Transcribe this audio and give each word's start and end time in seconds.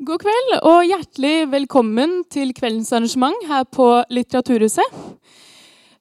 God 0.00 0.22
kveld 0.22 0.54
og 0.64 0.86
hjertelig 0.88 1.50
velkommen 1.52 2.22
til 2.32 2.54
kveldens 2.56 2.88
arrangement 2.96 3.42
her 3.44 3.66
på 3.68 3.84
Litteraturhuset. 4.08 4.94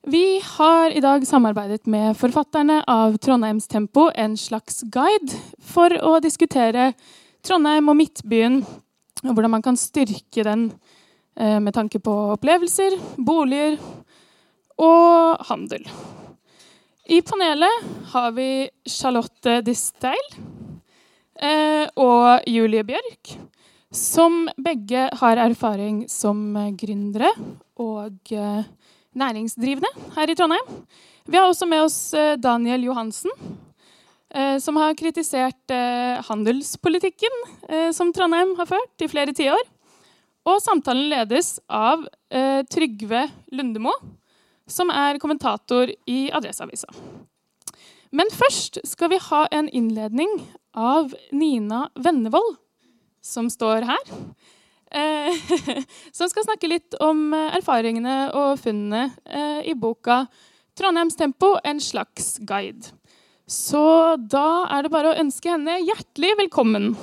Vi 0.08 0.40
har 0.40 0.96
i 0.96 1.02
dag 1.04 1.26
samarbeidet 1.28 1.84
med 1.84 2.16
forfatterne 2.16 2.78
av 2.88 3.18
Trondheims 3.20 3.68
Tempo, 3.68 4.06
en 4.16 4.38
slags 4.40 4.86
guide, 4.88 5.36
for 5.60 5.92
å 6.00 6.14
diskutere 6.24 6.94
Trondheim 7.44 7.92
og 7.92 8.00
Midtbyen, 8.00 8.62
og 9.26 9.34
hvordan 9.34 9.56
man 9.58 9.68
kan 9.68 9.76
styrke 9.76 10.48
den 10.48 10.70
eh, 11.36 11.60
med 11.60 11.76
tanke 11.76 12.00
på 12.00 12.16
opplevelser, 12.38 12.96
boliger 13.20 13.76
og 14.80 15.44
handel. 15.52 15.84
I 17.12 17.20
panelet 17.20 17.92
har 18.16 18.32
vi 18.40 18.50
Charlotte 18.88 19.60
Disteil 19.68 20.26
eh, 21.36 21.84
og 22.00 22.48
Julie 22.48 22.88
Bjørk, 22.88 23.36
som 23.92 24.44
begge 24.58 25.08
har 25.18 25.40
erfaring 25.42 26.04
som 26.10 26.54
gründere 26.78 27.32
og 27.80 28.34
eh, 28.34 28.68
næringsdrivende 29.18 29.90
her 30.16 30.30
i 30.30 30.36
Trondheim. 30.38 30.68
Vi 31.26 31.38
har 31.38 31.48
også 31.50 31.66
med 31.70 31.84
oss 31.88 31.98
eh, 32.14 32.38
Daniel 32.38 32.86
Johansen, 32.86 33.34
eh, 34.30 34.58
som 34.62 34.78
har 34.78 34.98
kritisert 34.98 35.74
eh, 35.74 36.22
handelspolitikken 36.30 37.42
eh, 37.70 37.90
som 37.96 38.14
Trondheim 38.14 38.54
har 38.60 38.70
ført 38.70 39.06
i 39.06 39.10
flere 39.10 39.34
tiår. 39.34 39.66
Og 40.50 40.62
samtalen 40.64 41.12
ledes 41.12 41.58
av 41.68 42.06
Trygve 42.72 43.26
Lundemo, 43.54 43.92
som 44.66 44.90
er 44.90 45.20
kommentator 45.22 45.92
i 46.10 46.32
Adresseavisa. 46.34 46.88
Men 48.16 48.32
først 48.34 48.80
skal 48.88 49.12
vi 49.12 49.20
ha 49.28 49.44
en 49.54 49.68
innledning 49.70 50.32
av 50.74 51.14
Nina 51.36 51.84
Vennevold, 52.00 52.56
som 53.22 53.50
står 53.52 53.88
her. 53.90 54.14
Eh, 54.92 55.52
som 56.18 56.30
skal 56.32 56.48
snakke 56.48 56.70
litt 56.72 56.98
om 57.04 57.34
erfaringene 57.38 58.32
og 58.38 58.60
funnene 58.62 59.10
eh, 59.26 59.70
i 59.70 59.76
boka 59.78 60.26
'Trondheims 60.76 61.18
tempo 61.20 61.58
en 61.64 61.82
slags 61.84 62.38
guide'. 62.40 62.94
Så 63.50 64.16
da 64.32 64.70
er 64.70 64.86
det 64.86 64.94
bare 64.94 65.12
å 65.12 65.20
ønske 65.20 65.50
henne 65.52 65.80
hjertelig 65.82 66.36
velkommen. 66.44 66.94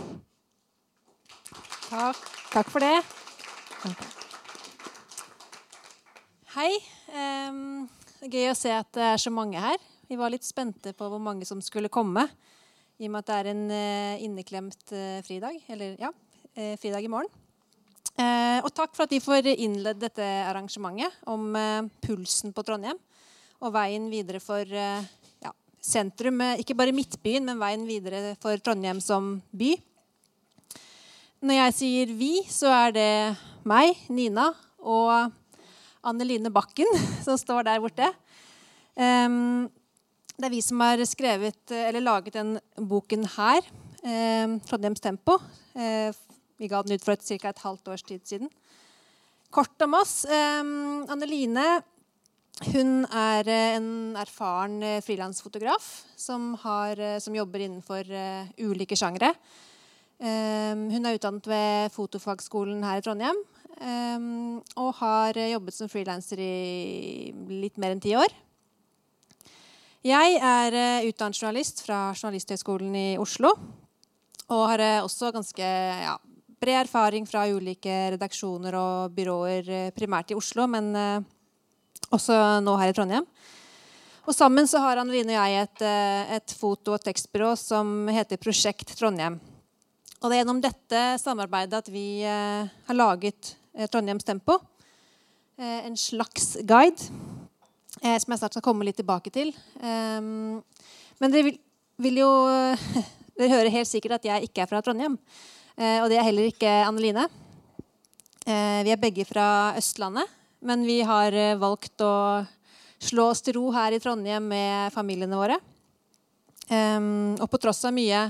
Takk, 1.91 2.23
Takk 2.55 2.71
for 2.73 2.81
det. 2.81 3.03
Hei. 6.55 6.71
Er 7.13 8.33
gøy 8.33 8.49
å 8.51 8.57
se 8.57 8.73
at 8.73 8.89
det 8.97 9.05
er 9.05 9.21
så 9.21 9.31
mange 9.35 9.61
her. 9.61 9.77
Vi 10.09 10.17
var 10.19 10.33
litt 10.33 10.47
spente 10.47 10.95
på 10.97 11.09
hvor 11.11 11.21
mange 11.23 11.47
som 11.49 11.61
skulle 11.63 11.91
komme, 11.93 12.25
i 12.97 13.09
og 13.09 13.13
med 13.13 13.25
at 13.25 13.29
det 13.29 13.37
er 13.37 13.51
en 13.53 13.65
uh, 13.69 14.23
inneklemt 14.25 14.93
uh, 14.95 15.21
fridag. 15.27 15.59
Eller 15.73 15.97
ja, 16.01 16.11
uh, 16.13 16.75
fridag 16.81 17.05
i 17.05 17.13
morgen. 17.13 17.33
og 18.65 18.71
takk 18.73 18.95
for 18.97 19.05
at 19.05 19.11
vi 19.13 19.21
får 19.21 19.51
innledd 19.53 19.99
dette 20.01 20.25
arrangementet 20.49 21.13
om 21.29 21.51
pulsen 22.01 22.55
på 22.57 22.63
Trondheim 22.65 22.97
og 23.61 23.75
veien 23.75 24.07
videre 24.09 24.41
for 24.41 24.65
ja, 24.65 25.51
sentrum. 25.85 26.41
ikke 26.57 26.79
bare 26.79 26.95
Midtbyen, 26.97 27.45
men 27.45 27.61
veien 27.61 27.85
videre 27.85 28.33
for 28.41 28.57
Trondheim 28.57 29.03
som 29.05 29.35
by. 29.53 29.75
Når 31.45 31.61
jeg 31.61 31.75
sier 31.77 32.07
'vi', 32.17 32.49
så 32.49 32.73
er 32.73 32.91
det 32.97 33.37
meg, 33.69 33.93
Nina, 34.09 34.49
og 34.81 35.31
Anne 36.03 36.25
Line 36.25 36.51
Bakken, 36.51 36.89
som 37.27 37.37
står 37.37 37.69
der 37.69 37.81
borte. 37.85 38.09
Um, 38.97 39.69
det 40.37 40.49
er 40.49 40.53
vi 40.53 40.63
som 40.65 40.81
har 40.85 41.01
skrevet, 41.09 41.73
eller 41.73 42.05
laget 42.05 42.37
den 42.37 42.57
boken 42.77 43.25
her, 43.37 43.65
Eh, 44.07 44.47
'Trondheims 44.63 45.01
Tempo'. 45.01 45.41
Eh, 45.75 46.15
vi 46.59 46.69
ga 46.69 46.83
den 46.83 46.95
ut 46.95 47.05
for 47.05 47.13
et, 47.13 47.25
ca. 47.27 47.49
et 47.49 47.59
halvt 47.59 47.89
års 47.89 48.03
tid 48.07 48.23
siden. 48.25 48.51
Kort 49.51 49.83
om 49.83 49.95
oss. 49.95 50.25
Eh, 50.25 50.63
Anne 51.11 51.83
hun 52.73 53.05
er 53.13 53.45
en 53.77 54.17
erfaren 54.17 54.81
frilansfotograf 55.05 56.07
som, 56.17 56.57
som, 56.57 57.35
jobber 57.35 57.61
innenfor 57.61 58.09
ulike 58.57 58.97
sjangre. 58.97 59.35
Hun 60.19 61.05
er 61.05 61.19
utdannet 61.19 61.45
ved 61.45 61.93
Fotofagskolen 61.93 62.81
her 62.83 62.97
i 62.97 63.05
Trondheim. 63.05 63.37
Og 64.81 64.95
har 65.03 65.37
jobbet 65.37 65.77
som 65.77 65.93
frilanser 65.93 66.41
i 66.41 67.35
litt 67.61 67.77
mer 67.77 67.93
enn 67.93 68.01
ti 68.01 68.17
år. 68.17 68.33
Jeg 70.07 70.37
er 70.39 70.75
uh, 70.77 71.07
utdannet 71.09 71.39
journalist 71.41 71.81
fra 71.83 72.13
Journalisthøgskolen 72.15 72.93
i 72.95 73.07
Oslo. 73.19 73.51
Og 74.55 74.63
har 74.71 74.83
uh, 74.85 75.07
også 75.07 75.33
ganske 75.35 75.67
ja, 75.67 76.13
bred 76.63 76.85
erfaring 76.85 77.27
fra 77.27 77.43
ulike 77.51 77.97
redaksjoner 78.15 78.77
og 78.79 79.17
byråer, 79.17 79.67
uh, 79.67 79.89
primært 79.97 80.31
i 80.31 80.39
Oslo, 80.39 80.69
men 80.71 80.93
også 82.15 82.39
nå 82.63 82.77
her 82.79 82.93
i 82.93 82.95
Trondheim. 82.95 83.27
Og 84.27 84.35
sammen 84.35 84.71
så 84.71 84.79
har 84.83 85.01
Anneline 85.03 85.35
og 85.35 85.43
jeg 85.43 85.67
et, 85.67 85.83
et 86.39 86.55
foto- 86.55 86.95
og 86.95 87.03
tekstbyrå 87.03 87.53
som 87.59 88.07
heter 88.11 88.39
Prosjekt 88.43 88.95
Trondheim. 88.99 89.41
Og 90.21 90.31
det 90.31 90.37
er 90.37 90.43
gjennom 90.45 90.63
dette 90.63 91.03
samarbeidet 91.23 91.83
at 91.83 91.91
vi 91.93 92.23
eh, 92.27 92.67
har 92.89 92.97
laget 92.97 93.57
eh, 93.75 93.87
Trondheims 93.91 94.27
Tempo. 94.27 94.61
Eh, 95.59 95.87
en 95.87 95.99
slags 95.99 96.57
guide 96.67 97.11
eh, 98.03 98.17
som 98.21 98.33
jeg 98.33 98.41
snart 98.41 98.57
skal 98.57 98.65
komme 98.65 98.87
litt 98.87 98.99
tilbake 99.01 99.33
til. 99.35 99.53
Um, 99.81 100.63
men 101.23 101.33
dere 101.33 101.51
vil, 101.51 101.61
vil, 102.03 102.23
jo 102.25 102.31
Dere 103.37 103.53
hører 103.53 103.75
helt 103.75 103.89
sikkert 103.91 104.17
at 104.17 104.29
jeg 104.31 104.49
ikke 104.49 104.63
er 104.65 104.71
fra 104.71 104.81
Trondheim. 104.85 105.19
Eh, 105.77 105.99
og 106.01 106.09
det 106.09 106.17
er 106.17 106.25
heller 106.25 106.49
ikke 106.49 106.73
Anneline. 106.87 107.27
Eh, 108.47 108.81
vi 108.87 108.95
er 108.95 109.01
begge 109.01 109.27
fra 109.29 109.75
Østlandet, 109.77 110.31
men 110.65 110.87
vi 110.89 111.03
har 111.05 111.37
valgt 111.61 112.01
å 112.01 112.47
slå 112.97 113.31
oss 113.35 113.45
til 113.45 113.59
ro 113.59 113.69
her 113.75 113.93
i 113.93 114.01
Trondheim 114.01 114.49
med 114.49 114.95
familiene 114.95 115.37
våre. 115.37 115.61
Um, 116.67 117.37
og 117.39 117.47
på 117.53 117.61
tross 117.63 117.85
av 117.87 117.93
mye 117.95 118.25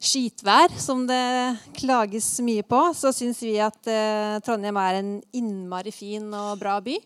skitvær, 0.00 0.72
som 0.80 1.02
det 1.08 1.58
klages 1.76 2.30
mye 2.46 2.64
på, 2.64 2.80
så 2.96 3.10
syns 3.12 3.42
vi 3.44 3.58
at 3.60 3.90
uh, 3.90 4.38
Trondheim 4.46 4.78
er 4.80 5.00
en 5.00 5.10
innmari 5.36 5.92
fin 5.92 6.30
og 6.32 6.54
bra 6.60 6.78
by. 6.84 6.96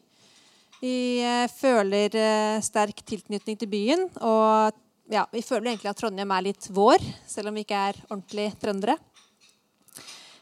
Vi 0.82 1.22
eh, 1.22 1.46
føler 1.46 2.16
eh, 2.18 2.60
sterk 2.64 3.04
tilknytning 3.06 3.58
til 3.58 3.70
byen. 3.70 4.08
Og 4.18 5.12
ja, 5.12 5.22
vi 5.30 5.44
føler 5.46 5.70
egentlig 5.70 5.92
at 5.92 6.00
Trondheim 6.00 6.32
er 6.34 6.46
litt 6.48 6.66
vår, 6.74 7.02
selv 7.28 7.50
om 7.50 7.58
vi 7.58 7.62
ikke 7.62 7.82
er 7.92 8.00
ordentlig 8.08 8.48
trøndere. 8.58 8.96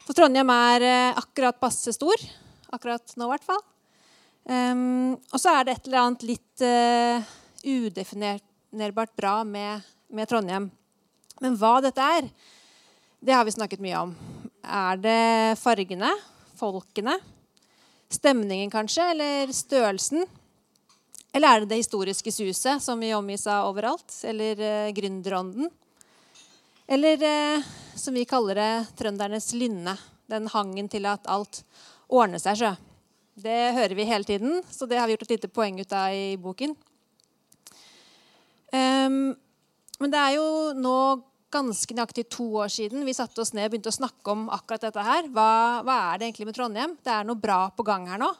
For 0.07 0.17
Trondheim 0.17 0.49
er 0.53 0.85
eh, 0.87 1.19
akkurat 1.21 1.59
passe 1.61 1.93
stor. 1.93 2.25
Akkurat 2.73 3.13
nå, 3.19 3.27
i 3.27 3.33
hvert 3.35 3.45
fall. 3.45 3.61
Um, 4.41 5.11
og 5.29 5.37
så 5.37 5.51
er 5.53 5.67
det 5.67 5.75
et 5.75 5.87
eller 5.87 5.99
annet 6.01 6.23
litt 6.25 6.63
uh, 6.65 7.27
udefinerbart 7.61 9.11
bra 9.13 9.35
med, 9.45 9.83
med 10.09 10.29
Trondheim. 10.31 10.65
Men 11.43 11.59
hva 11.61 11.75
dette 11.85 12.07
er, 12.17 12.31
det 13.21 13.35
har 13.37 13.45
vi 13.45 13.53
snakket 13.53 13.83
mye 13.83 13.99
om. 14.07 14.15
Er 14.65 14.97
det 15.03 15.21
fargene? 15.61 16.09
Folkene? 16.57 17.19
Stemningen, 18.11 18.71
kanskje? 18.71 19.05
Eller 19.11 19.51
størrelsen? 19.55 20.25
Eller 21.31 21.47
er 21.47 21.63
det 21.63 21.69
det 21.71 21.79
historiske 21.79 22.31
suset 22.31 22.83
som 22.83 22.99
vi 22.99 23.13
omgis 23.15 23.45
av 23.47 23.69
overalt? 23.69 24.11
Eller 24.27 24.59
eh, 24.59 24.91
gründerånden? 24.91 25.69
Eller 26.91 27.23
eh, 27.23 27.69
som 27.95 28.13
vi 28.13 28.25
kaller 28.27 28.59
det, 28.59 28.71
trøndernes 28.99 29.53
lynne. 29.55 29.95
Den 30.27 30.51
hangen 30.51 30.91
til 30.91 31.07
at 31.07 31.27
alt 31.31 31.63
ordner 32.11 32.41
seg 32.43 32.59
sjø. 32.59 32.73
Det 33.41 33.59
hører 33.77 33.95
vi 33.95 34.09
hele 34.09 34.27
tiden, 34.27 34.59
så 34.67 34.85
det 34.85 34.99
har 34.99 35.07
vi 35.07 35.15
gjort 35.15 35.23
et 35.29 35.35
lite 35.37 35.51
poeng 35.55 35.79
ut 35.79 35.95
av 35.95 36.11
i 36.11 36.35
boken. 36.35 36.75
Um, 38.75 39.31
men 40.03 40.11
det 40.11 40.19
er 40.19 40.35
jo 40.35 40.47
nå 40.75 40.97
ganske 41.51 41.95
nøyaktig 41.95 42.25
to 42.31 42.47
år 42.63 42.71
siden 42.71 43.05
vi 43.07 43.15
satte 43.15 43.43
oss 43.43 43.53
ned 43.55 43.67
og 43.67 43.73
begynte 43.73 43.91
å 43.91 43.99
snakke 43.99 44.33
om 44.33 44.47
akkurat 44.53 44.87
dette 44.87 45.05
her. 45.05 45.27
Hva, 45.33 45.51
hva 45.85 45.97
er 46.11 46.21
det 46.21 46.29
egentlig 46.29 46.49
med 46.49 46.57
Trondheim? 46.57 46.95
Det 47.03 47.13
er 47.13 47.27
noe 47.27 47.39
bra 47.39 47.65
på 47.75 47.85
gang 47.87 48.07
her 48.11 48.21
nå. 48.21 48.31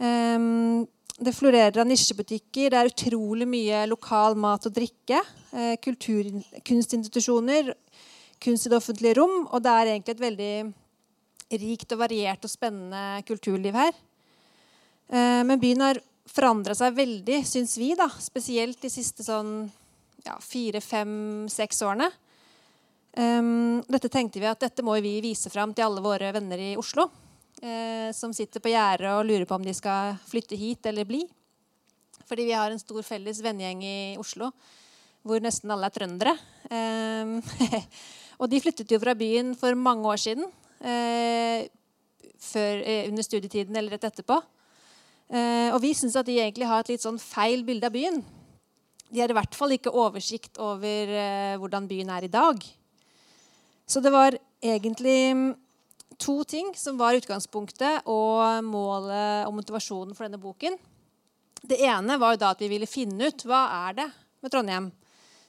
Um, 0.00 0.86
det 1.20 1.34
florerer 1.36 1.82
av 1.82 1.88
nisjebutikker. 1.88 2.72
Det 2.72 2.78
er 2.78 2.88
utrolig 2.88 3.48
mye 3.48 3.82
lokal 3.90 4.38
mat 4.40 4.64
og 4.70 4.72
drikke. 4.72 5.20
Eh, 5.52 5.74
kultur, 5.84 6.30
kunstinstitusjoner, 6.64 7.74
kunst 8.40 8.64
i 8.64 8.72
det 8.72 8.78
offentlige 8.78 9.18
rom. 9.18 9.42
Og 9.50 9.60
det 9.60 9.74
er 9.74 9.90
egentlig 9.92 10.14
et 10.16 10.22
veldig 10.24 10.54
rikt 11.60 11.92
og 11.92 12.00
variert 12.00 12.46
og 12.46 12.52
spennende 12.52 13.20
kulturliv 13.28 13.76
her. 13.76 13.92
Eh, 15.12 15.42
men 15.44 15.60
byen 15.60 15.84
har 15.84 16.00
forandra 16.30 16.76
seg 16.78 16.96
veldig, 16.96 17.42
syns 17.44 17.76
vi. 17.76 17.92
da, 17.98 18.08
Spesielt 18.22 18.80
de 18.80 18.92
siste 18.92 19.26
sånn 19.26 19.68
ja, 20.24 20.38
fire, 20.40 20.80
fem, 20.80 21.12
seks 21.52 21.82
årene. 21.84 22.08
Um, 23.18 23.80
dette 23.90 24.06
tenkte 24.12 24.38
vi 24.38 24.46
at 24.46 24.60
dette 24.62 24.84
må 24.86 24.94
vi 25.02 25.16
vise 25.24 25.50
fram 25.50 25.72
til 25.74 25.88
alle 25.88 26.02
våre 26.04 26.30
venner 26.36 26.60
i 26.62 26.70
Oslo. 26.78 27.08
Uh, 27.60 28.08
som 28.16 28.32
sitter 28.32 28.62
på 28.62 28.70
gjerdet 28.72 29.10
og 29.12 29.26
lurer 29.26 29.44
på 29.48 29.58
om 29.58 29.66
de 29.66 29.74
skal 29.76 30.14
flytte 30.28 30.58
hit 30.58 30.86
eller 30.86 31.08
bli. 31.08 31.24
Fordi 32.30 32.46
vi 32.46 32.54
har 32.54 32.70
en 32.70 32.80
stor 32.80 33.02
felles 33.02 33.42
vennegjeng 33.42 33.82
i 33.84 33.98
Oslo 34.20 34.52
hvor 35.26 35.42
nesten 35.44 35.68
alle 35.74 35.90
er 35.90 35.92
trøndere. 35.92 36.32
Um, 36.72 37.34
og 38.40 38.48
de 38.48 38.60
flyttet 38.62 38.88
jo 38.88 39.00
fra 39.02 39.12
byen 39.18 39.52
for 39.58 39.76
mange 39.76 40.08
år 40.08 40.22
siden. 40.22 40.46
Uh, 40.80 41.66
før, 42.40 42.80
uh, 42.80 43.02
under 43.10 43.26
studietiden 43.26 43.76
eller 43.76 43.98
rett 43.98 44.08
etterpå. 44.08 44.38
Og 45.30 45.76
vi 45.78 45.92
syns 45.94 46.16
at 46.18 46.26
de 46.26 46.40
egentlig 46.42 46.66
har 46.66 46.82
et 46.82 46.88
litt 46.90 47.04
sånn 47.04 47.20
feil 47.22 47.60
bilde 47.62 47.86
av 47.86 47.92
byen. 47.94 48.16
De 49.14 49.20
har 49.22 49.30
i 49.30 49.36
hvert 49.36 49.54
fall 49.54 49.76
ikke 49.76 49.92
oversikt 49.94 50.58
over 50.58 51.12
hvordan 51.62 51.86
byen 51.86 52.10
er 52.10 52.26
i 52.26 52.32
dag. 52.32 52.64
Så 53.90 54.00
det 54.00 54.12
var 54.14 54.36
egentlig 54.62 55.32
mm, 55.34 55.54
to 56.16 56.44
ting 56.44 56.68
som 56.78 56.98
var 57.00 57.16
utgangspunktet 57.18 58.06
og 58.06 58.62
målet 58.62 59.48
og 59.48 59.56
motivasjonen 59.56 60.14
for 60.14 60.28
denne 60.28 60.38
boken. 60.38 60.76
Det 61.60 61.80
ene 61.82 62.18
var 62.20 62.36
jo 62.36 62.40
da 62.44 62.52
at 62.54 62.62
vi 62.62 62.68
ville 62.70 62.86
finne 62.86 63.32
ut 63.32 63.42
hva 63.50 63.64
er 63.88 63.96
det 63.98 64.06
med 64.40 64.52
Trondheim 64.52 64.86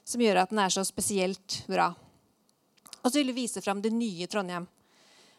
som 0.02 0.24
gjør 0.24 0.42
at 0.42 0.50
den 0.50 0.58
er 0.58 0.74
så 0.74 0.82
spesielt 0.82 1.60
bra. 1.70 1.92
Og 3.02 3.06
så 3.06 3.20
ville 3.20 3.30
vi 3.30 3.44
vise 3.44 3.62
fram 3.62 3.78
det 3.84 3.94
nye 3.94 4.26
Trondheim. 4.30 4.66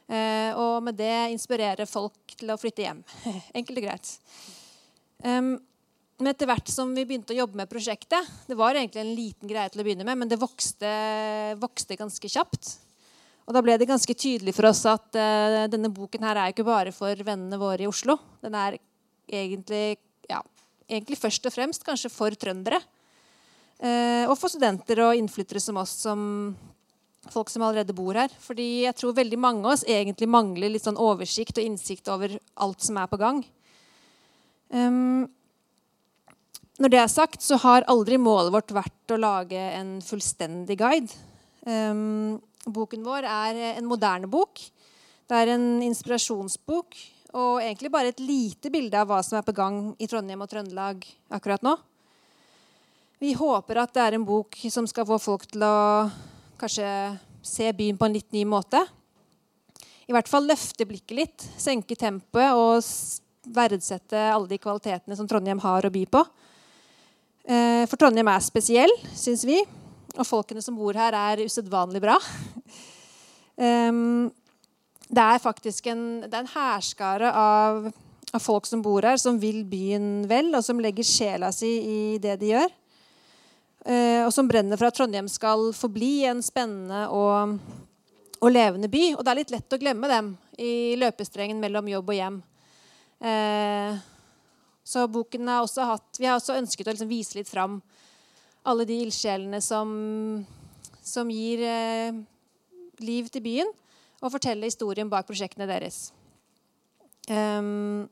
Eh, 0.07 0.55
og 0.55 0.79
med 0.88 0.95
det 0.95 1.33
inspirere 1.33 1.88
folk 1.89 2.38
til 2.39 2.55
å 2.55 2.59
flytte 2.59 2.88
hjem. 2.88 3.03
Enkelt 3.59 3.83
og 3.83 3.88
greit. 3.89 4.15
Men 5.23 6.31
etter 6.31 6.47
hvert 6.47 6.71
som 6.71 6.95
vi 6.95 7.03
begynte 7.07 7.35
å 7.35 7.38
jobbe 7.38 7.55
med 7.55 7.69
prosjektet 7.71 8.27
Det 8.44 8.57
var 8.59 8.75
egentlig 8.75 9.00
en 9.00 9.13
liten 9.15 9.47
greie 9.47 9.71
til 9.71 9.79
å 9.79 9.85
begynne 9.88 10.07
med, 10.07 10.19
men 10.19 10.31
det 10.31 10.39
vokste, 10.39 10.89
vokste 11.59 12.00
ganske 12.00 12.31
kjapt. 12.31 12.73
Og 13.43 13.55
da 13.55 13.61
ble 13.63 13.75
det 13.79 13.89
ganske 13.89 14.15
tydelig 14.15 14.53
for 14.55 14.69
oss 14.69 14.85
at 14.87 15.19
uh, 15.19 15.63
denne 15.71 15.91
boken 15.91 16.23
her 16.23 16.39
er 16.39 16.53
ikke 16.53 16.65
bare 16.67 16.93
for 16.95 17.17
vennene 17.27 17.59
våre 17.59 17.83
i 17.83 17.89
Oslo. 17.89 18.15
Den 18.43 18.55
er 18.55 18.77
egentlig, 19.27 19.97
ja, 20.29 20.39
egentlig 20.87 21.19
først 21.19 21.49
og 21.49 21.55
fremst 21.55 21.83
kanskje 21.83 22.11
for 22.13 22.35
trøndere. 22.39 22.79
Uh, 23.83 24.29
og 24.29 24.37
for 24.39 24.51
studenter 24.51 25.01
og 25.03 25.19
innflyttere 25.19 25.59
som 25.59 25.81
oss, 25.81 25.97
som 26.05 26.53
folk 27.31 27.51
som 27.51 27.65
allerede 27.67 27.95
bor 27.95 28.15
her. 28.15 28.31
Fordi 28.43 28.85
jeg 28.85 28.95
tror 28.99 29.17
veldig 29.17 29.39
mange 29.39 29.65
av 29.65 29.75
oss 29.75 29.85
egentlig 29.87 30.29
mangler 30.31 30.71
litt 30.71 30.87
sånn 30.87 30.99
oversikt 30.99 31.59
og 31.59 31.67
innsikt 31.67 32.07
over 32.11 32.37
alt 32.63 32.83
som 32.85 32.99
er 33.01 33.11
på 33.11 33.19
gang. 33.19 33.43
Um, 34.73 35.27
når 36.81 36.89
det 36.89 36.99
er 37.03 37.11
sagt, 37.11 37.43
så 37.45 37.59
har 37.61 37.85
aldri 37.91 38.17
målet 38.17 38.55
vårt 38.55 38.73
vært 38.73 39.13
å 39.13 39.19
lage 39.19 39.59
en 39.77 39.97
fullstendig 40.03 40.79
guide. 40.79 41.13
Um, 41.67 42.41
boken 42.65 43.04
vår 43.06 43.27
er 43.27 43.60
en 43.74 43.88
moderne 43.88 44.30
bok. 44.31 44.62
Det 45.27 45.39
er 45.39 45.54
en 45.56 45.81
inspirasjonsbok 45.86 46.98
og 47.33 47.63
egentlig 47.63 47.89
bare 47.94 48.12
et 48.13 48.21
lite 48.21 48.69
bilde 48.74 49.00
av 49.00 49.10
hva 49.10 49.19
som 49.25 49.39
er 49.39 49.45
på 49.45 49.56
gang 49.57 49.80
i 49.98 50.07
Trondheim 50.10 50.44
og 50.45 50.51
Trøndelag 50.51 51.06
akkurat 51.33 51.63
nå. 51.65 51.75
Vi 53.24 53.33
håper 53.39 53.80
at 53.81 53.94
det 53.95 54.04
er 54.04 54.18
en 54.18 54.27
bok 54.27 54.57
som 54.69 54.88
skal 54.89 55.07
få 55.07 55.18
folk 55.21 55.48
til 55.50 55.63
å 55.65 56.10
kanskje 56.60 56.88
se 57.44 57.69
byen 57.75 57.98
på 58.00 58.07
en 58.07 58.15
litt 58.15 58.30
ny 58.36 58.44
måte. 58.48 58.81
I 60.07 60.13
hvert 60.13 60.30
fall 60.30 60.48
løfte 60.48 60.86
blikket 60.88 61.15
litt, 61.18 61.45
senke 61.57 61.95
tempoet 62.00 62.54
og 62.60 62.83
verdsette 63.54 64.19
alle 64.30 64.51
de 64.51 64.60
kvalitetene 64.62 65.15
som 65.18 65.27
Trondheim 65.27 65.62
har 65.63 65.88
å 65.88 65.92
by 65.94 66.04
på. 66.12 66.24
Eh, 67.44 67.83
for 67.88 68.00
Trondheim 68.00 68.30
er 68.31 68.44
spesiell, 68.44 68.94
syns 69.15 69.44
vi. 69.48 69.57
Og 70.13 70.27
folkene 70.27 70.62
som 70.62 70.77
bor 70.77 70.94
her, 70.98 71.15
er 71.18 71.45
usedvanlig 71.45 72.01
bra. 72.04 72.19
Det 75.13 75.24
er 75.24 75.42
faktisk 75.42 75.88
en, 75.92 76.06
det 76.25 76.33
er 76.33 76.44
en 76.44 76.54
hærskare 76.56 77.31
av, 77.38 77.89
av 78.33 78.42
folk 78.42 78.65
som 78.69 78.81
bor 78.81 79.06
her, 79.06 79.19
som 79.21 79.38
vil 79.42 79.62
byen 79.69 80.24
vel, 80.30 80.50
og 80.57 80.63
som 80.65 80.80
legger 80.81 81.06
sjela 81.06 81.51
si 81.54 81.74
i 81.86 82.00
det 82.21 82.39
de 82.42 82.54
gjør. 82.54 82.71
Uh, 83.83 84.24
og 84.24 84.31
som 84.31 84.48
brenner 84.48 84.80
for 84.80 84.88
at 84.88 84.95
Trondheim 84.95 85.27
skal 85.27 85.74
forbli 85.75 86.24
en 86.30 86.39
spennende 86.45 87.04
og, 87.12 87.57
og, 88.39 88.48
levende 88.48 88.88
by. 88.88 89.10
Og 89.18 89.25
det 89.25 89.33
er 89.33 89.39
litt 89.42 89.51
lett 89.51 89.75
å 89.75 89.81
glemme 89.81 90.07
dem 90.07 90.31
i 90.56 90.95
løpestrengen 91.01 91.60
mellom 91.60 91.89
jobb 91.92 92.13
og 92.13 92.18
hjem. 92.18 92.39
Uh, 93.24 94.00
så 94.88 95.04
boken 95.12 95.48
har 95.48 95.62
også 95.63 95.86
hatt 95.88 96.18
Vi 96.19 96.25
har 96.27 96.36
også 96.36 96.57
ønsket 96.60 96.89
å 96.89 96.95
liksom 96.95 97.12
vise 97.12 97.38
litt 97.38 97.51
fram 97.51 97.77
alle 98.63 98.86
de 98.88 99.00
ildsjelene 99.06 99.60
som, 99.63 99.89
som 101.04 101.31
gir 101.31 101.63
eh, 101.68 102.19
liv 103.04 103.30
til 103.31 103.44
byen, 103.44 103.71
og 104.24 104.31
fortelle 104.31 104.69
historien 104.69 105.10
bak 105.12 105.27
prosjektene 105.27 105.68
deres. 105.68 106.07
Um, 107.27 108.06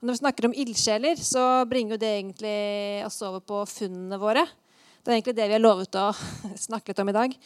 når 0.00 0.14
vi 0.14 0.20
snakker 0.22 0.48
om 0.48 0.56
ildsjeler, 0.56 1.18
så 1.18 1.64
bringer 1.70 2.00
det 2.00 2.10
egentlig 2.16 2.56
oss 3.06 3.20
over 3.26 3.42
på 3.44 3.62
funnene 3.68 4.18
våre. 4.18 4.46
Det 5.00 5.10
er 5.10 5.18
egentlig 5.18 5.36
det 5.38 5.48
vi 5.50 5.56
har 5.56 5.62
lovet 5.62 5.98
å 6.00 6.08
snakke 6.66 6.90
litt 6.90 7.02
om 7.02 7.12
i 7.12 7.16
dag. 7.16 7.36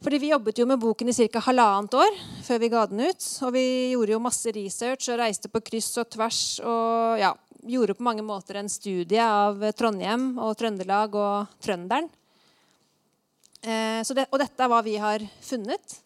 Fordi 0.00 0.18
Vi 0.18 0.30
jobbet 0.30 0.58
jo 0.58 0.64
med 0.66 0.80
boken 0.80 1.08
i 1.08 1.12
ca. 1.12 1.40
halvannet 1.44 1.94
år 1.94 2.14
før 2.42 2.58
vi 2.58 2.68
ga 2.72 2.86
den 2.88 3.00
ut. 3.04 3.24
Og 3.44 3.52
vi 3.52 3.64
gjorde 3.92 4.14
jo 4.14 4.22
masse 4.24 4.52
research 4.56 5.10
og 5.12 5.18
reiste 5.20 5.50
på 5.52 5.60
kryss 5.60 5.92
og 6.00 6.08
tvers. 6.08 6.60
Og 6.64 7.20
ja, 7.20 7.34
gjorde 7.68 7.98
på 7.98 8.06
mange 8.06 8.24
måter 8.24 8.56
en 8.56 8.70
studie 8.72 9.20
av 9.20 9.60
Trondheim 9.76 10.38
og 10.40 10.56
Trøndelag 10.56 11.18
og 11.20 11.52
trønderen. 11.60 12.08
Eh, 13.60 14.00
det, 14.00 14.24
og 14.30 14.40
dette 14.40 14.64
er 14.64 14.72
hva 14.72 14.80
vi 14.86 14.96
har 14.96 15.20
funnet. 15.44 15.98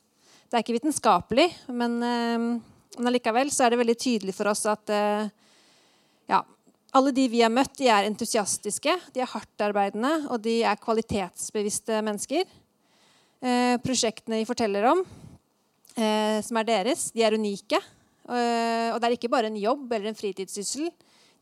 Det 0.50 0.58
er 0.58 0.64
ikke 0.64 0.75
vitenskapelig, 0.81 1.46
men, 1.70 1.94
eh, 2.02 2.49
men 2.99 3.12
allikevel 3.12 3.52
så 3.55 3.64
er 3.64 3.70
det 3.70 3.79
veldig 3.79 3.99
tydelig 3.99 4.35
for 4.35 4.50
oss 4.50 4.64
at 4.67 4.91
eh, 4.91 5.31
ja, 6.31 6.43
alle 6.99 7.14
de 7.14 7.29
vi 7.31 7.46
har 7.46 7.55
møtt, 7.55 7.76
de 7.79 7.87
er 7.94 8.11
entusiastiske, 8.11 8.99
de 9.14 9.23
er 9.23 9.31
hardtarbeidende 9.31 10.26
og 10.35 10.43
de 10.43 10.64
er 10.67 10.82
kvalitetsbevisste 10.82 12.02
mennesker. 12.02 12.43
Eh, 13.44 13.76
prosjektene 13.85 14.38
de 14.41 14.49
forteller 14.49 14.87
om, 14.88 15.02
eh, 15.96 16.41
som 16.41 16.56
er 16.56 16.64
deres, 16.64 17.11
de 17.12 17.23
er 17.23 17.37
unike. 17.37 17.76
Eh, 17.76 18.88
og 18.88 19.00
det 19.00 19.05
er 19.05 19.17
ikke 19.19 19.29
bare 19.29 19.50
en 19.52 19.61
jobb 19.61 19.93
eller 19.93 20.08
en 20.08 20.17
fritidssyssel. 20.17 20.88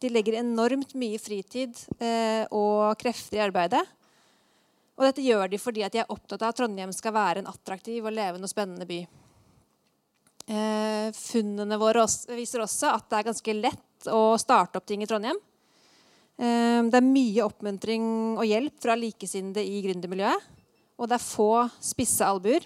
De 0.00 0.08
legger 0.10 0.40
enormt 0.40 0.96
mye 0.98 1.16
fritid 1.22 1.78
og 2.50 2.98
krefter 2.98 3.38
i 3.38 3.44
arbeidet. 3.46 3.86
Og 4.98 5.04
dette 5.06 5.22
gjør 5.22 5.48
de 5.48 5.60
fordi 5.62 5.86
de 5.88 6.00
er 6.02 6.10
opptatt 6.10 6.42
av 6.42 6.48
at 6.48 6.56
Trondheim 6.56 6.90
skal 6.90 7.14
være 7.14 7.38
en 7.38 7.46
attraktiv 7.46 8.04
og 8.04 8.10
levende 8.10 8.42
og 8.42 8.50
spennende 8.50 8.84
by. 8.84 8.98
Funnene 11.14 11.78
våre 11.78 12.02
viser 12.34 12.64
også 12.64 12.90
at 12.96 13.06
det 13.10 13.20
er 13.20 13.28
ganske 13.30 13.54
lett 13.54 14.10
å 14.10 14.34
starte 14.42 14.82
opp 14.82 14.86
ting 14.90 15.02
i 15.02 15.06
Trondheim. 15.06 15.38
Det 16.36 16.98
er 16.98 17.06
mye 17.06 17.46
oppmuntring 17.46 18.02
og 18.34 18.42
hjelp 18.42 18.82
fra 18.82 18.98
likesinnede 18.98 19.62
i 19.62 19.84
gründermiljøet. 19.86 20.50
Og 21.02 21.10
det 21.10 21.18
er 21.18 21.24
få 21.24 21.50
spisse 21.82 22.22
albuer. 22.22 22.62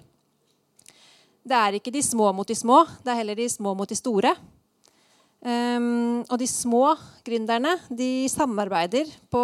Det 1.46 1.56
er 1.56 1.78
ikke 1.78 1.94
de 1.94 2.02
små 2.04 2.28
mot 2.36 2.48
de 2.48 2.56
små, 2.58 2.82
det 3.00 3.12
er 3.12 3.20
heller 3.22 3.38
de 3.38 3.46
små 3.48 3.72
mot 3.78 3.88
de 3.88 3.96
store. 3.96 4.34
Um, 5.46 6.24
og 6.26 6.40
de 6.40 6.48
små 6.48 6.90
gründerne 7.24 7.76
de 7.92 8.26
samarbeider 8.28 9.08
på 9.30 9.42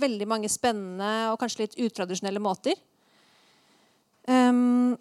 veldig 0.00 0.26
mange 0.26 0.50
spennende 0.50 1.30
og 1.30 1.38
kanskje 1.40 1.62
litt 1.62 1.78
utradisjonelle 1.86 2.42
måter. 2.42 2.76
Um, 4.26 4.96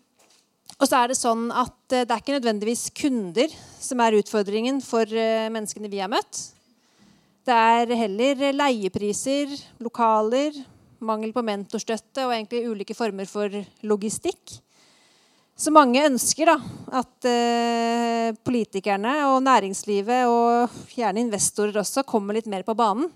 og 0.77 0.87
så 0.87 0.99
er 0.99 1.11
det 1.11 1.17
sånn 1.19 1.47
at 1.55 1.95
eh, 1.95 2.03
det 2.03 2.11
er 2.11 2.21
ikke 2.21 2.35
nødvendigvis 2.35 2.89
kunder 2.97 3.51
som 3.79 4.01
er 4.03 4.17
utfordringen 4.17 4.81
for 4.83 5.07
eh, 5.07 5.47
menneskene 5.53 5.91
vi 5.91 6.01
har 6.01 6.11
møtt. 6.11 6.39
Det 7.47 7.55
er 7.55 7.93
heller 7.99 8.43
leiepriser, 8.55 9.53
lokaler, 9.83 10.57
mangel 11.07 11.33
på 11.35 11.43
mentorstøtte 11.45 12.27
og 12.27 12.35
egentlig 12.35 12.63
ulike 12.69 12.95
former 12.97 13.29
for 13.29 13.53
logistikk. 13.87 14.57
Så 15.53 15.69
mange 15.69 16.01
ønsker 16.07 16.49
da, 16.49 16.55
at 16.97 17.27
eh, 17.29 18.31
politikerne 18.45 19.13
og 19.29 19.43
næringslivet 19.45 20.25
og 20.25 20.79
gjerne 20.97 21.21
investorer 21.21 21.77
også 21.83 22.05
kommer 22.09 22.33
litt 22.33 22.49
mer 22.49 22.65
på 22.65 22.73
banen 22.77 23.11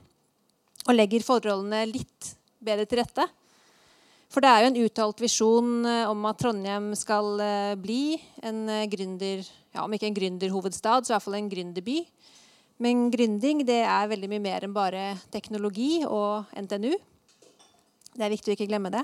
og 0.87 0.95
legger 0.95 1.25
forholdene 1.25 1.81
litt 1.89 2.35
bedre 2.63 2.85
til 2.87 3.01
rette. 3.01 3.25
For 4.31 4.43
det 4.43 4.51
er 4.51 4.63
jo 4.63 4.69
en 4.71 4.79
uttalt 4.83 5.23
visjon 5.23 5.73
eh, 5.87 6.03
om 6.09 6.25
at 6.27 6.39
Trondheim 6.41 6.91
skal 6.99 7.41
eh, 7.43 7.75
bli 7.79 8.17
en 8.45 8.65
eh, 8.69 8.87
gründer, 8.91 9.43
ja, 9.73 9.85
om 9.85 9.93
ikke 9.95 10.09
en 10.09 10.17
gründerhovedstad, 10.17 11.05
så 11.05 11.13
i 11.13 11.15
hvert 11.15 11.25
fall 11.25 11.39
en 11.39 11.51
gründerby. 11.51 12.01
Men 12.83 13.07
gründing 13.13 13.63
det 13.65 13.81
er 13.87 14.09
veldig 14.11 14.29
mye 14.29 14.43
mer 14.43 14.67
enn 14.67 14.75
bare 14.75 15.05
teknologi 15.33 16.03
og 16.05 16.51
NTNU. 16.59 16.91
Det 18.17 18.25
er 18.25 18.33
viktig 18.33 18.49
å 18.49 18.57
ikke 18.57 18.65
glemme 18.71 18.89
det. 18.89 19.03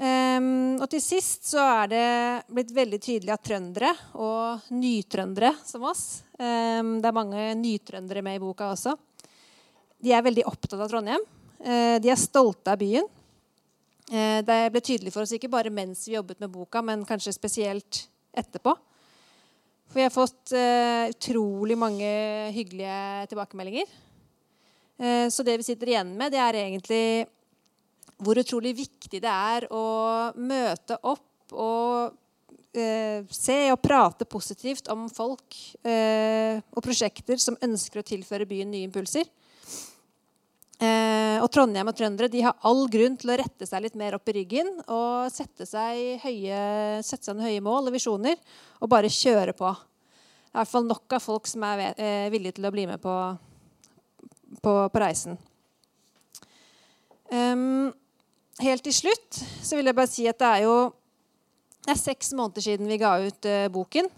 Um, 0.00 0.76
og 0.80 0.86
til 0.88 1.00
sist 1.04 1.44
så 1.50 1.60
er 1.60 1.88
det 1.92 2.04
blitt 2.52 2.70
veldig 2.72 2.98
tydelig 3.00 3.32
at 3.34 3.42
trøndere, 3.44 3.90
og 4.20 4.68
nytrøndere 4.72 5.50
som 5.60 5.84
oss 5.90 6.22
um, 6.40 6.94
Det 7.02 7.08
er 7.10 7.16
mange 7.16 7.42
nytrøndere 7.60 8.22
med 8.24 8.38
i 8.38 8.40
boka 8.40 8.70
også. 8.72 8.94
De 10.00 10.12
er 10.16 10.24
veldig 10.24 10.46
opptatt 10.48 10.80
av 10.80 10.88
Trondheim. 10.88 11.24
Uh, 11.60 11.96
de 12.00 12.12
er 12.12 12.20
stolte 12.20 12.72
av 12.72 12.80
byen. 12.80 13.08
Uh, 14.12 14.40
det 14.44 14.60
ble 14.72 14.84
tydelig 14.84 15.12
for 15.16 15.24
oss 15.24 15.34
ikke 15.36 15.52
bare 15.52 15.72
mens 15.72 16.06
vi 16.08 16.16
jobbet 16.16 16.40
med 16.40 16.52
boka, 16.52 16.84
men 16.84 17.08
kanskje 17.08 17.36
spesielt 17.36 18.06
etterpå. 18.36 18.76
For 19.90 20.00
vi 20.00 20.06
har 20.06 20.14
fått 20.14 20.52
uh, 20.52 21.08
utrolig 21.12 21.80
mange 21.80 22.14
hyggelige 22.56 23.28
tilbakemeldinger. 23.32 23.98
Så 25.32 25.40
det 25.40 25.54
vi 25.56 25.64
sitter 25.64 25.88
igjen 25.88 26.10
med, 26.12 26.28
det 26.28 26.40
er 26.44 26.56
egentlig 26.60 27.04
hvor 28.20 28.40
utrolig 28.40 28.74
viktig 28.78 29.20
det 29.22 29.30
er 29.30 29.66
å 29.72 29.84
møte 30.36 30.98
opp 31.08 31.54
og 31.56 32.12
eh, 32.76 33.26
se 33.32 33.58
og 33.72 33.80
prate 33.82 34.28
positivt 34.28 34.90
om 34.92 35.08
folk 35.12 35.56
eh, 35.82 36.60
og 36.70 36.84
prosjekter 36.84 37.40
som 37.42 37.58
ønsker 37.64 38.02
å 38.02 38.06
tilføre 38.06 38.48
byen 38.48 38.70
nye 38.72 38.86
impulser. 38.88 39.26
Eh, 40.80 41.36
og 41.42 41.50
Trondheim 41.52 41.90
og 41.90 41.96
trøndere 41.96 42.30
de 42.32 42.40
har 42.46 42.56
all 42.64 42.86
grunn 42.88 43.18
til 43.20 43.34
å 43.34 43.36
rette 43.36 43.66
seg 43.68 43.84
litt 43.84 43.98
mer 44.00 44.16
opp 44.16 44.30
i 44.32 44.38
ryggen 44.38 44.70
og 44.86 45.28
sette 45.32 45.66
seg, 45.68 46.22
høye, 46.22 46.60
sette 47.04 47.28
seg 47.28 47.42
høye 47.44 47.60
mål 47.64 47.90
og 47.90 47.96
visjoner 47.98 48.40
og 48.80 48.88
bare 48.88 49.12
kjøre 49.12 49.52
på. 49.58 49.74
Det 49.76 50.56
er 50.56 50.56
i 50.56 50.62
hvert 50.62 50.72
fall 50.72 50.88
nok 50.88 51.14
av 51.14 51.22
folk 51.22 51.50
som 51.50 51.66
er 51.68 51.84
eh, 51.92 52.30
villige 52.32 52.56
til 52.56 52.66
å 52.66 52.72
bli 52.74 52.86
med 52.88 53.02
på, 53.02 53.16
på, 54.64 54.72
på 54.90 55.02
reisen. 55.02 55.36
Um, 57.30 57.92
helt 58.58 58.82
til 58.84 58.96
slutt 58.96 59.38
så 59.62 59.78
vil 59.78 59.88
jeg 59.88 59.96
bare 59.96 60.10
si 60.10 60.26
at 60.28 60.40
det 60.40 60.48
er 60.48 60.64
jo 60.66 60.78
det 61.80 61.94
er 61.94 62.00
seks 62.00 62.34
måneder 62.36 62.64
siden 62.64 62.90
vi 62.90 62.98
ga 63.00 63.14
ut 63.22 63.46
uh, 63.48 63.68
boken. 63.72 64.08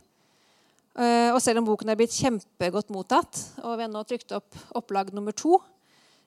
Uh, 0.93 1.31
og 1.33 1.39
selv 1.41 1.63
om 1.63 1.69
boken 1.69 1.93
er 1.93 1.97
blitt 1.97 2.15
kjempegodt 2.17 2.91
mottatt, 2.93 3.39
og 3.63 3.79
vi 3.79 3.87
har 3.87 3.93
nå 3.93 4.03
trykt 4.05 4.35
opp 4.37 4.59
opplag 4.77 5.13
nummer 5.15 5.35
to, 5.37 5.61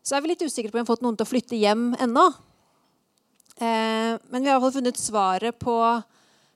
så 0.05 0.15
er 0.15 0.23
vi 0.23 0.31
litt 0.31 0.45
usikre 0.45 0.71
på 0.71 0.77
om 0.77 0.79
vi 0.79 0.85
har 0.85 0.93
fått 0.93 1.03
noen 1.05 1.17
til 1.19 1.27
å 1.27 1.29
flytte 1.29 1.59
hjem 1.59 1.89
ennå. 2.01 2.25
Uh, 3.59 4.15
men 4.31 4.39
vi 4.39 4.47
har 4.47 4.55
i 4.55 4.55
hvert 4.55 4.65
fall 4.65 4.77
funnet 4.79 5.01
svaret 5.01 5.59
på, 5.59 5.75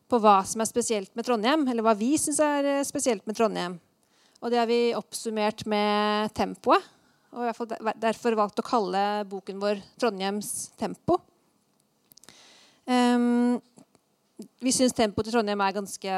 på, 0.09 0.21
hva 0.23 0.39
som 0.47 0.63
er 0.63 0.71
spesielt 0.71 1.11
med 1.19 1.27
Trondheim, 1.27 1.67
eller 1.67 1.85
hva 1.85 1.93
vi 1.99 2.13
syns 2.21 2.39
er 2.43 2.71
spesielt 2.87 3.27
med 3.27 3.37
Trondheim. 3.37 3.77
Og 4.39 4.53
det 4.53 4.61
har 4.61 4.69
vi 4.71 4.95
oppsummert 4.95 5.65
med 5.67 6.31
tempoet. 6.39 6.87
Og 7.35 7.75
derfor 8.01 8.39
valgt 8.39 8.63
å 8.63 8.65
kalle 8.65 9.25
boken 9.29 9.59
vår 9.61 9.83
'Trondheims 9.99 10.71
tempo'. 10.79 11.19
Um, 12.89 13.59
vi 14.57 14.71
syns 14.73 14.95
tempoet 14.97 15.27
til 15.27 15.35
Trondheim 15.35 15.61
er 15.61 15.75
ganske 15.75 16.13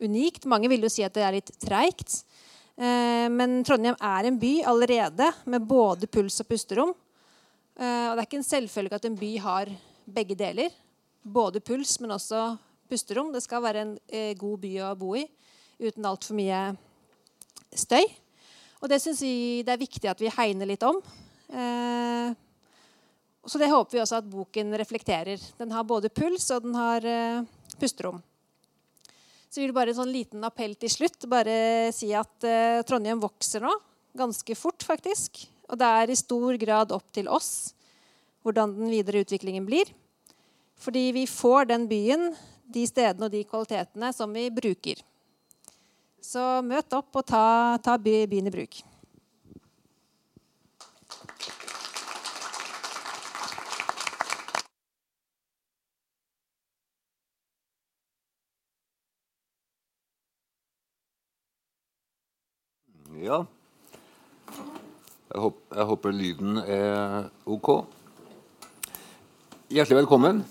unikt. 0.00 0.46
Mange 0.48 0.70
vil 0.72 0.86
jo 0.86 0.88
si 0.92 1.04
at 1.04 1.12
det 1.12 1.24
er 1.26 1.34
litt 1.36 1.50
treigt. 1.60 2.22
Uh, 2.80 3.28
men 3.28 3.58
Trondheim 3.66 3.98
er 4.00 4.30
en 4.30 4.38
by 4.40 4.54
allerede 4.70 5.28
med 5.52 5.66
både 5.68 6.08
puls 6.08 6.40
og 6.40 6.48
pusterom. 6.48 6.94
Uh, 7.76 8.06
og 8.08 8.14
det 8.14 8.22
er 8.22 8.28
ikke 8.28 8.40
en 8.40 8.46
selvfølge 8.46 8.96
at 8.96 9.08
en 9.10 9.18
by 9.20 9.32
har 9.44 9.72
begge 10.16 10.38
deler. 10.38 10.72
Både 11.20 11.60
puls, 11.60 11.98
men 12.00 12.16
også 12.16 12.54
pusterom. 12.88 13.28
Det 13.34 13.44
skal 13.44 13.64
være 13.66 13.84
en 13.84 13.92
uh, 13.98 14.32
god 14.40 14.62
by 14.64 14.72
å 14.86 14.94
bo 14.96 15.12
i 15.20 15.26
uten 15.84 16.08
altfor 16.08 16.38
mye 16.38 16.62
støy. 17.76 18.06
Og 18.80 18.88
det 18.88 19.02
syns 19.02 19.20
vi 19.20 19.60
det 19.66 19.76
er 19.76 19.84
viktig 19.84 20.08
at 20.08 20.24
vi 20.24 20.32
hegner 20.32 20.72
litt 20.72 20.88
om. 20.88 21.04
Så 23.46 23.60
det 23.60 23.68
håper 23.72 23.98
vi 23.98 24.02
også 24.02 24.20
at 24.22 24.28
boken 24.30 24.72
reflekterer. 24.80 25.40
Den 25.58 25.74
har 25.74 25.84
både 25.84 26.08
puls 26.08 26.46
og 26.54 26.64
den 26.64 26.78
har 26.78 27.04
pusterom. 27.80 28.22
Så 29.54 29.62
vil 29.62 29.70
bare 29.70 29.92
en 29.92 30.00
sånn 30.00 30.10
liten 30.10 30.42
appell 30.42 30.72
til 30.74 30.90
slutt. 30.90 31.28
Bare 31.30 31.92
si 31.94 32.08
at 32.16 32.42
uh, 32.42 32.80
Trondheim 32.82 33.20
vokser 33.22 33.62
nå. 33.62 33.70
Ganske 34.18 34.56
fort, 34.58 34.82
faktisk. 34.82 35.44
Og 35.70 35.78
det 35.78 35.90
er 36.00 36.10
i 36.10 36.16
stor 36.18 36.58
grad 36.58 36.94
opp 36.94 37.06
til 37.14 37.30
oss 37.30 37.70
hvordan 38.44 38.74
den 38.76 38.90
videre 38.90 39.22
utviklingen 39.22 39.64
blir. 39.64 39.88
Fordi 40.82 41.04
vi 41.14 41.22
får 41.30 41.70
den 41.70 41.86
byen, 41.88 42.32
de 42.66 42.82
stedene 42.88 43.28
og 43.28 43.32
de 43.32 43.44
kvalitetene 43.46 44.10
som 44.12 44.34
vi 44.34 44.48
bruker. 44.52 44.98
Så 46.20 46.42
møt 46.66 46.92
opp 46.98 47.14
og 47.14 47.24
ta, 47.30 47.78
ta 47.78 47.94
byen 48.00 48.50
i 48.50 48.52
bruk. 48.52 48.82
Ja. 63.24 63.38
Jeg 65.32 65.40
håper, 65.40 65.62
jeg 65.78 65.84
håper, 65.88 66.12
lyden 66.12 66.58
er 66.60 67.30
OK. 67.48 67.70
Hjertelig 69.72 70.02
velkommen. 70.02 70.42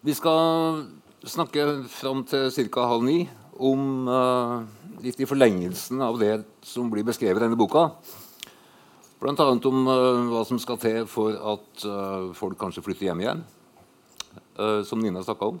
Vi 0.00 0.14
skal 0.16 0.86
snakke 1.28 1.66
fram 1.92 2.24
til 2.30 2.48
ca. 2.72 2.86
halv 2.88 3.04
ni 3.04 3.18
om 3.60 4.08
uh, 4.08 4.64
litt 5.04 5.20
i 5.20 5.28
forlengelsen 5.28 6.00
av 6.00 6.16
det 6.22 6.38
som 6.64 6.88
blir 6.88 7.04
beskrevet 7.04 7.42
i 7.42 7.44
denne 7.44 7.60
boka. 7.60 7.90
Bl.a. 9.20 9.36
om 9.36 9.92
uh, 9.92 10.24
hva 10.32 10.44
som 10.48 10.62
skal 10.62 10.80
til 10.80 11.04
for 11.04 11.36
at 11.52 11.84
uh, 11.84 12.32
folk 12.32 12.56
kanskje 12.64 12.86
flytter 12.86 13.10
hjem 13.10 13.26
igjen, 13.26 13.44
som 14.88 15.04
Nina 15.04 15.20
snakka 15.20 15.52
om. 15.52 15.60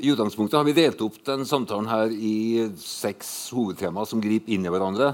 I 0.00 0.08
utgangspunktet 0.08 0.56
har 0.56 0.64
vi 0.64 0.72
delt 0.72 1.00
opp 1.04 1.18
den 1.26 1.42
samtalen 1.44 1.88
her 1.90 2.08
i 2.08 2.70
seks 2.80 3.50
hovedtema 3.52 4.06
som 4.08 4.22
griper 4.22 4.54
inn 4.54 4.64
i 4.64 4.70
hverandre. 4.72 5.10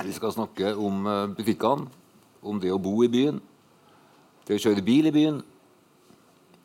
Vi 0.00 0.14
skal 0.16 0.32
snakke 0.32 0.72
om 0.72 1.04
eh, 1.04 1.26
butikkene, 1.36 1.84
om 2.40 2.62
det 2.62 2.72
å 2.72 2.78
bo 2.80 2.94
i 3.04 3.10
byen, 3.12 3.42
det 4.48 4.56
å 4.56 4.62
kjøre 4.64 4.86
bil 4.86 5.10
i 5.10 5.12
byen, 5.12 5.42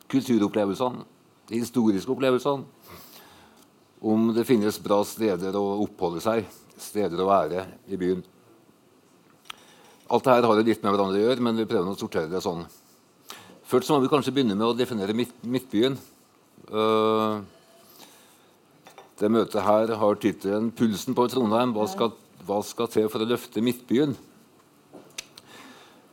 kulturopplevelsene, 0.08 1.04
de 1.50 1.60
historiske 1.60 2.14
opplevelsene, 2.14 2.64
om 4.00 4.32
det 4.32 4.46
finnes 4.48 4.80
bra 4.80 5.02
steder 5.04 5.60
å 5.60 5.66
oppholde 5.84 6.24
seg, 6.24 6.48
steder 6.80 7.20
å 7.20 7.28
være 7.28 7.68
i 7.92 8.00
byen. 8.00 8.24
Alt 10.08 10.24
dette 10.24 10.48
har 10.48 10.64
litt 10.64 10.80
med 10.80 10.94
hverandre 10.94 11.20
å 11.20 11.28
gjøre, 11.28 11.44
men 11.44 11.60
vi 11.60 11.68
prøver 11.68 11.92
å 11.92 12.00
sortere 12.00 12.32
det 12.32 12.40
sånn. 12.40 12.64
Først 13.68 13.92
må 13.92 14.00
vi 14.00 14.08
kanskje 14.08 14.32
begynne 14.32 14.56
med 14.56 14.70
å 14.70 14.76
definere 14.78 15.12
Midtbyen. 15.12 15.98
Uh, 16.66 17.44
det 19.20 19.30
møtet 19.30 19.62
her 19.62 19.92
har 19.96 20.18
tittelen 20.20 20.72
'Pulsen 20.72 21.14
på 21.14 21.28
Trondheim'. 21.30 21.72
Hva 21.72 21.86
skal, 21.88 22.10
hva 22.46 22.62
skal, 22.62 22.88
til 22.88 23.08
for 23.08 23.22
å 23.22 23.28
løfte 23.28 23.62
Midtbyen? 23.62 24.16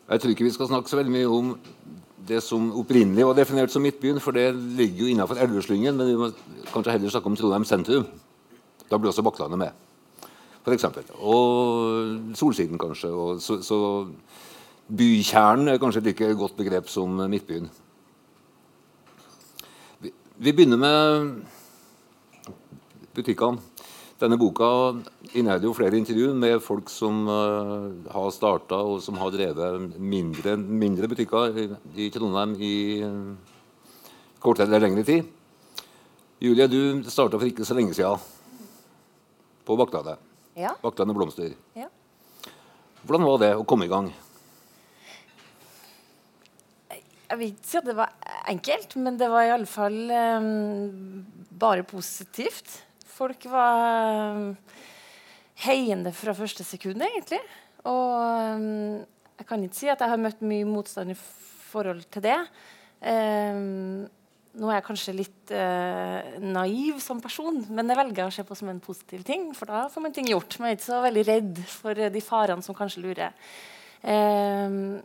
Jeg 0.10 0.22
tror 0.22 0.31
ikke 0.31 0.45
vi 0.45 0.53
skal 0.53 0.69
snakke 0.69 0.89
så 0.89 1.00
veldig 1.00 1.12
mye 1.12 1.27
om 1.27 1.55
det 2.27 2.39
som 2.43 2.72
opprinnelig 2.79 3.25
var 3.25 3.36
definert 3.36 3.72
som 3.72 3.81
Midtbyen, 3.81 4.22
for 4.24 4.31
det 4.31 4.53
ligger 4.55 5.03
jo 5.03 5.12
innenfor 5.12 5.41
Elveslyngen, 5.41 5.98
men 5.98 6.07
vi 6.07 6.15
må 6.15 6.29
kanskje 6.72 6.95
heller 6.95 7.10
snakke 7.10 7.31
om 7.31 7.36
Trondheim 7.36 7.65
sentrum. 7.65 8.05
Da 8.89 8.98
blir 8.98 9.12
også 9.12 9.25
Bakklandet 9.25 9.60
med, 9.60 9.72
f.eks. 10.63 10.86
Og 11.19 12.36
Solsiden, 12.38 12.77
kanskje. 12.77 13.10
Og 13.10 13.41
så, 13.41 13.60
så 13.65 14.07
bykjernen 14.88 15.74
er 15.74 15.81
kanskje 15.81 16.03
et 16.03 16.12
like 16.13 16.36
godt 16.39 16.55
begrep 16.55 16.88
som 16.91 17.10
Midtbyen. 17.27 17.72
Vi 20.33 20.49
begynner 20.49 20.79
med 20.81 21.43
butikkene. 23.13 23.61
Denne 24.17 24.37
boka 24.39 24.65
inneholder 25.35 25.67
jo 25.67 25.73
flere 25.77 25.99
intervju 25.99 26.31
med 26.33 26.61
folk 26.63 26.89
som 26.89 27.27
uh, 27.27 27.91
har 28.09 28.31
starta 28.33 28.79
og 28.81 29.01
som 29.03 29.19
har 29.21 29.33
drevet 29.33 29.97
mindre, 29.99 30.55
mindre 30.57 31.09
butikker 31.11 31.59
i, 31.59 32.09
Trondheim 32.13 32.55
i 32.57 32.73
uh, 33.05 33.35
kortere 34.41 34.69
eller 34.71 34.87
lengre 34.87 35.05
tid. 35.05 35.29
Julie, 36.41 36.69
du 36.71 37.03
starta 37.05 37.37
for 37.37 37.49
ikke 37.51 37.67
så 37.67 37.77
lenge 37.77 37.93
siden 37.93 38.17
på 39.67 39.77
Bakklandet. 39.77 40.17
Ja. 40.57 40.73
Bakklandet 40.81 41.19
Blomster. 41.19 41.53
Ja. 41.77 41.91
Hvordan 43.03 43.27
var 43.27 43.41
det 43.43 43.53
å 43.59 43.67
komme 43.67 43.85
i 43.85 43.91
gang? 43.91 44.09
Jeg 47.33 47.39
vil 47.39 47.49
ikke 47.49 47.65
si 47.65 47.77
at 47.79 47.85
det 47.89 47.93
var 47.97 48.11
enkelt, 48.51 48.91
men 49.01 49.15
det 49.17 49.25
var 49.31 49.47
iallfall 49.47 49.95
um, 50.13 51.23
bare 51.57 51.81
positivt. 51.81 52.75
Folk 53.09 53.47
var 53.49 54.35
um, 54.35 54.51
heiende 55.63 56.11
fra 56.13 56.35
første 56.37 56.61
sekund, 56.61 57.01
egentlig. 57.01 57.39
Og 57.89 58.53
um, 58.53 58.99
jeg 59.39 59.47
kan 59.49 59.65
ikke 59.65 59.79
si 59.79 59.89
at 59.89 60.05
jeg 60.05 60.13
har 60.13 60.21
møtt 60.21 60.45
mye 60.45 60.69
motstand 60.69 61.15
i 61.15 61.17
forhold 61.17 62.05
til 62.13 62.27
det. 62.27 62.37
Um, 63.01 64.05
nå 64.53 64.69
er 64.69 64.77
jeg 64.77 64.87
kanskje 64.91 65.17
litt 65.23 65.57
uh, 65.57 66.37
naiv 66.37 67.01
som 67.01 67.17
person, 67.17 67.63
men 67.73 67.89
det 67.89 67.97
velger 67.97 68.27
jeg 68.27 68.29
å 68.29 68.37
se 68.37 68.45
på 68.45 68.61
som 68.61 68.69
en 68.69 68.85
positiv 68.91 69.25
ting. 69.25 69.49
For 69.57 69.73
da 69.73 69.87
får 69.89 70.05
man 70.05 70.13
ting 70.13 70.29
gjort. 70.29 70.61
Man 70.61 70.69
er 70.69 70.77
ikke 70.77 70.91
så 70.91 71.01
veldig 71.09 71.27
redd 71.33 71.65
for 71.81 72.07
de 72.13 72.27
farene 72.29 72.61
som 72.61 72.77
kanskje 72.77 73.07
lurer. 73.09 73.33
Um, 74.05 74.99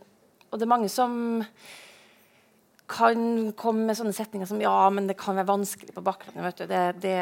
og 0.53 0.59
det 0.61 0.69
er 0.69 0.75
mange 0.77 0.93
som 0.93 1.39
kan 2.89 3.51
komme 3.57 3.85
med 3.87 3.97
sånne 3.97 4.15
setninger 4.15 4.49
som 4.49 4.61
ja, 4.61 4.73
men 4.93 5.07
det 5.09 5.17
kan 5.19 5.37
være 5.37 5.51
vanskelig 5.51 5.93
på 5.93 6.03
Bakklandet. 6.05 6.63
Det, 6.69 6.81
det, 7.03 7.15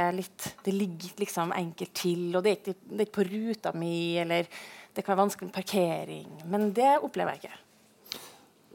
det, 0.64 0.74
ligger 0.74 1.20
liksom 1.20 1.52
enkelt 1.56 1.94
til, 1.98 2.30
og 2.38 2.46
det 2.46 2.54
er, 2.54 2.60
ikke, 2.62 2.76
det 2.88 3.00
er 3.00 3.08
ikke 3.08 3.18
på 3.20 3.28
ruta 3.28 3.74
mi, 3.76 3.98
eller 4.22 4.48
det 4.48 5.04
kan 5.04 5.14
være 5.14 5.24
vanskelig 5.26 5.50
med 5.50 5.58
parkering. 5.58 6.30
Men 6.48 6.72
det 6.76 6.94
opplever 7.04 7.36
jeg 7.36 7.44
ikke. 7.44 8.22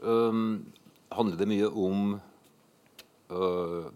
Um, 0.03 0.43
handler 1.15 1.39
det 1.39 1.49
mye 1.49 1.71
om 1.71 2.13
uh, 3.33 3.89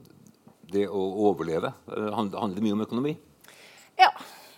det 0.74 0.88
å 0.89 1.04
overleve? 1.30 1.74
Uh, 1.92 2.10
handler 2.16 2.58
det 2.58 2.66
mye 2.66 2.77
om 2.80 2.86
økonomi? 2.88 3.13
Ja. 4.00 4.10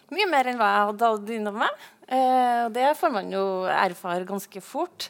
Mye 0.09 0.25
mer 0.25 0.47
enn 0.49 0.57
hva 0.57 0.69
jeg 0.71 0.85
hadde 1.03 1.35
innom 1.35 1.59
meg. 1.61 1.83
Uh, 2.09 2.65
det 2.73 2.87
får 2.97 3.11
man 3.13 3.27
jo 3.33 3.43
erfare 3.69 4.25
ganske 4.29 4.63
fort. 4.65 5.09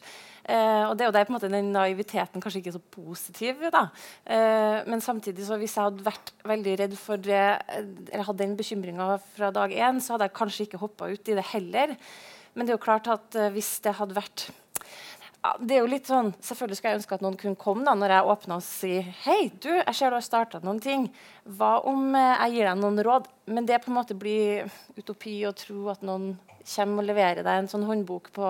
Eh, 0.50 0.84
og 0.90 0.96
det 0.98 1.06
er 1.06 1.12
jo 1.12 1.14
der 1.14 1.28
på 1.28 1.34
en 1.34 1.38
måte 1.38 1.52
den 1.52 1.70
naiviteten 1.76 2.42
kanskje 2.42 2.64
ikke 2.64 2.74
så 2.74 2.82
positiv. 2.96 3.62
da. 3.70 3.84
Eh, 4.26 4.80
men 4.90 5.02
samtidig 5.02 5.46
så 5.46 5.60
hvis 5.62 5.76
jeg 5.78 5.86
hadde 5.86 6.08
vært 6.08 6.34
veldig 6.50 6.74
redd 6.82 6.96
for 6.98 7.22
det, 7.22 7.44
eller 8.10 8.26
hadde 8.26 8.42
den 8.42 8.58
bekymringa 8.58 9.20
fra 9.36 9.52
dag 9.54 9.72
én, 9.72 10.02
så 10.02 10.16
hadde 10.16 10.30
jeg 10.30 10.38
kanskje 10.40 10.66
ikke 10.66 10.82
hoppa 10.82 11.12
ut 11.12 11.30
i 11.30 11.38
det 11.38 11.46
heller. 11.54 11.94
Men 12.56 12.66
det 12.66 12.74
er 12.74 12.80
jo 12.80 12.88
klart 12.88 13.08
at 13.08 13.38
uh, 13.38 13.52
hvis 13.54 13.78
det 13.86 13.94
hadde 14.00 14.18
vært 14.18 14.50
det 15.40 15.78
er 15.78 15.84
jo 15.86 15.90
litt 15.90 16.10
sånn, 16.10 16.34
Selvfølgelig 16.44 16.78
skulle 16.78 16.92
jeg 16.92 17.00
ønske 17.00 17.16
at 17.16 17.24
noen 17.24 17.38
kunne 17.40 17.60
komme 17.60 17.86
da, 17.88 17.94
når 17.96 18.14
jeg 18.16 18.32
åpna 18.34 18.58
og 18.60 18.66
si 18.66 18.92
Hei, 19.24 19.40
du, 19.64 19.72
jeg 19.72 19.96
ser 19.96 20.12
du 20.12 20.18
har 20.18 20.26
starta 20.26 20.60
noen 20.64 20.82
ting. 20.84 21.08
Hva 21.48 21.78
om 21.88 22.10
uh, 22.12 22.36
jeg 22.44 22.58
gir 22.58 22.68
deg 22.68 22.82
noen 22.82 23.00
råd? 23.08 23.30
Men 23.48 23.70
det 23.70 23.80
på 23.84 23.92
en 23.92 23.98
måte 24.02 24.18
blir 24.20 24.68
utopi 25.00 25.38
å 25.48 25.56
tro 25.56 25.88
at 25.94 26.04
noen 26.06 26.34
kommer 26.70 27.02
og 27.02 27.08
leverer 27.08 27.46
deg 27.46 27.62
en 27.62 27.70
sånn 27.72 27.88
håndbok 27.88 28.30
på 28.36 28.50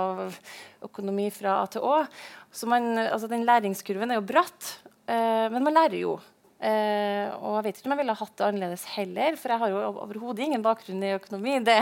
økonomi 0.87 1.29
fra 1.31 1.59
A 1.61 1.69
til 1.71 1.85
Å. 1.85 2.01
Så 2.51 2.67
man, 2.67 2.91
altså, 3.05 3.29
den 3.31 3.45
læringskurven 3.47 4.09
er 4.11 4.19
jo 4.19 4.25
bratt, 4.27 4.73
uh, 5.05 5.45
men 5.53 5.61
man 5.61 5.77
lærer 5.77 6.01
jo. 6.01 6.17
Uh, 6.59 7.29
og 7.39 7.53
jeg 7.59 7.67
vet 7.69 7.77
ikke 7.77 7.87
om 7.87 7.93
jeg 7.93 8.01
ville 8.01 8.17
hatt 8.19 8.33
det 8.35 8.47
annerledes 8.49 8.81
heller, 8.97 9.37
for 9.39 9.53
jeg 9.53 9.61
har 9.61 9.71
jo 9.71 9.83
overhodet 10.07 10.43
ingen 10.43 10.65
bakgrunn 10.65 11.05
i 11.05 11.13
økonomi. 11.15 11.61
Det 11.63 11.77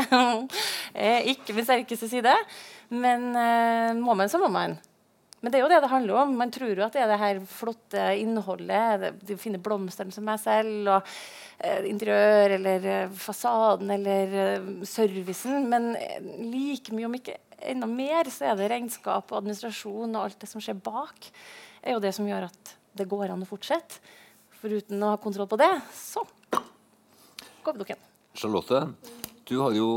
er 1.07 1.31
ikke 1.31 1.55
min 1.57 1.65
sterkeste 1.65 2.11
side. 2.11 2.35
Men 2.93 3.31
uh, 3.31 3.95
må 3.97 4.13
man, 4.19 4.29
så 4.29 4.43
må 4.43 4.51
man. 4.53 4.77
Men 5.47 5.53
det 5.53 5.61
er 5.61 5.63
jo 5.63 5.67
det 5.71 5.77
det 5.79 5.87
handler 5.87 6.17
om. 6.19 6.31
Man 6.35 6.49
tror 6.51 6.73
jo 6.75 6.83
at 6.83 6.91
det 6.91 6.99
er 6.99 7.07
det 7.07 7.17
her 7.21 7.37
flotte 7.47 8.05
innholdet, 8.19 9.13
de 9.23 9.37
fine 9.39 9.61
blomstene 9.63 10.11
som 10.11 10.25
meg 10.27 10.41
selv, 10.43 10.89
og 10.91 11.05
eh, 11.63 11.85
interiør 11.87 12.55
eller 12.57 12.87
fasaden 13.15 13.93
eller 13.95 14.33
servicen. 14.83 15.69
Men 15.71 15.93
like 16.51 16.91
mye, 16.91 17.05
om 17.07 17.15
ikke 17.15 17.37
enda 17.71 17.87
mer, 17.87 18.27
så 18.27 18.49
er 18.49 18.57
det 18.59 18.67
regnskap 18.73 19.31
og 19.31 19.37
administrasjon 19.39 20.17
og 20.17 20.25
alt 20.25 20.35
det 20.41 20.49
som 20.51 20.59
skjer 20.65 20.81
bak, 20.83 21.29
er 21.79 21.95
jo 21.95 22.01
det 22.03 22.11
som 22.17 22.27
gjør 22.27 22.49
at 22.49 22.73
det 22.99 23.07
går 23.07 23.31
an 23.31 23.45
å 23.45 23.47
fortsette. 23.47 24.01
For 24.59 24.75
uten 24.75 24.99
å 24.99 25.13
ha 25.13 25.21
kontroll 25.21 25.47
på 25.47 25.61
det, 25.61 25.69
så 25.95 26.25
går 27.63 27.79
dukken. 27.79 28.01
Charlotte, 28.35 28.83
du 29.47 29.55
har 29.61 29.79
jo 29.79 29.87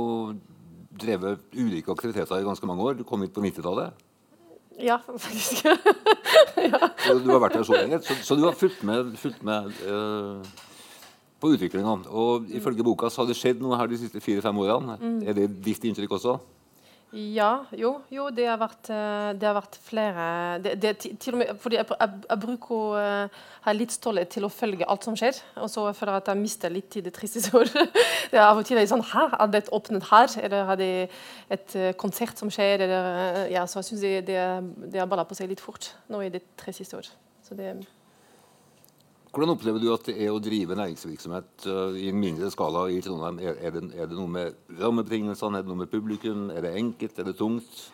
drevet 0.95 1.43
ulike 1.59 1.91
aktiviteter 1.91 2.39
i 2.39 2.47
ganske 2.47 2.71
mange 2.71 2.87
år. 2.87 3.01
Du 3.01 3.03
kom 3.09 3.27
hit 3.27 3.35
på 3.35 3.43
90-tallet. 3.43 4.07
Ja, 4.81 4.99
faktisk. 5.07 5.65
ja. 6.73 6.91
Du 7.21 7.31
har 7.33 7.43
vært 7.43 7.59
her 7.61 7.67
så 7.69 7.77
lenge, 7.77 8.01
så, 8.05 8.17
så 8.25 8.37
du 8.39 8.47
har 8.47 8.57
fulgt 8.57 8.83
med, 8.87 9.13
fulgt 9.21 9.43
med 9.47 9.73
uh, 9.87 10.41
på 11.41 11.53
utviklinga. 11.55 11.97
Og 12.09 12.49
ifølge 12.57 12.87
boka 12.87 13.11
så 13.11 13.23
har 13.23 13.31
det 13.31 13.39
skjedd 13.39 13.61
noe 13.65 13.79
her 13.81 13.91
de 13.91 14.01
siste 14.01 14.23
fire-fem 14.25 14.63
årene. 14.65 14.97
Mm. 15.01 15.21
Er 15.29 15.37
det 15.37 15.51
ditt 15.67 15.85
inntrykk 15.89 16.17
også? 16.19 16.39
Ja, 17.11 17.65
jo, 17.75 17.97
jo, 18.07 18.29
det 18.31 18.45
har 18.47 18.59
vært, 18.61 18.87
eh, 18.95 19.33
det 19.35 19.47
har 19.49 19.57
vært 19.57 19.77
flere 19.83 20.27
det, 20.63 20.77
det, 20.79 20.93
til 21.19 21.35
og 21.35 21.41
med, 21.41 21.49
fordi 21.59 21.81
jeg, 21.81 21.89
jeg, 21.91 22.21
jeg 22.29 22.41
bruker 22.45 22.75
å 22.77 22.85
uh, 22.95 23.41
ha 23.65 23.75
litt 23.75 23.95
stolthet 23.97 24.31
til 24.37 24.47
å 24.47 24.53
følge 24.53 24.87
alt 24.87 25.09
som 25.09 25.17
skjer. 25.19 25.41
Og 25.59 25.73
så 25.73 25.89
føler 25.97 26.15
jeg 26.15 26.23
at 26.23 26.31
jeg 26.31 26.43
mister 26.45 26.71
litt 26.71 26.87
tid 26.95 27.11
i 27.11 27.15
triste 27.15 27.51
år. 27.59 27.67
det 28.31 28.39
er 28.39 28.47
av 28.47 28.63
og 28.63 28.69
til 28.69 28.79
sånn 28.87 29.03
Hæ, 29.11 29.27
er 29.43 29.51
det 29.51 29.67
åpnet 29.75 30.07
her? 30.13 30.37
Eller 30.45 30.69
har 30.71 30.79
det 30.79 30.93
et 31.51 31.79
uh, 31.81 31.91
konsert 31.99 32.39
som 32.39 32.53
skjer? 32.53 32.87
Eller, 32.87 33.47
ja, 33.51 33.67
så 33.67 33.83
jeg 33.83 33.91
syns 33.91 34.07
det, 34.07 34.17
det, 34.31 34.45
det 34.95 35.03
har 35.03 35.11
balla 35.11 35.27
på 35.27 35.39
seg 35.39 35.51
litt 35.51 35.63
fort 35.63 35.91
nå 36.15 36.23
i 36.23 36.31
det 36.31 36.45
tre 36.63 36.75
siste 36.77 37.01
år. 37.01 37.11
Så 37.43 37.59
det 37.59 37.75
hvordan 39.31 39.55
opplever 39.55 39.79
du 39.79 39.93
at 39.95 40.09
det 40.09 40.17
er 40.25 40.33
å 40.35 40.43
drive 40.43 40.75
næringsvirksomhet 40.79 41.69
uh, 41.71 41.95
i 41.95 42.09
en 42.11 42.19
mindre 42.19 42.51
skala 42.51 42.89
i 42.91 42.99
Trondheim? 43.05 43.39
Er, 43.39 43.55
er, 43.63 43.77
det, 43.77 43.85
er, 43.95 44.11
det, 44.11 44.19
noe 44.19 44.31
med 44.31 44.59
rammebetingelsene, 44.81 45.61
er 45.61 45.67
det 45.67 45.71
noe 45.71 45.83
med 45.85 45.93
publikum? 45.93 46.49
Er 46.51 46.67
det 46.67 46.75
enkelt, 46.81 47.19
er 47.19 47.29
det 47.29 47.37
tungt? 47.39 47.85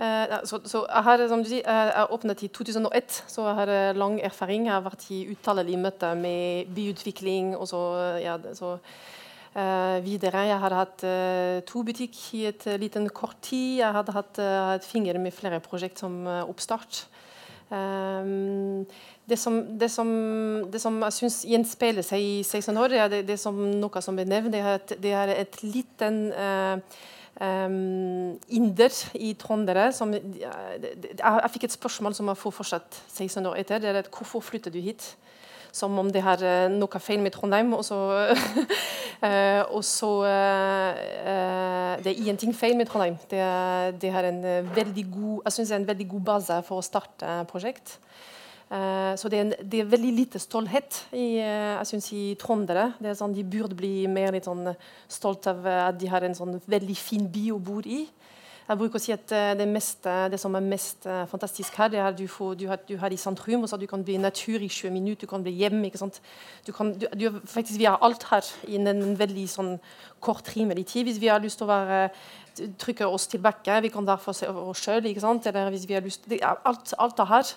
Uh, 0.00 0.40
så, 0.48 0.58
så, 0.66 0.82
jeg 0.88 1.06
har 1.06 1.24
som 1.30 1.44
du 1.44 1.50
sier, 1.52 1.62
jeg 1.62 2.10
åpnet 2.16 2.42
i 2.42 2.50
2001, 2.50 3.22
så 3.30 3.46
jeg 3.46 3.58
har 3.60 3.70
eh, 3.70 3.94
lang 3.94 4.18
erfaring. 4.24 4.66
Jeg 4.66 4.74
har 4.74 4.82
vært 4.82 5.06
i 5.14 5.22
utallige 5.30 5.78
møter 5.78 6.18
med 6.18 6.74
byutvikling 6.74 7.54
og 7.54 7.68
så, 7.70 7.82
ja, 8.18 8.34
så 8.58 8.74
uh, 8.74 9.98
videre. 10.02 10.48
Jeg 10.50 10.58
har 10.64 10.78
hatt 10.80 11.06
to 11.70 11.86
butikk 11.86 12.18
i 12.34 12.48
et 12.50 12.66
liten 12.82 13.06
kort 13.14 13.38
tid. 13.46 13.78
Jeg 13.84 13.94
hadde 13.94 14.18
hatt, 14.18 14.42
et 14.42 14.90
finger 14.90 15.22
med 15.22 15.38
flere 15.38 15.62
prosjekt 15.62 16.02
som 16.02 16.24
oppstart. 16.42 17.04
Um, 17.72 18.84
det 19.28 19.38
som, 19.38 19.78
det 19.78 19.88
som, 19.90 20.08
det 20.72 20.80
som 20.82 20.98
jeg 21.06 21.16
syns 21.16 21.38
gjenspeiler 21.48 22.04
seg 22.04 22.20
i 22.20 22.34
16 22.44 22.76
år, 22.76 22.92
er 22.92 23.08
det, 23.08 23.22
det 23.30 23.38
som 23.40 23.56
noe 23.80 24.02
som 24.04 24.18
ble 24.18 24.26
nevnt. 24.28 24.52
Det 25.00 25.14
er 25.16 25.32
et, 25.32 25.56
liten 25.64 26.26
uh, 26.36 26.76
um, 27.40 28.34
inder 28.52 28.98
i 29.16 29.32
trondere 29.40 29.88
som 29.96 30.12
jeg, 30.12 30.42
jeg, 30.42 31.52
fikk 31.54 31.68
et 31.70 31.78
spørsmål 31.78 32.18
som 32.18 32.28
jeg 32.28 32.42
får 32.42 32.56
fortsatt 32.58 33.02
16 33.08 33.48
år 33.48 33.62
etter. 33.62 33.80
Det 33.80 33.92
er 33.92 34.02
at, 34.02 34.12
hvorfor 34.12 34.44
flytter 34.52 34.74
du 34.74 34.82
hit? 34.82 35.14
Som 35.72 35.98
om 35.98 36.10
det 36.12 36.22
har 36.24 36.42
uh, 36.44 36.68
noe 36.72 37.00
feil 37.00 37.22
med 37.24 37.32
Trondheim. 37.34 37.72
Og 37.76 37.84
så, 37.86 37.98
uh, 38.32 39.62
og 39.76 39.84
så 39.86 40.10
Det 42.02 42.10
er 42.10 42.18
ingenting 42.18 42.54
feil 42.56 42.76
med 42.76 42.90
Trondheim. 42.90 43.16
Det 43.30 43.40
det 44.02 44.10
er 44.10 44.28
en 44.28 44.42
veldig 44.74 45.06
god, 45.12 45.42
jeg 45.44 45.52
synes 45.52 45.68
det 45.68 45.74
er 45.74 45.80
en 45.80 45.88
veldig 45.88 46.08
god 46.08 46.24
base 46.26 46.62
for 46.66 46.80
å 46.80 46.84
starte 46.84 47.44
prosjekt. 47.50 47.98
Så 48.72 49.28
det 49.28 49.36
er, 49.36 49.42
en, 49.44 49.54
det 49.68 49.80
er, 49.82 49.88
veldig 49.92 50.12
lite 50.16 50.38
stolthet 50.40 51.02
i, 51.12 51.36
jeg 51.36 51.86
synes, 51.86 52.06
i 52.16 52.22
er 53.10 53.18
sånn, 53.18 53.34
de 53.36 53.44
burde 53.44 53.76
bli 53.76 54.06
mer 54.08 54.32
litt 54.32 54.48
sånn 54.48 54.70
stolt 55.12 55.46
av 55.50 55.66
at 55.66 55.98
de 56.00 56.08
har 56.08 56.24
en 56.24 56.34
sånn 56.34 56.56
veldig 56.64 56.96
fin 56.96 57.28
by 57.28 57.50
å 57.52 57.60
bo 57.60 57.82
i. 57.84 58.06
Jeg 58.68 58.78
bruker 58.78 59.00
å 59.00 59.02
si 59.02 59.12
at 59.14 59.32
det, 59.58 59.66
meste, 59.68 60.12
det 60.30 60.38
som 60.40 60.54
er 60.54 60.64
mest 60.64 61.06
fantastisk 61.30 61.74
her, 61.80 61.90
det 61.90 61.98
er 61.98 62.06
at 62.08 62.18
du, 62.18 62.26
får, 62.30 62.54
du, 62.60 62.66
har, 62.70 62.78
du 62.88 62.94
har 63.00 63.12
i 63.12 63.18
sentrum, 63.18 63.64
og 63.64 63.70
så 63.70 63.78
du 63.80 63.88
kan 63.90 64.04
bli 64.06 64.16
natur 64.22 64.62
i 64.62 64.68
20 64.70 64.94
minutter, 64.94 65.26
du 65.26 65.30
kan 65.30 65.42
bli 65.42 65.54
hjemme. 65.58 65.88
ikke 65.88 66.00
sant? 66.00 66.20
Du 66.66 66.70
kan, 66.72 66.94
du, 66.94 67.26
faktisk, 67.42 67.80
vi 67.80 67.90
har 67.90 67.98
alt 68.00 68.28
her 68.30 68.46
innen 68.70 69.02
en 69.02 69.18
veldig 69.18 69.48
sånn 69.50 69.72
kort, 70.22 70.52
rimelig 70.54 70.86
tid. 70.94 71.08
Hvis 71.10 71.20
vi 71.20 71.32
har 71.32 71.42
lyst 71.42 71.58
til 71.60 71.66
å 71.66 71.72
være 71.72 72.04
trykke 72.78 73.08
oss 73.08 73.26
tilbake, 73.32 73.80
vi 73.82 73.90
kan 73.92 74.06
være 74.06 74.22
for 74.22 74.66
oss 74.70 74.84
sjøl. 74.84 75.02
Eller 75.04 75.72
hvis 75.74 75.88
vi 75.88 75.98
har 75.98 76.04
lyst, 76.04 76.28
det, 76.30 76.42
alt, 76.42 76.94
alt 76.98 77.24
er 77.24 77.32
her. 77.32 77.56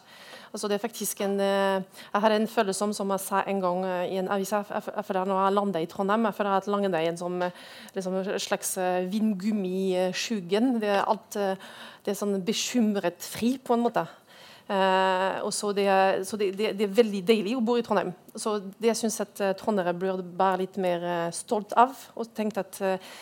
Altså 0.55 0.69
det 0.71 0.77
er 0.77 0.83
faktisk 0.85 1.19
en, 1.25 1.33
eh, 1.43 1.83
jeg 2.13 2.21
har 2.23 2.31
en 2.31 2.47
følelse 2.47 2.83
om, 2.85 2.93
som 2.95 3.09
jeg 3.11 3.19
sa 3.19 3.41
en 3.43 3.57
gang 3.59 3.81
eh, 3.85 4.13
i 4.13 4.19
en 4.21 4.29
avis 4.31 4.53
jeg, 4.53 4.63
jeg, 4.69 4.83
jeg, 4.95 5.25
Når 5.27 5.43
jeg 5.43 5.53
lander 5.53 5.79
i 5.83 5.85
Trondheim, 5.85 6.25
jeg 6.25 6.33
føler 6.33 6.51
at 6.55 6.67
Langenveien 6.71 7.17
som 7.17 7.41
eh, 7.41 7.51
liksom 7.95 8.15
en 8.15 8.39
slags 8.39 8.77
vindgummiskyggen. 9.11 10.79
Det 10.79 10.89
er 10.89 11.03
alt 11.03 11.35
det 11.35 12.13
er 12.13 12.15
sånn 12.15 12.39
bekymret 12.45 13.19
fri, 13.19 13.57
på 13.57 13.75
en 13.75 13.83
måte. 13.83 14.05
Uh, 14.65 15.45
og 15.45 15.51
så 15.53 15.69
det, 15.77 15.85
så 16.25 16.37
det, 16.37 16.47
det, 16.57 16.71
det, 16.77 16.87
er 16.87 16.95
veldig 16.97 17.21
deilig 17.27 17.51
å 17.57 17.61
bo 17.61 17.75
i 17.77 17.83
Trondheim. 17.85 18.13
Så 18.33 18.55
det 18.79 18.89
jeg 18.89 18.97
syns 19.03 19.19
at 19.21 19.41
uh, 19.43 19.51
trondere 19.57 19.93
burde 19.93 20.25
være 20.39 20.63
litt 20.63 20.79
mer 20.81 21.03
uh, 21.05 21.33
stolt 21.35 21.75
av. 21.77 21.93
Og 22.15 22.31
tenkt 22.33 22.57
at 22.57 22.79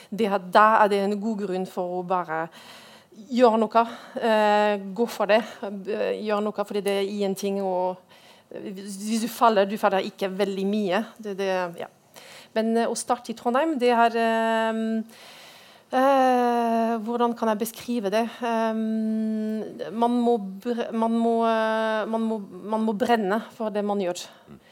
det, 0.10 0.30
da 0.54 0.68
er 0.84 0.94
det 0.94 1.02
en 1.04 1.18
god 1.20 1.44
grunn 1.44 1.68
for 1.68 1.98
å 1.98 2.06
bare 2.08 2.46
gjør 3.34 3.58
noe. 3.62 3.84
Eh, 4.20 4.84
gå 4.96 5.06
for 5.10 5.30
det. 5.32 5.42
Eh, 5.64 6.24
gjør 6.26 6.42
noe 6.46 6.66
fordi 6.66 6.82
det 6.86 6.98
er 7.02 7.12
ingenting 7.12 7.62
å 7.64 7.96
Hvis 8.54 9.24
du 9.24 9.28
faller, 9.34 9.66
du 9.66 9.78
faller 9.82 10.06
ikke 10.06 10.30
veldig 10.30 10.66
mye. 10.70 11.00
Det, 11.18 11.34
det, 11.40 11.48
ja. 11.80 11.88
Men 12.54 12.76
eh, 12.78 12.90
å 12.90 12.96
starte 12.98 13.34
i 13.34 13.38
Trondheim, 13.38 13.80
det 13.82 13.90
er 13.90 14.18
eh, 14.20 15.02
Hvordan 17.04 17.34
kan 17.38 17.52
jeg 17.52 17.62
beskrive 17.62 18.10
det? 18.14 18.26
Um, 18.42 19.62
man 19.94 20.16
må, 20.26 20.38
man, 20.90 21.14
må, 21.14 21.34
man, 22.10 22.22
må, 22.22 22.40
man 22.42 22.82
må 22.88 22.96
brenne 22.98 23.44
for 23.54 23.70
det 23.74 23.84
man 23.86 24.02
gjør. 24.02 24.24
Uh, 24.50 24.63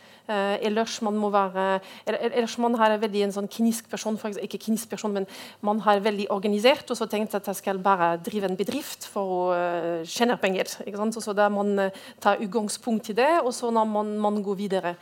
ellers 0.62 1.00
man 1.06 1.18
må 1.20 1.30
være 1.34 1.66
ellers 2.08 2.58
man 2.62 2.76
har 2.80 2.98
veldig 3.02 3.24
en 3.26 3.34
sånn 3.36 3.50
knisk 3.52 3.90
person, 3.92 4.16
eksempel, 4.16 4.44
ikke 4.46 4.62
knisk 4.66 4.92
person, 4.94 5.14
men 5.16 5.28
man 5.66 5.82
har 5.86 6.04
veldig 6.04 6.30
organisert 6.34 6.92
og 6.92 7.00
så 7.00 7.08
tenkt 7.10 7.36
at 7.38 7.48
jeg 7.50 7.60
skal 7.60 7.82
bare 7.84 8.16
drive 8.24 8.50
en 8.50 8.60
bedrift 8.60 9.08
for 9.12 9.36
å 9.36 9.42
uh, 9.52 10.06
tjene 10.08 10.38
penger. 10.42 10.70
ikke 10.86 11.00
sant? 11.00 11.20
Så 11.22 11.36
Da 11.38 11.50
man 11.52 11.76
uh, 11.80 12.06
tar 12.22 12.42
utgangspunkt 12.44 13.12
i 13.12 13.18
det, 13.18 13.34
og 13.42 13.54
så 13.56 13.72
når 13.74 13.90
man, 13.90 14.16
man 14.22 14.42
går 14.44 14.60
videre. 14.60 14.96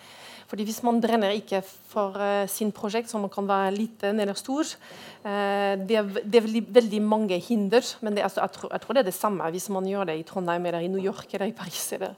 Fordi 0.49 0.65
Hvis 0.65 0.81
man 0.81 0.97
brenner 1.01 1.35
ikke 1.37 1.61
for 1.61 2.17
uh, 2.17 2.47
sin 2.49 2.71
prosjekt, 2.73 3.11
som 3.11 3.27
kan 3.29 3.47
være 3.47 3.75
liten 3.75 4.19
eller 4.19 4.37
stor, 4.37 4.65
uh, 4.65 5.75
det, 5.77 5.97
er, 5.99 6.09
det, 6.23 6.39
er, 6.39 6.45
veldig, 6.47 6.63
veldig 6.73 7.01
mange 7.05 7.37
hinder. 7.37 7.85
Men 8.01 8.17
det, 8.17 8.25
altså, 8.25 8.41
jeg, 8.41 8.55
tror, 8.57 8.73
jeg, 8.73 8.81
tror, 8.81 8.97
det 8.97 9.03
er 9.03 9.11
det 9.11 9.17
samme 9.17 9.51
hvis 9.53 9.69
man 9.69 9.87
gjør 9.87 10.09
det 10.09 10.19
i 10.19 10.27
Trondheim 10.27 10.65
eller 10.65 10.85
i 10.85 10.91
New 10.91 11.03
York 11.03 11.33
eller 11.33 11.51
i 11.51 11.57
Paris. 11.57 11.91
Eller 11.93 12.17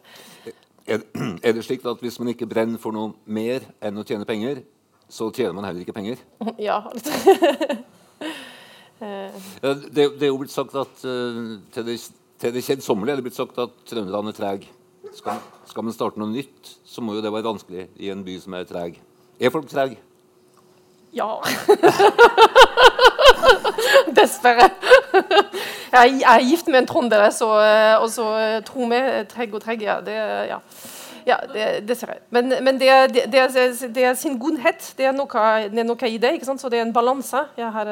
er, 0.88 1.04
er, 1.46 1.56
det 1.56 1.66
slik 1.66 1.86
at 1.86 2.02
hvis 2.02 2.20
man 2.20 2.32
ikke 2.34 2.50
brenner 2.50 2.82
for 2.82 2.96
noe 2.96 3.14
mer 3.26 3.66
enn 3.84 4.00
å 4.00 4.06
tjene 4.08 4.28
penger, 4.28 4.64
så 5.12 5.30
tjener 5.36 5.56
man 5.58 5.68
heller 5.68 5.84
ikke 5.86 5.98
penger? 5.98 6.22
Ja. 6.62 6.84
det, 9.90 10.04
det, 10.20 10.28
er 10.28 10.30
jo 10.30 10.38
blitt 10.38 10.54
sagt 10.54 10.76
at 10.78 11.00
uh, 11.10 11.56
til 11.74 11.88
det, 11.88 11.96
til 12.38 12.54
det 12.54 12.62
kjedsommelige 12.62 13.16
er 13.16 13.18
det 13.18 13.26
blitt 13.26 13.40
sagt 13.40 13.58
at 13.58 13.74
trønderne 13.90 14.30
er 14.30 14.38
trege. 14.38 14.70
Skal, 15.18 15.42
skal, 15.66 15.84
man 15.88 15.96
starte 15.96 16.22
noe 16.22 16.30
nytt, 16.30 16.76
så 16.86 17.02
må 17.02 17.16
jo 17.18 17.24
det 17.26 17.34
være 17.34 17.50
vanskelig 17.50 17.88
i 17.98 18.12
en 18.14 18.22
by 18.24 18.38
som 18.44 18.54
er 18.60 18.70
treg. 18.70 19.00
Er 19.42 19.50
folk 19.50 19.66
trege? 19.72 19.98
Ja. 21.18 21.42
Dessverre. 24.18 24.70
Jeg, 25.92 26.22
er 26.24 26.48
gift 26.48 26.68
med 26.68 26.82
en 26.82 26.90
trønder, 26.90 27.28
eh, 27.62 27.96
og 28.02 28.10
så 28.10 28.26
tror 28.66 28.66
tro 28.66 28.88
tregg 28.88 29.28
treg 29.30 29.56
og 29.56 29.64
tregg. 29.64 29.86
ja. 29.88 30.00
Det, 30.06 30.16
ja. 30.50 30.60
ja 31.26 31.38
det, 31.54 31.98
jeg. 32.16 32.24
Men, 32.30 32.54
men 32.64 32.80
det, 32.80 32.90
det, 33.14 33.26
det, 33.32 34.04
er, 34.04 34.14
sin 34.14 34.40
godhet. 34.40 34.94
Det 34.98 35.06
er 35.06 35.16
noe, 35.16 35.46
det 35.72 35.84
er 35.84 35.90
noe 35.90 36.10
i 36.10 36.18
det. 36.18 36.38
Så 36.46 36.70
det 36.70 36.80
er 36.80 36.88
en 36.88 36.94
balanse. 36.94 37.46
Jeg 37.58 37.72
har, 37.72 37.92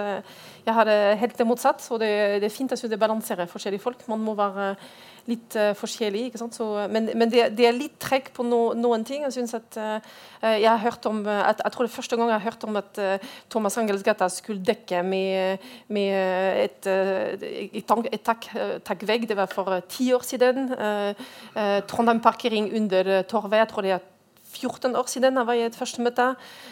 jeg 0.66 0.74
har 0.74 0.94
helt 1.16 1.38
det 1.38 1.48
motsatt. 1.48 1.86
Og 1.92 2.00
det, 2.00 2.44
er 2.44 2.50
fint 2.50 2.72
synes 2.80 2.92
det 2.92 3.00
balanserer 3.00 3.46
forskjellige 3.46 3.84
folk. 3.84 4.08
Man 4.08 4.20
må 4.20 4.36
være 4.38 4.76
litt 5.30 5.56
uh, 5.60 5.72
forskjellig. 5.78 6.26
ikke 6.30 6.42
sant? 6.42 6.58
Så, 6.58 6.68
men, 6.92 7.12
men 7.18 7.32
det, 7.32 7.46
det, 7.58 7.68
er 7.70 7.78
litt 7.78 7.98
trekk 8.02 8.32
på 8.36 8.46
no, 8.48 8.62
noen 8.78 9.06
ting. 9.08 9.24
Jeg 9.28 9.36
synes 9.38 9.56
at 9.58 9.80
uh, 9.80 10.14
jeg 10.50 10.68
har 10.68 10.82
hørt 10.84 11.06
om 11.10 11.22
at, 11.30 11.64
jeg 11.64 11.76
tror 11.76 11.88
det 11.88 11.94
første 11.94 12.20
gang 12.20 12.32
jeg 12.32 12.40
har 12.40 12.48
hørt 12.50 12.68
om 12.68 12.80
at 12.82 13.02
uh, 13.02 13.32
Thomas 13.52 13.78
Angelsgata 13.82 14.30
skulle 14.34 14.66
dekke 14.66 15.04
med, 15.06 15.66
med 15.88 16.64
et, 16.66 16.90
et, 16.90 17.74
et 17.80 18.26
takk, 18.26 18.50
takkvegg. 18.88 19.28
Det 19.30 19.38
var 19.40 19.52
for 19.52 19.80
ti 19.90 20.12
år 20.16 20.26
siden. 20.26 20.72
Trondheim 21.90 22.22
parkering 22.24 22.72
under 22.78 23.22
Torvet. 23.30 23.62
Jeg 23.62 23.72
tror 23.72 23.86
det 23.86 23.98
er 23.98 24.08
14 24.50 24.96
år 24.98 25.08
siden 25.10 25.38
jeg 25.38 25.48
var 25.48 25.58
i 25.58 25.64
et 25.68 25.76
første 25.78 26.02
møte, 26.02 26.26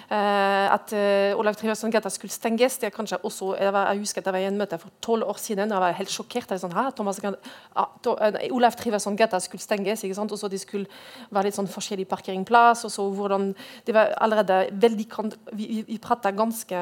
eh, 0.09 0.67
at 0.73 0.93
uh, 0.97 1.39
Olav 1.39 1.55
Trivason 1.55 1.91
gata 1.93 2.09
skulle 2.09 2.33
stenges. 2.33 2.79
Det 2.81 2.89
er 2.89 2.95
kanskje 2.95 3.19
også, 3.23 3.53
jeg, 3.59 3.73
var, 3.73 3.91
jeg, 3.91 4.01
husker 4.01 4.21
at 4.21 4.29
jeg 4.29 4.33
var 4.33 4.41
i 4.41 4.47
en 4.49 4.57
møte 4.57 4.79
for 4.81 4.89
12 5.05 5.27
år 5.29 5.41
siden 5.41 5.73
jeg 5.73 5.83
var 5.83 5.97
helt 5.99 6.13
sjokkert. 6.13 6.51
Jeg 6.51 6.63
sånn, 6.63 6.75
Thomas, 6.97 7.21
ah, 7.75 7.91
to, 8.03 8.15
uh, 8.17 8.39
Olav 8.55 8.77
Trivason 8.79 9.17
gata 9.17 9.39
skulle 9.43 9.61
stenges, 9.61 10.03
ikke 10.03 10.17
sant? 10.17 10.33
og 10.33 10.41
så 10.41 10.49
de 10.49 10.59
skulle 10.61 10.89
være 11.29 11.49
litt 11.49 11.59
sånn 11.59 11.69
forskjellig 11.69 12.07
parkeringsplass. 12.09 12.85
og 12.89 12.93
så 12.93 13.07
hvordan, 13.13 13.53
Det 13.85 13.93
var 13.93 14.15
allerede 14.17 14.67
veldig 14.73 15.07
Vi, 15.53 15.83
vi 15.87 15.97
prata 15.97 16.31
ganske 16.31 16.77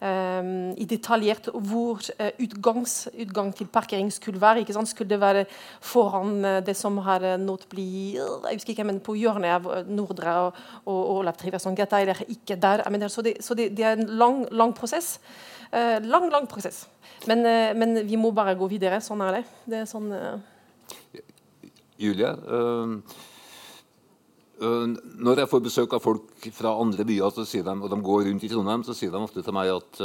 um, 0.00 0.72
i 0.76 0.86
detaljert 0.86 1.50
hvor 1.52 2.00
uh, 2.20 2.30
utgangs, 2.38 3.08
utgang 3.18 3.52
til 3.54 3.66
parkering 3.66 4.12
skulle 4.12 4.40
være. 4.40 4.60
ikke 4.60 4.74
sant? 4.74 4.88
Skulle 4.88 5.10
det 5.10 5.20
være 5.20 5.44
foran 5.80 6.62
det 6.64 6.76
som 6.76 6.98
har 6.98 7.20
nådd 7.38 7.66
bli 7.70 7.90
jeg 8.20 8.58
husker 8.58 8.74
ikke, 8.74 8.86
men 8.86 9.00
på 9.04 9.14
hjørnet 9.18 9.54
av 9.54 9.88
Nordre 9.90 10.19
og, 10.28 10.58
og, 10.84 11.00
Olav 11.20 11.38
Triversson 11.40 11.76
Geta 11.76 12.00
er 12.00 12.22
ikke 12.28 12.56
der. 12.60 12.84
Mener, 12.90 13.08
så, 13.08 13.22
det, 13.22 13.36
så 13.44 13.54
det, 13.54 13.70
det, 13.76 13.84
er 13.84 13.98
en 13.98 14.06
lang, 14.20 14.44
lang 14.52 14.74
prosess. 14.76 15.18
Uh, 15.70 15.98
lang, 16.02 16.30
lang 16.32 16.48
prosess. 16.50 16.88
Men, 17.26 17.44
uh, 17.46 17.72
men, 17.78 18.06
vi 18.06 18.16
må 18.16 18.32
bare 18.34 18.56
gå 18.58 18.68
videre. 18.70 19.00
Sånn 19.04 19.22
er 19.26 19.40
det. 19.40 19.44
Det 19.66 19.82
er 19.82 19.90
sånn 19.90 20.10
uh... 20.12 20.38
Julie, 22.00 22.30
når 24.60 25.40
jeg 25.42 25.48
får 25.50 25.60
besøk 25.64 25.92
av 25.96 26.00
folk 26.00 26.46
fra 26.56 26.72
andre 26.80 27.04
byer, 27.04 27.42
de, 27.44 27.74
og 27.76 27.90
de 27.92 27.98
går 28.04 28.24
rundt 28.24 28.44
i 28.44 28.48
Trondheim, 28.48 28.84
så 28.84 28.96
sier 28.96 29.12
de 29.12 29.20
ofte 29.20 29.44
til 29.44 29.56
meg 29.56 29.68
at 29.74 30.00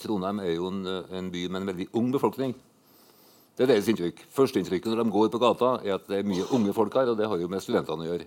Trondheim 0.00 0.42
er 0.44 0.52
jo 0.58 0.68
en, 0.68 0.82
en 1.08 1.30
by 1.32 1.46
med 1.48 1.62
en 1.62 1.70
veldig 1.72 1.88
ung 1.96 2.12
befolkning. 2.12 2.52
Det 3.54 3.62
er 3.64 3.70
deres 3.70 3.88
inntrykk. 3.90 4.24
Førsteinntrykket 4.34 4.90
når 4.90 5.04
de 5.04 5.12
går 5.14 5.28
på 5.30 5.38
gata, 5.38 5.76
er 5.86 5.94
at 5.94 6.08
det 6.10 6.18
er 6.18 6.26
mye 6.26 6.46
unge 6.56 6.72
folk 6.74 6.94
her, 6.98 7.12
og 7.12 7.18
det 7.18 7.28
har 7.30 7.38
jo 7.38 7.50
med 7.50 7.62
studentene 7.62 8.02
å 8.02 8.08
gjøre. 8.08 8.26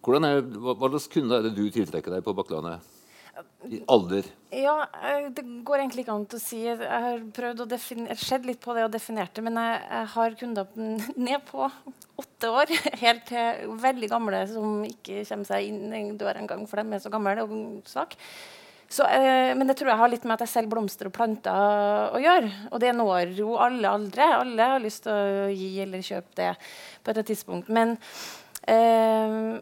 Hvordan 0.00 0.26
er, 0.28 0.40
hva, 0.40 0.76
hva 0.78 0.88
slags 0.94 1.10
kunder 1.12 1.40
er 1.40 1.48
det 1.48 1.56
du 1.58 1.66
tiltrekker 1.72 2.14
deg 2.14 2.24
på 2.24 2.34
Bakklandet? 2.36 2.86
I 3.68 3.80
alder? 3.92 4.26
Ja, 4.52 4.86
eh, 5.04 5.28
Det 5.32 5.44
går 5.64 5.82
egentlig 5.82 6.04
ikke 6.04 6.14
an 6.16 6.26
å 6.26 6.40
si. 6.40 6.62
Jeg 6.64 6.78
har 6.80 7.20
prøvd 7.36 7.64
å 7.64 7.78
sett 7.78 8.46
litt 8.48 8.60
på 8.60 8.74
det 8.76 8.86
og 8.86 8.92
definert 8.92 9.34
det, 9.36 9.44
men 9.44 9.58
jeg, 9.60 9.82
jeg, 9.84 10.06
har 10.14 10.38
kunder 10.40 10.80
ned 11.16 11.44
på 11.48 11.68
åtte 12.20 12.52
år. 12.52 12.72
Helt 13.04 13.26
til 13.28 13.74
veldig 13.80 14.10
gamle 14.10 14.40
som 14.50 14.80
ikke 14.88 15.24
kommer 15.28 15.48
seg 15.48 15.68
inn 15.68 15.92
en 15.96 16.16
dør 16.20 16.40
engang, 16.40 16.64
for 16.68 16.80
de 16.80 16.96
er 16.96 17.04
så 17.04 17.12
gamle 17.12 17.44
og 17.44 17.54
svake. 17.88 18.18
Så, 18.90 19.04
eh, 19.06 19.52
men 19.54 19.68
det 19.68 19.76
tror 19.78 19.92
jeg 19.92 20.00
har 20.00 20.10
litt 20.10 20.24
med 20.26 20.34
at 20.34 20.48
jeg 20.48 20.50
selger 20.56 20.72
blomster 20.72 21.06
og 21.06 21.14
planter 21.14 22.16
å 22.16 22.18
gjøre. 22.18 22.48
Og 22.72 22.80
det 22.82 22.90
når 22.98 23.36
jo 23.38 23.52
alle 23.54 23.92
aldre. 23.92 24.32
Alle 24.40 24.70
har 24.72 24.82
lyst 24.82 25.04
til 25.04 25.14
å 25.14 25.50
gi 25.54 25.76
eller 25.84 26.02
kjøpe 26.02 26.40
det 26.40 26.54
på 27.04 27.12
et 27.12 27.20
tidspunkt. 27.28 27.70
Men 27.70 27.94
eh, 28.66 29.60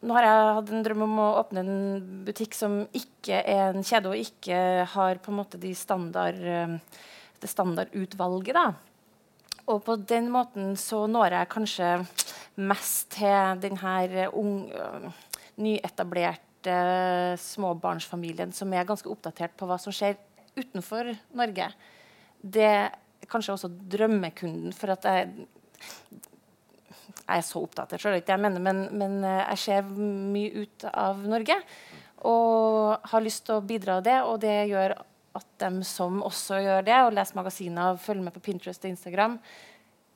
nå 0.00 0.16
har 0.16 0.24
jeg 0.24 0.52
hatt 0.56 0.70
en 0.72 0.84
drøm 0.84 1.04
om 1.04 1.18
å 1.20 1.30
åpne 1.42 1.64
en 1.64 2.04
butikk 2.24 2.54
som 2.56 2.80
ikke 2.96 3.42
er 3.42 3.74
en 3.74 3.84
kjede, 3.84 4.12
og 4.12 4.20
ikke 4.20 4.86
har 4.94 5.20
på 5.20 5.32
en 5.32 5.40
måte 5.42 5.60
de 5.60 5.74
standard, 5.76 6.40
eh, 6.40 6.78
det 7.40 7.50
standardutvalget. 7.50 8.54
da. 8.54 8.72
Og 9.68 9.84
på 9.84 9.96
den 9.96 10.30
måten 10.32 10.72
så 10.78 11.04
når 11.06 11.36
jeg 11.36 11.52
kanskje 11.52 11.90
mest 12.60 13.10
til 13.14 13.60
denne 13.62 14.28
unge, 14.32 14.74
uh, 14.74 15.12
nyetablerte 15.60 16.74
småbarnsfamilien 17.40 18.52
som 18.52 18.72
er 18.72 18.88
ganske 18.88 19.08
oppdatert 19.08 19.54
på 19.56 19.68
hva 19.68 19.78
som 19.80 19.94
skjer 19.94 20.18
utenfor 20.58 21.12
Norge. 21.38 21.70
Det 22.40 22.66
er 22.66 22.90
kanskje 23.30 23.54
også 23.54 23.70
drømmekunden. 23.92 24.74
For 24.76 24.92
at 24.96 25.06
jeg, 25.06 25.46
jeg 27.30 27.42
er 27.42 27.46
så 27.46 27.62
opptatt 27.62 27.94
av 27.94 28.18
jeg 28.18 28.42
mener, 28.42 28.62
men, 28.62 28.82
men, 28.98 29.16
eh, 29.24 29.42
jeg 29.52 29.62
ser 29.64 29.90
mye 29.94 30.64
ut 30.64 30.86
av 30.90 31.22
Norge. 31.30 31.56
Og 32.28 33.10
har 33.12 33.24
lyst 33.24 33.46
til 33.46 33.56
å 33.56 33.64
bidra 33.64 33.98
av 33.98 34.04
det, 34.04 34.18
og 34.26 34.40
det 34.42 34.56
gjør 34.68 34.96
at 35.38 35.46
dem 35.62 35.80
som 35.86 36.20
også 36.26 36.58
gjør 36.60 36.86
det, 36.88 36.96
og 37.06 37.14
leser 37.16 37.38
magasiner 37.38 37.94
og 37.94 38.00
følger 38.02 38.26
med 38.26 38.34
på 38.34 38.42
Pinterest 38.44 38.84
og 38.84 38.90
Instagram, 38.90 39.38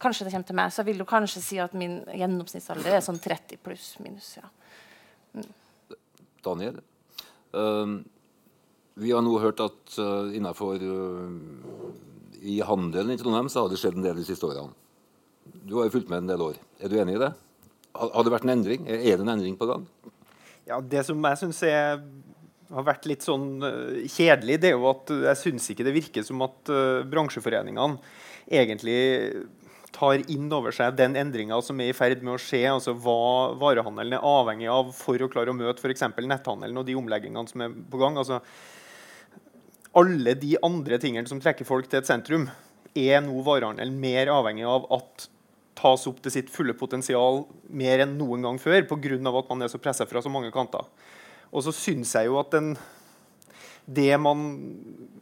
kanskje 0.03 0.27
det 0.27 0.35
kommer 0.35 0.48
til 0.50 0.59
meg. 0.59 0.72
Så 0.72 0.83
jeg 0.83 0.90
vil 0.90 1.05
jo 1.05 1.09
kanskje 1.09 1.44
si 1.44 1.61
at 1.62 1.77
min 1.79 2.00
gjennomsnittsalder 2.11 2.98
er 2.98 3.05
sånn 3.05 3.22
30 3.22 3.62
pluss 3.64 3.94
minus. 4.05 4.35
ja. 4.40 4.50
Mm. 5.35 5.53
Daniel, 6.44 6.83
uh, 7.57 7.94
vi 9.00 9.14
har 9.14 9.24
nå 9.24 9.38
hørt 9.40 9.62
at 9.64 9.96
uh, 9.96 10.29
innenfor 10.35 10.83
uh, 10.83 11.31
i 12.44 12.61
handelen 12.61 13.14
i 13.14 13.18
Trondheim 13.18 13.48
så 13.48 13.64
har 13.64 13.72
det 13.72 13.81
skjedd 13.81 13.96
en 13.96 14.05
del 14.05 14.20
de 14.20 14.27
siste 14.29 14.44
årene. 14.44 14.84
Du 15.44 15.78
har 15.78 15.88
jo 15.88 15.94
fulgt 15.96 16.11
med 16.12 16.22
en 16.22 16.30
del 16.33 16.44
år. 16.44 16.61
Er 16.80 16.92
du 16.92 16.98
enig 17.00 17.16
i 17.18 17.22
det? 17.22 17.33
Har 17.94 18.26
det 18.26 18.33
vært 18.35 18.46
en 18.46 18.54
endring? 18.57 18.87
Er 18.90 19.18
det 19.18 19.24
en 19.24 19.35
endring 19.37 19.57
på 19.59 19.68
gang? 19.70 19.85
Ja, 20.66 20.80
Det 20.80 21.04
som 21.07 21.22
jeg 21.22 21.40
syns 21.42 21.62
har 22.74 22.87
vært 22.87 23.04
litt 23.07 23.24
sånn 23.24 23.62
uh, 23.62 24.04
kjedelig, 24.11 24.57
det 24.62 24.72
er 24.72 24.78
jo 24.78 24.88
at 24.90 25.12
jeg 25.12 25.40
syns 25.40 25.68
ikke 25.70 25.85
det 25.87 25.94
virker 25.94 26.24
som 26.26 26.40
at 26.46 26.72
uh, 26.72 27.04
bransjeforeningene 27.07 28.00
egentlig 28.50 28.96
tar 29.94 30.24
inn 30.33 30.48
over 30.52 30.74
seg 30.74 30.96
den 30.98 31.14
endringa 31.18 31.61
som 31.62 31.78
er 31.80 31.92
i 31.92 31.96
ferd 31.96 32.24
med 32.24 32.35
å 32.35 32.40
skje. 32.40 32.64
altså 32.72 32.96
Hva 32.98 33.54
varehandelen 33.61 34.16
er 34.16 34.26
avhengig 34.26 34.70
av 34.72 34.90
for 34.96 35.22
å 35.22 35.30
klare 35.30 35.52
å 35.52 35.57
møte 35.57 35.85
f.eks. 35.85 36.07
netthandelen 36.18 36.80
og 36.80 36.88
de 36.88 36.96
omleggingene 36.98 37.50
som 37.50 37.62
er 37.62 37.76
på 37.90 38.00
gang. 38.00 38.18
altså 38.18 38.40
Alle 39.94 40.35
de 40.40 40.57
andre 40.66 40.98
tingene 41.02 41.30
som 41.30 41.42
trekker 41.42 41.68
folk 41.68 41.87
til 41.87 42.02
et 42.02 42.11
sentrum, 42.11 42.48
er 42.94 43.22
nå 43.22 43.38
varehandelen 43.46 43.94
mer 44.02 44.30
avhengig 44.35 44.66
av 44.70 44.90
at 44.94 45.28
tas 45.79 46.07
opp 46.11 46.21
til 46.23 46.33
sitt 46.35 46.51
fulle 46.53 46.75
potensial 46.79 47.45
mer 47.69 48.05
enn 48.05 48.17
noen 48.19 48.45
gang 48.47 48.59
før 48.63 48.87
pga. 48.89 49.19
at 49.19 49.49
man 49.51 49.63
er 49.63 49.69
så 49.73 49.79
pressa 49.79 50.07
fra 50.07 50.23
så 50.23 50.31
mange 50.31 50.53
kanter. 50.55 50.85
Og 51.53 51.63
så 51.63 51.73
syns 51.73 52.15
jeg 52.15 52.27
jo 52.27 52.39
at 52.41 52.51
den, 52.51 52.75
det 53.87 54.15
man 54.19 54.45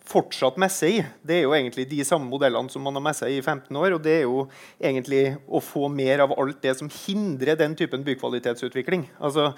fortsatt 0.08 0.58
messer 0.60 0.88
i, 0.88 1.04
det 1.22 1.36
er 1.38 1.42
jo 1.46 1.54
egentlig 1.54 1.86
de 1.90 2.02
samme 2.04 2.28
modellene 2.30 2.70
som 2.72 2.82
man 2.82 2.96
har 2.98 3.04
messa 3.04 3.28
i 3.28 3.38
i 3.38 3.42
15 3.42 3.76
år. 3.76 3.96
Og 3.96 4.02
det 4.02 4.18
er 4.18 4.24
jo 4.26 4.46
egentlig 4.80 5.36
å 5.46 5.60
få 5.60 5.88
mer 5.92 6.24
av 6.24 6.34
alt 6.38 6.62
det 6.62 6.76
som 6.78 6.90
hindrer 6.90 7.58
den 7.58 7.76
typen 7.78 8.04
bykvalitetsutvikling. 8.06 9.08
Altså 9.20 9.52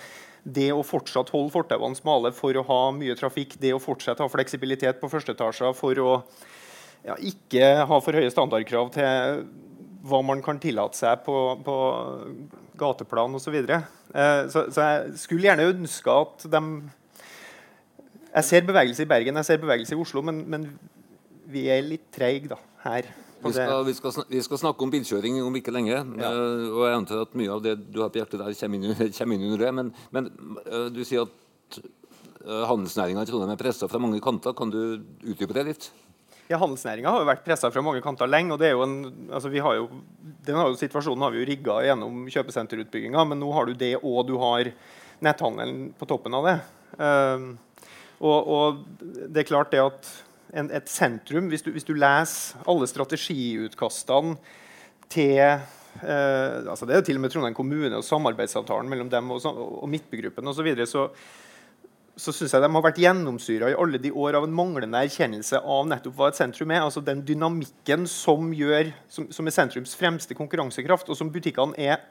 det 0.45 0.71
å 0.75 0.85
fortsatt 0.85 1.33
holde 1.33 1.55
fortauene 1.55 1.97
smale 1.97 2.33
for 2.37 2.57
å 2.57 2.67
ha 2.69 2.81
mye 2.93 3.17
trafikk, 3.17 3.57
det 3.61 3.73
å 3.73 3.83
fortsatt 3.83 4.21
ha 4.21 4.29
fleksibilitet 4.29 5.01
på 5.01 5.09
førsteetasjer 5.09 5.73
for 5.79 6.01
å 6.03 6.11
ja, 7.05 7.17
ikke 7.21 7.71
ha 7.89 8.01
for 8.01 8.17
høye 8.17 8.33
standardkrav 8.33 8.93
til 8.95 9.47
hva 10.05 10.21
man 10.27 10.43
kan 10.45 10.61
tillate 10.61 10.99
seg 10.99 11.23
på, 11.25 11.37
på 11.65 11.77
gateplan 12.81 13.37
osv. 13.37 13.47
Så, 13.47 13.55
videre. 13.55 13.83
eh, 14.13 14.45
så 14.53 14.67
Så 14.73 14.89
jeg 14.89 15.19
skulle 15.23 15.49
gjerne 15.49 15.71
ønske 15.73 16.11
at 16.11 16.47
de 16.51 16.63
Jeg 18.35 18.45
ser 18.45 18.67
bevegelse 18.67 19.03
i 19.03 19.07
Bergen, 19.07 19.37
jeg 19.37 19.45
ser 19.45 19.63
bevegelse 19.63 19.95
i 19.95 19.99
Oslo, 19.99 20.23
men, 20.23 20.43
men 20.51 20.67
vi 21.47 21.69
er 21.71 21.85
litt 21.87 22.09
treige 22.11 22.57
her. 22.83 23.07
Vi 23.45 23.53
skal, 23.53 23.85
vi, 23.85 23.95
skal 23.95 24.13
snakke, 24.13 24.33
vi 24.33 24.43
skal, 24.43 24.59
snakke 24.59 24.87
om 24.87 24.91
bilkjøring 24.91 25.37
om 25.45 25.57
ikke 25.59 25.73
lenge. 25.75 25.93
Ja. 25.93 26.31
Uh, 26.33 26.73
og 26.73 26.83
jeg 26.89 26.97
antar 26.97 27.25
at 27.27 27.37
mye 27.37 27.53
av 27.53 27.63
det 27.65 27.75
du 27.93 28.01
har 28.01 28.11
på 28.13 28.19
hjertet 28.19 28.41
der, 28.41 28.57
kommer 28.57 28.81
inn, 28.81 29.13
kommer 29.19 29.37
inn 29.37 29.47
under 29.51 29.65
det. 29.67 29.73
Men, 29.79 29.91
men 30.17 30.31
uh, 30.65 30.89
du 30.91 31.03
sier 31.05 31.29
at 31.29 31.79
uh, 31.79 32.65
handelsnæringa 32.71 33.23
i 33.23 33.29
Trondheim 33.29 33.53
er 33.53 33.61
pressa 33.61 33.89
fra 33.91 34.01
mange 34.01 34.23
kanter. 34.25 34.57
Kan 34.57 34.73
du 34.73 34.81
utdype 35.23 35.57
det 35.57 35.67
litt? 35.69 35.91
Ja, 36.51 36.59
Handelsnæringa 36.61 37.09
har 37.09 37.23
jo 37.23 37.29
vært 37.29 37.45
pressa 37.47 37.71
fra 37.73 37.83
mange 37.85 38.03
kanter 38.05 38.29
lenge. 38.29 38.53
og 38.53 38.61
det 38.61 38.69
er 38.69 38.75
jo 38.75 38.85
en, 38.85 38.97
altså 39.33 39.49
vi 39.49 39.63
har 39.65 39.79
jo, 39.79 39.87
den 40.45 40.59
har 40.61 40.69
jo, 40.69 40.77
Situasjonen 40.77 41.25
har 41.25 41.33
vi 41.33 41.41
jo 41.41 41.49
rigga 41.49 41.79
gjennom 41.87 42.27
kjøpesenterutbygginga, 42.29 43.25
men 43.31 43.41
nå 43.41 43.53
har 43.57 43.69
du 43.69 43.79
det, 43.81 43.95
og 44.03 44.27
du 44.29 44.37
har 44.43 44.69
netthandelen 45.25 45.95
på 45.97 46.09
toppen 46.11 46.37
av 46.37 46.49
det. 46.51 46.59
Um, 47.01 47.47
og, 48.21 48.51
og, 48.57 48.83
det 49.33 49.43
er 49.43 49.49
klart 49.49 49.73
det 49.73 49.81
at 49.83 50.11
en, 50.55 50.69
et 50.69 50.91
sentrum 50.91 51.49
hvis 51.51 51.65
du, 51.65 51.73
hvis 51.75 51.89
du, 51.89 51.95
leser 51.99 52.61
alle 52.71 52.87
strategiutkastene 52.87 54.37
til 55.11 55.41
uh, 55.41 56.61
altså 56.71 56.87
Det 56.87 56.95
er 56.95 57.01
jo 57.01 57.07
til 57.09 57.19
og 57.19 57.25
med 57.25 57.33
Trondheim 57.33 57.57
kommune 57.57 57.97
og 57.97 58.07
samarbeidsavtalen 58.07 58.91
mellom 58.91 59.11
dem 59.11 59.33
og, 59.33 59.49
og 59.49 59.89
Midtbygruppen 59.91 60.53
osv. 60.53 60.61
Så, 60.61 60.69
videre, 60.69 60.87
så 60.87 61.09
så 62.17 62.33
syns 62.35 62.53
jeg 62.55 62.63
de 62.63 62.71
har 62.71 62.85
vært 62.85 63.01
gjennomsyra 63.03 63.73
i 63.73 63.77
alle 63.81 63.99
de 63.99 64.13
år 64.15 64.37
av 64.39 64.47
en 64.47 64.55
manglende 64.55 65.01
erkjennelse 65.03 65.59
av 65.59 65.89
nettopp 65.91 66.15
hva 66.19 66.29
et 66.31 66.39
sentrum 66.39 66.71
er. 66.71 66.85
altså 66.85 67.03
Den 67.03 67.25
dynamikken 67.27 68.07
som, 68.11 68.53
gjør, 68.55 68.93
som, 69.11 69.27
som 69.35 69.51
er 69.51 69.57
sentrums 69.57 69.97
fremste 69.99 70.37
konkurransekraft, 70.39 71.11
og 71.11 71.19
som 71.19 71.33
butikkene 71.35 71.75
er, 71.81 72.05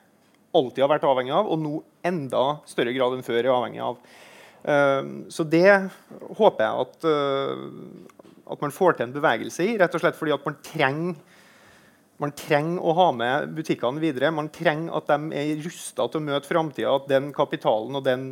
alltid 0.53 0.83
har 0.83 0.91
vært 0.91 1.07
avhengig 1.07 1.33
av, 1.33 1.47
og 1.49 1.61
nå 1.61 1.77
enda 2.05 2.43
større 2.69 2.93
grad 2.93 3.15
enn 3.15 3.25
før 3.25 3.39
er 3.41 3.53
avhengig 3.53 3.83
av. 3.85 4.01
Uh, 4.63 5.27
så 5.33 5.43
det 5.47 5.69
håper 6.39 6.65
jeg 6.65 6.83
at, 6.85 7.07
uh, 7.07 8.27
at 8.53 8.63
man 8.63 8.75
får 8.75 8.97
til 8.97 9.07
en 9.07 9.15
bevegelse 9.15 9.65
i, 9.65 9.77
rett 9.79 9.95
og 9.95 10.03
slett 10.03 10.19
fordi 10.19 10.35
at 10.35 10.45
man 10.47 10.59
trenger 10.63 11.15
man 12.21 12.31
trenger 12.37 12.79
å 12.79 12.93
ha 12.95 13.07
med 13.15 13.55
butikkene 13.57 13.99
videre. 13.99 14.29
Man 14.31 14.51
trenger 14.53 14.93
at 14.95 15.09
de 15.09 15.39
er 15.39 15.63
rusta 15.65 16.05
til 16.07 16.21
å 16.21 16.23
møte 16.23 16.47
framtida. 16.47 16.93
At 16.93 17.09
den 17.09 17.31
kapitalen 17.35 17.97
og 17.99 18.05
den, 18.05 18.27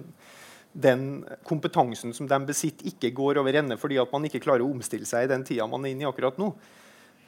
den, 0.73 1.23
kompetansen 1.47 2.13
som 2.15 2.27
de 2.27 2.39
besitter, 2.47 2.87
ikke 2.87 3.11
går 3.15 3.41
over 3.41 3.57
ende 3.59 3.77
fordi 3.79 3.99
at 4.01 4.11
man 4.13 4.27
ikke 4.27 4.43
klarer 4.43 4.63
å 4.65 4.71
omstille 4.71 5.07
seg 5.07 5.25
i 5.25 5.31
den 5.31 5.43
tida 5.47 5.67
man 5.67 5.85
er 5.85 5.95
inne 5.95 6.05
i 6.05 6.09
akkurat 6.09 6.39
nå. 6.39 6.51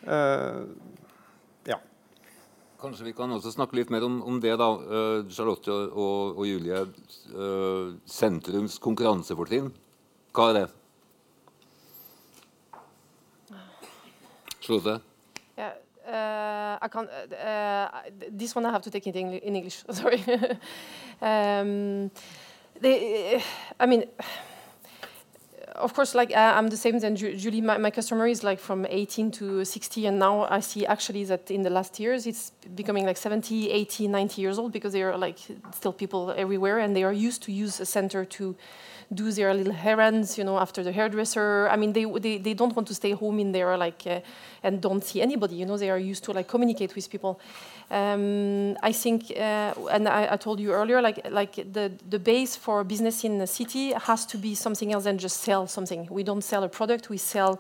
Uh, 0.04 0.64
ja. 1.68 1.80
Kanskje 2.82 3.08
vi 3.10 3.16
kan 3.18 3.32
også 3.36 3.54
snakke 3.56 3.78
litt 3.80 3.92
mer 3.94 4.06
om, 4.08 4.22
om 4.28 4.40
det, 4.44 4.56
da. 4.60 4.70
Uh, 4.74 5.32
Charlotte 5.32 5.72
og, 5.72 6.40
og 6.40 6.48
Julie. 6.48 6.86
Uh, 7.34 7.96
sentrums 8.08 8.80
konkurransefortrinn. 8.84 9.72
Hva 10.34 10.52
er 10.52 10.62
det? 10.62 10.68
Charlotte? 14.64 15.02
uh, 16.08 16.78
I 16.82 16.88
can't. 16.88 17.10
Uh, 17.10 17.36
uh, 17.36 17.90
this 18.30 18.56
one 18.56 18.66
I 18.66 18.72
have 18.72 18.82
to 18.84 18.92
take 18.92 19.08
it 19.08 19.16
in, 19.16 19.34
in 19.34 19.56
English. 19.56 19.84
Sorry. 19.92 20.24
um, 21.22 22.12
they, 22.84 23.42
I 23.80 23.86
mean, 23.86 24.04
of 25.76 25.94
course, 25.94 26.14
like 26.14 26.32
I'm 26.36 26.68
the 26.68 26.78
same 26.78 27.00
than 27.00 27.16
Julie. 27.16 27.62
My, 27.62 27.78
my, 27.78 27.90
customer 27.90 28.28
is 28.28 28.44
like 28.44 28.60
from 28.60 28.86
18 28.86 29.32
to 29.32 29.66
60, 29.66 30.06
and 30.06 30.20
now 30.20 30.44
I 30.44 30.60
see 30.60 30.86
actually 30.86 31.24
that 31.26 31.50
in 31.50 31.64
the 31.64 31.70
last 31.70 32.00
years 32.00 32.28
it's 32.28 32.52
becoming 32.76 33.06
like 33.06 33.18
70, 33.18 33.72
80, 33.72 34.08
90 34.08 34.42
years 34.42 34.60
old 34.60 34.72
because 34.72 34.94
there 34.94 35.12
are 35.12 35.18
like 35.18 35.40
still 35.74 35.94
people 35.94 36.34
everywhere, 36.38 36.80
and 36.80 36.96
they 36.96 37.04
are 37.04 37.14
used 37.14 37.42
to 37.44 37.52
use 37.52 37.80
a 37.80 37.86
center 37.86 38.26
to 38.26 38.56
do 39.14 39.32
their 39.32 39.54
little 39.54 39.74
errands, 39.74 40.38
you 40.38 40.44
know, 40.44 40.58
after 40.60 40.84
the 40.84 40.92
hairdresser. 40.92 41.68
I 41.72 41.76
mean, 41.78 41.94
they, 41.94 42.06
they, 42.06 42.38
they 42.38 42.54
don't 42.54 42.76
want 42.76 42.88
to 42.90 42.94
stay 42.94 43.12
home 43.12 43.40
in 43.40 43.52
there, 43.52 43.76
like, 43.78 44.04
uh, 44.06 44.20
and 44.64 44.82
don't 44.82 45.04
see 45.04 45.22
anybody, 45.22 45.56
you 45.56 45.66
know, 45.66 45.78
they 45.78 45.90
are 45.90 45.98
used 46.00 46.24
to, 46.26 46.32
like, 46.32 46.48
communicate 46.48 46.96
with 46.96 47.10
people. 47.10 47.40
Um, 47.92 48.78
I 48.82 48.92
think, 48.92 49.32
uh, 49.32 49.74
and 49.92 50.08
I, 50.08 50.34
I, 50.34 50.38
told 50.38 50.60
you 50.60 50.72
earlier, 50.72 51.02
like, 51.02 51.30
like 51.30 51.56
the, 51.56 51.92
the 52.10 52.20
base 52.20 52.56
for 52.56 52.84
business 52.84 53.24
in 53.24 53.38
the 53.40 53.48
city 53.48 53.92
has 53.92 54.26
to 54.28 54.38
be 54.38 54.56
something 54.56 54.94
else 54.94 55.04
than 55.04 55.18
just 55.18 55.42
sell 55.42 55.68
something. 55.68 56.08
We 56.10 56.24
don't 56.24 56.44
sell 56.44 56.64
a 56.64 56.70
product, 56.70 57.10
we 57.10 57.18
sell 57.18 57.60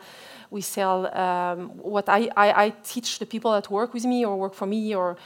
we 0.54 0.62
sell 0.62 1.08
um, 1.18 1.70
what 1.80 2.08
I, 2.08 2.30
I, 2.38 2.66
I 2.66 2.70
teach 2.84 3.18
the 3.18 3.26
people 3.26 3.52
that 3.54 3.72
work 3.72 3.92
with 3.92 4.06
me 4.06 4.24
or 4.24 4.38
work 4.38 4.54
for 4.54 4.68
me 4.68 4.94
or 4.94 5.18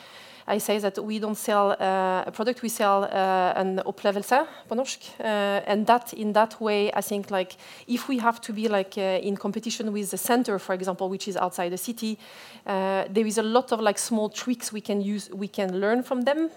I 0.49 0.60
say 0.60 0.79
that 0.79 0.97
we 0.97 1.19
don't 1.19 1.38
sell 1.38 1.71
uh, 1.71 2.23
a 2.25 2.31
product, 2.31 2.62
we 2.62 2.69
sell 2.69 3.03
uh, 3.03 3.53
an 3.55 3.81
opplevelse 3.86 4.45
på 4.67 4.75
norsk. 4.75 4.99
Uh, 5.19 5.62
and 5.67 5.86
that, 5.88 6.13
in 6.13 6.33
that 6.33 6.62
way, 6.62 6.89
I 6.93 7.01
think 7.01 7.31
like 7.31 7.57
if 7.88 8.07
we 8.07 8.19
have 8.19 8.39
to 8.41 8.53
be 8.53 8.67
like 8.69 8.97
in 8.97 9.36
competition 9.36 9.91
with 9.91 10.10
the 10.10 10.17
center, 10.17 10.60
for 10.60 10.73
example, 10.73 11.10
which 11.10 11.27
is 11.27 11.36
outside 11.36 11.69
the 11.69 11.77
city, 11.77 12.17
there 12.65 13.27
is 13.27 13.38
a 13.38 13.43
lot 13.43 13.71
of 13.71 13.81
like 13.81 13.99
small 13.99 14.29
tricks 14.29 14.71
we 14.71 14.81
can 14.81 15.01
use, 15.01 15.29
we 15.33 15.47
can 15.47 15.79
learn 15.79 16.03
from 16.03 16.23
them 16.23 16.49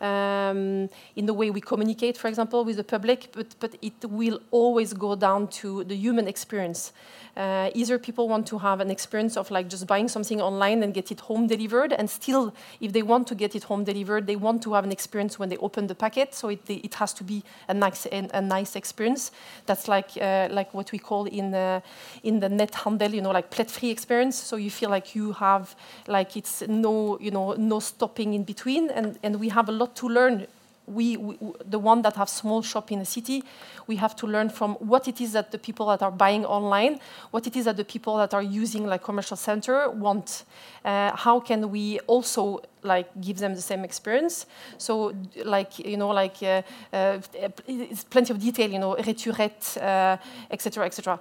um, 0.00 0.88
in 1.16 1.26
the 1.26 1.34
way 1.34 1.50
we 1.50 1.60
communicate, 1.60 2.16
for 2.16 2.28
example, 2.28 2.64
with 2.64 2.76
the 2.76 2.84
public, 2.84 3.28
but, 3.32 3.54
but 3.60 3.74
it 3.82 4.04
will 4.04 4.40
always 4.50 4.92
go 4.92 5.14
down 5.14 5.48
to 5.48 5.84
the 5.84 5.94
human 5.94 6.28
experience. 6.28 6.92
Uh, 7.34 7.70
either 7.74 7.98
people 7.98 8.28
want 8.28 8.46
to 8.46 8.58
have 8.58 8.80
an 8.80 8.90
experience 8.90 9.38
of 9.38 9.50
like 9.50 9.66
just 9.66 9.86
buying 9.86 10.06
something 10.06 10.42
online 10.42 10.82
and 10.82 10.92
get 10.92 11.10
it 11.10 11.20
home 11.20 11.46
delivered, 11.46 11.90
and 11.90 12.10
still, 12.10 12.52
if 12.78 12.92
they 12.92 13.02
want 13.02 13.26
to 13.26 13.34
get 13.34 13.54
it 13.54 13.64
home 13.64 13.84
delivered, 13.84 14.26
they 14.26 14.36
want 14.36 14.62
to 14.62 14.74
have 14.74 14.84
an 14.84 14.92
experience 14.92 15.38
when 15.38 15.48
they 15.48 15.56
open 15.56 15.86
the 15.86 15.94
packet. 15.94 16.34
So 16.34 16.50
it, 16.50 16.60
it 16.68 16.94
has 16.96 17.14
to 17.14 17.24
be 17.24 17.42
a 17.68 17.74
nice 17.74 18.06
a 18.12 18.40
nice 18.42 18.76
experience. 18.76 19.32
That's 19.64 19.88
like 19.88 20.10
uh, 20.20 20.48
like 20.50 20.74
what 20.74 20.92
we 20.92 20.98
call 20.98 21.24
in 21.24 21.52
the 21.52 21.82
in 22.22 22.40
the 22.40 22.50
net 22.50 22.74
handel, 22.74 23.14
you 23.14 23.22
know, 23.22 23.30
like 23.30 23.48
plate-free 23.48 23.90
experience. 23.90 24.36
So 24.36 24.56
you 24.56 24.70
feel 24.70 24.90
like 24.90 25.14
you 25.14 25.32
have 25.32 25.74
like 26.06 26.36
it's 26.36 26.60
no 26.68 27.18
you 27.18 27.30
know 27.30 27.54
no 27.54 27.80
stopping 27.80 28.34
in 28.34 28.44
between, 28.44 28.90
and 28.90 29.18
and 29.22 29.40
we 29.40 29.48
have 29.48 29.70
a 29.70 29.72
lot 29.72 29.81
to 29.86 30.08
learn 30.08 30.46
we, 30.86 31.16
we, 31.16 31.38
the 31.64 31.78
one 31.78 32.02
that 32.02 32.16
have 32.16 32.28
small 32.28 32.62
shop 32.62 32.90
in 32.90 33.00
a 33.00 33.04
city, 33.04 33.44
we 33.86 33.96
have 33.96 34.16
to 34.16 34.26
learn 34.26 34.48
from 34.50 34.74
what 34.74 35.08
it 35.08 35.20
is 35.20 35.32
that 35.32 35.50
the 35.50 35.58
people 35.58 35.86
that 35.86 36.02
are 36.02 36.10
buying 36.10 36.44
online, 36.44 36.98
what 37.30 37.46
it 37.46 37.56
is 37.56 37.64
that 37.66 37.76
the 37.76 37.84
people 37.84 38.16
that 38.16 38.34
are 38.34 38.42
using 38.42 38.86
like 38.86 39.02
commercial 39.02 39.36
center 39.36 39.88
want. 39.90 40.44
Uh, 40.84 41.14
how 41.16 41.38
can 41.38 41.70
we 41.70 42.00
also 42.00 42.60
like 42.82 43.08
give 43.20 43.38
them 43.38 43.54
the 43.54 43.60
same 43.60 43.84
experience? 43.84 44.46
So 44.78 45.14
like 45.44 45.78
you 45.78 45.96
know 45.96 46.08
like 46.08 46.42
uh, 46.42 46.62
uh, 46.92 47.20
it's 47.66 48.04
plenty 48.04 48.32
of 48.32 48.40
detail, 48.40 48.70
you 48.70 48.78
know, 48.78 48.96
returette, 48.96 50.18
etc. 50.50 50.82
Uh, 50.82 50.86
etc. 50.86 51.20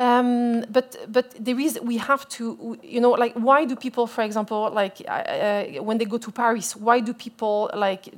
Um, 0.00 0.64
but 0.70 0.96
but 1.08 1.32
there 1.38 1.60
is 1.60 1.78
we 1.80 1.98
have 1.98 2.26
to 2.30 2.78
you 2.82 3.00
know 3.00 3.10
like 3.10 3.34
why 3.34 3.64
do 3.64 3.76
people 3.76 4.06
for 4.06 4.22
example 4.22 4.70
like 4.72 5.02
uh, 5.06 5.10
uh 5.10 5.64
when 5.82 5.98
they 5.98 6.06
go 6.06 6.18
to 6.18 6.32
Paris 6.32 6.74
why 6.74 6.98
do 6.98 7.12
people 7.12 7.70
like 7.74 8.08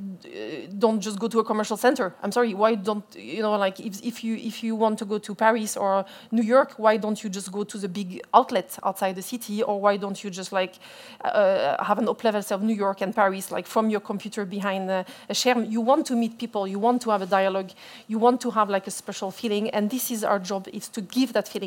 don't 0.78 1.00
just 1.00 1.18
go 1.18 1.28
to 1.28 1.40
a 1.40 1.44
commercial 1.44 1.76
center? 1.76 2.14
I'm 2.22 2.32
sorry 2.32 2.54
why 2.54 2.76
don't 2.76 3.04
you 3.16 3.42
know 3.42 3.56
like 3.56 3.80
if, 3.80 4.00
if 4.02 4.22
you 4.24 4.36
if 4.36 4.62
you 4.62 4.76
want 4.76 4.98
to 5.00 5.04
go 5.04 5.18
to 5.18 5.34
Paris 5.34 5.76
or 5.76 6.04
New 6.30 6.42
York 6.42 6.74
why 6.78 6.96
don't 6.96 7.22
you 7.22 7.28
just 7.28 7.50
go 7.50 7.64
to 7.64 7.76
the 7.76 7.88
big 7.88 8.22
outlet 8.32 8.78
outside 8.84 9.16
the 9.16 9.22
city? 9.22 9.62
Or 9.62 9.80
why 9.80 9.96
don't 9.96 10.22
you 10.22 10.30
just 10.30 10.52
like 10.52 10.76
uh, 11.24 11.82
have 11.84 11.98
an 11.98 12.08
up 12.08 12.22
levels 12.22 12.52
of 12.52 12.62
New 12.62 12.74
York 12.74 13.00
and 13.00 13.14
Paris 13.14 13.50
like 13.50 13.66
from 13.66 13.90
your 13.90 14.00
computer 14.00 14.44
behind 14.44 14.88
a, 14.90 15.04
a 15.28 15.34
you 15.64 15.80
want 15.80 16.06
to 16.06 16.14
meet 16.14 16.38
people 16.38 16.66
you 16.68 16.78
want 16.78 17.02
to 17.02 17.10
have 17.10 17.22
a 17.22 17.26
dialogue 17.26 17.72
you 18.06 18.18
want 18.18 18.40
to 18.40 18.50
have 18.50 18.70
like 18.70 18.86
a 18.86 18.90
special 18.90 19.30
feeling. 19.30 19.70
And 19.70 19.90
this 19.90 20.10
is 20.10 20.24
our 20.24 20.38
job 20.38 20.68
is 20.72 20.88
to 20.88 21.00
give 21.00 21.32
that 21.32 21.48
feeling 21.48 21.63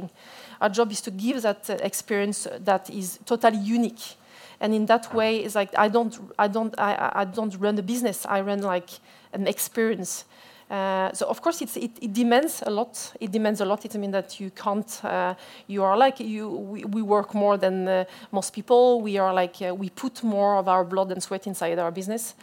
our 0.61 0.69
job 0.69 0.91
is 0.91 1.01
to 1.01 1.11
give 1.11 1.41
that 1.41 1.69
uh, 1.69 1.73
experience 1.81 2.47
that 2.59 2.89
is 2.89 3.19
totally 3.25 3.57
unique. 3.57 4.17
And 4.59 4.73
in 4.73 4.85
that 4.87 5.13
way, 5.13 5.37
it's 5.37 5.55
like 5.55 5.69
I 5.77 5.87
don't, 5.87 6.17
I 6.37 6.47
don't, 6.47 6.73
I, 6.79 7.11
I 7.13 7.25
don't 7.25 7.55
run 7.59 7.77
a 7.77 7.83
business. 7.83 8.25
I 8.25 8.41
run 8.41 8.61
like 8.61 8.89
an 9.33 9.47
experience. 9.47 10.25
Uh, 10.69 11.13
so 11.13 11.25
of 11.27 11.41
course 11.41 11.61
it, 11.61 11.77
it, 11.77 12.13
demands 12.13 12.61
a 12.65 12.69
lot. 12.69 13.13
It 13.21 13.31
demands 13.31 13.61
a 13.61 13.65
lot. 13.65 13.85
It 13.85 13.95
means 13.95 14.11
that 14.11 14.39
you 14.39 14.51
can't. 14.51 15.05
Uh, 15.05 15.33
you 15.67 15.81
are 15.81 15.95
like 15.95 16.19
you. 16.19 16.49
We, 16.49 16.83
we 16.83 17.01
work 17.01 17.33
more 17.33 17.57
than 17.57 17.87
uh, 17.87 18.03
most 18.31 18.53
people. 18.53 19.01
We 19.01 19.17
are 19.17 19.33
like 19.33 19.55
uh, 19.61 19.73
we 19.73 19.89
put 19.89 20.23
more 20.23 20.57
of 20.57 20.67
our 20.67 20.83
blood 20.83 21.11
and 21.11 21.23
sweat 21.23 21.47
inside 21.47 21.79
our 21.79 21.91
business. 21.91 22.35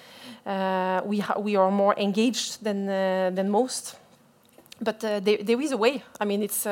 Uh, 0.46 1.02
we 1.04 1.22
we 1.38 1.56
are 1.56 1.70
more 1.70 1.94
engaged 1.98 2.64
than 2.64 2.86
than 3.34 3.50
most. 3.50 3.96
But 4.80 5.00
there, 5.00 5.20
there 5.20 5.60
is 5.60 5.72
a 5.72 5.76
way. 5.76 6.02
I 6.18 6.24
mean, 6.24 6.42
it's 6.42 6.66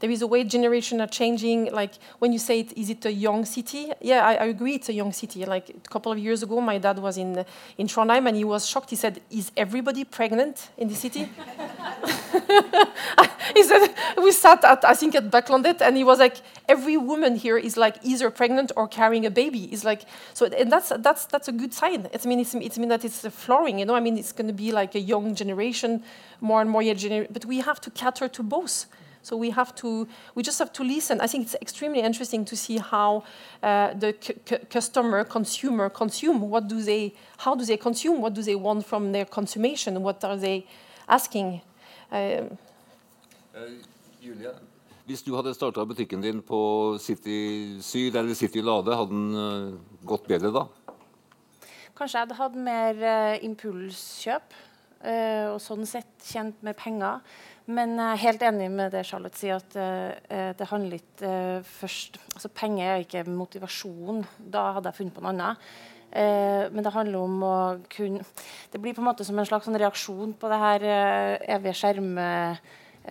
there 0.00 0.10
is 0.10 0.22
a 0.22 0.26
way 0.26 0.44
generation 0.44 1.00
are 1.00 1.06
changing. 1.06 1.72
Like 1.72 1.94
when 2.18 2.32
you 2.32 2.38
say, 2.38 2.60
it, 2.60 2.76
is 2.76 2.90
it 2.90 3.04
a 3.04 3.12
young 3.12 3.44
city? 3.44 3.92
Yeah, 4.00 4.24
I, 4.24 4.34
I, 4.34 4.44
agree, 4.46 4.74
it's 4.74 4.88
a 4.88 4.92
young 4.92 5.12
city. 5.12 5.44
Like 5.44 5.70
a 5.70 5.88
couple 5.88 6.12
of 6.12 6.18
years 6.18 6.42
ago, 6.42 6.60
my 6.60 6.78
dad 6.78 6.98
was 6.98 7.18
in 7.18 7.44
in 7.76 7.86
Trondheim 7.86 8.28
and 8.28 8.36
he 8.36 8.44
was 8.44 8.66
shocked. 8.66 8.90
He 8.90 8.96
said, 8.96 9.20
"Is 9.30 9.50
everybody 9.56 10.04
pregnant 10.04 10.70
in 10.76 10.88
the 10.88 10.94
city?" 10.94 11.28
he 13.54 13.62
said, 13.64 13.94
"We 14.16 14.32
sat 14.32 14.64
at 14.64 14.84
I 14.84 14.94
think 14.94 15.14
at 15.14 15.30
Backlandet, 15.30 15.80
and 15.80 15.96
he 15.96 16.04
was 16.04 16.18
like, 16.18 16.36
every 16.68 16.96
woman 16.96 17.34
here 17.36 17.58
is 17.58 17.76
like 17.76 17.96
either 18.02 18.30
pregnant 18.30 18.70
or 18.76 18.86
carrying 18.86 19.26
a 19.26 19.30
baby. 19.30 19.72
Is 19.72 19.84
like 19.84 20.02
so, 20.34 20.46
and 20.46 20.70
that's 20.70 20.92
that's 20.98 21.26
that's 21.26 21.48
a 21.48 21.52
good 21.52 21.74
sign. 21.74 22.08
It's 22.12 22.24
I 22.24 22.28
mean 22.28 22.40
it's 22.40 22.54
it's 22.54 22.78
mean 22.78 22.88
that 22.90 23.04
it's 23.04 23.26
flowering. 23.26 23.80
You 23.80 23.86
know, 23.86 23.96
I 23.96 24.00
mean 24.00 24.16
it's 24.16 24.32
going 24.32 24.48
to 24.48 24.54
be 24.54 24.70
like 24.70 24.94
a 24.94 25.00
young 25.00 25.34
generation, 25.34 26.02
more 26.40 26.60
and 26.60 26.70
more 26.70 26.82
young 26.82 26.96
generation. 26.96 27.32
But 27.32 27.44
we 27.46 27.58
have 27.60 27.80
to 27.80 27.90
cater 27.90 28.28
to 28.28 28.42
both." 28.42 28.86
So 29.22 29.36
we 29.36 29.50
have 29.50 29.74
to, 29.76 30.06
we 30.34 30.42
just 30.42 30.58
have 30.58 30.72
to 30.72 30.82
listen. 30.82 31.20
I 31.20 31.26
think 31.26 31.46
it's 31.46 31.56
extremely 31.60 32.00
interesting 32.00 32.44
to 32.44 32.56
see 32.56 32.78
how 32.78 33.24
uh, 33.62 33.92
the 33.94 34.12
customer, 34.70 35.24
consumer 35.24 35.90
consume. 35.90 36.40
What 36.40 36.68
do 36.68 36.82
they, 36.82 37.14
how 37.38 37.54
do 37.54 37.64
they 37.64 37.76
consume? 37.76 38.20
What 38.20 38.34
do 38.34 38.42
they 38.42 38.54
want 38.54 38.86
from 38.86 39.12
their 39.12 39.24
consummation? 39.24 40.02
What 40.02 40.24
are 40.24 40.36
they 40.36 40.66
asking? 41.08 41.60
Uh, 42.10 42.16
uh, 43.54 43.70
Julia, 44.20 44.54
hvis 45.08 45.22
du 45.22 45.34
hadde 45.36 45.54
starta 45.54 45.84
butikken 45.84 46.20
din 46.20 46.42
på 46.42 46.96
City 47.00 47.78
Syd 47.80 48.16
eller 48.16 48.34
City 48.34 48.60
Lade, 48.60 48.96
hadde 48.96 49.10
den 49.10 49.34
uh, 49.34 49.74
gått 50.04 50.26
bedre 50.28 50.50
da? 50.52 50.66
Kanskje 51.96 52.18
jeg 52.18 52.26
hadde 52.26 52.36
hatt 52.38 52.56
mer 52.56 53.00
uh, 53.00 53.36
impulskjøp, 53.44 54.56
og 54.98 55.60
sånn 55.62 55.86
sett 55.86 56.24
tjent 56.26 56.62
med 56.66 56.74
penger. 56.76 57.20
Men 57.70 57.92
jeg 57.94 58.08
er 58.16 58.22
helt 58.24 58.42
enig 58.48 58.66
med 58.72 58.90
det 58.90 59.04
Charlotte 59.06 59.38
sier, 59.38 59.60
at 59.60 59.76
uh, 59.78 60.50
det 60.58 60.66
handler 60.70 60.98
ikke 60.98 61.30
først 61.68 62.18
altså 62.34 62.50
Penger 62.50 62.94
er 62.96 63.04
ikke 63.04 63.22
motivasjon. 63.28 64.24
Da 64.38 64.72
hadde 64.74 64.90
jeg 64.90 64.98
funnet 64.98 65.14
på 65.14 65.22
noe 65.22 65.34
annet. 65.36 65.68
Eh, 66.10 66.64
men 66.72 66.84
det 66.84 66.94
handler 66.94 67.20
om 67.20 67.42
å 67.44 67.56
kunne 67.92 68.24
Det 68.72 68.80
blir 68.80 68.94
på 68.96 69.02
en 69.02 69.10
måte 69.10 69.26
som 69.28 69.36
en 69.36 69.44
slags 69.44 69.66
sånn 69.68 69.76
reaksjon 69.76 70.32
på 70.40 70.48
det 70.48 70.60
her 70.62 70.86
eh, 70.88 71.34
evige 71.56 71.76
skjermmaset. 71.82 72.62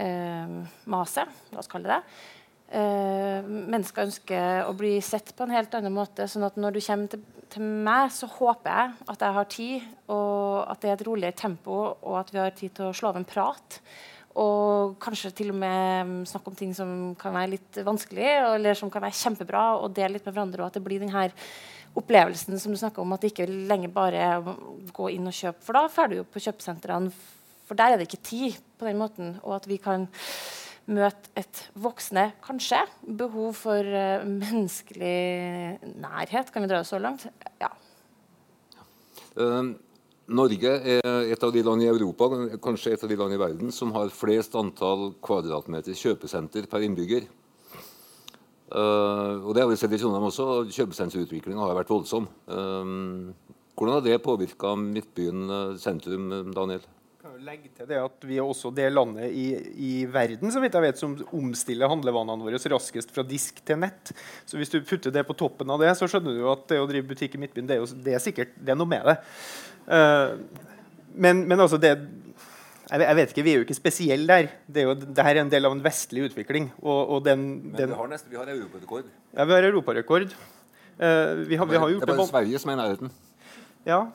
Eh, 0.02 1.54
la 1.54 1.62
oss 1.62 1.69
kalle 1.69 1.86
det 1.86 1.93
det. 1.93 2.02
Uh, 2.67 3.45
mennesker 3.47 4.10
ønsker 4.10 4.65
å 4.67 4.73
bli 4.75 4.97
sett 4.99 5.30
på 5.38 5.45
en 5.45 5.53
helt 5.56 5.75
annen 5.77 5.93
måte. 5.95 6.27
sånn 6.27 6.43
at 6.43 6.58
når 6.60 6.75
du 6.75 6.82
kommer 6.84 7.13
til, 7.13 7.21
til, 7.53 7.63
meg, 7.63 8.12
så 8.12 8.27
håper 8.27 8.73
jeg 8.73 9.08
at 9.13 9.23
jeg 9.23 9.36
har 9.38 9.47
tid, 9.53 9.88
og 10.12 10.67
at 10.67 10.82
det 10.84 10.89
er 10.89 10.97
et 10.97 11.08
roligere 11.08 11.39
tempo, 11.39 11.77
og 12.01 12.19
at 12.19 12.34
vi 12.34 12.41
har 12.43 12.51
tid 12.58 12.75
til 12.75 12.89
å 12.89 12.97
slå 12.97 13.13
av 13.13 13.21
en 13.21 13.27
prat. 13.27 13.80
Og 14.38 14.97
kanskje 15.01 15.32
til 15.39 15.53
og 15.53 15.58
med 15.63 16.27
snakke 16.30 16.51
om 16.51 16.60
ting 16.60 16.75
som 16.75 16.91
kan 17.17 17.34
være 17.34 17.56
litt 17.56 17.80
vanskelig, 17.88 18.27
eller 18.58 18.77
som 18.77 18.91
kan 18.91 19.06
være 19.06 19.17
kjempebra, 19.17 19.63
og 19.80 19.95
dele 19.95 20.17
litt 20.17 20.27
med 20.27 20.36
hverandre. 20.36 20.62
Og 20.62 20.67
at 20.67 20.77
det 20.77 20.84
blir 20.86 21.01
denne 21.01 21.23
opplevelsen 21.97 22.60
som 22.60 22.75
du 22.75 22.77
snakker 22.77 23.01
om, 23.01 23.15
at 23.15 23.23
det 23.23 23.32
ikke 23.32 23.47
lenger 23.47 23.95
bare 23.95 24.27
er 24.27 24.43
å 24.43 24.58
gå 24.93 25.10
inn 25.15 25.32
og 25.32 25.39
kjøpe. 25.39 25.63
For 25.65 25.77
da 25.77 25.88
drar 25.88 26.12
du 26.12 26.19
jo 26.19 26.27
på 26.27 26.43
kjøpesentrene, 26.43 27.15
for 27.67 27.80
der 27.80 27.95
er 27.95 27.99
det 27.99 28.12
ikke 28.12 28.25
tid 28.27 28.60
på 28.77 28.88
den 28.88 28.99
måten. 28.99 29.38
Og 29.43 29.58
at 29.58 29.65
vi 29.71 29.80
kan 29.82 30.06
møte 30.88 31.32
et 31.38 31.63
voksne, 31.80 32.30
kanskje, 32.43 32.80
behov 33.19 33.56
for 33.60 33.84
uh, 33.84 34.23
menneskelig 34.23 35.80
nærhet. 36.00 36.52
Kan 36.54 36.63
vi 36.63 36.71
dra 36.71 36.82
det 36.84 36.89
så 36.89 37.00
langt? 37.02 37.28
Ja. 37.62 37.71
Uh, 39.38 39.76
Norge 40.28 40.73
er 40.95 41.32
et 41.32 41.43
av 41.43 41.54
de 41.56 41.63
land 41.63 41.84
i 41.84 41.89
Europa, 41.91 42.28
kanskje 42.63 42.95
et 42.95 43.04
av 43.04 43.12
de 43.12 43.19
land 43.19 43.36
i 43.36 43.39
verden, 43.39 43.71
som 43.71 43.93
har 43.95 44.12
flest 44.12 44.56
antall 44.60 45.13
kvadratmeter 45.23 45.95
kjøpesenter 45.95 46.67
per 46.71 46.84
innbygger. 46.88 47.28
Uh, 48.67 49.39
og 49.47 49.54
det 49.56 49.63
har 49.63 49.71
vi 49.71 49.80
sett 49.80 49.95
i 49.95 50.00
Trondheim 50.00 50.28
også. 50.28 50.65
Kjøpesenterutviklinga 50.76 51.63
har 51.63 51.78
vært 51.78 51.91
voldsom. 51.91 52.28
hvordan 52.47 53.93
har 53.93 54.04
det 54.04 54.23
påvirka 54.23 54.76
Midtbyen 54.76 55.78
sentrum, 55.80 56.52
Daniel? 56.56 56.84
Legge 57.43 57.69
til 57.76 57.88
det 57.89 57.97
at 58.02 58.26
vi 58.28 58.38
er 58.39 58.45
også 58.45 58.71
det 58.76 58.88
landet 58.93 59.32
i, 59.32 59.45
i, 59.88 59.91
verden 60.12 60.52
så 60.54 60.62
vidt 60.63 60.76
jeg 60.78 60.86
vet, 60.86 61.00
som 61.00 61.15
omstiller 61.36 61.91
handlevanene 61.91 62.45
våre 62.45 62.60
raskest 62.73 63.13
fra 63.13 63.26
disk 63.28 63.60
til 63.67 63.80
nett. 63.82 64.13
Så 64.47 64.60
hvis 64.60 64.71
du 64.73 64.80
putter 64.82 65.13
det 65.13 65.26
på 65.28 65.36
toppen 65.38 65.71
av 65.73 65.82
det, 65.84 65.93
så 66.00 66.10
skjønner 66.10 66.38
du 66.38 66.45
at 66.52 66.65
det 66.71 66.82
å 66.82 66.88
drive 66.89 67.10
butikk 67.10 67.38
i 67.38 67.41
Midtbyen, 67.43 67.69
det 67.69 67.78
er, 67.78 67.84
jo, 67.84 68.02
det 68.06 68.17
er 68.17 68.23
sikkert 68.23 68.56
det 68.58 68.73
er 68.73 68.80
noe 68.80 68.89
med 68.89 69.06
det. 69.10 69.17
Uh, 69.88 70.36
men, 71.17 71.43
men, 71.47 71.58
altså 71.60 71.80
det 71.82 71.93
jeg, 72.88 73.15
vet 73.19 73.32
ikke, 73.34 73.43
Vi 73.43 73.52
er 73.52 73.58
jo 73.60 73.65
ikke 73.65 73.76
spesielle 73.76 74.28
der. 74.28 74.52
Det 74.63 74.84
er 74.84 74.86
jo, 74.88 74.93
Dette 75.02 75.26
er 75.28 75.41
en 75.41 75.50
del 75.52 75.67
av 75.67 75.73
en 75.76 75.84
vestlig 75.84 76.28
utvikling. 76.30 76.69
Og, 76.80 77.00
og 77.17 77.26
den, 77.26 77.47
men 77.65 77.73
den, 77.76 77.91
vi 77.91 78.00
har, 78.00 78.12
nesten, 78.13 78.32
vi 78.32 78.39
har 78.39 78.52
europarekord. 78.54 79.10
Ja, 79.34 79.43
vi 79.43 79.58
har 79.58 79.67
europarekord. 79.71 80.38
Uh, 80.97 81.43
vi 81.50 81.60
har, 81.60 81.67
vi 81.67 81.82
har 81.82 81.91
det 81.97 82.08
er 82.08 82.13
bare 82.13 82.30
Sverige 82.30 82.62
som 82.63 82.71
er 82.71 82.78
i 82.78 82.82
nærheten. 82.82 83.12
Ja, 83.88 84.06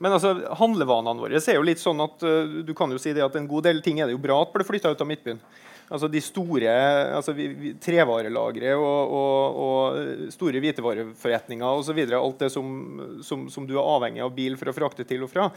men 0.00 0.14
altså, 0.16 0.32
handlevanene 0.56 1.20
våre 1.20 1.40
er 1.40 1.58
jo 1.58 1.66
litt 1.66 1.82
sånn 1.82 2.00
at 2.00 2.22
uh, 2.24 2.60
du 2.64 2.72
kan 2.76 2.92
jo 2.92 3.00
si 3.00 3.12
det 3.16 3.24
at 3.24 3.36
en 3.36 3.48
god 3.50 3.68
del 3.68 3.82
ting 3.84 4.00
er 4.00 4.08
det 4.08 4.16
jo 4.16 4.22
bra 4.22 4.38
at 4.40 4.54
ble 4.54 4.64
flytta 4.64 4.92
ut 4.94 5.04
av 5.04 5.08
Midtbyen. 5.10 5.42
Altså 5.90 6.06
De 6.06 6.20
store 6.22 6.70
altså 7.16 7.34
trevarelagre 7.82 8.76
og, 8.78 9.14
og, 9.18 9.56
og, 9.64 10.28
store 10.30 10.62
hvitevareforretninger 10.62 11.80
osv. 11.82 11.98
Alt 12.16 12.44
det 12.44 12.50
som, 12.54 12.68
som, 13.26 13.48
som, 13.50 13.66
du 13.66 13.74
er 13.74 13.82
avhengig 13.96 14.22
av 14.22 14.30
bil 14.36 14.54
for 14.60 14.70
å 14.70 14.76
frakte 14.76 15.04
til 15.08 15.26
og 15.26 15.32
fra. 15.32 15.48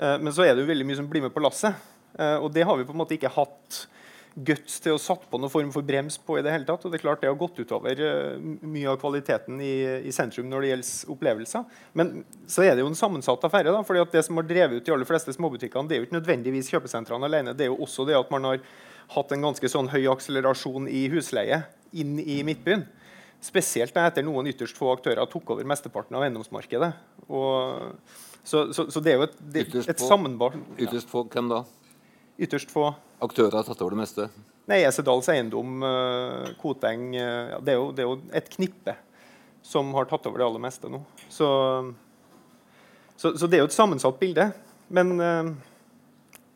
Uh, 0.00 0.16
men 0.18 0.32
så 0.34 0.46
er 0.46 0.54
det 0.54 0.64
jo 0.64 0.70
veldig 0.72 0.88
mye 0.88 0.98
som 1.02 1.10
blir 1.10 1.26
med 1.26 1.34
på 1.34 1.44
lasset. 1.44 1.76
Uh, 2.16 2.40
og 2.40 2.48
det 2.56 2.64
har 2.66 2.80
vi 2.80 2.88
på 2.88 2.96
en 2.96 3.02
måte 3.04 3.18
ikke 3.18 3.34
hatt 3.36 3.84
guts 4.34 4.80
til 4.82 4.96
å 4.96 5.00
satt 5.00 5.28
på 5.30 5.38
noen 5.38 5.52
form 5.52 5.70
for 5.74 5.86
brems 5.86 6.16
på 6.18 6.38
i 6.38 6.42
det 6.42 6.50
hele 6.50 6.66
tatt. 6.66 6.82
Og 6.82 6.90
det 6.90 6.98
er 6.98 7.04
klart 7.04 7.22
det 7.22 7.30
har 7.30 7.38
gått 7.38 7.60
utover 7.60 8.00
uh, 8.02 8.40
mye 8.66 8.88
av 8.90 8.98
kvaliteten 9.02 9.60
i, 9.62 9.74
i, 10.08 10.14
sentrum 10.14 10.48
når 10.50 10.64
det 10.64 10.72
gjelder 10.72 11.12
opplevelser. 11.14 11.68
Men 11.98 12.10
så 12.50 12.66
er 12.66 12.74
det 12.74 12.82
jo 12.82 12.90
en 12.90 12.98
sammensatt 12.98 13.46
affære. 13.46 13.70
da, 13.70 13.84
fordi 13.86 14.02
at 14.02 14.16
Det 14.16 14.24
som 14.26 14.40
har 14.40 14.48
drevet 14.48 14.80
ut 14.80 14.88
de 14.88 14.96
aller 14.96 15.08
fleste 15.08 15.36
småbutikkene, 15.36 15.88
det 15.88 15.96
er 15.96 16.02
jo 16.02 16.08
ikke 16.08 16.18
nødvendigvis 16.18 16.72
kjøpesentrene 16.74 17.30
alene. 17.30 17.54
Det 17.54 17.68
er 17.68 17.72
jo 17.72 17.78
også 17.86 18.08
det 18.08 18.18
at 18.18 18.34
man 18.34 18.50
har 18.50 18.66
hatt 19.14 19.32
en 19.36 19.46
ganske 19.46 19.70
sånn 19.70 19.92
høy 19.92 20.02
akselerasjon 20.10 20.90
i 20.90 21.06
husleie 21.12 21.62
inn 21.94 22.18
i 22.18 22.42
Midtbyen. 22.46 22.86
Spesielt 23.44 23.96
etter 24.00 24.24
noen 24.24 24.48
ytterst 24.48 24.78
få 24.78 24.94
aktører 24.94 25.28
tok 25.30 25.52
over 25.52 25.66
mesteparten 25.68 26.16
av 26.16 26.24
eiendomsmarkedet. 26.24 26.90
Og, 27.28 28.00
så, 28.42 28.66
så, 28.72 28.88
så, 28.90 29.02
det 29.04 29.12
er 29.12 29.20
jo 29.20 29.26
et, 29.28 29.36
det, 29.52 29.66
et 29.84 30.00
sammenbart 30.00 30.56
Ytterst 30.80 31.08
få 31.12 31.26
hvem 31.32 31.50
da? 31.52 31.62
Ytterst 32.40 32.72
få 32.72 32.90
aktører 33.26 33.58
har 33.58 33.66
tatt 33.66 33.80
over 33.82 33.94
det 33.94 34.02
meste? 34.02 34.28
Nei, 34.70 34.80
Esedals 34.86 35.28
Eiendom, 35.32 35.82
uh, 35.84 36.48
Koteng 36.60 37.10
uh, 37.16 37.52
ja, 37.52 37.58
det, 37.60 37.74
er 37.74 37.78
jo, 37.78 37.90
det, 37.92 38.04
er 38.04 38.08
jo, 38.08 38.16
et 38.32 38.48
knippe 38.54 38.96
som 39.64 39.92
har 39.96 40.08
tatt 40.08 40.26
over 40.28 40.40
det 40.40 40.46
aller 40.46 40.62
meste 40.64 40.90
nå. 40.92 41.00
Så, 41.32 41.48
så, 43.16 43.34
så 43.36 43.48
det 43.48 43.58
er 43.58 43.64
jo 43.64 43.70
et 43.70 43.76
sammensatt 43.76 44.20
bilde. 44.20 44.48
Men 44.94 45.14
uh, 45.20 45.52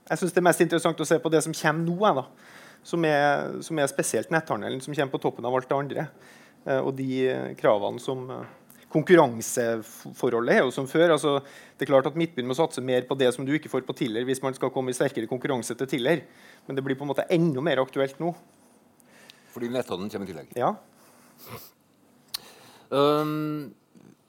jeg 0.08 0.22
syns 0.22 0.36
det 0.36 0.42
er 0.42 0.48
mest 0.48 0.64
interessant 0.64 1.04
å 1.04 1.08
se 1.08 1.20
på 1.20 1.32
det 1.32 1.44
som 1.44 1.56
kommer 1.56 1.84
nå. 1.84 2.14
Da, 2.22 2.26
som, 2.88 3.04
er, 3.04 3.58
som 3.64 3.80
er 3.80 3.90
spesielt 3.90 4.32
netthandelen, 4.32 4.80
som 4.84 4.96
kommer 4.96 5.16
på 5.16 5.24
toppen 5.26 5.48
av 5.48 5.56
alt 5.58 5.68
det 5.68 5.76
andre. 5.76 6.04
og 6.78 6.92
de 6.96 7.54
kravene 7.58 8.00
som 8.00 8.26
konkurranseforholdet 8.92 10.54
er 10.54 10.62
jo 10.64 10.72
som 10.74 10.88
før. 10.88 11.12
Altså, 11.16 11.38
det 11.76 11.84
er 11.86 11.92
klart 11.92 12.08
at 12.08 12.16
Midtbyen 12.18 12.48
må 12.48 12.56
satse 12.56 12.82
mer 12.84 13.04
på 13.08 13.16
det 13.20 13.30
som 13.34 13.46
du 13.46 13.52
ikke 13.56 13.70
får 13.72 13.84
på 13.86 13.96
Tiller 13.96 14.24
hvis 14.28 14.42
man 14.44 14.56
skal 14.56 14.72
komme 14.74 14.92
i 14.92 14.96
sterkere 14.96 15.28
konkurranse 15.30 15.76
til 15.76 15.90
Tiller. 15.90 16.22
Men 16.66 16.76
det 16.76 16.84
blir 16.84 16.96
på 16.98 17.04
en 17.04 17.12
måte 17.12 17.26
enda 17.32 17.64
mer 17.64 17.82
aktuelt 17.82 18.20
nå. 18.22 18.32
Fordi 19.52 19.68
netthandelen 19.72 20.12
kommer 20.12 20.28
i 20.28 20.32
tillegg? 20.32 20.54
Ja. 20.56 20.72
Um, 22.88 23.74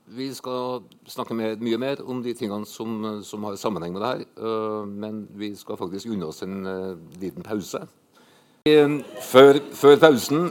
vi 0.09 0.27
skal 0.33 0.81
snakke 1.07 1.37
mer, 1.37 1.55
mye 1.61 1.79
mer 1.79 2.01
om 2.03 2.23
de 2.25 2.33
tingene 2.35 2.67
som, 2.67 3.21
som 3.23 3.43
har 3.47 3.59
sammenheng 3.61 3.93
med 3.95 4.03
det 4.03 4.11
her. 4.11 4.23
Uh, 4.41 4.83
men 4.89 5.27
vi 5.39 5.53
skal 5.55 5.79
faktisk 5.79 6.11
unne 6.11 6.27
oss 6.27 6.43
en 6.43 6.65
uh, 6.65 6.97
liten 7.21 7.45
pause. 7.45 7.85
Um, 8.67 8.99
før, 9.23 9.61
før, 9.73 9.99
pausen, 10.01 10.49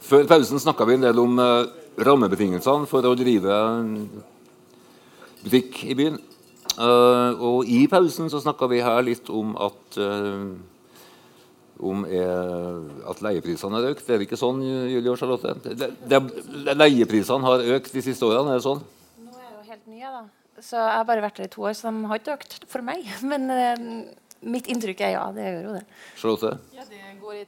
før 0.00 0.28
pausen 0.30 0.62
snakka 0.62 0.86
vi 0.88 0.96
en 0.96 1.04
del 1.04 1.20
om 1.20 1.36
uh, 1.42 1.66
rammebetingelsene 1.96 2.88
for 2.90 3.06
å 3.06 3.14
drive 3.18 3.58
butikk 5.44 5.82
i 5.86 5.96
byen. 5.98 6.20
Uh, 6.74 7.38
og 7.38 7.68
i 7.70 7.84
pausen 7.86 8.30
så 8.32 8.40
snakka 8.42 8.66
vi 8.72 8.80
her 8.82 9.04
litt 9.06 9.28
om 9.30 9.52
at 9.62 9.98
uh, 10.02 10.48
om 11.84 12.04
er, 12.06 12.80
at 13.10 13.20
leieprisene 13.22 13.78
har 13.78 13.90
økt. 13.92 14.06
Det 14.06 14.16
er 14.16 14.24
ikke 14.24 14.38
sånn, 14.38 14.62
Julie 14.62 15.12
og 15.12 15.18
Charlotte? 15.20 15.54
Det, 15.66 15.90
det, 16.10 16.20
leieprisene 16.74 17.46
har 17.46 17.64
økt 17.76 17.94
de 17.94 18.02
siste 18.04 18.26
årene, 18.26 18.54
er 18.54 18.62
det 18.62 18.66
sånn? 18.66 18.82
Nå 19.26 19.34
er 19.34 19.44
jeg 19.44 19.54
jo 19.54 19.64
helt 19.70 19.86
ny, 19.90 20.00
da. 20.06 20.24
Så 20.62 20.78
jeg 20.78 20.96
har 20.96 21.06
bare 21.08 21.24
vært 21.24 21.40
der 21.40 21.48
i 21.50 21.52
to 21.52 21.66
år, 21.66 21.74
så 21.76 21.90
de 21.90 22.10
har 22.10 22.22
ikke 22.22 22.36
økt 22.38 22.58
for 22.70 22.86
meg. 22.86 23.06
Men 23.30 23.46
uh, 23.50 23.86
mitt 24.54 24.70
inntrykk 24.70 25.04
er 25.04 25.16
ja, 25.16 25.28
det 25.34 25.46
gjør 25.46 25.62
jo 25.68 25.78
det. 25.78 25.84
Charlotte? 26.18 26.56
Ja, 26.74 26.88
det 26.90 27.14
går 27.22 27.40
i 27.42 27.46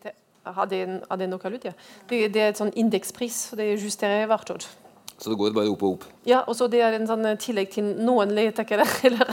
har 0.54 0.70
det, 0.70 0.82
har 1.09 1.20
det 1.20 1.30
noe? 1.30 1.54
Det, 1.61 1.74
det 2.09 2.42
er 2.42 2.50
et 2.50 2.59
sånn 2.61 2.74
indekspris, 2.74 3.48
så 3.50 3.59
det 3.59 3.72
justerer 3.74 4.28
hvert 4.30 4.54
år. 4.54 4.68
Så 5.18 5.30
det 5.32 5.38
går 5.40 5.54
bare 5.56 5.70
opp 5.72 5.82
og 5.87 5.94
opp? 5.94 6.02
Ja, 6.28 6.42
og 6.44 6.52
så 6.59 6.66
det 6.68 6.82
er 6.85 6.92
en 6.92 7.06
sånn 7.09 7.24
eh, 7.24 7.38
tillegg 7.40 7.70
til 7.72 7.87
noen 8.04 8.35
leietakere 8.37 8.85
eller 9.09 9.32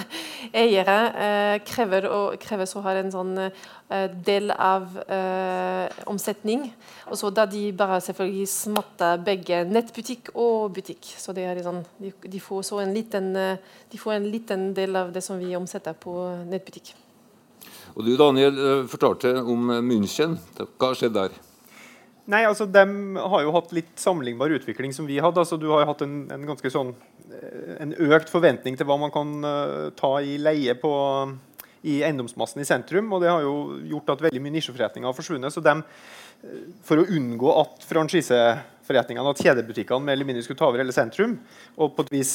eiere 0.55 0.95
eh, 1.11 1.55
krever, 1.67 2.07
og, 2.07 2.37
krever 2.39 2.69
så 2.69 2.83
har 2.85 3.01
en 3.01 3.11
sånn 3.11 3.33
eh, 3.41 4.07
del 4.23 4.53
av 4.55 4.95
eh, 5.03 5.91
omsetning. 6.07 6.69
Og 7.11 7.19
så 7.19 7.33
da 7.35 7.45
de 7.51 7.65
bare 7.75 7.99
selvfølgelig 8.05 8.47
smatter 8.53 9.19
begge 9.27 9.63
nettbutikk 9.67 10.31
og 10.37 10.71
butikk. 10.77 11.11
Så 11.19 11.35
det 11.35 11.49
er 11.49 11.63
sånn, 11.65 11.83
de, 11.99 12.13
de, 12.23 12.43
får 12.43 12.63
så 12.71 12.79
en 12.85 12.95
liten, 12.95 13.33
eh, 13.35 13.79
de 13.91 13.99
får 13.99 14.21
en 14.21 14.31
liten 14.31 14.69
del 14.77 15.03
av 15.03 15.11
det 15.11 15.25
som 15.25 15.41
vi 15.41 15.51
omsetter 15.59 15.99
på 15.99 16.15
nettbutikk. 16.47 16.95
Og 17.93 18.05
Du 18.05 18.15
Daniel, 18.17 18.57
eh, 18.57 18.85
fortalte 18.89 19.35
om 19.41 19.69
eh, 19.69 19.81
München. 19.85 20.37
Hva 20.57 20.89
har 20.89 20.97
skjedd 20.97 21.13
der? 21.13 21.35
Nei, 22.25 22.41
altså 22.47 22.65
De 22.65 22.83
har 23.19 23.43
jo 23.43 23.53
hatt 23.53 23.73
litt 23.75 23.93
sammenlignbar 23.99 24.53
utvikling 24.55 24.93
som 24.95 25.05
vi 25.05 25.19
hadde. 25.21 25.39
altså 25.39 25.59
Du 25.59 25.69
har 25.69 25.83
jo 25.83 25.91
hatt 25.91 26.01
en, 26.05 26.15
en 26.31 26.47
ganske 26.47 26.71
sånn 26.73 26.93
eh, 27.29 27.75
en 27.83 27.93
økt 28.09 28.31
forventning 28.33 28.79
til 28.79 28.87
hva 28.89 28.97
man 28.97 29.13
kan 29.13 29.33
uh, 29.43 29.89
ta 29.97 30.15
i 30.23 30.37
leie 30.41 30.73
på, 30.79 30.91
i 31.83 31.99
eiendomsmassen 32.01 32.63
i 32.63 32.67
sentrum. 32.67 33.11
og 33.13 33.21
Det 33.21 33.29
har 33.29 33.45
jo 33.45 33.79
gjort 33.91 34.15
at 34.15 34.27
veldig 34.29 34.41
mye 34.41 34.55
nisjeforretninger 34.57 35.09
har 35.09 35.17
forsvunnet. 35.17 35.53
så 35.53 35.61
de, 35.61 35.75
For 36.87 37.01
å 37.01 37.07
unngå 37.13 37.53
at 37.61 37.85
franchiseforretningene, 37.91 39.35
at 39.35 39.43
kjedebutikkene 39.43 40.01
mer 40.01 40.17
eller 40.17 40.31
mindre 40.31 40.45
skulle 40.47 40.63
ta 40.63 40.71
over 40.71 40.81
hele 40.81 40.95
sentrum, 40.95 41.37
og 41.77 41.93
på 41.93 42.07
et 42.07 42.15
vis 42.17 42.33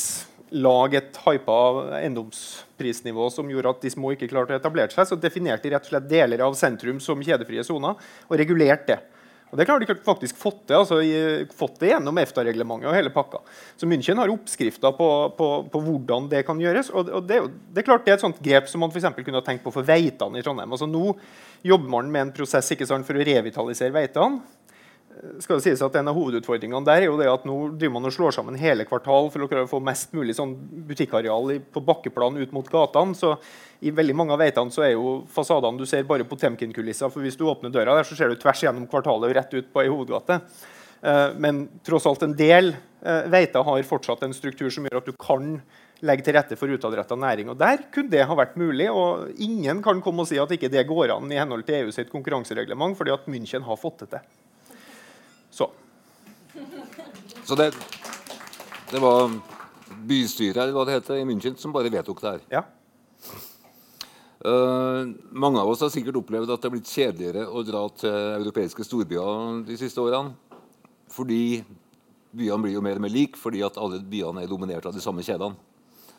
lage 0.54 0.98
et 1.00 1.20
hypa 1.26 1.58
eiendomsprisnivå 1.98 3.28
som 3.34 3.50
gjorde 3.50 3.74
at 3.74 3.84
de 3.84 3.92
små 3.92 4.14
ikke 4.14 4.30
klarte 4.30 4.56
å 4.56 4.60
etablere 4.60 4.94
seg, 4.94 5.08
så 5.10 5.18
definerte 5.20 5.66
de 5.66 5.74
rett 5.74 5.86
og 5.86 5.92
slett 5.92 6.10
deler 6.10 6.44
av 6.46 6.56
sentrum 6.58 7.00
som 7.02 7.22
kjedefrie 7.24 7.64
soner 7.66 7.98
og 8.28 8.36
regulerte 8.40 8.94
det. 8.94 9.00
Og 9.48 9.56
Det 9.56 9.64
har 9.68 9.80
de 9.80 9.94
faktisk 10.04 10.36
fått 10.36 10.66
til, 10.68 10.76
altså, 10.76 10.98
fått 11.56 11.78
det 11.80 11.94
gjennom 11.94 12.18
EFTA-reglementet 12.20 12.90
og 12.90 12.96
hele 12.96 13.12
pakka. 13.12 13.40
Så 13.80 13.88
München 13.88 14.20
har 14.20 14.28
oppskrifter 14.28 14.92
på, 14.92 15.08
på, 15.38 15.48
på, 15.72 15.80
hvordan 15.86 16.28
det 16.28 16.42
kan 16.44 16.60
gjøres. 16.60 16.90
og, 16.92 17.08
og 17.08 17.24
det, 17.24 17.40
det, 17.72 17.80
er 17.80 17.86
klart 17.86 18.04
det 18.04 18.12
er 18.12 18.18
et 18.18 18.26
sånt 18.26 18.42
grep 18.44 18.68
som 18.68 18.84
man 18.84 18.92
for 18.92 19.22
kunne 19.22 19.40
ha 19.40 19.46
tenkt 19.46 19.64
på 19.64 19.72
for 19.72 19.88
Veitan 19.88 20.36
i 20.36 20.44
Trondheim. 20.44 20.76
Altså 20.76 20.88
Nå 20.90 21.16
jobber 21.64 21.94
man 21.96 22.12
med 22.12 22.26
en 22.26 22.34
prosess 22.36 22.68
sant, 22.68 23.08
for 23.08 23.16
å 23.16 23.24
revitalisere 23.24 23.94
Veitan. 23.94 24.42
Skal 25.42 25.58
det 25.58 25.64
sies 25.64 25.82
at 25.84 25.96
En 25.98 26.10
av 26.10 26.16
hovedutfordringene 26.16 26.86
der 26.86 27.02
er 27.02 27.08
jo 27.08 27.18
det 27.20 27.28
at 27.30 27.46
nå 27.48 27.56
driver 27.74 27.94
man 27.96 28.08
og 28.08 28.14
slår 28.14 28.36
sammen 28.36 28.58
hele 28.60 28.86
kvartal 28.88 29.30
for 29.34 29.44
å 29.44 29.66
få 29.70 29.80
mest 29.84 30.14
mulig 30.16 30.36
sånn 30.38 30.54
butikkareal 30.88 31.56
på 31.74 31.82
bakkeplan 31.84 32.38
ut 32.38 32.54
mot 32.54 32.68
gatene. 32.70 33.16
så 33.18 33.34
I 33.80 33.94
veldig 33.94 34.16
mange 34.16 34.34
av 34.34 34.42
veitene 34.42 34.74
så 34.74 34.84
er 34.86 34.94
jo 34.94 35.22
fasadene 35.32 35.78
du 35.78 35.86
ser 35.86 36.06
bare 36.08 36.26
på 36.28 36.38
Temkin-kulisser. 36.38 37.10
for 37.10 37.20
Hvis 37.20 37.38
du 37.38 37.44
åpner 37.44 37.70
døra 37.70 37.96
der, 37.96 38.04
så 38.04 38.16
ser 38.16 38.28
du 38.28 38.36
tvers 38.36 38.62
gjennom 38.62 38.86
kvartalet 38.86 39.30
og 39.30 39.36
rett 39.36 39.54
ut 39.54 39.72
på 39.72 39.82
ei 39.82 39.88
hovedgate. 39.88 40.40
Eh, 41.02 41.28
men 41.36 41.68
tross 41.86 42.06
alt 42.06 42.22
en 42.22 42.36
del 42.36 42.74
eh, 43.02 43.28
veiter 43.30 43.62
har 43.62 43.82
fortsatt 43.82 44.22
en 44.22 44.34
struktur 44.34 44.70
som 44.70 44.86
gjør 44.86 45.00
at 45.02 45.06
du 45.06 45.14
kan 45.18 45.60
legge 46.06 46.26
til 46.26 46.36
rette 46.36 46.58
for 46.58 46.70
utadretta 46.70 47.16
næring. 47.18 47.50
Og 47.50 47.58
Der 47.58 47.88
kunne 47.94 48.10
det 48.10 48.26
ha 48.26 48.34
vært 48.38 48.58
mulig. 48.58 48.90
og 48.90 49.30
Ingen 49.38 49.82
kan 49.82 50.02
komme 50.02 50.22
og 50.22 50.30
si 50.30 50.38
at 50.38 50.50
ikke 50.50 50.70
det 50.70 50.86
går 50.86 51.14
an 51.16 51.32
i 51.32 51.38
henhold 51.40 51.66
til 51.66 51.82
EU 51.82 51.94
sitt 51.94 52.10
konkurransereglement, 52.10 52.96
fordi 52.98 53.14
at 53.14 53.26
München 53.26 53.66
har 53.66 53.76
fått 53.76 54.04
det 54.04 54.10
til. 54.14 54.28
Så. 55.58 55.70
Så 57.48 57.58
det, 57.58 57.72
det 58.92 59.02
var 59.02 59.32
bystyret 60.08 60.62
eller 60.62 60.76
hva 60.76 60.86
det 60.86 60.98
heter, 60.98 61.20
i 61.20 61.26
München 61.28 61.56
som 61.58 61.74
bare 61.74 61.90
vedtok 61.92 62.22
det 62.22 62.34
her? 62.34 62.44
Ja. 62.52 62.64
Uh, 64.38 65.10
mange 65.34 65.58
av 65.58 65.66
oss 65.66 65.82
har 65.82 65.90
sikkert 65.90 66.20
opplevd 66.20 66.52
at 66.52 66.62
det 66.62 66.68
har 66.68 66.74
blitt 66.76 66.92
kjedeligere 66.92 67.48
å 67.50 67.64
dra 67.66 67.80
til 67.98 68.18
europeiske 68.38 68.86
storbyer 68.86 69.64
de 69.66 69.78
siste 69.80 70.02
årene. 70.02 70.36
Fordi 71.10 71.64
byene 72.36 72.62
blir 72.62 72.76
jo 72.76 72.84
mer 72.84 73.00
og 73.00 73.06
mer 73.06 73.12
like, 73.14 73.40
fordi 73.40 73.64
at 73.66 73.80
alle 73.80 73.98
byene 74.04 74.44
er 74.44 74.50
dominert 74.50 74.86
av 74.86 74.94
de 74.94 75.02
samme 75.02 75.24
kjedene. 75.26 75.58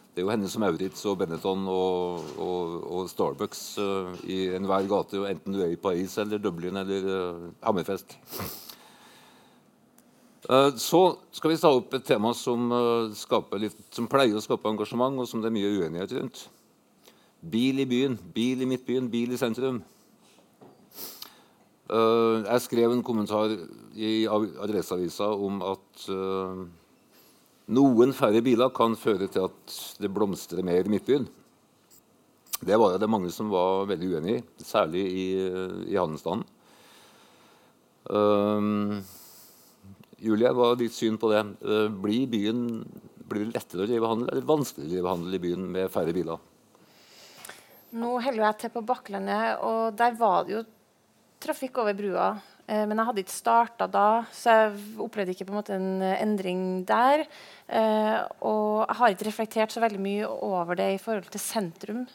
Det 0.09 0.23
er 0.23 0.25
jo 0.25 0.31
henne 0.33 0.49
som 0.51 0.63
Maurits 0.65 1.05
og 1.07 1.19
Benetton 1.21 1.67
og, 1.69 2.31
og, 2.41 2.73
og 2.89 3.11
Starbucks 3.11 3.61
uh, 3.79 4.17
i 4.27 4.49
enhver 4.57 4.89
gate, 4.89 5.21
enten 5.29 5.55
du 5.55 5.61
er 5.63 5.75
i 5.75 5.79
Paris 5.79 6.17
eller 6.19 6.41
Dublin 6.41 6.81
eller 6.81 7.07
uh, 7.07 7.45
Hammerfest. 7.63 8.17
Uh, 10.49 10.73
så 10.81 11.01
skal 11.35 11.53
vi 11.53 11.59
ta 11.61 11.69
opp 11.69 11.93
et 11.93 12.07
tema 12.07 12.31
som, 12.33 12.71
litt, 13.61 13.77
som, 13.93 14.07
pleier 14.09 14.33
å 14.33 14.41
skape 14.41 14.71
engasjement, 14.71 15.21
og 15.21 15.29
som 15.29 15.43
det 15.43 15.51
er 15.51 15.57
mye 15.59 15.75
uenighet 15.77 16.15
rundt. 16.17 16.47
Bil 17.39 17.83
i 17.83 17.87
byen, 17.87 18.17
bil 18.33 18.65
i 18.65 18.67
midtbyen, 18.67 19.11
bil 19.13 19.35
i 19.35 19.39
sentrum. 19.39 19.83
jeg 21.89 22.61
skrev 22.61 22.91
en 22.91 23.03
kommentar 23.03 23.53
i 23.95 24.27
Adresseavisa 24.27 25.29
om 25.33 25.61
at 25.65 26.03
noen 27.69 28.13
færre 28.17 28.41
biler 28.45 28.69
kan 28.73 28.97
føre 28.97 29.29
til 29.29 29.45
at 29.45 29.77
det 30.01 30.11
blomstrer 30.13 30.65
mer 30.65 30.85
i 30.85 30.89
Midtbyen. 30.89 31.27
Det 32.65 32.77
var 32.81 32.97
det 32.97 33.09
mange 33.09 33.29
som 33.31 33.51
var 33.53 33.85
veldig 33.87 34.09
uenig 34.15 34.35
i, 34.39 34.43
særlig 34.65 35.03
i, 35.05 35.25
i 35.93 35.95
handelsstanden. 35.95 36.47
Julie, 40.24 40.51
hva 40.55 40.72
er 40.74 40.82
ditt 40.82 40.95
syn 40.95 41.17
på 41.22 41.32
det? 41.32 41.43
Uh, 41.63 41.88
blir, 41.91 42.28
byen, 42.32 42.63
blir, 43.30 43.47
det 43.47 43.57
lettere 43.57 43.86
å 43.86 43.89
drive 43.89 44.11
handel 44.11 44.34
eller 44.34 44.47
vanskeligere 44.49 44.89
å 44.89 44.95
drive 44.95 45.13
handel 45.15 45.38
i 45.38 45.43
byen 45.45 45.67
med 45.78 45.93
færre 45.93 46.15
biler? 46.15 46.45
Nå 47.99 48.13
holder 48.22 48.43
jeg 48.45 48.59
til 48.61 48.74
på 48.76 48.86
Bakklandet, 48.86 49.63
og 49.65 49.97
der 49.97 50.17
var 50.20 50.45
det 50.45 50.59
jo 50.59 50.63
trafikk 51.41 51.80
over 51.82 51.95
brua 51.97 52.34
Eh, 52.70 52.86
men 52.86 52.99
jeg 52.99 53.07
hadde 53.07 53.24
ikke 53.24 53.34
starta 53.34 53.88
da, 53.89 54.07
så 54.36 54.53
jeg 54.53 54.80
opplevde 55.01 55.34
ikke 55.34 55.47
på 55.47 55.53
en 55.53 55.59
måte 55.59 55.76
en 55.76 56.03
eh, 56.05 56.17
endring 56.22 56.63
der. 56.88 57.26
Eh, 57.65 58.17
og 58.45 58.86
jeg 58.86 58.97
har 58.99 59.13
ikke 59.13 59.30
reflektert 59.30 59.74
så 59.74 59.82
veldig 59.84 60.01
mye 60.03 60.30
over 60.30 60.78
det 60.78 60.91
i 60.93 61.01
forhold 61.01 61.32
til 61.34 61.43
sentrum. 61.43 62.07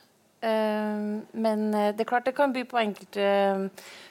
men 0.45 1.61
det 1.73 2.03
er 2.03 2.05
klart 2.05 2.27
det 2.27 2.35
kan 2.37 2.53
by 2.53 2.67
på 2.69 2.77
enkelte 2.77 3.71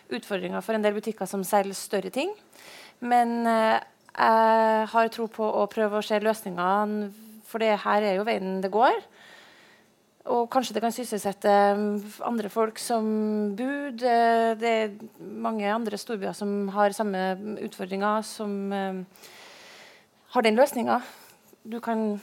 utfordringer 0.10 0.64
for 0.66 0.74
en 0.74 0.82
del 0.82 0.96
butikker 0.96 1.30
som 1.30 1.44
selger 1.46 1.78
større 1.78 2.10
ting. 2.10 2.32
Men 3.04 3.43
jeg 3.43 4.88
har 4.93 5.12
tro 5.12 5.28
på 5.32 5.43
å 5.43 5.68
prøve 5.72 5.99
å 5.99 6.06
se 6.06 6.20
løsningene, 6.24 7.10
for 7.49 7.62
det 7.62 7.76
her 7.84 8.06
er 8.08 8.18
jo 8.18 8.26
veien 8.28 8.62
det 8.64 8.72
går. 8.74 8.95
Og 10.34 10.45
kanskje 10.51 10.78
det 10.78 10.84
kan 10.86 10.93
sysselsette 10.95 11.54
um, 11.76 11.88
andre 12.24 12.47
folk 12.49 12.80
som 12.80 13.04
bud. 13.60 13.99
Det 13.99 14.72
er 14.72 14.93
mange 15.20 15.68
andre 15.68 15.99
storbyer 15.99 16.38
som 16.38 16.70
har 16.72 16.95
samme 16.95 17.34
utfordringer, 17.66 18.24
som 18.24 18.72
har 20.34 20.47
den 20.47 20.56
løsninga. 20.58 21.01
Du 21.68 21.82
kan 21.84 22.22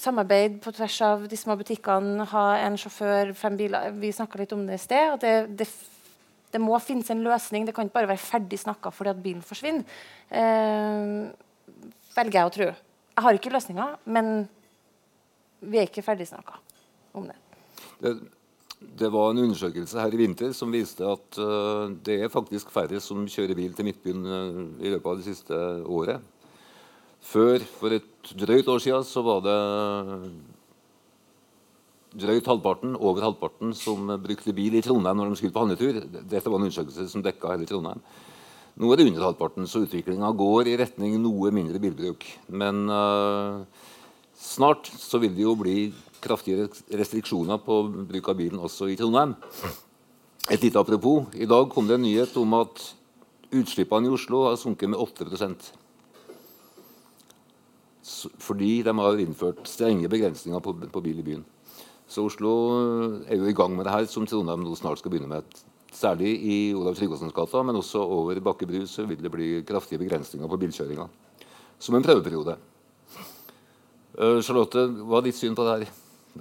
samarbeide 0.00 0.60
på 0.62 0.72
tvers 0.72 1.00
av 1.02 1.24
de 1.28 1.36
små 1.36 1.56
butikkene, 1.60 2.24
ha 2.30 2.44
en 2.62 2.76
sjåfør, 2.78 3.32
fem 3.36 3.56
biler. 3.58 3.90
Vi 4.00 4.12
snakka 4.14 4.38
litt 4.40 4.52
om 4.54 4.66
det 4.68 4.78
i 4.78 4.82
sted. 4.84 5.12
og 5.12 5.20
det, 5.20 5.34
det, 5.58 5.66
det, 6.52 6.60
må 6.62 6.78
finnes 6.82 7.10
en 7.12 7.22
løsning. 7.24 7.66
Det 7.66 7.74
kan 7.76 7.86
ikke 7.86 7.98
bare 8.00 8.12
være 8.12 8.22
ferdig 8.22 8.58
snakka 8.60 8.92
fordi 8.94 9.12
at 9.12 9.22
bilen 9.22 9.44
forsvinner. 9.46 9.84
Eh, 10.30 11.30
velger 12.16 12.40
jeg 12.40 12.48
å 12.50 12.54
tro. 12.56 12.68
Jeg 13.10 13.26
har 13.26 13.36
ikke 13.36 13.52
løsninga, 13.52 13.86
men 14.08 14.48
vi 15.60 15.80
er 15.80 15.88
ikke 15.88 16.04
ferdig 16.04 16.28
snakka 16.30 16.58
om 17.18 17.26
det. 17.28 17.36
det. 18.00 18.14
det 19.02 19.10
var 19.12 19.32
en 19.32 19.42
undersøkelse 19.44 20.00
her 20.00 20.14
i 20.14 20.20
vinter 20.22 20.54
som 20.56 20.72
viste 20.72 21.04
at 21.04 21.40
uh, 21.42 21.90
det 22.06 22.16
er 22.24 22.32
faktisk 22.32 22.70
færre 22.72 23.00
som 23.04 23.26
kjører 23.28 23.58
bil 23.58 23.74
til 23.76 23.90
Midtbyen 23.90 24.22
uh, 24.24 24.62
i 24.80 24.94
løpet 24.94 25.10
av 25.10 25.20
det 25.20 25.26
siste 25.26 25.58
året. 25.84 26.22
Før, 27.20 27.60
for 27.76 27.92
et 27.92 28.32
drøyt 28.32 28.70
år 28.72 28.80
siden, 28.80 29.04
så 29.04 29.20
var 29.26 29.42
det 29.44 29.58
drøyt 32.10 32.48
halvparten, 32.50 32.96
over 32.98 33.22
halvparten 33.22 33.74
som 33.76 34.10
brukte 34.22 34.54
bil 34.56 34.74
i 34.74 34.82
Trondheim 34.82 35.20
når 35.20 35.30
de 35.30 35.38
skulle 35.38 35.54
på 35.54 35.62
handletur. 35.62 36.00
Dette 36.10 36.48
var 36.48 36.58
en 36.58 36.66
undersøkelse 36.66 37.06
som 37.12 37.22
dekka 37.24 37.54
hele 37.54 37.68
Trondheim. 37.68 38.02
Nå 38.80 38.90
er 38.90 39.00
det 39.00 39.08
under 39.10 39.26
halvparten, 39.28 39.66
så 39.68 39.84
utviklinga 39.84 40.30
går 40.38 40.70
i 40.70 40.76
retning 40.80 41.18
noe 41.20 41.50
mindre 41.54 41.80
bilbruk. 41.82 42.24
Men 42.48 42.86
uh, 42.88 43.66
snart 44.38 44.88
så 44.88 45.20
vil 45.22 45.34
det 45.36 45.44
jo 45.44 45.56
bli 45.58 45.90
kraftige 46.20 46.68
restriksjoner 46.96 47.60
på 47.64 47.82
bruk 48.08 48.30
av 48.30 48.38
bilen 48.38 48.62
også 48.62 48.88
i 48.90 48.96
Trondheim. 48.98 49.36
Et 50.50 50.62
lite 50.62 50.80
apropos. 50.80 51.28
I 51.34 51.46
dag 51.46 51.68
kom 51.70 51.86
det 51.86 51.98
en 51.98 52.06
nyhet 52.06 52.34
om 52.40 52.56
at 52.58 52.82
utslippene 53.54 54.08
i 54.08 54.14
Oslo 54.14 54.46
har 54.48 54.58
sunket 54.58 54.90
med 54.90 54.98
8% 54.98 55.70
Fordi 58.38 58.82
de 58.82 58.92
har 58.98 59.20
innført 59.22 59.68
strenge 59.68 60.08
begrensninger 60.10 60.60
på, 60.60 60.74
på 60.90 61.02
bil 61.04 61.18
i 61.20 61.26
byen. 61.26 61.44
Så 62.10 62.24
Oslo 62.26 62.52
er 63.30 63.38
jo 63.38 63.46
i 63.46 63.54
gang 63.54 63.76
med 63.76 63.86
det 63.86 63.94
her, 63.94 64.06
som 64.10 64.26
Trondheim 64.26 64.64
nå 64.66 64.74
snart 64.74 64.98
skal 64.98 65.12
begynne 65.12 65.30
med. 65.30 65.60
Særlig 65.94 66.32
i 66.42 66.56
Olav 66.74 66.96
Tryggvasons 66.98 67.34
gata, 67.34 67.62
men 67.66 67.78
også 67.78 68.02
over 68.02 68.40
Bakkebru 68.42 68.82
så 68.90 69.06
vil 69.06 69.22
det 69.22 69.30
bli 69.30 69.50
kraftige 69.66 70.02
begrensninger 70.02 70.50
på 70.50 70.58
bilkjøringa. 70.58 71.06
Som 71.78 71.94
en 71.94 72.06
prøveperiode. 72.06 72.56
Uh, 74.18 74.40
Charlotte, 74.42 74.88
hva 75.06 75.20
er 75.20 75.28
ditt 75.28 75.38
syn 75.38 75.54
på 75.54 75.66
det 75.66 75.76
her? 75.76 75.94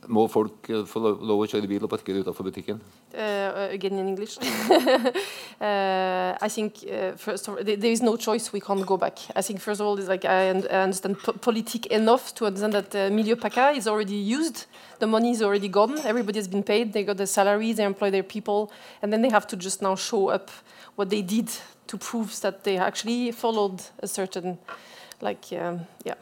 Må 0.07 0.27
folk 0.29 0.69
uh, 0.69 0.83
få 0.85 1.01
lov 1.01 1.41
å 1.41 1.45
kjøre 1.49 1.67
bil 1.67 1.85
og 1.85 1.89
parkere 1.89 2.21
utenfor 2.21 2.45
butikken? 2.45 2.77
Uh, 3.09 3.69
again 3.73 3.97
in 3.97 4.11
English. 4.11 4.37
uh, 4.37 6.37
I 6.41 6.47
think 6.47 6.85
uh, 6.85 7.17
first 7.17 7.47
of, 7.47 7.55
all, 7.55 7.63
there 7.63 7.91
is 7.91 8.01
no 8.01 8.15
choice. 8.15 8.53
We 8.53 8.59
can't 8.59 8.85
go 8.85 8.97
back. 8.97 9.17
I 9.35 9.41
think 9.41 9.59
first 9.59 9.81
of 9.81 9.87
all, 9.87 9.97
like 9.97 10.25
I, 10.25 10.49
understand 10.49 11.17
politic 11.41 11.87
enough 11.87 12.35
to 12.35 12.45
understand 12.45 12.73
that 12.73 12.95
uh, 12.95 13.09
Milieu 13.09 13.35
PACA 13.35 13.75
is 13.75 13.87
already 13.87 14.15
used. 14.15 14.67
The 14.99 15.07
money 15.07 15.31
is 15.31 15.41
already 15.41 15.69
gone. 15.69 15.97
Everybody 16.05 16.37
has 16.37 16.47
been 16.47 16.63
paid. 16.63 16.93
They 16.93 17.03
got 17.03 17.17
their 17.17 17.25
salaries. 17.25 17.77
They 17.77 17.83
employ 17.83 18.11
their 18.11 18.23
people, 18.23 18.71
and 19.01 19.11
then 19.11 19.23
they 19.23 19.29
have 19.29 19.47
to 19.47 19.57
just 19.57 19.81
now 19.81 19.95
show 19.95 20.29
up 20.29 20.51
what 20.95 21.09
they 21.09 21.23
did 21.23 21.49
to 21.87 21.97
prove 21.97 22.39
that 22.41 22.63
they 22.63 22.77
actually 22.77 23.31
followed 23.31 23.81
a 23.99 24.07
certain, 24.07 24.59
like, 25.19 25.45
um, 25.53 25.87
yeah 26.05 26.13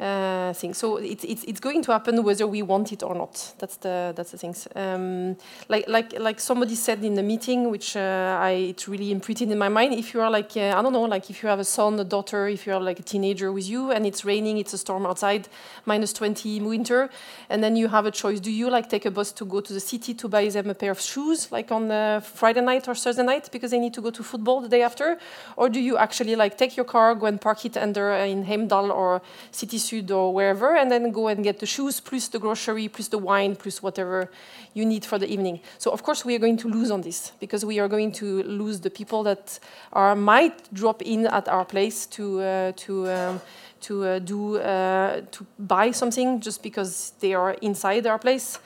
uh, 0.00 0.52
thing. 0.54 0.74
So 0.74 0.96
it's, 0.96 1.24
it's, 1.24 1.44
it's 1.44 1.60
going 1.60 1.82
to 1.82 1.92
happen 1.92 2.22
whether 2.22 2.46
we 2.46 2.62
want 2.62 2.92
it 2.92 3.02
or 3.02 3.14
not. 3.14 3.54
That's 3.58 3.76
the 3.76 4.12
that's 4.16 4.30
the 4.30 4.38
things. 4.38 4.66
Um, 4.74 5.36
like 5.68 5.88
like 5.88 6.18
like 6.18 6.40
somebody 6.40 6.74
said 6.74 7.04
in 7.04 7.14
the 7.14 7.22
meeting, 7.22 7.70
which 7.70 7.96
uh, 7.96 8.38
I 8.40 8.50
it's 8.70 8.88
really 8.88 9.12
imprinted 9.12 9.50
in 9.50 9.58
my 9.58 9.68
mind. 9.68 9.94
If 9.94 10.14
you 10.14 10.22
are 10.22 10.30
like 10.30 10.56
uh, 10.56 10.78
I 10.78 10.82
don't 10.82 10.92
know, 10.92 11.02
like 11.02 11.28
if 11.28 11.42
you 11.42 11.48
have 11.48 11.60
a 11.60 11.64
son, 11.64 12.00
a 12.00 12.04
daughter, 12.04 12.48
if 12.48 12.66
you 12.66 12.72
have 12.72 12.82
like 12.82 12.98
a 12.98 13.02
teenager 13.02 13.52
with 13.52 13.68
you, 13.68 13.90
and 13.90 14.06
it's 14.06 14.24
raining, 14.24 14.58
it's 14.58 14.72
a 14.72 14.78
storm 14.78 15.06
outside, 15.06 15.48
minus 15.84 16.12
20 16.12 16.60
winter, 16.62 17.10
and 17.50 17.62
then 17.62 17.76
you 17.76 17.88
have 17.88 18.06
a 18.06 18.10
choice. 18.10 18.40
Do 18.40 18.50
you 18.50 18.70
like 18.70 18.88
take 18.88 19.04
a 19.04 19.10
bus 19.10 19.32
to 19.32 19.44
go 19.44 19.60
to 19.60 19.72
the 19.72 19.80
city 19.80 20.14
to 20.14 20.28
buy 20.28 20.48
them 20.48 20.70
a 20.70 20.74
pair 20.74 20.92
of 20.92 21.00
shoes, 21.00 21.52
like 21.52 21.70
on 21.70 21.90
uh, 21.90 22.20
Friday 22.20 22.62
night 22.62 22.88
or 22.88 22.94
Thursday 22.94 23.22
night, 23.22 23.50
because 23.52 23.70
they 23.70 23.78
need 23.78 23.94
to 23.94 24.00
go 24.00 24.10
to 24.10 24.22
football 24.22 24.60
the 24.62 24.68
day 24.68 24.82
after, 24.82 25.18
or 25.56 25.68
do 25.68 25.78
you 25.80 25.98
actually 25.98 26.36
like 26.36 26.56
take 26.56 26.76
your 26.76 26.86
car, 26.86 27.14
go 27.14 27.26
and 27.26 27.40
park 27.40 27.64
it 27.64 27.76
under 27.76 28.12
uh, 28.12 28.24
in 28.24 28.44
Heimdal 28.44 28.90
or 28.90 29.20
City 29.50 29.78
Or 29.92 30.32
wherever, 30.32 30.76
and 30.76 30.88
then 30.90 31.10
go 31.10 31.26
and 31.28 31.42
get 31.42 31.58
the 31.58 31.66
shoes, 31.66 32.00
plus 32.00 32.28
the 32.28 32.38
grocery, 32.38 32.88
plus 32.88 33.08
the 33.08 33.18
wine, 33.18 33.56
plus 33.56 33.82
whatever 33.82 34.30
you 34.72 34.86
need 34.86 35.04
for 35.04 35.18
the 35.18 35.26
evening. 35.26 35.60
So 35.78 35.90
of 35.90 36.02
course 36.02 36.24
we 36.24 36.36
are 36.36 36.38
going 36.38 36.58
to 36.58 36.68
lose 36.68 36.90
on 36.92 37.00
this 37.00 37.32
because 37.40 37.64
we 37.64 37.80
are 37.80 37.88
going 37.88 38.12
to 38.12 38.44
lose 38.44 38.80
the 38.80 38.90
people 38.90 39.24
that 39.24 39.58
are 39.92 40.14
might 40.14 40.72
drop 40.72 41.02
in 41.02 41.26
at 41.26 41.48
our 41.48 41.64
place 41.64 42.06
to 42.06 42.40
uh, 42.40 42.72
to. 42.76 43.08
Um, 43.08 43.40
to 43.80 44.04
uh, 44.04 44.18
do 44.18 44.58
uh, 44.58 45.22
to 45.30 45.46
buy 45.58 45.90
something 45.90 46.38
just 46.38 46.62
because 46.62 47.14
they 47.20 47.32
are 47.32 47.52
inside 47.62 48.06
our 48.06 48.18
place 48.18 48.58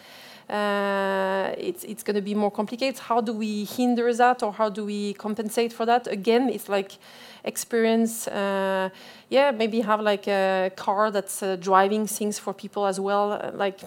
uh, 0.49 1.55
it's, 1.57 1.85
it's 1.85 2.03
going 2.03 2.17
to 2.17 2.23
be 2.23 2.35
more 2.35 2.51
complicated. 2.51 2.99
How 2.99 3.21
do 3.21 3.33
we 3.33 3.65
hinder 3.65 4.13
that 4.15 4.43
or 4.43 4.53
how 4.53 4.69
do 4.69 4.85
we 4.85 5.15
compensate 5.15 5.73
for 5.73 5.87
that? 5.87 6.07
Again, 6.07 6.49
it's 6.49 6.69
like 6.69 6.99
experience. 7.45 8.29
Uh, 8.29 8.91
yeah, 9.29 9.51
maybe 9.51 9.81
have 9.81 10.01
like 10.01 10.27
a 10.29 10.71
car 10.77 11.11
that's 11.11 11.43
uh, 11.43 11.57
driving 11.57 12.07
things 12.07 12.39
for 12.39 12.53
people 12.53 12.87
as 12.87 13.01
well. 13.01 13.53
Like, 13.55 13.81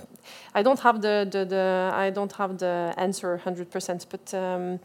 I 0.54 0.64
don't 0.64 0.80
have 0.80 1.02
the, 1.02 1.28
the, 1.30 1.46
the 1.46 1.92
I 1.94 2.10
don't 2.10 2.32
have 2.34 2.58
the 2.58 2.94
answer 2.98 3.40
100%, 3.44 4.06
but 4.10 4.34
um, 4.34 4.80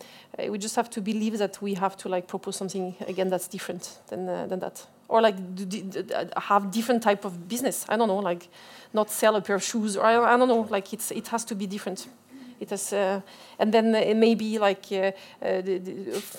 we 0.50 0.58
just 0.58 0.76
have 0.76 0.90
to 0.90 1.00
believe 1.00 1.38
that 1.38 1.60
we 1.62 1.74
have 1.74 1.96
to 1.98 2.08
like 2.08 2.26
propose 2.26 2.56
something 2.56 2.94
again 3.06 3.28
that's 3.28 3.48
different 3.48 3.98
than 4.08 4.28
uh, 4.28 4.46
than 4.46 4.60
that, 4.60 4.86
or 5.12 5.20
like 5.20 5.36
uh, 5.36 6.40
have 6.40 6.70
different 6.70 7.02
type 7.02 7.26
of 7.26 7.46
business. 7.46 7.84
I 7.86 7.96
don't 7.98 8.08
know, 8.08 8.16
like 8.16 8.48
not 8.94 9.10
sell 9.10 9.36
a 9.36 9.42
pair 9.42 9.56
of 9.56 9.62
shoes, 9.62 9.94
or 9.96 10.04
I, 10.04 10.34
I 10.34 10.36
don't 10.38 10.48
know, 10.48 10.66
like 10.70 10.92
it's 10.94 11.10
it 11.10 11.28
has 11.28 11.44
to 11.44 11.54
be 11.54 11.66
different. 11.66 12.08
It 12.62 12.70
has, 12.70 12.92
uh, 12.92 13.20
and 13.58 13.74
then 13.74 13.90
maybe 14.20 14.56
like 14.56 14.86
uh, 14.92 15.10
uh, 15.44 15.62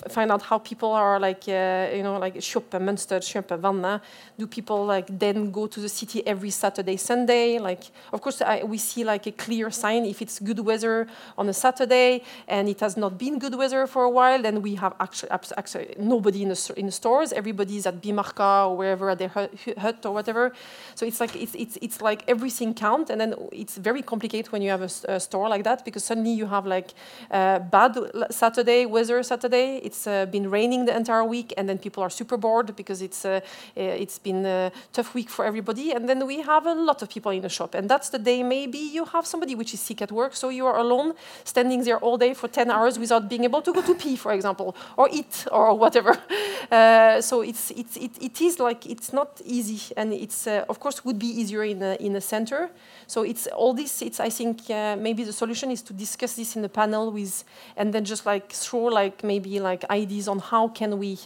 find 0.08 0.32
out 0.32 0.40
how 0.40 0.56
people 0.56 0.90
are 0.90 1.20
like 1.20 1.46
you 1.46 2.02
know 2.02 2.18
like 2.18 2.40
shoppe 2.40 2.78
Mønster, 2.80 3.20
kjøpe 3.20 3.60
vannet. 3.60 4.00
Do 4.38 4.46
people 4.46 4.86
like 4.86 5.06
then 5.18 5.50
go 5.52 5.66
to 5.66 5.80
the 5.80 5.88
city 5.88 6.26
every 6.26 6.48
Saturday, 6.48 6.96
Sunday? 6.96 7.58
Like 7.58 7.90
of 8.10 8.22
course 8.22 8.40
I, 8.40 8.62
we 8.64 8.78
see 8.78 9.04
like 9.04 9.26
a 9.26 9.32
clear 9.32 9.70
sign 9.70 10.06
if 10.06 10.22
it's 10.22 10.38
good 10.38 10.60
weather 10.60 11.06
on 11.36 11.46
a 11.50 11.52
Saturday 11.52 12.22
and 12.48 12.70
it 12.70 12.80
has 12.80 12.96
not 12.96 13.18
been 13.18 13.38
good 13.38 13.54
weather 13.54 13.86
for 13.86 14.04
a 14.04 14.10
while. 14.10 14.40
Then 14.40 14.62
we 14.62 14.76
have 14.76 14.94
actually, 14.98 15.30
actually 15.30 15.94
nobody 15.98 16.42
in 16.42 16.48
the 16.48 16.72
in 16.76 16.86
the 16.86 16.92
stores. 16.92 17.34
Everybody's 17.34 17.84
at 17.84 18.00
Bimarka 18.00 18.70
or 18.70 18.76
wherever 18.78 19.10
at 19.10 19.18
their 19.18 19.28
hut 19.28 20.06
or 20.06 20.14
whatever. 20.14 20.52
So 20.94 21.04
it's 21.04 21.20
like 21.20 21.36
it's 21.36 21.54
it's 21.54 21.76
it's 21.82 22.00
like 22.00 22.24
everything 22.28 22.72
counts, 22.72 23.10
and 23.10 23.20
then 23.20 23.34
it's 23.52 23.76
very 23.76 24.00
complicated 24.00 24.52
when 24.52 24.62
you 24.62 24.70
have 24.70 24.82
a, 24.82 25.16
a 25.16 25.20
store 25.20 25.50
like 25.50 25.64
that 25.64 25.84
because 25.84 26.13
suddenly 26.14 26.32
you 26.32 26.46
have 26.46 26.66
like 26.66 26.90
uh, 27.30 27.58
bad 27.58 27.92
Saturday 28.30 28.86
weather 28.86 29.22
Saturday. 29.22 29.80
It's 29.82 30.06
uh, 30.06 30.26
been 30.26 30.48
raining 30.48 30.86
the 30.86 30.94
entire 30.96 31.24
week, 31.24 31.52
and 31.56 31.68
then 31.68 31.78
people 31.78 32.02
are 32.04 32.10
super 32.10 32.36
bored 32.36 32.76
because 32.76 33.02
it's 33.02 33.24
uh, 33.24 33.40
it's 33.74 34.18
been 34.20 34.46
a 34.46 34.70
tough 34.92 35.14
week 35.14 35.30
for 35.30 35.44
everybody. 35.44 35.92
And 35.94 36.08
then 36.08 36.26
we 36.26 36.42
have 36.42 36.66
a 36.66 36.74
lot 36.74 37.02
of 37.02 37.08
people 37.08 37.32
in 37.32 37.42
the 37.42 37.48
shop, 37.48 37.74
and 37.74 37.88
that's 37.88 38.10
the 38.10 38.18
day 38.18 38.42
maybe 38.42 38.78
you 38.78 39.04
have 39.06 39.26
somebody 39.26 39.54
which 39.54 39.74
is 39.74 39.80
sick 39.80 40.02
at 40.02 40.12
work, 40.12 40.36
so 40.36 40.50
you 40.50 40.66
are 40.66 40.78
alone, 40.78 41.14
standing 41.44 41.84
there 41.84 41.98
all 41.98 42.16
day 42.18 42.34
for 42.34 42.48
10 42.48 42.70
hours 42.70 42.98
without 42.98 43.28
being 43.28 43.44
able 43.44 43.62
to 43.62 43.72
go 43.72 43.82
to 43.82 43.94
pee, 43.94 44.16
for 44.16 44.32
example, 44.32 44.76
or 44.96 45.08
eat 45.10 45.46
or 45.50 45.78
whatever. 45.78 46.16
Uh, 46.70 47.20
so 47.20 47.42
it's 47.42 47.70
it's 47.70 47.96
it, 47.96 48.10
it 48.20 48.40
is 48.40 48.58
like 48.58 48.86
it's 48.86 49.12
not 49.12 49.40
easy, 49.44 49.80
and 49.96 50.12
it's 50.12 50.46
uh, 50.46 50.64
of 50.68 50.78
course 50.80 51.04
would 51.04 51.18
be 51.18 51.26
easier 51.40 51.62
in 51.62 51.82
a, 51.82 51.94
in 52.00 52.16
a 52.16 52.20
center. 52.20 52.70
So 53.06 53.22
it's 53.22 53.46
all 53.48 53.74
this. 53.74 54.02
It's 54.02 54.18
I 54.18 54.30
think 54.30 54.70
uh, 54.70 54.96
maybe 54.96 55.24
the 55.24 55.32
solution 55.32 55.70
is 55.70 55.82
to 55.82 55.92
discuss 55.96 56.34
this 56.34 56.56
in 56.56 56.62
the 56.62 56.68
panel 56.68 57.10
with, 57.10 57.44
and 57.76 57.92
then 57.92 58.04
just 58.04 58.26
like 58.26 58.52
throw 58.52 58.84
like 58.84 59.24
maybe 59.24 59.60
like 59.60 59.84
ideas 59.90 60.28
on 60.28 60.38
how 60.38 60.68
can 60.68 60.98
we, 60.98 61.18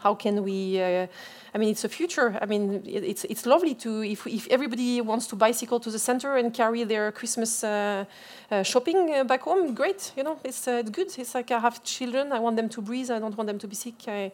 how 0.00 0.14
can 0.14 0.42
we. 0.42 0.80
Uh, 0.80 1.06
I 1.52 1.58
mean, 1.58 1.70
it's 1.70 1.84
a 1.84 1.88
future. 1.88 2.38
I 2.40 2.46
mean, 2.46 2.82
it's 2.86 3.24
it's 3.24 3.44
lovely 3.44 3.74
to 3.76 4.04
if 4.04 4.26
if 4.26 4.46
everybody 4.48 5.00
wants 5.00 5.26
to 5.28 5.36
bicycle 5.36 5.80
to 5.80 5.90
the 5.90 5.98
center 5.98 6.36
and 6.36 6.54
carry 6.54 6.84
their 6.84 7.10
Christmas 7.10 7.64
uh, 7.64 8.04
uh, 8.50 8.62
shopping 8.62 9.14
uh, 9.14 9.24
back 9.24 9.42
home. 9.42 9.74
Great, 9.74 10.12
you 10.16 10.22
know, 10.22 10.38
it's 10.44 10.68
uh, 10.68 10.82
it's 10.82 10.90
good. 10.90 11.18
It's 11.18 11.34
like 11.34 11.50
I 11.50 11.58
have 11.58 11.82
children. 11.82 12.32
I 12.32 12.38
want 12.38 12.56
them 12.56 12.68
to 12.68 12.80
breathe. 12.80 13.10
I 13.10 13.18
don't 13.18 13.36
want 13.36 13.48
them 13.48 13.58
to 13.58 13.66
be 13.66 13.74
sick. 13.74 14.06
I, 14.06 14.30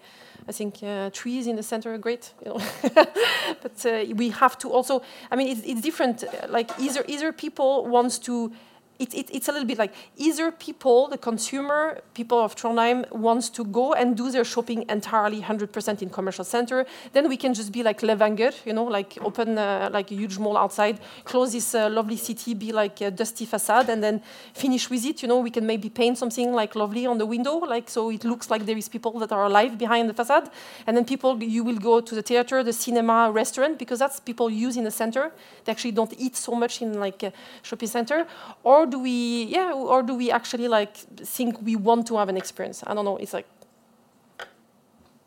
I 0.47 0.53
think 0.53 0.83
uh, 0.83 1.09
trees 1.11 1.47
in 1.47 1.57
the 1.57 1.63
center 1.63 1.95
are 1.95 1.99
great, 1.99 2.35
you 2.45 2.51
know. 2.51 2.61
but 3.63 3.87
uh, 3.87 4.05
we 4.15 4.29
have 4.31 4.59
to 4.59 4.71
also. 4.71 5.01
I 5.31 5.37
mean, 5.37 5.49
it's, 5.49 5.63
it's 5.65 5.81
different. 5.81 6.25
Like 6.49 6.71
either 6.79 7.03
either 7.09 7.33
people 7.33 7.87
wants 7.87 8.19
to 8.21 8.53
it, 8.99 9.15
it, 9.15 9.31
it's 9.35 9.49
a 9.49 9.53
little 9.53 9.67
bit 9.67 9.79
like 9.79 9.93
either 10.17 10.51
people, 10.51 11.09
the 11.09 11.19
consumer, 11.19 12.01
people 12.15 12.41
of 12.41 12.55
Trondheim, 12.57 13.11
wants 13.13 13.49
to 13.51 13.65
go 13.65 13.93
and 13.93 14.17
do 14.17 14.31
their 14.31 14.45
shopping 14.45 14.85
entirely 14.89 15.41
100% 15.43 16.03
in 16.03 16.11
commercial 16.11 16.45
center. 16.45 16.87
Then 17.13 17.29
we 17.29 17.37
can 17.37 17.53
just 17.55 17.73
be 17.73 17.83
like 17.83 18.01
Levanger, 18.01 18.55
you 18.65 18.73
know, 18.73 18.85
like 18.85 19.19
open 19.23 19.59
uh, 19.59 19.91
like 19.93 20.11
a 20.11 20.15
huge 20.15 20.39
mall 20.39 20.57
outside, 20.57 20.99
close 21.25 21.53
this 21.53 21.75
uh, 21.75 21.91
lovely 21.91 22.17
city, 22.17 22.55
be 22.55 22.73
like 22.73 23.01
a 23.01 23.11
dusty 23.11 23.45
facade, 23.45 23.89
and 23.91 24.03
then 24.03 24.23
finish 24.55 24.89
with 24.89 25.05
it. 25.05 25.23
You 25.23 25.29
know, 25.29 25.41
we 25.41 25.51
can 25.51 25.67
maybe 25.67 25.91
paint 25.91 26.19
something 26.19 26.53
like 26.53 26.75
lovely 26.75 27.07
on 27.07 27.19
the 27.19 27.27
window, 27.27 27.59
like 27.59 27.91
so 27.91 28.11
it 28.11 28.25
looks 28.25 28.51
like 28.51 28.65
there 28.65 28.79
is 28.79 28.89
people 28.89 29.19
that 29.19 29.33
are 29.33 29.45
alive 29.45 29.77
behind 29.77 30.09
the 30.09 30.15
facade. 30.15 30.51
And 30.87 30.97
then 30.97 31.05
people, 31.05 31.43
you 31.43 31.65
will 31.65 31.79
go 31.79 32.01
to 32.01 32.15
the 32.15 32.23
theater, 32.23 32.63
the 32.63 32.73
cinema, 32.73 33.31
restaurant, 33.31 33.79
because 33.79 33.99
that's 33.99 34.21
people 34.21 34.49
use 34.49 34.77
in 34.77 34.85
the 34.85 34.91
center. 34.91 35.33
They 35.65 35.73
actually 35.73 35.93
don't 35.93 36.15
eat 36.19 36.37
so 36.37 36.55
much 36.55 36.83
in 36.83 36.99
like 36.99 37.23
a 37.23 37.33
shopping 37.63 37.89
center. 37.89 38.27
Or 38.63 38.86
do 38.91 39.03
we 39.03 39.47
yeah 39.51 39.73
or 39.73 40.03
do 40.03 40.15
we 40.17 40.31
actually 40.31 40.69
like 40.69 40.97
think 41.25 41.61
we 41.63 41.77
want 41.77 42.07
to 42.07 42.17
have 42.17 42.29
an 42.29 42.37
experience 42.37 42.83
i 42.87 42.95
don't 42.95 43.05
know 43.05 43.19
it's 43.19 43.33
like 43.33 43.49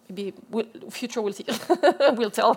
maybe 0.09 0.33
we'll, 0.49 0.65
future 0.89 1.21
will, 1.21 1.33
will 2.17 2.31
tell 2.31 2.55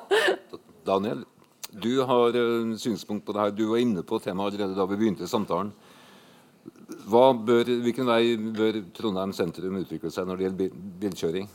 Daniel, 0.84 1.24
du 1.70 2.03
har 2.03 2.36
uh, 2.36 2.76
synspunkt 2.76 3.26
på 3.26 3.32
det 3.32 3.40
her. 3.40 3.50
Du 3.50 3.66
var 3.70 3.78
inne 3.78 4.03
på 4.03 4.18
temaet 4.18 4.55
allerede 4.55 4.76
da 4.76 4.86
vi 4.86 4.98
begynte 4.98 5.28
samtalen. 5.28 5.72
Bør, 7.09 7.64
hvilken 7.82 8.07
vei 8.07 8.36
bør 8.36 8.80
Trondheim 8.94 9.32
sentrum 9.34 9.78
utvikle 9.80 10.11
seg 10.12 10.26
når 10.26 10.38
det 10.38 10.46
gjelder 10.46 10.80
bilkjøring? 11.03 11.48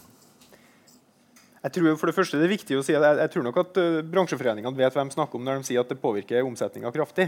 Jeg 1.67 1.73
tror 1.75 1.97
for 1.99 2.07
det 2.07 2.15
første 2.15 2.39
det 2.39 2.47
er 2.47 2.53
viktig 2.53 2.77
å 2.79 2.83
si 2.85 2.95
at 2.95 3.03
jeg, 3.03 3.19
jeg 3.25 3.31
tror 3.33 3.43
nok 3.43 3.57
at 3.59 3.79
uh, 3.81 3.99
bransjeforeningene 4.07 4.77
vet 4.77 4.95
hvem 4.95 5.09
de 5.11 5.17
snakker 5.17 5.39
om 5.39 5.43
når 5.43 5.59
de 5.59 5.67
sier 5.67 5.81
at 5.81 5.91
det 5.91 5.99
påvirker 5.99 6.47
omsetninga 6.47 6.93
kraftig. 6.95 7.27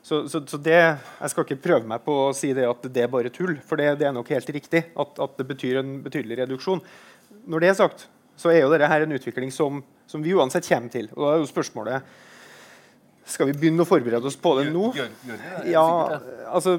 Så, 0.00 0.22
så, 0.30 0.40
så 0.46 0.60
det, 0.62 0.78
Jeg 0.78 1.32
skal 1.32 1.44
ikke 1.44 1.60
prøve 1.64 1.90
meg 1.90 2.04
på 2.06 2.14
å 2.28 2.30
si 2.36 2.52
det 2.56 2.68
at 2.68 2.86
det 2.86 3.02
er 3.04 3.10
bare 3.12 3.32
tull, 3.34 3.56
for 3.66 3.80
det, 3.80 3.90
det 4.00 4.06
er 4.08 4.14
nok 4.16 4.30
helt 4.32 4.54
riktig 4.54 4.86
at, 4.94 5.18
at, 5.18 5.36
det 5.36 5.48
betyr 5.50 5.82
en 5.82 5.98
betydelig 6.06 6.38
reduksjon. 6.44 6.80
Når 7.50 7.64
det 7.64 7.72
er 7.72 7.78
sagt, 7.82 8.06
så 8.38 8.52
er 8.54 8.62
jo 8.62 8.70
dette 8.72 8.88
her 8.88 9.04
en 9.04 9.18
utvikling 9.18 9.50
som, 9.52 9.82
som 10.08 10.22
vi 10.24 10.36
uansett 10.38 10.68
kommer 10.70 10.94
til. 10.94 11.10
Og 11.16 11.26
da 11.26 11.34
er 11.34 11.42
jo 11.42 11.50
spørsmålet 11.50 12.18
skal 13.30 13.50
vi 13.50 13.54
begynne 13.54 13.84
å 13.84 13.88
forberede 13.88 14.26
oss 14.26 14.38
på 14.40 14.56
det 14.58 14.70
nå? 14.72 14.90
Ja, 15.68 15.86
altså, 16.50 16.76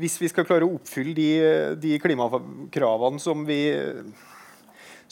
Hvis 0.00 0.16
vi 0.18 0.30
skal 0.32 0.46
klare 0.48 0.66
å 0.66 0.76
oppfylle 0.78 1.14
de, 1.14 1.28
de 1.78 1.98
klimakravene 2.02 3.22
som 3.22 3.44
vi, 3.46 3.60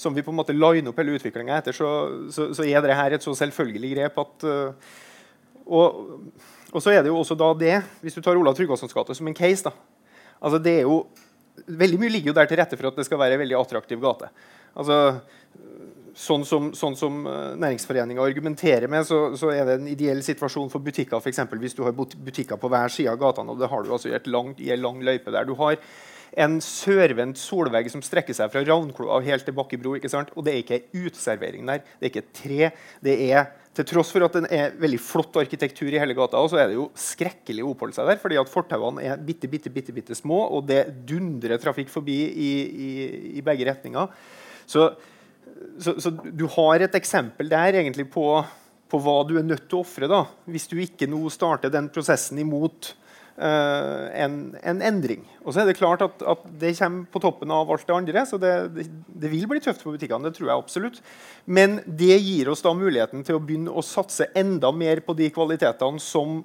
som 0.00 0.16
vi 0.16 0.24
på 0.24 0.32
en 0.32 0.38
måte 0.40 0.56
liner 0.56 0.90
opp 0.90 1.00
hele 1.02 1.18
utviklinga 1.18 1.60
etter, 1.60 1.76
så, 1.76 1.90
så, 2.32 2.48
så, 2.56 2.64
er 2.64 2.80
dette 2.80 2.96
her 2.96 3.16
et 3.16 3.26
så 3.26 3.36
selvfølgelig 3.36 3.92
grep 3.94 4.20
at 4.24 4.48
uh, 4.48 4.96
og 5.70 6.00
og 6.70 6.82
så 6.82 6.92
er 6.94 7.02
det 7.02 7.10
jo 7.10 7.18
også 7.18 7.36
da 7.38 7.50
det, 7.58 7.74
Hvis 8.02 8.14
du 8.14 8.22
tar 8.22 8.38
Olav 8.38 8.54
Tryggvasons 8.54 8.94
gate 8.94 9.16
som 9.16 9.28
en 9.28 9.36
case 9.36 9.66
da, 9.66 9.74
altså 10.40 10.60
det 10.62 10.76
er 10.80 10.86
jo, 10.86 11.02
Veldig 11.66 11.98
mye 12.00 12.12
ligger 12.14 12.30
jo 12.30 12.38
der 12.38 12.48
til 12.48 12.60
rette 12.60 12.78
for 12.78 12.88
at 12.88 12.96
det 12.96 13.04
skal 13.08 13.20
være 13.20 13.36
en 13.36 13.42
veldig 13.42 13.56
attraktiv 13.58 14.00
gate. 14.00 14.30
Altså, 14.80 14.96
sånn 16.16 16.44
som, 16.46 16.70
sånn 16.78 16.94
som 16.96 17.18
eh, 17.28 17.56
Næringsforeninga 17.60 18.22
argumenterer 18.24 18.88
med, 18.88 19.04
så, 19.04 19.18
så, 19.36 19.50
er 19.52 19.66
det 19.68 19.74
en 19.76 19.90
ideell 19.90 20.22
situasjon 20.24 20.70
for 20.72 20.80
butikker. 20.80 21.20
For 21.20 21.28
eksempel, 21.28 21.60
hvis 21.60 21.76
du 21.76 21.82
har 21.84 21.92
butikker 21.92 22.56
på 22.56 22.70
hver 22.72 22.94
side 22.94 23.12
av 23.12 23.20
gatene, 23.20 23.52
og 23.52 23.60
det 23.60 23.68
har 23.68 23.84
du 23.84 23.92
altså 23.92 24.08
i, 24.08 24.14
et 24.16 24.30
langt, 24.30 24.62
i 24.62 24.70
en 24.72 24.80
lang 24.80 25.02
løype 25.04 25.34
der. 25.34 25.44
Du 25.44 25.52
har 25.60 25.76
en 26.38 26.58
sørvendt 26.62 27.40
solvegg 27.40 27.88
som 27.90 28.02
strekker 28.04 28.36
seg 28.36 28.52
fra 28.52 28.62
Ravnkloa 28.66 29.20
helt 29.26 29.46
til 29.46 29.56
Bakkebro. 29.56 29.96
ikke 29.96 30.12
sant? 30.12 30.30
Og 30.36 30.46
det 30.46 30.54
er 30.54 30.62
ikke 30.62 30.82
uteservering 30.94 31.66
der. 31.66 31.82
Det 31.98 32.06
er 32.06 32.12
ikke 32.12 32.26
et 32.26 32.36
tre. 32.36 32.70
det 33.02 33.16
er 33.30 33.48
til 33.76 33.86
tross 33.86 34.10
for 34.10 34.26
at 34.26 34.34
den 34.34 34.48
er 34.50 34.72
veldig 34.80 34.98
flott 35.02 35.36
arkitektur 35.38 35.92
i 35.92 36.00
hele 36.00 36.14
gata, 36.18 36.40
så 36.50 36.58
er 36.58 36.70
det 36.70 36.76
jo 36.78 36.88
skrekkelig 36.98 37.62
å 37.62 37.70
oppholde 37.70 37.94
seg 37.96 38.08
der. 38.10 38.18
fordi 38.22 38.38
at 38.40 38.50
Fortauene 38.50 39.04
er 39.06 39.20
bitte, 39.22 39.48
bitte, 39.50 39.70
bitte, 39.70 39.94
bitte 39.94 40.16
små, 40.18 40.42
og 40.56 40.66
det 40.66 40.82
dundrer 41.06 41.60
trafikk 41.62 41.92
forbi 41.92 42.18
i, 42.28 42.50
i, 42.66 42.90
i 43.38 43.44
begge 43.46 43.68
retninger. 43.70 44.10
Så, 44.66 44.88
så, 45.78 45.94
så, 46.02 46.10
du 46.10 46.48
har 46.56 46.82
et 46.82 46.98
eksempel 46.98 47.50
der 47.50 47.78
egentlig 47.78 48.08
på, 48.10 48.26
på 48.90 49.02
hva 49.02 49.20
du 49.28 49.36
er 49.38 49.46
nødt 49.46 49.68
til 49.70 49.80
å 49.80 49.84
ofre 49.86 50.24
hvis 50.50 50.66
du 50.70 50.76
ikke 50.82 51.08
nå 51.10 51.22
starter 51.30 51.70
den 51.70 51.90
prosessen 51.94 52.42
imot 52.42 52.94
en, 53.40 54.36
en, 54.60 54.82
endring. 54.84 55.24
Og 55.40 55.54
så 55.54 55.62
er 55.62 55.70
det 55.70 55.78
klart 55.78 56.02
at, 56.04 56.22
at, 56.28 56.42
det 56.60 56.74
kommer 56.78 57.08
på 57.08 57.22
toppen 57.24 57.52
av 57.54 57.70
alt 57.72 57.86
det 57.88 57.96
andre. 57.96 58.24
Så 58.28 58.38
det, 58.40 58.52
det, 58.76 58.86
det, 59.08 59.30
vil 59.32 59.48
bli 59.50 59.62
tøft 59.64 59.82
for 59.84 59.96
butikkene. 59.96 60.28
det 60.28 60.36
tror 60.36 60.50
jeg 60.50 60.62
absolutt. 60.62 61.00
Men 61.44 61.80
det 61.86 62.18
gir 62.18 62.52
oss 62.52 62.64
da 62.64 62.74
muligheten 62.76 63.24
til 63.26 63.38
å 63.38 63.42
begynne 63.42 63.72
å 63.72 63.84
satse 63.84 64.28
enda 64.36 64.72
mer 64.72 65.02
på 65.06 65.16
de 65.18 65.30
kvalitetene 65.32 66.02
som 66.02 66.42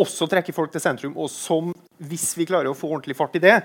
også 0.00 0.28
trekker 0.30 0.56
folk 0.56 0.72
til 0.72 0.82
sentrum, 0.82 1.16
og 1.20 1.28
som, 1.32 1.74
hvis 2.08 2.30
vi 2.38 2.46
klarer 2.48 2.70
å 2.70 2.76
få 2.76 2.88
ordentlig 2.88 3.18
fart 3.18 3.36
i 3.36 3.42
det, 3.42 3.56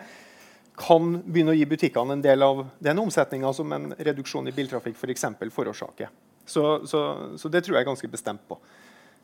kan 0.75 1.19
begynne 1.23 1.53
å 1.53 1.55
gi 1.55 1.67
butikkene 1.69 2.17
en 2.17 2.23
del 2.23 2.43
av 2.43 2.65
den 2.83 2.99
omsetninga 2.99 3.53
som 3.55 3.71
en 3.71 3.93
reduksjon 3.95 4.49
i 4.51 4.55
biltrafikk 4.55 4.97
for 4.99 5.13
eksempel, 5.13 5.51
forårsaker. 5.53 6.11
Så, 6.45 6.65
så, 6.89 7.01
så 7.39 7.49
det 7.49 7.63
tror 7.63 7.77
jeg 7.77 7.85
er 7.85 7.87
ganske 7.87 8.11
bestemt 8.11 8.43
på. 8.49 8.59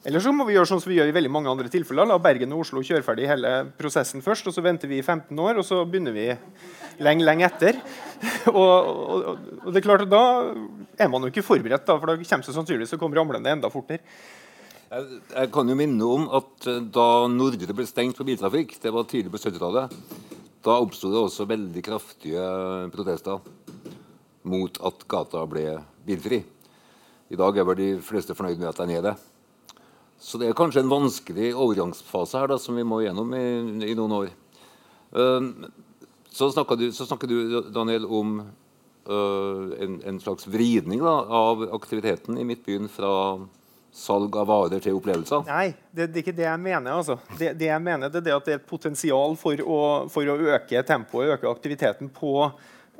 Eller 0.01 0.23
så 0.23 0.31
må 0.33 0.47
vi 0.47 0.55
gjøre 0.55 0.65
sånn 0.65 0.79
som 0.81 0.89
vi 0.89 0.95
gjør 0.97 1.11
i 1.11 1.13
veldig 1.13 1.29
mange 1.29 1.51
andre 1.51 1.69
tilfeller. 1.69 2.07
La 2.09 2.17
Bergen 2.21 2.53
og 2.55 2.63
Oslo 2.63 2.81
kjøre 2.81 3.05
ferdig 3.05 3.27
hele 3.29 3.51
prosessen 3.77 4.23
først, 4.25 4.47
og 4.49 4.55
så 4.55 4.63
venter 4.65 4.89
vi 4.89 4.97
i 4.97 5.05
15 5.05 5.37
år, 5.37 5.59
og 5.61 5.67
så 5.67 5.83
begynner 5.85 6.15
vi 6.15 6.25
lenge, 7.05 7.25
lenge 7.27 7.45
etter. 7.45 7.77
og, 8.49 8.57
og, 8.57 9.27
og, 9.61 9.67
det 9.69 9.81
er 9.81 9.85
klart 9.85 10.07
at 10.07 10.13
Da 10.13 10.23
er 11.05 11.11
man 11.11 11.21
jo 11.21 11.29
ikke 11.29 11.45
forberedt, 11.45 11.85
da, 11.85 11.99
for 12.01 12.09
da 12.09 12.17
kommer 12.17 12.47
så 12.47 12.55
sannsynligvis 12.55 12.97
å 12.97 13.01
komme 13.01 13.19
ramlende 13.19 13.53
enda 13.53 13.69
fortere. 13.73 14.01
Jeg, 14.91 15.21
jeg 15.35 15.53
kan 15.53 15.69
jo 15.69 15.77
minne 15.77 16.09
om 16.17 16.25
at 16.39 16.67
eh, 16.67 16.81
da 16.97 17.07
Nordre 17.31 17.77
ble 17.77 17.85
stengt 17.87 18.17
for 18.17 18.27
biltrafikk, 18.27 18.73
det 18.81 18.91
var 18.91 19.05
tidlig 19.07 19.31
på 19.31 19.39
70-tallet, 19.39 19.93
da 20.65 20.81
oppsto 20.81 21.13
det 21.13 21.21
også 21.21 21.45
veldig 21.49 21.83
kraftige 21.85 22.47
protester 22.93 23.37
mot 24.49 24.81
at 24.89 25.05
gata 25.09 25.45
ble 25.49 25.77
bilfri. 26.05 26.41
I 27.31 27.39
dag 27.39 27.55
er 27.55 27.69
vel 27.69 27.77
de 27.79 27.91
fleste 28.03 28.35
fornøyd 28.35 28.59
med 28.59 28.73
at 28.73 28.81
den 28.81 28.97
er 28.97 29.05
det. 29.05 29.19
Så 30.21 30.37
det 30.37 30.51
er 30.51 30.57
kanskje 30.57 30.83
en 30.83 30.91
vanskelig 30.91 31.49
overgangsfase 31.57 32.37
her 32.37 32.51
da, 32.51 32.59
som 32.61 32.77
vi 32.77 32.85
må 32.85 32.99
gjennom 33.01 33.31
i, 33.33 33.45
i 33.89 33.95
noen 33.97 34.17
år. 34.19 34.33
Uh, 35.17 35.71
så 36.31 36.51
snakker 36.53 36.77
du, 36.77 36.91
så 36.93 37.07
snakker 37.09 37.27
du 37.27 37.61
Daniel, 37.73 38.05
om 38.05 38.35
uh, 39.09 39.71
en, 39.81 39.97
en, 40.05 40.19
slags 40.21 40.45
vridning 40.47 41.01
da, 41.01 41.15
av 41.25 41.65
aktiviteten 41.73 42.37
i 42.37 42.45
Midtbyen 42.47 42.85
fra 42.91 43.13
salg 43.91 44.37
av 44.37 44.47
varer 44.47 44.83
til 44.83 44.95
opplevelser? 44.95 45.41
Nei, 45.49 45.73
det, 45.89 46.11
det, 46.11 46.21
er 46.21 46.23
ikke 46.23 46.37
det 46.37 46.45
jeg 46.47 46.63
mener. 46.69 47.01
Altså. 47.01 47.17
Det, 47.33 47.55
det, 47.59 47.71
jeg 47.71 47.83
mener 47.83 48.13
det 48.13 48.21
er 48.21 48.37
at 48.37 48.45
det 48.45 48.55
er 48.55 48.61
et 48.61 48.69
potensial 48.69 49.35
for 49.41 49.65
å, 49.65 49.81
for 50.13 50.29
å 50.29 50.37
øke 50.53 50.85
tempoet, 50.87 51.33
øke 51.35 51.49
aktiviteten 51.49 52.13
på 52.13 52.35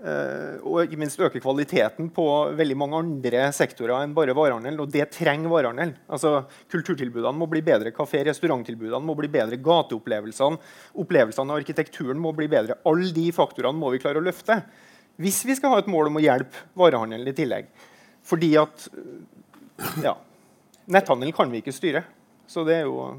og 0.01 0.79
ikke 0.81 0.97
minst 0.97 1.19
øke 1.21 1.39
kvaliteten 1.43 2.07
på 2.13 2.23
veldig 2.57 2.77
mange 2.79 2.97
andre 2.97 3.43
sektorer 3.53 4.01
enn 4.01 4.15
bare 4.17 4.33
varehandel. 4.33 4.79
Og 4.81 4.89
det 4.89 5.05
trenger 5.13 5.51
varehandel. 5.51 5.93
Altså, 6.09 6.47
kulturtilbudene 6.73 7.37
må 7.37 7.45
bli 7.51 7.61
bedre, 7.65 7.93
kafé- 7.93 8.23
restauranttilbudene 8.25 9.05
må 9.05 9.13
bli 9.17 9.29
bedre, 9.29 9.59
gateopplevelsene, 9.61 10.57
opplevelsene 11.03 11.53
av 11.53 11.61
arkitekturen 11.61 12.21
må 12.21 12.33
bli 12.37 12.49
bedre. 12.49 12.79
Alle 12.89 13.11
de 13.13 13.27
faktorene 13.35 13.77
må 13.77 13.91
vi 13.93 14.01
klare 14.01 14.21
å 14.21 14.25
løfte 14.25 14.61
hvis 15.21 15.43
vi 15.45 15.53
skal 15.57 15.75
ha 15.75 15.81
et 15.83 15.89
mål 15.91 16.09
om 16.09 16.17
å 16.17 16.23
hjelpe 16.23 16.63
varehandelen 16.79 17.29
i 17.29 17.35
tillegg. 17.37 17.67
Fordi 18.25 18.55
at 18.57 18.87
ja, 20.01 20.15
netthandel 20.89 21.35
kan 21.35 21.51
vi 21.51 21.61
ikke 21.61 21.75
styre. 21.75 22.01
Så 22.49 22.65
det 22.65 22.79
er 22.79 22.89
jo 22.89 23.11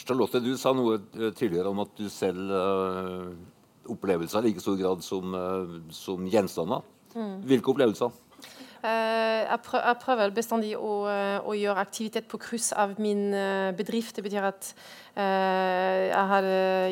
Charlotte, 0.00 0.40
du 0.40 0.52
sa 0.56 0.72
noe 0.72 0.98
eh, 1.18 1.32
tidligere 1.36 1.72
om 1.72 1.82
at 1.82 1.96
du 1.98 2.06
selv 2.12 2.52
uh 2.52 3.32
opplevelser 3.92 4.42
i 4.42 4.50
like 4.50 4.62
stor 4.62 4.78
grad 4.78 5.04
som, 5.04 5.34
eh, 5.34 5.78
som 5.94 6.26
gjenstander. 6.26 6.82
Mm. 7.14 7.40
Hvilke 7.46 7.72
opplevelser? 7.72 8.10
Uh, 8.80 9.44
jeg, 9.44 9.58
prøver, 9.60 9.82
jeg, 9.84 9.96
prøver 10.00 10.30
bestandig 10.32 10.70
å, 10.72 10.92
uh, 11.04 11.42
å, 11.44 11.52
gjøre 11.52 11.82
aktivitet 11.82 12.24
på 12.30 12.38
kryss 12.40 12.70
av 12.72 12.94
min 12.96 13.26
bedrift. 13.76 14.16
Det 14.16 14.24
betyr 14.24 14.46
at 14.48 14.70
jeg 15.20 16.26
har 16.30 16.46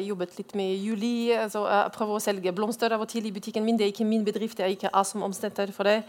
jobbet 0.05 0.35
litt 0.37 0.53
med 0.59 0.75
juli. 0.85 1.31
Altså 1.33 1.63
jeg 1.65 1.93
prøver 1.95 2.19
å 2.19 2.21
selge 2.21 2.53
blomster 2.53 2.93
av 2.93 3.01
og 3.01 3.09
til 3.09 3.25
i 3.25 3.33
butikken 3.33 3.65
min. 3.65 3.79
Det 3.79 3.87
er 3.87 3.95
ikke 3.95 4.05
min 4.05 4.27
bedrift, 4.27 4.59
jeg 4.59 4.67
er 4.67 4.75
ikke 4.75 4.93
A 4.93 5.05
som 5.07 5.25
omstender 5.25 5.73
for 5.73 5.89
det. 5.89 6.03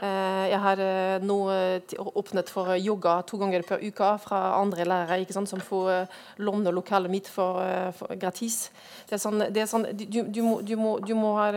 Eh, 0.00 0.46
jeg 0.48 0.60
har 0.62 0.80
eh, 0.80 1.20
nå 1.28 1.36
eh, 1.52 1.92
åpnet 2.16 2.48
for 2.48 2.72
yoga 2.80 3.18
to 3.28 3.36
ganger 3.36 3.66
per 3.68 3.82
uke 3.84 4.06
fra 4.22 4.38
andre 4.56 4.86
lærere 4.88 5.26
sant, 5.28 5.50
som 5.50 5.60
får 5.60 6.08
låne 6.40 6.72
lokalet 6.72 7.12
mitt 7.12 7.28
for, 7.28 7.60
for, 7.92 8.14
gratis. 8.16 8.70
Det 9.08 9.18
er 9.18 9.20
sånn, 9.20 9.44
det 9.52 9.60
er 9.60 9.68
sånn 9.68 9.84
du, 9.92 10.22
du, 10.24 10.40
må, 10.46 10.54
du, 10.64 10.72
må, 10.80 10.94
du 11.04 11.12
må 11.18 11.34
ha, 11.36 11.50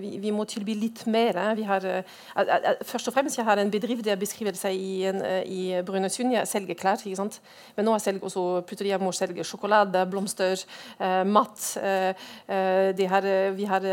vi, 0.00 0.14
vi, 0.22 0.32
må 0.32 0.46
tilby 0.48 0.78
litt 0.80 1.02
mer. 1.12 1.36
Har, 1.68 1.84
først 2.88 3.10
og 3.10 3.16
fremst 3.16 3.36
jeg 3.36 3.44
har 3.44 3.60
en 3.60 3.72
bedrift 3.72 4.06
der 4.06 4.16
beskriver 4.20 4.56
seg 4.56 4.78
i, 4.80 5.04
en, 5.10 5.20
i 5.44 5.60
Brønnøysund. 5.84 6.32
Jeg 6.38 6.48
selger 6.48 6.80
klær. 6.80 7.04
ikke 7.04 7.20
sant? 7.20 7.40
Men 7.76 7.88
nå 7.88 7.98
jeg 7.98 8.22
også 8.24 8.64
jeg 8.80 9.00
må 9.02 9.12
selge 9.12 9.44
sjokolade, 9.44 10.06
blomster, 10.08 10.64
mat. 11.28 11.68
Har, 13.10 13.28
vi 13.56 13.68
har 13.68 13.86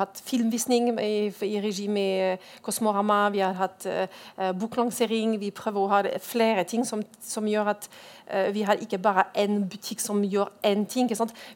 hatt 0.00 0.22
filmvisning 0.26 0.90
i, 0.98 1.30
i 1.30 1.62
regi 1.62 1.86
med 1.92 2.50
Kosmos 2.64 2.79
Kosmorama, 2.80 3.28
vi 3.30 3.40
har 3.40 3.52
hatt 3.52 3.84
uh, 3.86 4.52
boklansering. 4.56 5.34
Vi 5.40 5.50
prøver 5.52 5.80
å 5.80 5.88
ha 5.90 5.98
flere 6.24 6.64
ting 6.64 6.86
som, 6.88 7.02
som 7.20 7.44
gjør 7.48 7.74
at 7.74 7.88
uh, 8.32 8.48
vi 8.54 8.62
har 8.64 8.80
ikke 8.80 8.98
bare 8.98 9.26
én 9.36 9.66
butikk 9.68 10.00
som 10.00 10.22
gjør 10.24 10.48
én 10.64 10.86
ting. 10.88 11.10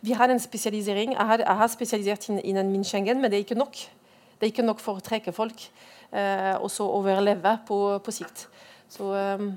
Vi 0.05 0.13
har 0.13 0.29
en 0.29 0.41
spesialisering. 0.41 1.15
Jeg 1.17 1.27
har, 1.31 1.41
jeg 1.41 1.61
har 1.63 1.73
spesialisert 1.73 2.29
innen 2.29 2.73
min 2.73 2.85
Schengen, 2.85 3.23
men 3.23 3.33
det 3.33 3.39
er 3.39 3.47
ikke 3.47 3.59
nok. 3.59 3.81
Det 4.37 4.45
er 4.45 4.53
ikke 4.53 4.67
nok 4.67 4.85
for 4.85 5.01
å 5.01 5.05
trekke 5.05 5.33
folk 5.33 5.65
uh, 6.13 6.61
og 6.61 6.69
så 6.71 6.85
overleve 6.85 7.57
på, 7.65 7.81
på 8.05 8.13
sikt. 8.13 8.45
Så, 8.93 9.09
um, 9.09 9.55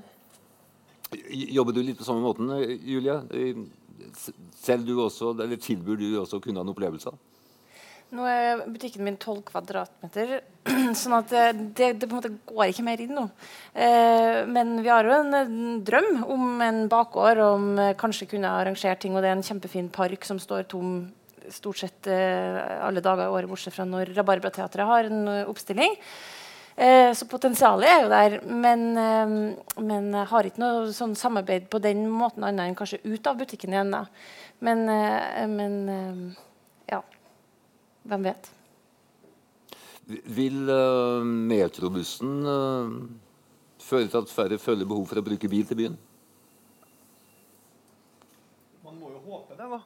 Jobber 1.27 1.75
du 1.75 1.83
litt 1.83 1.99
på 1.99 2.07
samme 2.07 2.23
måten, 2.23 2.47
Julia? 2.87 3.19
Selv 4.63 4.87
du 4.87 4.95
også, 5.03 5.35
eller 5.35 5.59
Tilbyr 5.59 5.99
du 5.99 6.13
også 6.21 6.39
kundene 6.43 6.71
opplevelser? 6.71 7.15
Nå 8.15 8.23
er 8.31 8.61
butikken 8.71 9.03
min 9.03 9.17
12 9.19 9.41
kvadratmeter, 9.49 10.37
sånn 11.01 11.15
at 11.17 11.31
det, 11.33 11.43
det, 11.75 11.89
det, 11.99 12.07
på 12.07 12.15
en 12.15 12.19
måte 12.21 12.31
går 12.47 12.71
ikke 12.71 12.85
mer 12.87 13.03
inn 13.03 13.11
nå. 13.17 13.25
Eh, 13.75 14.45
men 14.47 14.77
vi 14.79 14.91
har 14.93 15.07
jo 15.07 15.17
en, 15.17 15.35
en, 15.35 15.57
drøm 15.87 16.23
om 16.23 16.63
en 16.63 16.79
bakgård, 16.91 17.43
om 17.43 17.67
eh, 17.83 17.95
kanskje 17.99 18.29
kunne 18.31 18.53
arrangere 18.61 18.95
ting. 19.01 19.17
Og 19.17 19.25
det 19.25 19.33
er 19.33 19.35
en 19.35 19.43
kjempefin 19.43 19.91
park 19.91 20.23
som 20.27 20.39
står 20.39 20.69
tom 20.71 20.97
stort 21.51 21.79
sett 21.79 22.07
eh, 22.11 22.57
alle 22.83 23.03
dager 23.03 23.27
i 23.27 23.35
året, 23.35 23.51
bortsett 23.51 23.75
fra 23.75 23.87
når 23.87 24.15
Rabarbrateatret 24.15 24.87
har 24.87 25.11
en 25.11 25.29
oppstilling. 25.47 25.99
Eh, 26.77 27.11
så 27.17 27.25
potensialet 27.25 27.89
er 27.89 28.03
jo 28.03 28.09
der. 28.11 28.39
Men, 28.45 28.81
eh, 28.97 30.15
jeg 30.15 30.25
har 30.31 30.45
ikke 30.45 30.61
noe 30.61 30.91
sånn 30.93 31.15
samarbeid 31.17 31.69
på 31.73 31.81
den 31.81 32.05
måten 32.07 32.43
annet 32.45 32.69
enn 32.69 32.77
kanskje 32.77 33.01
ut 33.03 33.27
av 33.27 33.39
butikken 33.39 33.73
igjen. 33.73 33.91
Da. 33.91 34.05
Men, 34.61 34.87
eh, 34.89 35.47
men. 35.47 36.37
Hvem 38.07 38.27
vet? 38.29 38.49
Vil 40.07 40.69
uh, 40.71 41.23
metrobussen 41.23 42.37
uh, 42.47 42.93
føre 43.83 44.07
til 44.07 44.21
at 44.21 44.31
færre 44.31 44.59
føler 44.61 44.87
behov 44.87 45.09
for 45.09 45.19
å 45.19 45.25
bruke 45.25 45.49
bil 45.51 45.67
til 45.67 45.79
byen? 45.81 45.97
Man 48.85 48.95
må 49.01 49.11
jo 49.11 49.19
håpe 49.25 49.57
det, 49.59 49.67
da. 49.67 49.81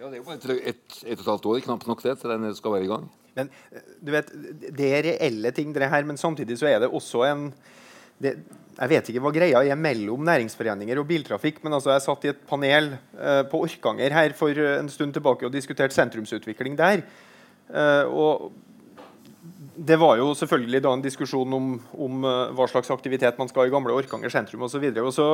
Ja, 0.00 0.10
Det 0.10 0.16
er 0.16 0.18
jo 0.18 0.26
bare 0.26 0.40
et, 0.40 0.50
et, 0.74 0.98
et 1.06 1.14
og 1.14 1.22
et 1.22 1.30
halvt 1.30 1.46
år, 1.52 1.62
knapt 1.68 1.86
nok 1.86 2.02
det, 2.02 2.18
til 2.18 2.34
den 2.34 2.58
skal 2.58 2.74
være 2.74 2.88
i 2.88 2.90
gang. 2.90 3.06
Men 3.36 3.52
du 4.02 4.10
vet, 4.12 4.32
Det 4.66 4.90
er 4.98 5.06
reelle 5.12 5.54
ting, 5.54 5.70
det 5.76 5.88
her, 5.92 6.04
men 6.08 6.18
samtidig 6.18 6.58
så 6.58 6.66
er 6.66 6.82
det 6.82 6.90
også 6.90 7.22
en 7.30 7.50
det, 8.22 8.36
jeg 8.76 8.92
vet 8.92 9.08
ikke 9.08 9.22
hva 9.24 9.32
greia 9.32 9.62
er 9.64 9.78
mellom 9.80 10.24
næringsforeninger 10.26 11.00
og 11.00 11.08
biltrafikk, 11.08 11.62
men 11.64 11.78
altså 11.78 11.94
jeg 11.94 12.04
satt 12.04 12.26
i 12.26 12.32
et 12.32 12.42
panel 12.48 12.90
eh, 12.94 13.42
på 13.48 13.62
Orkanger 13.64 14.12
her 14.12 14.36
for 14.36 14.52
en 14.52 14.90
stund 14.92 15.16
tilbake 15.16 15.48
og 15.48 15.54
diskuterte 15.54 15.96
sentrumsutvikling 15.96 16.76
der. 16.78 17.04
Eh, 17.72 18.04
og 18.12 18.50
det 19.76 19.96
var 20.00 20.16
jo 20.16 20.30
selvfølgelig 20.36 20.80
da 20.84 20.92
en 20.96 21.02
diskusjon 21.04 21.52
om, 21.52 21.66
om 22.00 22.24
uh, 22.24 22.52
hva 22.56 22.64
slags 22.70 22.88
aktivitet 22.94 23.36
man 23.40 23.50
skal 23.50 23.62
ha 23.62 23.68
i 23.68 23.72
gamle 23.74 23.92
Orkanger 23.92 24.32
sentrum 24.32 24.64
osv. 24.64 24.80
Og, 24.88 25.00
og 25.04 25.12
så 25.12 25.26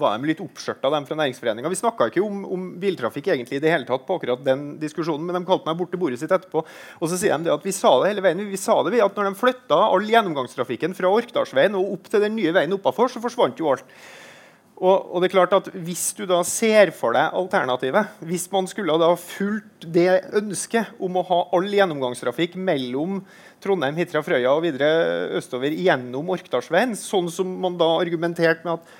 var 0.00 0.16
de 0.16 0.30
litt 0.30 0.40
oppskjørta, 0.40 0.90
dem 0.94 1.08
fra 1.08 1.18
næringsforeninga. 1.20 1.72
Vi 1.72 1.80
snakka 1.80 2.08
ikke 2.08 2.22
om, 2.24 2.40
om, 2.56 2.64
biltrafikk 2.80 3.28
egentlig 3.34 3.60
i 3.60 3.64
det 3.64 3.74
hele 3.74 3.88
tatt 3.88 4.06
på 4.08 4.16
akkurat 4.16 4.44
den 4.46 4.64
diskusjonen, 4.80 5.26
men 5.28 5.36
de 5.36 5.44
kalte 5.48 5.68
meg 5.68 5.78
bort 5.80 5.92
til 5.92 6.00
bordet 6.00 6.22
sitt 6.22 6.32
etterpå. 6.32 6.64
Og 6.64 7.12
så 7.12 7.20
sier 7.20 7.36
de 7.44 7.52
at 7.52 7.68
vi 7.68 7.76
sa 7.76 7.92
det 8.00 8.14
hele 8.14 8.24
veien. 8.24 8.42
Vi 8.48 8.60
sa 8.60 8.78
det 8.86 8.94
ved 8.96 9.04
at 9.04 9.18
når 9.18 9.28
de 9.28 9.40
flytta 9.42 9.82
all 9.90 10.08
gjennomgangstrafikken 10.08 10.96
fra 10.96 11.12
Orkdalsveien 11.12 11.76
og 11.76 11.98
opp 11.98 12.12
til 12.12 12.24
den 12.24 12.36
nye 12.38 12.54
veien 12.56 12.78
oppafor, 12.78 13.12
så 13.12 13.22
forsvant 13.24 13.60
jo 13.60 13.74
alt. 13.74 13.84
Og, 14.82 15.12
og, 15.14 15.20
det 15.22 15.28
er 15.28 15.34
klart 15.36 15.52
at 15.54 15.68
Hvis 15.86 16.08
du 16.18 16.24
da 16.26 16.40
ser 16.46 16.90
for 16.96 17.14
deg 17.14 17.36
alternativet, 17.38 18.16
hvis 18.26 18.48
man 18.50 18.66
skulle 18.70 18.96
da 18.98 19.12
fulgt 19.20 19.86
det 19.94 20.24
ønsket 20.34 20.98
om 21.02 21.20
å 21.20 21.26
ha 21.28 21.38
all 21.54 21.68
gjennomgangstrafikk 21.70 22.56
mellom 22.58 23.20
Trondheim, 23.62 24.00
Hitra, 24.00 24.24
Frøya 24.26 24.50
og 24.56 24.64
videre 24.64 24.88
østover 25.38 25.70
gjennom 25.70 26.32
Orkdalsveien, 26.34 26.96
sånn 26.98 27.30
som 27.30 27.52
man 27.62 27.78
da 27.78 27.92
argumenterte 28.00 28.66
med 28.66 28.80
at 28.80 28.98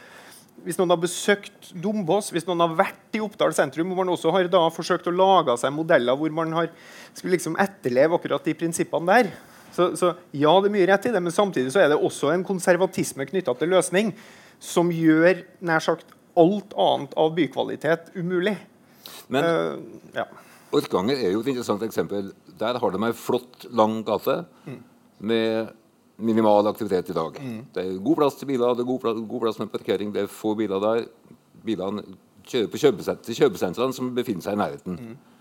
hvis 0.63 0.79
noen 0.79 0.93
har 0.95 1.01
besøkt 1.03 1.73
Dombås, 1.83 2.29
hvis 2.31 2.47
noen 2.47 2.63
har 2.63 2.77
vært 2.79 3.17
i 3.19 3.23
Oppdal 3.25 3.55
sentrum, 3.57 3.89
hvor 3.91 4.05
man 4.05 4.13
også 4.13 4.31
har 4.37 4.47
da 4.53 4.61
forsøkt 4.71 5.09
å 5.11 5.15
lage 5.17 5.57
seg 5.59 5.75
modeller 5.75 6.19
hvor 6.19 6.31
man 6.37 6.55
har, 6.55 6.69
skulle 7.11 7.35
liksom 7.35 7.59
etterleve 7.59 8.15
akkurat 8.21 8.47
de 8.47 8.55
prinsippene 8.61 9.11
der, 9.11 9.33
så, 9.73 9.89
så, 9.97 10.13
ja, 10.37 10.53
det 10.61 10.69
er 10.69 10.75
mye 10.77 10.87
rett 10.93 11.09
i 11.09 11.15
det, 11.15 11.25
men 11.25 11.35
samtidig 11.35 11.73
så 11.75 11.81
er 11.83 11.91
det 11.91 11.99
også 11.99 12.31
en 12.31 12.47
konservatisme 12.47 13.27
knytta 13.27 13.57
til 13.59 13.73
løsning 13.73 14.13
som 14.63 14.93
gjør 14.95 15.43
nær 15.67 15.83
sagt 15.83 16.15
alt 16.39 16.73
annet 16.79 17.15
av 17.19 17.35
bykvalitet 17.37 18.13
umulig. 18.17 18.55
Men 19.33 19.45
uh, 19.45 19.77
ja. 20.15 20.27
Orkanger 20.73 21.21
er 21.21 21.35
jo 21.35 21.43
et 21.43 21.53
interessant 21.53 21.83
eksempel. 21.85 22.31
Der 22.61 22.79
har 22.81 22.95
de 22.95 23.01
ei 23.05 23.15
flott, 23.17 23.67
lang 23.75 24.01
gate 24.07 24.39
mm. 24.65 24.79
med 25.29 25.73
minimal 26.23 26.71
aktivitet 26.71 27.11
i 27.11 27.17
dag. 27.17 27.37
Mm. 27.43 27.59
Det 27.75 27.85
er 27.85 27.99
god 28.07 28.21
plass 28.21 28.39
til 28.39 28.49
biler, 28.53 28.77
det 28.77 28.85
er 28.85 28.89
god 28.89 29.03
plass, 29.03 29.21
god 29.29 29.45
plass, 29.45 29.59
med 29.61 29.73
parkering, 29.73 30.15
det 30.15 30.25
er 30.25 30.31
få 30.31 30.55
biler 30.59 30.81
der. 30.83 31.05
Bilene 31.63 32.05
kjører 32.49 32.71
på 32.71 32.81
kjøpesentrene 32.81 33.95
som 33.97 34.15
befinner 34.17 34.47
seg 34.47 34.57
i 34.57 34.63
nærheten. 34.63 34.99
Mm. 34.99 35.32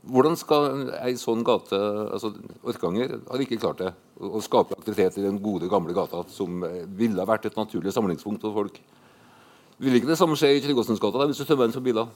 Hvordan 0.00 0.36
skal 0.40 0.86
ei 1.02 1.12
sånn 1.20 1.42
gate 1.44 1.76
altså 1.76 2.30
Orkanger 2.64 3.18
har 3.26 3.42
ikke 3.44 3.58
klart 3.60 3.82
det. 3.82 3.90
Å, 4.16 4.40
skape 4.44 4.76
aktivitet 4.78 5.18
i 5.20 5.26
den 5.26 5.40
gode, 5.42 5.68
gamle 5.68 5.92
gata 5.96 6.22
som 6.32 6.64
eh, 6.64 6.82
ville 6.96 7.24
vært 7.28 7.50
et 7.50 7.56
naturlig 7.56 7.92
samlingspunkt 7.92 8.44
for 8.46 8.56
folk. 8.56 8.80
Vil 9.80 9.96
ikke 9.96 10.10
det 10.10 10.18
samme 10.20 10.36
skje 10.36 10.54
i 10.56 10.62
Tryggåsensgata 10.64 11.28
hvis 11.28 11.40
du 11.40 11.46
tømmer 11.48 11.68
den 11.68 11.76
for 11.76 11.84
biler? 11.84 12.08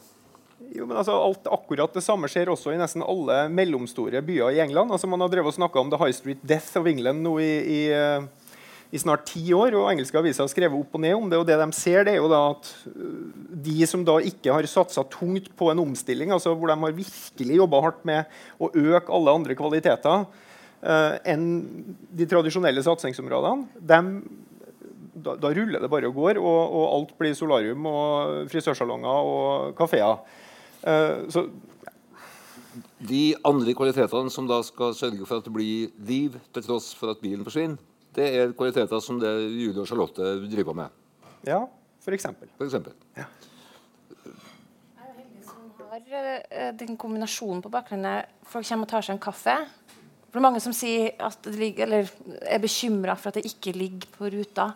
Jo, 0.74 0.86
men 0.88 0.96
altså, 0.96 1.16
alt, 1.16 1.46
Akkurat 1.52 1.92
det 1.96 2.02
samme 2.04 2.28
skjer 2.30 2.50
også 2.52 2.72
i 2.72 2.80
nesten 2.80 3.04
alle 3.04 3.44
mellomstore 3.52 4.22
byer 4.24 4.56
i 4.56 4.62
England. 4.64 4.92
Altså, 4.92 5.08
man 5.10 5.22
har 5.24 5.32
drevet 5.32 5.52
og 5.52 5.56
snakka 5.56 5.80
om 5.80 5.92
The 5.92 6.00
High 6.00 6.16
Street 6.16 6.42
Death 6.44 6.80
of 6.80 6.88
England 6.90 7.24
nå 7.24 7.36
i, 7.42 7.52
i, 7.62 7.80
i 8.94 9.00
snart 9.02 9.26
ti 9.26 9.42
år. 9.56 9.74
og 9.74 9.90
Engelske 9.90 10.18
aviser 10.20 10.44
har 10.44 10.52
skrevet 10.52 10.78
opp 10.78 10.94
og 10.94 11.02
ned 11.02 11.16
om 11.18 11.26
det. 11.30 11.40
og 11.40 11.48
det 11.48 11.58
de 11.58 11.68
ser 11.74 12.06
det 12.06 12.14
er 12.14 12.22
jo 12.22 12.30
da 12.30 12.40
at 12.52 12.70
øh, 12.92 13.26
De 13.66 13.86
som 13.90 14.04
da 14.06 14.18
ikke 14.22 14.54
har 14.54 14.70
satsa 14.70 15.02
tungt 15.10 15.50
på 15.58 15.70
en 15.72 15.82
omstilling, 15.82 16.30
altså 16.30 16.54
hvor 16.54 16.70
de 16.70 16.78
har 16.78 16.98
virkelig 17.00 17.58
jobba 17.58 17.80
hardt 17.82 18.04
med 18.04 18.30
å 18.60 18.70
øke 18.70 19.12
alle 19.14 19.34
andre 19.34 19.56
kvaliteter 19.58 20.26
uh, 20.84 21.14
enn 21.24 21.46
de 22.12 22.26
tradisjonelle 22.28 22.82
satsingsområdene, 22.84 23.80
dem, 23.80 24.10
da, 25.14 25.36
da, 25.40 25.52
ruller 25.56 25.80
det 25.80 25.90
bare 25.90 26.10
og 26.10 26.18
går, 26.18 26.40
og, 26.42 26.60
og 26.76 26.84
alt 26.98 27.14
blir 27.18 27.36
solarium 27.38 27.86
og 27.88 28.50
frisørsalonger 28.52 29.30
og 29.30 29.72
kafeer. 29.78 30.20
Uh, 30.84 31.24
så 31.32 31.46
de 33.00 33.24
andre 33.46 33.74
kvalitetene 33.78 34.32
som 34.34 34.50
da 34.50 34.60
skal 34.66 34.94
sørge 34.98 35.24
for 35.24 35.40
at 35.40 35.48
det 35.48 35.54
blir 35.54 35.90
liv 36.04 36.36
til 36.52 36.68
tross 36.68 36.92
for 36.98 37.14
at 37.14 37.22
bilen 37.22 37.46
forsvinner, 37.46 37.80
det 38.14 38.28
er 38.30 38.52
kvaliteter 38.56 39.00
som 39.02 39.18
det 39.22 39.32
Julie 39.50 39.80
og 39.82 39.88
Charlotte 39.90 40.34
driver 40.50 40.76
med. 40.78 41.00
Ja, 41.46 41.64
for 42.04 42.16
eksempel. 42.16 42.48
For 42.58 42.68
eksempel. 42.68 42.94
som 45.44 45.70
har 45.90 46.44
eh, 46.50 46.72
den 46.74 46.96
kombinasjonen 46.96 47.62
på 47.62 47.72
bakgrunnen 47.72 48.24
Folk 48.44 48.66
kommer 48.68 48.86
og 48.86 48.90
tar 48.90 49.04
seg 49.04 49.16
en 49.16 49.22
kaffe. 49.22 49.56
For 50.28 50.40
det 50.40 50.42
er 50.42 50.48
mange 50.48 50.62
som 50.62 50.74
sier 50.74 51.12
at 51.22 51.38
det 51.46 51.54
ligger, 51.54 51.86
eller 51.86 52.08
er 52.42 52.58
bekymra 52.58 53.14
for 53.14 53.30
at 53.30 53.38
det 53.38 53.46
ikke 53.46 53.76
ligger 53.78 54.08
på 54.16 54.30
ruta. 54.34 54.72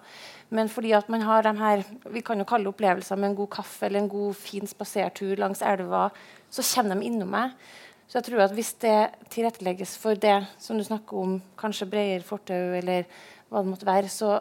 Men 0.55 0.70
fordi 0.70 0.93
at 0.97 1.09
man 1.11 1.24
har 1.26 1.43
de 1.43 1.53
her 1.59 1.82
vi 2.14 2.22
kan 2.24 2.39
jo 2.39 2.47
kalle 2.49 2.70
opplevelser 2.70 3.18
med 3.18 3.32
en 3.32 3.36
god 3.41 3.51
kaffe 3.57 3.86
eller 3.86 4.01
en 4.01 4.09
god, 4.09 4.34
fin 4.34 4.66
spasertur 4.66 5.36
langs 5.36 5.62
elva, 5.62 6.09
så 6.51 6.62
kommer 6.74 6.95
de 6.95 7.11
innom 7.11 7.34
meg. 7.34 7.59
Så 8.09 8.18
jeg 8.18 8.28
tror 8.30 8.46
at 8.46 8.54
hvis 8.56 8.70
det 8.80 8.96
tilrettelegges 9.34 9.96
for 10.00 10.16
det 10.16 10.38
som 10.62 10.78
du 10.78 10.84
snakker 10.86 11.18
om, 11.20 11.34
kanskje 11.61 11.90
bredere 11.90 12.24
fortau 12.24 12.72
eller 12.78 13.04
hva 13.48 13.61
det 13.61 13.68
måtte 13.68 13.88
være, 13.88 14.09
så 14.09 14.38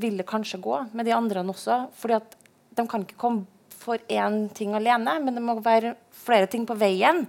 vil 0.00 0.16
det 0.16 0.28
kanskje 0.28 0.62
gå 0.64 0.78
med 0.96 1.04
de 1.04 1.12
andre 1.12 1.44
også. 1.44 1.88
fordi 1.92 2.14
at 2.14 2.36
de 2.72 2.86
kan 2.88 3.02
ikke 3.04 3.20
komme 3.20 3.44
for 3.68 3.98
én 4.08 4.48
ting 4.54 4.74
alene, 4.74 5.18
men 5.20 5.34
det 5.34 5.42
må 5.42 5.58
være 5.60 5.96
flere 6.24 6.46
ting 6.46 6.64
på 6.66 6.74
veien. 6.78 7.26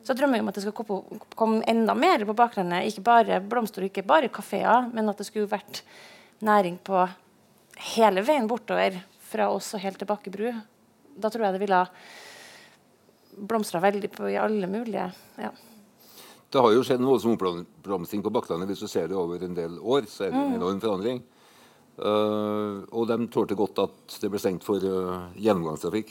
Så 0.00 0.14
jeg 0.14 0.22
drømmer 0.22 0.40
om 0.40 0.48
at 0.48 0.56
det 0.56 0.64
skal 0.64 1.28
komme 1.36 1.64
enda 1.68 1.94
mer 1.94 2.24
på 2.24 2.36
bakgrunnen. 2.36 2.86
Ikke 2.88 3.04
bare 3.04 3.40
blomster 3.44 3.82
og 3.82 3.90
ikke 3.90 4.06
bare 4.06 4.32
kafeer, 4.32 4.88
men 4.94 5.10
at 5.10 5.20
det 5.20 5.26
skulle 5.28 5.50
vært 5.50 5.82
næring 6.40 6.78
på 6.80 7.04
hele 7.96 8.24
veien 8.24 8.48
bortover 8.48 8.96
fra 9.30 9.50
oss 9.52 9.74
og 9.76 9.84
helt 9.84 10.00
til 10.00 10.08
Bakkebru. 10.08 10.54
Da 11.20 11.28
tror 11.28 11.44
jeg 11.46 11.58
det 11.58 11.62
ville 11.66 11.84
blomstra 13.40 13.80
veldig 13.82 14.10
på 14.12 14.28
i 14.30 14.38
alle 14.40 14.68
mulige 14.70 15.10
ja. 15.40 15.50
Det 16.50 16.62
har 16.62 16.72
jo 16.74 16.82
skjedd 16.82 16.98
en 16.98 17.06
voldsom 17.06 17.36
oppblomstring 17.36 18.24
på 18.24 18.32
Bakklandet. 18.34 18.72
Hvis 18.72 18.82
du 18.82 18.90
ser 18.90 19.06
det 19.06 19.14
over 19.14 19.42
en 19.46 19.54
del 19.54 19.76
år, 19.78 20.08
så 20.10 20.26
er 20.26 20.32
det 20.32 20.40
en 20.40 20.48
mm. 20.48 20.56
enorm 20.56 20.80
forandring. 20.82 21.20
Uh, 22.00 22.82
og 22.90 23.06
de 23.06 23.18
tålte 23.30 23.54
godt 23.54 23.78
at 23.84 24.16
det 24.18 24.30
ble 24.32 24.40
stengt 24.42 24.66
for 24.66 24.82
uh, 24.82 25.28
gjennomgangstrafikk. 25.38 26.10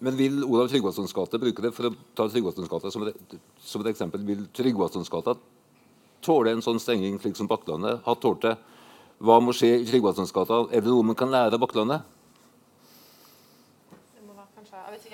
Men 0.00 0.16
vil 0.16 0.38
Olav 0.46 0.70
Tryggvasons 0.72 1.12
gate 1.12 1.40
bruke 1.42 1.60
det 1.60 1.74
for 1.76 1.90
å 1.90 1.92
ta 2.16 2.24
Tryggvasons 2.32 2.70
gate 2.72 2.94
som, 2.94 3.04
som, 3.60 3.84
et 3.84 3.90
eksempel, 3.92 4.24
vil 4.24 4.46
Tryggvasons 4.56 5.12
gate 5.12 5.36
tåle 6.24 6.54
en 6.54 6.64
sånn 6.64 6.80
stenging 6.80 7.20
slik 7.20 7.36
som 7.36 7.50
Bakklandet 7.50 8.00
har 8.06 8.20
tålt 8.24 8.46
det? 8.46 8.54
Hva 9.20 9.42
må 9.44 9.52
skje 9.52 9.74
i 9.82 9.86
Tryggvasons 9.90 10.32
gate? 10.32 10.62
Er 10.72 10.80
det 10.80 10.88
noe 10.88 11.04
man 11.04 11.20
kan 11.20 11.28
lære 11.28 11.58
av 11.58 11.66
Bakklandet? 11.66 12.08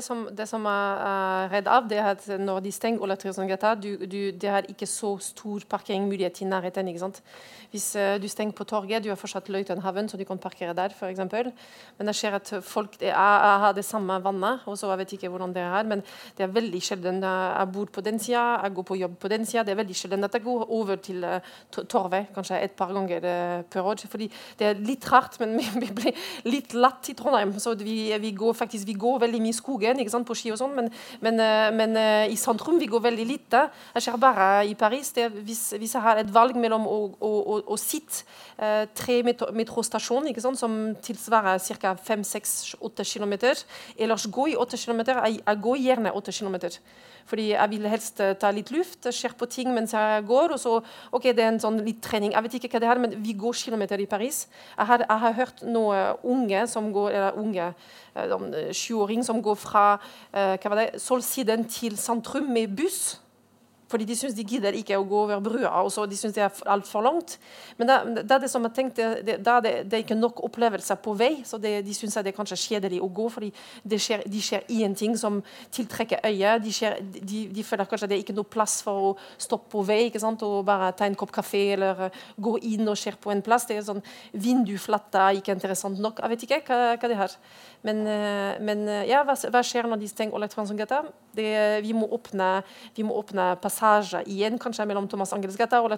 som, 0.00 0.28
det 0.32 0.48
som 0.48 0.64
jeg 0.64 0.96
er 1.10 1.52
redd 1.52 1.68
av, 1.68 1.88
det 1.88 1.98
er 1.98 2.10
at 2.14 2.26
når 2.40 2.60
de 2.64 2.72
stenger 2.72 3.02
Ola 3.04 3.16
Tryggvasongata, 3.16 3.74
det 3.74 4.44
er 4.48 4.68
ikke 4.70 4.86
så 4.86 5.16
stor 5.20 5.64
parkeringsmulighet 5.68 6.40
i 6.40 6.50
nærheten. 6.50 6.88
ikke 6.88 7.00
sant? 7.00 7.22
Hvis 7.70 7.92
uh, 7.94 8.16
du 8.18 8.26
stenger 8.28 8.54
på 8.56 8.64
torget, 8.66 9.04
du 9.04 9.08
har 9.12 9.18
fortsatt 9.18 9.48
Løitenhaven, 9.48 10.08
så 10.10 10.18
du 10.18 10.24
kan 10.26 10.38
parkere 10.42 10.74
der 10.74 10.90
f.eks. 10.90 11.20
Men 11.98 12.10
jeg 12.10 12.18
ser 12.18 12.34
at 12.34 12.50
folk 12.66 12.96
det 13.00 13.12
er, 13.12 13.58
har 13.62 13.72
det 13.76 13.84
samme 13.84 14.16
vannet, 14.24 14.64
og 14.66 14.78
så 14.78 14.90
jeg 14.90 14.98
vet 15.04 15.12
ikke 15.14 15.30
hvordan 15.30 15.54
det 15.54 15.62
er, 15.62 15.86
men 15.86 16.02
det 16.38 16.46
er 16.46 16.54
veldig 16.54 16.80
sjelden 16.82 17.22
jeg 17.22 17.68
bor 17.72 17.92
på 17.94 18.02
den 18.02 18.18
sida, 18.18 18.42
jeg 18.64 18.74
går 18.74 18.88
på 18.88 18.98
jobb 18.98 19.16
på 19.22 19.30
den 19.30 19.46
sida. 19.46 19.62
Det 19.62 19.74
er 19.76 19.82
veldig 19.82 19.96
sjelden 19.96 20.26
at 20.26 20.34
jeg 20.34 20.42
går 20.42 20.66
over 20.70 20.96
til 20.96 21.22
uh, 21.24 21.38
Torvet 21.70 22.32
kanskje 22.34 22.58
et 22.58 22.74
par 22.74 22.92
ganger 22.92 23.20
per 23.70 23.86
år. 23.86 24.02
fordi 24.10 24.30
det 24.58 24.66
er 24.66 24.82
litt 24.82 25.06
rart, 25.12 25.38
men 25.40 25.58
vi 25.82 25.92
blir 25.94 26.26
litt 26.50 26.74
latt 26.74 27.08
i 27.08 27.14
Trondheim. 27.14 27.54
så 27.58 27.74
vi, 27.78 28.10
vi, 28.18 28.32
går 28.32 28.52
faktisk, 28.52 28.86
vi 28.86 28.98
går 28.98 29.20
veldig 29.26 29.42
mye 29.42 29.49
i 29.50 29.56
skogen 29.56 30.02
ikke 30.02 30.14
sant, 30.14 30.28
på 30.28 30.38
ski 30.38 30.54
og 30.54 30.60
sånn, 30.60 30.76
men, 30.76 30.90
men, 31.24 31.42
men 31.76 31.98
i 32.30 32.38
sentrum 32.38 32.78
vi 32.80 32.88
går 32.90 33.04
veldig 33.08 33.26
lite. 33.28 33.66
Jeg 33.96 34.06
ser 34.06 34.20
bare 34.20 34.50
i 34.68 34.76
Paris. 34.78 35.12
Det, 35.16 35.28
hvis, 35.46 35.64
hvis 35.78 35.96
jeg 35.96 36.04
har 36.04 36.20
et 36.20 36.30
valg 36.32 36.56
mellom 36.58 36.86
å, 36.88 36.98
å, 37.18 37.32
å 37.56 37.60
å 37.70 37.78
sitte 37.78 38.24
eh, 38.56 38.86
tre 38.96 39.20
metrostasjoner 39.24 40.38
som 40.56 40.76
tilsvarer 41.02 41.60
ca. 41.80 41.94
5-6-8 42.06 43.06
km. 43.06 43.36
Ellers 43.98 44.26
gå 44.30 44.50
i 44.52 44.58
8 44.58 44.80
km. 44.80 45.04
Jeg, 45.06 45.40
jeg 45.44 45.62
går 45.66 45.80
gjerne 45.84 46.14
8 46.16 46.36
km. 46.40 46.58
Fordi 47.30 47.50
jeg 47.52 47.70
vil 47.70 47.86
helst 47.90 48.20
eh, 48.24 48.34
ta 48.40 48.50
litt 48.54 48.72
luft, 48.74 49.06
ser 49.14 49.36
på 49.38 49.48
ting 49.50 49.70
mens 49.74 49.94
jeg 49.94 50.26
går. 50.26 50.56
og 50.56 50.60
så, 50.60 50.78
ok, 51.14 51.30
det 51.30 51.44
er 51.44 51.52
en 51.52 51.62
sånn 51.62 51.80
litt 51.86 52.02
trening. 52.02 52.34
Jeg 52.34 52.46
vet 52.46 52.58
ikke 52.58 52.74
hva 52.74 52.82
det 52.82 52.90
er, 52.90 53.02
men 53.04 53.16
vi 53.22 53.36
går 53.38 53.58
kilometer 53.60 54.02
i 54.02 54.08
Paris. 54.10 54.46
Jeg 54.76 54.90
har, 54.90 55.06
jeg 55.06 55.24
har 55.24 55.38
hørt 55.38 55.64
noen 55.66 56.26
unge 56.26 56.66
som 56.70 56.90
går, 56.94 57.10
eller 57.20 57.40
unge, 57.40 57.72
eh, 58.18 58.72
sjuåring 58.76 59.22
som 59.26 59.39
går 59.44 59.58
fra 59.60 59.86
var 60.30 60.78
det, 60.78 61.00
Solsiden 61.02 61.66
til 61.70 61.98
sentrum 61.98 62.48
med 62.52 62.76
buss. 62.76 63.18
Fordi 63.90 64.06
de 64.06 64.14
syns 64.14 64.36
de 64.38 64.44
gidder 64.46 64.76
ikke 64.78 64.98
å 64.98 65.04
gå 65.08 65.22
over 65.24 65.40
brua. 65.42 65.70
og 65.82 65.90
så 65.90 66.04
De 66.06 66.16
syns 66.18 66.36
det 66.36 66.44
er 66.44 66.58
altfor 66.70 67.02
langt. 67.02 67.36
Men 67.78 67.88
det, 67.88 68.24
da 68.28 68.36
er 68.36 68.44
det 68.44 68.50
som 68.52 68.62
jeg 68.68 68.74
tenkte, 68.76 69.08
det, 69.26 69.38
det, 69.42 69.56
det, 69.64 69.96
er 69.96 70.04
ikke 70.04 70.18
nok 70.18 70.42
opplevelser 70.46 71.00
på 71.02 71.14
vei. 71.18 71.30
så 71.46 71.58
De 71.58 71.94
syns 71.96 72.14
det 72.20 72.30
er 72.30 72.36
kanskje 72.36 72.58
kjedelig 72.60 73.00
å 73.02 73.10
gå, 73.10 73.26
fordi 73.34 73.50
det 73.82 73.98
skjer, 74.02 74.22
de 74.30 74.42
ser 74.44 74.68
ingenting 74.70 75.16
som 75.18 75.40
tiltrekker 75.74 76.22
øyet. 76.28 76.62
De, 76.62 76.74
skjer, 76.74 77.00
de, 77.02 77.42
de, 77.50 77.64
føler 77.66 77.90
kanskje 77.90 78.10
det 78.12 78.18
er 78.18 78.24
ikke 78.24 78.36
noe 78.38 78.50
plass 78.50 78.78
for 78.86 79.10
å 79.10 79.12
stoppe 79.38 79.72
på 79.74 79.82
vei 79.88 80.04
ikke 80.06 80.22
sant? 80.22 80.44
og 80.46 80.62
bare 80.68 80.92
ta 80.96 81.08
en 81.08 81.18
kopp 81.18 81.32
kaffe 81.34 81.58
eller 81.74 82.06
uh, 82.06 82.20
gå 82.38 82.54
inn 82.70 82.86
og 82.88 82.98
se 82.98 83.10
på 83.18 83.34
en 83.34 83.42
plass. 83.42 83.66
Det 83.66 83.80
er 83.80 83.88
sånn 83.88 84.04
Vinduflatta 84.38 85.32
ikke 85.40 85.56
interessant 85.56 85.98
nok. 85.98 86.22
Jeg 86.22 86.36
vet 86.36 86.46
ikke 86.46 86.62
hva, 86.70 86.94
hva 86.94 87.10
det 87.10 87.18
er. 87.26 87.36
Men, 87.82 88.04
uh, 88.06 88.60
men 88.60 88.84
uh, 88.88 89.02
ja, 89.08 89.22
hva, 89.24 89.34
hva, 89.52 89.62
skjer 89.64 89.88
når 89.88 90.02
de 90.02 90.08
stenger 90.10 90.36
Oleg 90.36 90.52
Transongata? 90.52 91.02
Vi 91.30 91.92
må 91.94 92.08
åpne, 92.10 92.48
vi 92.96 93.04
må 93.06 93.14
åpne 93.14 93.52
passasjer 93.62 94.26
igjen, 94.26 94.56
kanskje 94.58 94.86
mellom 94.88 95.06
Thomas 95.08 95.30
Angels 95.32 95.54
gata 95.56 95.78
og 95.78 95.92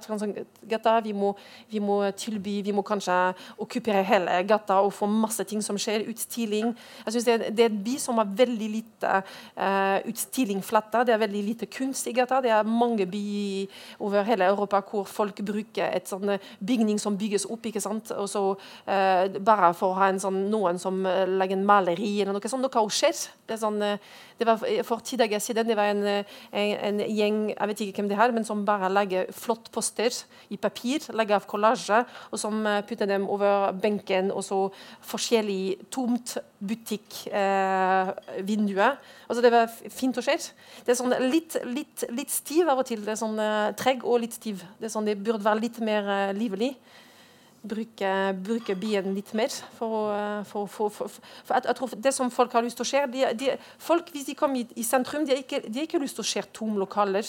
gata. 0.69 0.99
Vi 1.01 1.15
må, 1.17 1.33
vi 1.73 1.81
må 1.81 2.03
tilby, 2.21 2.59
vi 2.67 2.75
må 2.77 2.85
kanskje 2.85 3.17
okkupere 3.57 4.03
hele 4.05 4.43
gata 4.49 4.83
og 4.85 4.93
få 4.93 5.09
masse 5.09 5.45
ting 5.49 5.63
som 5.65 5.79
skjer. 5.81 6.05
Utstilling. 6.13 6.75
Jeg 7.07 7.15
synes 7.15 7.25
det, 7.25 7.53
det 7.57 7.65
er 7.65 7.73
en 7.73 7.81
by 7.85 7.97
som 8.03 8.21
har 8.21 8.29
veldig 8.43 8.69
lite 8.75 9.15
uh, 9.23 9.99
utstillingflater. 10.11 11.09
Det 11.09 11.17
er 11.17 11.23
veldig 11.25 11.43
lite 11.49 11.71
kunst 11.73 12.11
i 12.11 12.15
gata. 12.17 12.43
Det 12.45 12.53
er 12.53 12.69
mange 12.69 13.09
byer 13.09 13.73
over 14.05 14.29
hele 14.29 14.51
Europa 14.53 14.83
hvor 14.91 15.09
folk 15.09 15.41
bruker 15.47 15.89
et 15.89 16.13
sånn 16.13 16.37
bygning 16.61 17.01
som 17.01 17.17
bygges 17.19 17.49
opp, 17.49 17.65
ikke 17.67 17.81
sant? 17.81 18.13
og 18.13 18.29
så 18.29 18.45
uh, 18.53 19.41
bare 19.41 19.73
for 19.79 19.95
å 19.95 20.01
ha 20.03 20.13
en 20.13 20.21
sånn, 20.21 20.45
noen 20.53 20.79
som 20.83 21.01
legger 21.03 21.57
en 21.57 21.67
maleri 21.73 22.15
eller 22.21 22.37
noe 22.37 22.53
sånt. 22.53 22.63
Noe 22.63 22.89
skjer. 22.93 23.17
Det, 23.49 23.57
sånn, 23.61 23.81
det 23.81 24.49
var 24.49 24.61
for 24.87 25.03
ti 25.05 25.19
dager 25.21 25.41
siden 25.43 25.69
det 25.69 25.77
var 25.77 25.91
en, 25.93 26.05
en, 26.07 26.73
en 26.89 27.03
gjeng 27.09 27.43
jeg 27.53 27.71
vet 27.71 27.83
ikke 27.85 28.03
hvem 28.03 28.11
det 28.11 28.19
er, 28.19 28.33
men 28.35 28.47
som 28.47 28.65
bare 28.67 28.91
legger 28.93 29.31
flott 29.37 29.71
poster 29.75 30.13
i 30.53 30.57
papir, 30.61 31.01
legger 31.17 31.37
av 31.39 31.47
kollasje, 31.51 31.99
og 32.31 32.39
som 32.41 32.55
eh, 32.67 32.85
putter 32.87 33.07
dem 33.11 33.25
over 33.31 33.73
benken, 33.83 34.33
og 34.33 34.43
så 34.47 34.59
forskjellig 35.09 35.77
tomt 35.93 36.29
butikkvinduer. 36.63 38.93
Eh, 38.93 38.99
altså, 39.29 39.43
det 39.45 39.53
var 39.55 39.67
fint 39.89 40.19
og 40.19 40.25
skjedd. 40.27 40.45
Det 40.85 40.91
er 40.95 40.99
sånn 40.99 41.15
litt, 41.29 41.53
litt, 41.69 41.99
litt, 42.11 42.31
stiv 42.33 42.69
av 42.71 42.79
og 42.83 42.87
til. 42.89 43.01
Det 43.05 43.13
er 43.15 43.23
sånn 43.23 43.39
eh, 43.43 43.75
treg 43.79 43.99
og 44.05 44.21
litt 44.25 44.35
stiv. 44.39 44.57
Det, 44.81 44.89
sånn, 44.93 45.09
det 45.09 45.21
burde 45.21 45.45
være 45.45 45.65
litt 45.65 45.79
mer 45.85 46.03
eh, 46.17 46.39
livlig 46.39 46.73
bruke, 47.63 48.13
bruke 48.45 48.77
byen 48.79 49.15
litt 49.15 49.33
mer. 49.39 49.53
For, 49.79 50.45
for, 50.49 50.67
for, 50.69 50.93
for 50.93 51.55
jeg, 51.55 51.65
jeg, 51.69 51.77
tror 51.79 51.97
Det 52.05 52.15
som 52.15 52.31
folk 52.31 52.53
har 52.53 52.65
lyst 52.67 52.81
til 52.81 52.87
å 52.87 52.91
se 52.93 53.57
Folk, 53.79 54.11
Hvis 54.13 54.29
de 54.29 54.37
kommer 54.39 54.63
i, 54.63 54.67
i 54.77 54.87
sentrum, 54.87 55.27
de 55.27 55.35
har, 55.35 55.43
ikke, 55.43 55.63
ikke 55.85 56.03
lyst 56.03 56.19
til 56.19 56.27
å 56.27 56.31
se 56.33 56.45
tomme 56.53 56.81
lokaler 56.83 57.27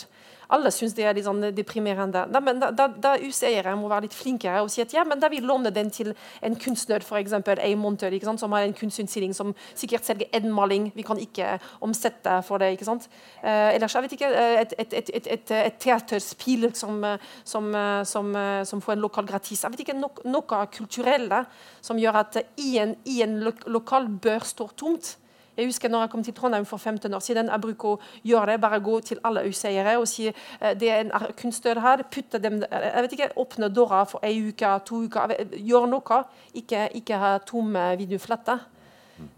alle 0.54 0.72
syns 0.74 0.96
det 0.98 1.06
er 1.08 1.16
litt 1.16 1.28
sånn 1.28 1.42
deprimerende. 1.56 2.26
Da, 2.32 2.42
men 2.44 2.60
da, 2.62 2.72
da, 2.76 2.88
da 2.88 3.14
UC-eiere 3.22 3.76
må 3.80 3.90
være 3.92 4.08
litt 4.08 4.18
flinkere 4.18 4.64
og 4.64 4.72
si 4.74 4.84
at 4.84 4.94
ja, 4.96 5.06
men 5.08 5.22
da 5.22 5.30
vil 5.32 5.46
låne 5.48 5.72
den 5.74 5.92
til 5.94 6.14
en 6.44 6.58
kunstner, 6.60 7.04
f.eks. 7.06 7.34
en 7.34 7.80
montør 7.82 8.16
som 8.38 8.54
har 8.56 8.68
en 8.68 8.76
kunstutstilling 8.76 9.34
som 9.36 9.54
sikkert 9.76 10.06
selger 10.08 10.30
én 10.36 10.50
maling. 10.54 10.92
Vi 10.96 11.06
kan 11.06 11.20
ikke 11.20 11.58
omsette 11.82 12.40
for 12.48 12.62
det. 12.62 12.74
ikke 12.74 12.88
sant? 12.88 13.10
Eh, 13.42 13.76
ellers 13.76 13.96
jeg 13.96 14.06
vet 14.06 14.18
ikke, 14.18 14.32
eh, 14.32 14.60
et, 14.62 14.76
et, 14.80 14.94
et, 15.00 15.32
et, 15.38 15.56
et 15.64 15.80
teaterspill 15.80 16.70
som, 16.76 17.02
som, 17.44 17.72
som, 18.06 18.32
som, 18.66 18.82
får 18.84 18.98
en 18.98 19.04
lokal 19.04 19.28
gratis. 19.30 19.64
Jeg 19.64 19.74
vet 19.74 19.86
ikke, 19.86 19.98
no, 19.98 20.12
Noe 20.30 20.66
kulturelle 20.74 21.44
som 21.84 22.00
gjør 22.00 22.22
at 22.24 22.40
i 22.62 22.78
en, 22.82 22.96
i 23.10 23.22
en 23.26 23.40
lo 23.44 23.54
lokal 23.68 24.08
bør 24.22 24.46
stå 24.48 24.70
tomt 24.78 25.16
Jeg 25.58 25.70
husker 25.70 25.90
når 25.90 26.06
jeg 26.06 26.10
kom 26.10 26.24
til 26.26 26.34
Trondheim 26.34 26.66
for 26.66 26.78
15 26.78 27.14
år 27.14 27.22
siden. 27.22 27.50
Jeg 27.54 27.62
bruker 27.62 27.94
å 27.94 28.00
gjøre 28.26 28.54
det, 28.54 28.62
bare 28.62 28.80
gå 28.82 29.00
til 29.06 29.22
alle 29.24 29.46
øyseiere 29.46 29.98
og 30.00 30.08
si 30.10 30.28
eh, 30.30 30.74
det 30.80 30.90
er 30.90 31.04
en 31.04 31.12
kunstner 31.38 31.82
her. 31.82 32.04
putte 32.10 32.42
dem, 32.42 32.64
jeg 32.72 33.06
vet 33.06 33.18
ikke, 33.18 33.32
Åpne 33.38 33.70
døra 33.70 34.04
for 34.10 34.26
ei 34.26 34.40
uke, 34.50 34.74
to 34.86 35.04
uker. 35.06 35.36
Gjør 35.54 35.90
noe. 35.92 36.22
Ikke, 36.54 36.88
ikke 36.98 37.20
ha 37.22 37.38
tomme 37.46 37.92
videofletter. 37.98 38.66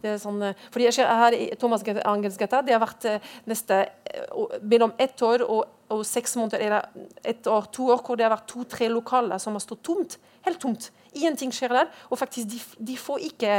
Det 0.02 0.14
er 0.14 0.20
sånn, 0.22 0.42
eh, 0.44 0.68
fordi 0.72 0.88
jeg 0.88 0.98
ser 0.98 1.12
her 1.12 1.36
i 1.36 1.50
Thomas 1.60 1.84
Angelsgata, 1.84 2.62
det 2.64 2.74
har 2.76 2.84
vært 2.84 3.06
eh, 3.12 3.32
neste, 3.46 3.82
mellom 4.62 4.94
ett 4.98 5.22
år 5.22 5.44
og, 5.44 5.66
og 5.92 6.06
seks 6.08 6.38
måneder, 6.40 6.64
eller 6.64 7.10
ett 7.24 7.48
år, 7.48 7.68
to 7.76 7.90
år, 7.92 8.00
hvor 8.06 8.16
det 8.16 8.26
har 8.26 8.38
vært 8.38 8.48
to-tre 8.48 8.88
lokaler 8.90 9.42
som 9.42 9.58
har 9.58 9.64
stått 9.64 9.84
tomt. 9.84 10.18
Helt 10.48 10.62
tomt. 10.62 10.92
Ingenting 11.16 11.54
skjer 11.56 11.74
der. 11.74 11.90
Og 12.10 12.20
faktisk, 12.20 12.50
de, 12.52 12.60
de 12.92 12.98
får 13.00 13.26
ikke 13.30 13.52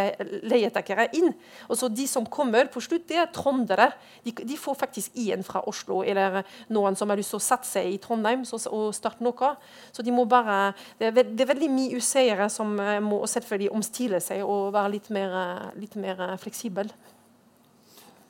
leietakere 0.46 1.08
inn. 1.16 1.32
Og 1.70 1.78
så 1.80 1.90
De 1.92 2.06
som 2.10 2.26
kommer 2.26 2.68
på 2.72 2.82
slutt, 2.84 3.06
det 3.08 3.18
er 3.22 3.32
trondere. 3.34 3.90
De, 4.24 4.34
de, 4.36 4.58
får 4.60 4.78
faktisk 4.80 5.16
igjen 5.18 5.44
fra 5.46 5.62
Oslo, 5.68 6.02
eller 6.04 6.42
noen 6.72 6.96
som 6.98 7.10
har 7.10 7.20
lyst 7.20 7.34
til 7.34 7.40
å 7.40 7.46
satse 7.46 7.82
i 7.86 7.98
Trondheim 8.02 8.44
så, 8.48 8.60
og 8.70 8.94
starte 8.96 9.24
noe. 9.24 9.54
Så 9.92 10.04
de 10.04 10.14
må 10.14 10.26
bare, 10.28 10.74
Det 10.98 11.10
er, 11.10 11.22
det 11.24 11.44
er 11.44 11.52
veldig 11.52 11.70
mye 11.72 11.98
useiere 12.00 12.48
som 12.52 12.78
eh, 12.80 13.00
må 13.00 13.22
selvfølgelig 13.26 13.72
omstille 13.74 14.20
seg 14.20 14.44
og 14.44 14.72
være 14.74 14.94
litt 14.96 15.10
mer, 15.14 15.36
litt 15.78 15.96
mer 16.00 16.36
fleksibel. 16.40 16.90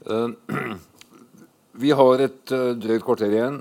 Uh, 0.07 0.31
vi 1.83 1.91
har 1.91 2.23
et 2.23 2.55
uh, 2.55 2.75
drøyt 2.79 3.05
kvarter 3.07 3.33
igjen, 3.33 3.61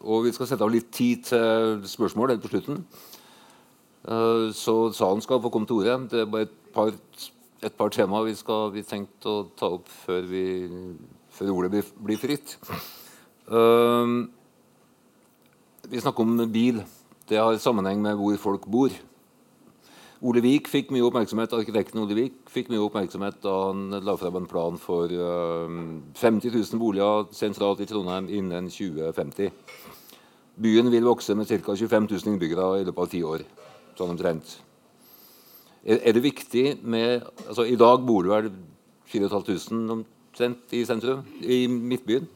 og 0.00 0.24
vi 0.24 0.32
skal 0.32 0.48
sette 0.48 0.64
av 0.64 0.72
litt 0.72 0.90
tid 0.94 1.26
til 1.28 1.78
spørsmål 1.88 2.36
på 2.40 2.52
slutten. 2.52 2.82
Eh, 4.08 4.52
så 4.56 4.88
salen 4.96 5.20
skal 5.20 5.42
få 5.42 5.50
komme 5.52 5.68
til 5.68 5.82
orde. 5.82 5.98
Det 6.10 6.22
er 6.22 6.30
bare 6.32 6.46
et 6.48 6.54
par, 6.74 6.94
et 7.62 7.74
par 7.76 7.92
temaer 7.92 8.30
vi, 8.30 8.36
skal, 8.38 8.70
vi 8.72 8.84
tenkte 8.86 9.28
å 9.28 9.42
ta 9.58 9.68
opp 9.76 9.88
før, 10.06 10.22
vi, 10.30 10.44
før 11.34 11.52
ordet 11.56 11.74
blir, 11.74 11.90
blir 12.06 12.20
fritt. 12.20 12.56
Uh, 13.48 14.28
vi 15.88 16.00
snakker 16.00 16.24
om 16.24 16.48
bil. 16.52 16.80
Det 17.28 17.36
har 17.40 17.60
sammenheng 17.60 18.00
med 18.00 18.16
hvor 18.16 18.40
folk 18.40 18.64
bor. 18.68 18.96
Ole 20.18 20.40
Vik 20.42 20.66
fikk 20.66 20.88
mye 20.90 21.04
oppmerksomhet, 21.06 21.52
Arkitekten 21.54 22.00
Ole 22.02 22.16
Vik 22.16 22.48
fikk 22.50 22.72
mye 22.72 22.80
oppmerksomhet 22.82 23.36
da 23.44 23.52
han 23.68 23.92
la 24.02 24.16
fram 24.18 24.40
en 24.40 24.48
plan 24.50 24.80
for 24.80 25.12
uh, 25.12 25.68
50 26.18 26.50
000 26.56 26.80
boliger 26.80 27.28
sentralt 27.36 27.84
i 27.84 27.86
Trondheim 27.86 28.26
innen 28.40 28.72
2050. 28.72 29.52
Byen 30.58 30.90
vil 30.90 31.06
vokse 31.06 31.36
med 31.38 31.46
ca. 31.46 31.76
25 31.76 32.08
000 32.10 32.32
innbyggere 32.32 32.80
i 32.80 32.88
løpet 32.88 33.04
av 33.04 33.12
ti 33.12 33.22
år 33.22 33.46
sånn 33.98 34.14
omtrent. 34.14 34.54
Er, 35.84 36.00
er, 36.00 36.14
det 36.16 36.24
viktig 36.24 36.64
med 36.82 37.26
altså 37.46 37.64
I 37.66 37.78
dag 37.78 38.02
bor 38.06 38.26
du 38.26 38.32
vel 38.32 38.50
4500 39.08 39.94
omtrent 39.94 40.74
i 40.76 40.84
sentrum, 40.86 41.24
i 41.42 41.66
Midtbyen. 41.68 42.28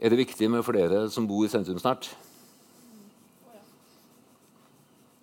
Er 0.00 0.12
det 0.12 0.20
viktig 0.20 0.50
med 0.50 0.64
flere 0.64 1.08
som 1.12 1.26
bor 1.28 1.44
i 1.44 1.52
sentrum 1.52 1.80
snart? 1.80 2.08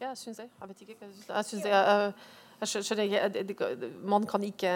Ja, 0.01 0.11
syns 0.13 0.37
jeg. 0.39 0.49
Jeg 0.59 0.69
vet 0.69 0.81
ikke. 0.81 0.95
hva 0.99 1.39
Jeg 1.39 1.45
synes 1.45 1.63
det 1.63 1.71
er, 1.73 2.11
man 2.57 4.25
kan 4.25 4.43
ikke, 4.43 4.71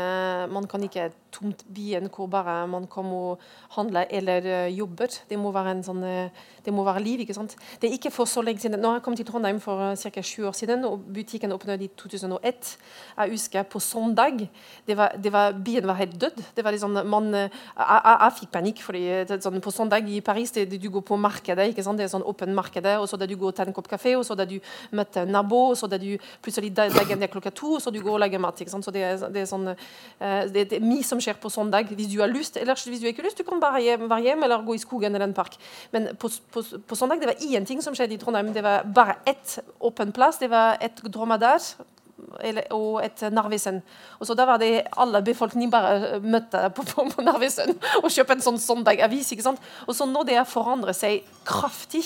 man 0.53 0.67
kan 0.69 0.83
ikke 0.85 1.07
tomt 1.33 1.63
byen 1.73 2.09
hvor 2.13 2.27
bare 2.29 2.67
man 2.69 2.85
kommer 2.87 3.31
og 3.31 3.39
handler 3.73 4.05
eller 4.11 4.67
uh, 4.67 4.77
jobber. 4.77 5.07
Det 5.29 5.39
må 5.39 5.49
være 5.51 5.73
sånn, 5.87 6.03
uh, 6.05 6.29
det 6.61 6.73
må 6.73 6.83
være 6.85 7.01
liv. 7.01 7.23
ikke 7.23 7.33
sant? 7.33 7.55
Det 7.81 7.89
er 7.89 7.95
ikke 7.97 8.11
for 8.13 8.29
så 8.29 8.43
lenge 8.45 8.61
siden. 8.61 8.77
Nå 8.79 8.91
har 8.91 8.99
jeg 8.99 9.05
kommet 9.07 9.23
til 9.23 9.25
Trondheim 9.31 9.59
for 9.63 9.81
uh, 9.81 9.95
ca. 9.97 10.21
sju 10.21 10.45
år 10.45 10.53
siden, 10.53 10.85
og 10.85 11.01
butikken 11.09 11.55
åpnet 11.55 11.81
i 11.81 11.87
2001. 11.97 12.75
Jeg 13.17 13.33
husker 13.33 13.63
på 13.63 13.79
søndag 13.81 14.45
det 14.85 14.97
var, 14.97 15.17
det 15.17 15.33
var, 15.33 15.57
Byen 15.57 15.87
var 15.87 15.97
helt 15.97 16.21
død. 16.21 16.37
Det 16.55 16.63
var 16.63 16.77
liksom, 16.77 16.99
man, 17.09 17.33
jeg, 17.33 17.49
jeg, 17.79 18.17
jeg 18.21 18.37
fikk 18.41 18.53
panikk. 18.53 18.83
fordi 18.85 19.03
sånn, 19.41 19.61
På 19.61 19.73
søndag 19.73 20.05
i 20.05 20.21
Paris 20.21 20.53
det, 20.53 20.67
du 20.69 20.89
går 20.89 21.01
på 21.01 21.17
markedet, 21.17 21.71
ikke 21.73 21.83
sant? 21.83 21.97
det 21.97 22.05
er 22.05 22.13
sånn 22.13 22.29
åpent 22.29 22.53
marked, 22.53 22.85
og 22.99 23.09
så 23.09 23.17
da 23.17 23.25
du 23.25 23.35
går 23.35 23.55
og 23.55 23.57
tar 23.57 23.73
en 23.73 23.73
kopp 23.73 23.89
kaffe, 23.89 24.13
og 24.19 24.25
så 24.27 24.37
da 24.37 24.45
du 24.45 24.59
møter 24.93 25.25
nabo, 25.25 25.71
og 25.71 25.77
så 25.81 25.89
da 25.89 25.97
du 25.97 26.13
plutselig 26.43 26.75
dagen 26.77 27.23
er 27.23 27.31
klokka 27.31 27.49
to 27.55 27.70
så 27.79 27.93
du 27.93 28.01
går 28.01 28.17
og 28.17 28.21
legger 28.23 28.41
mat. 28.41 28.59
Så 28.71 28.93
det 28.93 29.03
er, 29.05 29.21
det 29.31 29.43
er 29.43 29.49
sånn, 29.49 29.69
uh, 29.71 30.41
det, 30.51 30.67
det, 30.73 30.79
er 30.79 30.85
mye 30.85 31.05
som 31.07 31.21
skjer 31.23 31.39
på 31.41 31.51
søndag. 31.53 31.93
Hvis 31.95 32.11
du 32.11 32.19
har 32.21 32.31
lyst, 32.31 32.59
eller 32.59 32.75
hvis 32.75 32.99
du 32.99 33.07
ikke 33.07 33.23
har 33.23 33.29
lyst, 33.29 33.39
du 33.39 33.47
kan 33.47 33.61
bare 33.63 33.83
hjem, 33.83 34.09
være 34.11 34.27
hjemme 34.31 34.47
eller 34.47 34.65
gå 34.67 34.75
i 34.75 34.83
skogen 34.83 35.15
eller 35.15 35.29
en 35.29 35.37
park. 35.37 35.55
Men 35.95 36.11
på, 36.19 36.31
på, 36.51 36.65
på 36.87 36.99
søndag 36.99 37.21
det 37.21 37.31
var 37.31 37.45
ingenting 37.45 37.81
som 37.85 37.95
skjedde 37.97 38.17
i 38.17 38.21
Trondheim. 38.21 38.51
Det 38.55 38.65
var 38.65 38.83
bare 38.83 39.19
ett 39.29 39.59
åpen 39.79 40.11
plass. 40.15 40.41
Det 40.41 40.51
var 40.51 40.81
et 40.81 41.03
dromedar 41.07 41.61
og 42.71 43.01
et 43.03 43.21
Narvesen. 43.33 43.81
Og 44.19 44.27
så 44.27 44.35
Da 44.35 44.45
var 44.45 44.57
det 44.57 44.87
alle 44.97 45.21
befolkningen 45.21 45.71
bare 45.71 46.19
møtte 46.21 46.69
på, 46.75 46.83
på, 46.83 47.05
på 47.09 47.21
Narvesen 47.25 47.75
og 48.03 48.09
kjøpte 48.11 48.37
en 48.37 48.45
sånn 48.45 48.59
søndagavis. 48.59 49.33
Og 49.87 49.95
så 49.95 50.05
nå 50.05 50.23
det 50.27 50.37
har 50.39 50.49
forandret 50.49 50.97
seg 50.97 51.25
kraftig. 51.45 52.03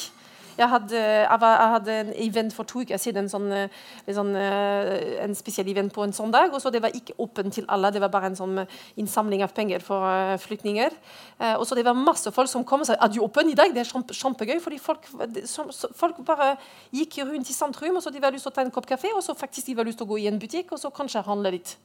Jeg 0.55 0.69
hadde, 0.71 0.99
jeg, 0.99 1.39
var, 1.41 1.55
jeg 1.59 1.71
hadde, 1.73 1.95
en 1.99 2.11
event 2.27 2.53
for 2.55 2.67
to 2.67 2.83
uker 2.85 2.99
siden, 3.01 3.25
en, 3.25 3.31
sånn, 3.31 3.47
en, 3.51 4.15
sånn, 4.15 4.31
eh, 4.39 5.17
en 5.25 5.35
spesiell 5.35 5.67
event 5.71 5.91
på 5.93 6.05
en 6.05 6.15
søndag. 6.15 6.53
og 6.53 6.61
så 6.63 6.71
Det 6.71 6.81
var 6.83 6.95
ikke 6.95 7.17
åpent 7.19 7.53
til 7.57 7.67
alle, 7.67 7.91
det 7.91 8.01
var 8.03 8.13
bare 8.13 8.31
en 8.31 8.39
sånn 8.39 8.61
innsamling 8.95 9.43
av 9.43 9.53
penger 9.55 9.83
for 9.83 10.05
uh, 10.07 10.35
flyktninger. 10.39 10.95
Uh, 11.41 11.55
og 11.59 11.65
så 11.67 11.75
Det 11.75 11.85
var 11.85 11.97
masse 11.99 12.31
folk 12.31 12.51
som 12.51 12.63
kom 12.63 12.85
og 12.85 12.87
sa 12.87 12.95
er 12.95 13.11
du 13.11 13.19
åpen 13.25 13.51
i 13.51 13.57
dag. 13.57 13.73
Det 13.75 13.83
er 13.83 13.91
kjempe, 13.91 14.15
kjempegøy. 14.15 14.59
fordi 14.63 14.79
folk, 14.79 15.07
som, 15.43 15.71
folk, 15.71 16.23
bare 16.25 16.55
gikk 16.95 17.19
rundt 17.25 17.49
i 17.51 17.55
sentrum, 17.55 17.99
og 17.99 18.03
så 18.03 18.13
de 18.13 18.23
var 18.23 18.31
lyst 18.31 18.47
til 18.47 18.53
å 18.53 18.55
ta 18.55 18.63
en 18.63 18.71
kopp 18.71 18.87
kaffe, 18.87 19.11
og 19.11 19.23
så 19.23 19.35
faktisk 19.35 19.67
de 19.67 19.75
var 19.75 19.85
lyst 19.85 19.99
til 19.99 20.07
å 20.07 20.13
gå 20.13 20.23
i 20.23 20.29
en 20.31 20.39
butikk 20.39 20.71
og 20.71 20.79
så 20.79 20.93
kanskje 20.93 21.25
handle 21.27 21.57
litt. 21.57 21.75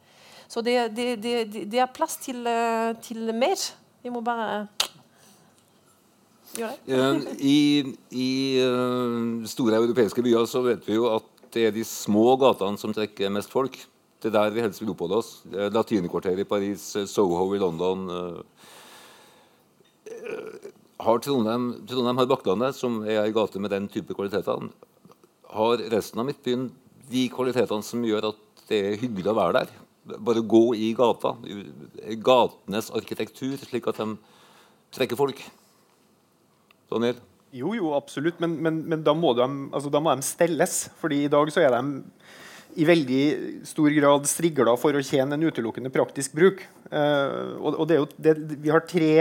Så 0.51 0.63
det, 0.63 0.95
det, 0.95 1.17
det, 1.23 1.67
det 1.71 1.79
er 1.79 1.91
plass 1.95 2.17
til, 2.23 2.47
til 3.03 3.35
mer. 3.35 3.59
Vi 4.03 4.11
må 4.11 4.23
bare 4.25 4.51
Eh, 4.51 4.80
I, 6.59 7.59
i 8.11 8.31
uh, 8.59 9.47
store 9.47 9.79
europeiske 9.79 10.23
byer 10.25 10.49
så 10.51 10.65
vet 10.65 10.83
vi 10.89 10.97
jo 10.97 11.07
at 11.15 11.29
det 11.55 11.69
er 11.69 11.75
de 11.75 11.85
små 11.87 12.35
gatene 12.41 12.79
som 12.79 12.95
trekker 12.95 13.31
mest 13.33 13.51
folk. 13.53 13.77
Det 14.21 14.29
er 14.31 14.37
der 14.37 14.53
vi 14.55 14.63
helst 14.63 14.83
vil 14.83 14.93
oppholde 14.93 15.19
oss. 15.19 15.31
Latinerkvarteret 15.49 16.43
i 16.43 16.47
Paris, 16.47 16.85
eh, 17.01 17.07
Soho 17.09 17.47
i 17.57 17.59
London. 17.59 18.05
Har 21.01 21.23
Trondheim, 21.25 21.71
Trondheim 21.89 22.21
har 22.21 22.29
Bakklandet, 22.29 22.77
som 22.77 23.01
er 23.03 23.23
ei 23.23 23.33
gate 23.33 23.59
med 23.59 23.73
den 23.73 23.89
type 23.89 24.15
kvaliteter. 24.15 24.69
Har 25.51 25.83
resten 25.91 26.21
av 26.21 26.29
Midtbyen 26.29 26.69
de 27.11 27.25
kvalitetene 27.33 27.87
som 27.87 28.05
gjør 28.05 28.29
at 28.31 28.67
det 28.69 28.83
er 28.85 29.01
hyggelig 29.01 29.33
å 29.33 29.39
være 29.41 29.63
der? 29.63 29.73
Bare 30.21 30.45
gå 30.45 30.63
i 30.77 30.93
gata. 30.97 31.33
Gatenes 32.21 32.93
arkitektur, 32.95 33.57
slik 33.65 33.89
at 33.91 34.03
de 34.03 34.13
trekker 34.95 35.19
folk. 35.19 35.41
Daniel? 36.91 37.21
Jo, 37.55 37.73
jo, 37.75 37.93
absolutt. 37.97 38.39
Men, 38.43 38.57
men, 38.63 38.83
men 38.91 39.03
da, 39.07 39.15
må 39.17 39.33
de, 39.39 39.47
altså, 39.75 39.91
da, 39.91 40.03
må 40.03 40.15
de, 40.15 40.27
stelles. 40.27 40.85
Fordi 41.01 41.25
i 41.25 41.33
dag 41.33 41.51
så 41.51 41.65
er 41.65 41.75
de 41.75 42.03
i 42.79 42.87
veldig 42.87 43.25
stor 43.69 43.91
grad 43.97 44.29
strigla 44.29 44.77
for 44.81 44.97
å 44.97 45.03
tjene 45.05 45.37
en 45.37 45.49
utelukkende 45.49 45.93
praktisk 45.95 46.35
bruk. 46.37 46.63
Uh, 46.91 47.59
og, 47.61 47.75
og 47.75 47.85
det 47.87 47.97
er 47.97 48.01
jo, 48.01 48.09
det, 48.19 48.35
Vi 48.63 48.73
har 48.73 48.83
tre 48.87 49.13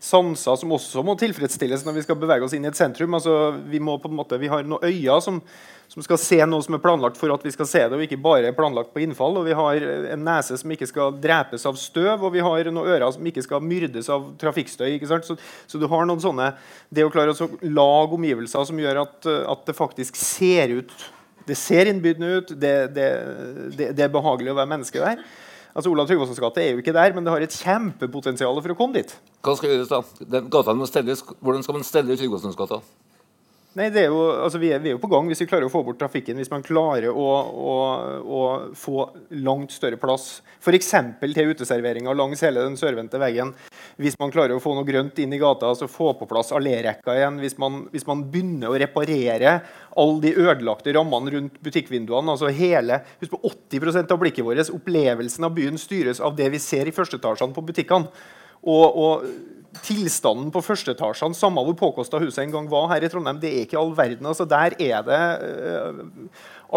sanser 0.00 0.56
som 0.56 0.72
også 0.72 1.04
må 1.04 1.16
tilfredsstilles 1.20 1.84
når 1.84 1.98
vi 1.98 2.04
skal 2.06 2.16
bevege 2.20 2.46
oss 2.46 2.56
inn 2.56 2.64
i 2.64 2.70
et 2.70 2.78
sentrum. 2.78 3.18
Altså, 3.18 3.36
vi, 3.68 3.82
må 3.82 3.98
på 4.00 4.08
en 4.08 4.18
måte, 4.20 4.40
vi 4.40 4.52
har 4.52 4.64
noen 4.66 4.88
øyne 4.88 5.20
som 5.24 5.42
som 5.90 6.04
skal 6.06 6.20
se 6.22 6.38
noe 6.46 6.62
som 6.62 6.76
er 6.76 6.82
planlagt 6.82 7.18
for 7.18 7.32
at 7.34 7.42
vi 7.42 7.50
skal 7.50 7.66
se 7.66 7.80
det, 7.82 7.96
og 7.96 8.04
ikke 8.04 8.20
bare 8.22 8.52
planlagt 8.54 8.92
på 8.94 9.02
innfall. 9.02 9.40
Og 9.40 9.48
vi 9.48 9.56
har 9.58 9.86
en 10.14 10.22
nese 10.22 10.54
som 10.60 10.70
ikke 10.70 10.86
skal 10.86 11.16
drepes 11.18 11.66
av 11.66 11.78
støv, 11.80 12.22
og 12.22 12.34
vi 12.36 12.44
har 12.46 12.70
noen 12.70 12.92
ører 12.92 13.10
som 13.10 13.26
ikke 13.26 13.42
skal 13.42 13.64
myrdes 13.64 14.10
av 14.12 14.28
trafikkstøy. 14.38 14.86
ikke 14.94 15.10
sant? 15.10 15.26
Så, 15.26 15.34
så 15.66 15.80
du 15.82 15.88
har 15.90 16.06
noen 16.06 16.22
sånne, 16.22 16.52
Det 16.94 17.02
å 17.06 17.10
klare 17.10 17.34
å 17.34 17.48
lage 17.66 18.14
omgivelser 18.14 18.68
som 18.68 18.78
gjør 18.78 19.02
at, 19.02 19.26
at, 19.26 19.66
det 19.66 19.74
faktisk 19.78 20.18
ser 20.18 20.78
ut 20.78 20.94
Det 21.50 21.58
ser 21.58 21.90
innbydende 21.90 22.32
ut, 22.38 22.52
det, 22.54 22.74
det, 22.94 23.06
det, 23.76 23.92
det 23.98 24.06
er 24.06 24.12
behagelig 24.14 24.52
å 24.54 24.58
være 24.60 24.70
menneske 24.70 25.02
der. 25.02 25.22
Altså 25.70 25.90
Olav 25.92 26.08
Tryggvasons 26.08 26.40
gate 26.42 26.62
er 26.62 26.72
jo 26.74 26.80
ikke 26.82 26.94
der, 26.94 27.12
men 27.14 27.26
det 27.26 27.34
har 27.34 27.44
et 27.44 27.54
kjempepotensial 27.54 28.58
for 28.58 28.74
å 28.74 28.78
komme 28.78 28.98
dit. 28.98 29.12
Hva 29.46 29.54
skal 29.58 29.74
gjøres 29.74 29.92
da? 29.92 30.00
Den 30.36 30.48
gata 30.50 30.74
må 30.74 30.88
stelles. 30.90 31.22
Hvordan 31.38 31.62
skal 31.66 31.78
man 31.78 31.86
stelle 31.86 32.16
Tryggvasons 32.18 32.58
gata? 32.58 32.80
Nei, 33.78 33.84
er 33.86 34.08
jo, 34.08 34.22
altså 34.34 34.58
vi, 34.58 34.72
er, 34.74 34.80
vi, 34.82 34.88
er, 34.90 34.96
jo 34.96 35.00
på 35.02 35.08
gang 35.12 35.28
hvis 35.30 35.44
vi 35.44 35.46
klarer 35.46 35.68
å 35.68 35.70
få 35.70 35.84
bort 35.86 36.00
trafikken. 36.00 36.34
Hvis 36.40 36.50
man 36.50 36.64
klarer 36.66 37.14
å, 37.14 37.26
å, 37.46 37.74
å 38.18 38.40
få 38.74 39.04
langt 39.46 39.70
større 39.70 39.98
plass, 40.00 40.40
f.eks. 40.58 40.88
til 41.22 41.52
uteserveringer 41.52 42.18
langs 42.18 42.42
hele 42.42 42.64
den 42.66 42.74
sørvendte 42.80 43.20
veggen. 43.22 43.52
Hvis 44.02 44.18
man 44.18 44.34
klarer 44.34 44.56
å 44.56 44.62
få 44.62 44.74
noe 44.74 44.88
grønt 44.88 45.20
inn 45.22 45.36
i 45.36 45.38
gata, 45.38 45.70
altså 45.70 45.86
få 45.86 46.16
på 46.18 46.26
plass 46.32 46.50
allérekka 46.56 47.14
igjen. 47.14 47.38
Hvis 47.44 47.54
man, 47.62 47.84
hvis 47.94 48.08
man, 48.10 48.26
begynner 48.32 48.74
å 48.74 48.82
reparere 48.82 49.54
alle 49.94 50.18
de 50.26 50.34
ødelagte 50.34 50.96
rammene 50.98 51.36
rundt 51.36 51.62
butikkvinduene. 51.62 52.34
altså 52.34 52.50
hele, 52.50 53.04
Husk 53.22 53.36
på 53.36 53.42
80 53.52 54.02
av 54.02 54.18
blikket 54.18 54.48
vårt, 54.48 54.74
opplevelsen 54.74 55.46
av 55.46 55.54
byen, 55.54 55.78
styres 55.78 56.18
av 56.18 56.34
det 56.34 56.50
vi 56.50 56.58
ser 56.58 56.90
i 56.90 56.96
førsteetasjene 56.96 57.54
på 57.54 57.66
butikkene. 57.70 58.10
og, 58.66 58.98
og 58.98 59.59
tilstanden 59.90 60.52
på 60.54 60.62
førsteetasjene, 60.62 61.36
samme 61.36 61.62
hvor 61.66 61.76
påkosta 61.78 62.20
huset 62.22 62.44
en 62.44 62.54
gang 62.54 62.70
var 62.70 62.88
her 62.94 63.04
i 63.04 63.10
Trondheim, 63.10 63.40
det 63.42 63.50
er 63.50 63.64
ikke 63.66 63.78
all 63.80 63.90
verden. 63.98 64.26
altså 64.30 64.46
Der 64.48 64.78
er 64.78 65.06
det 65.06 65.22
uh, 65.42 66.04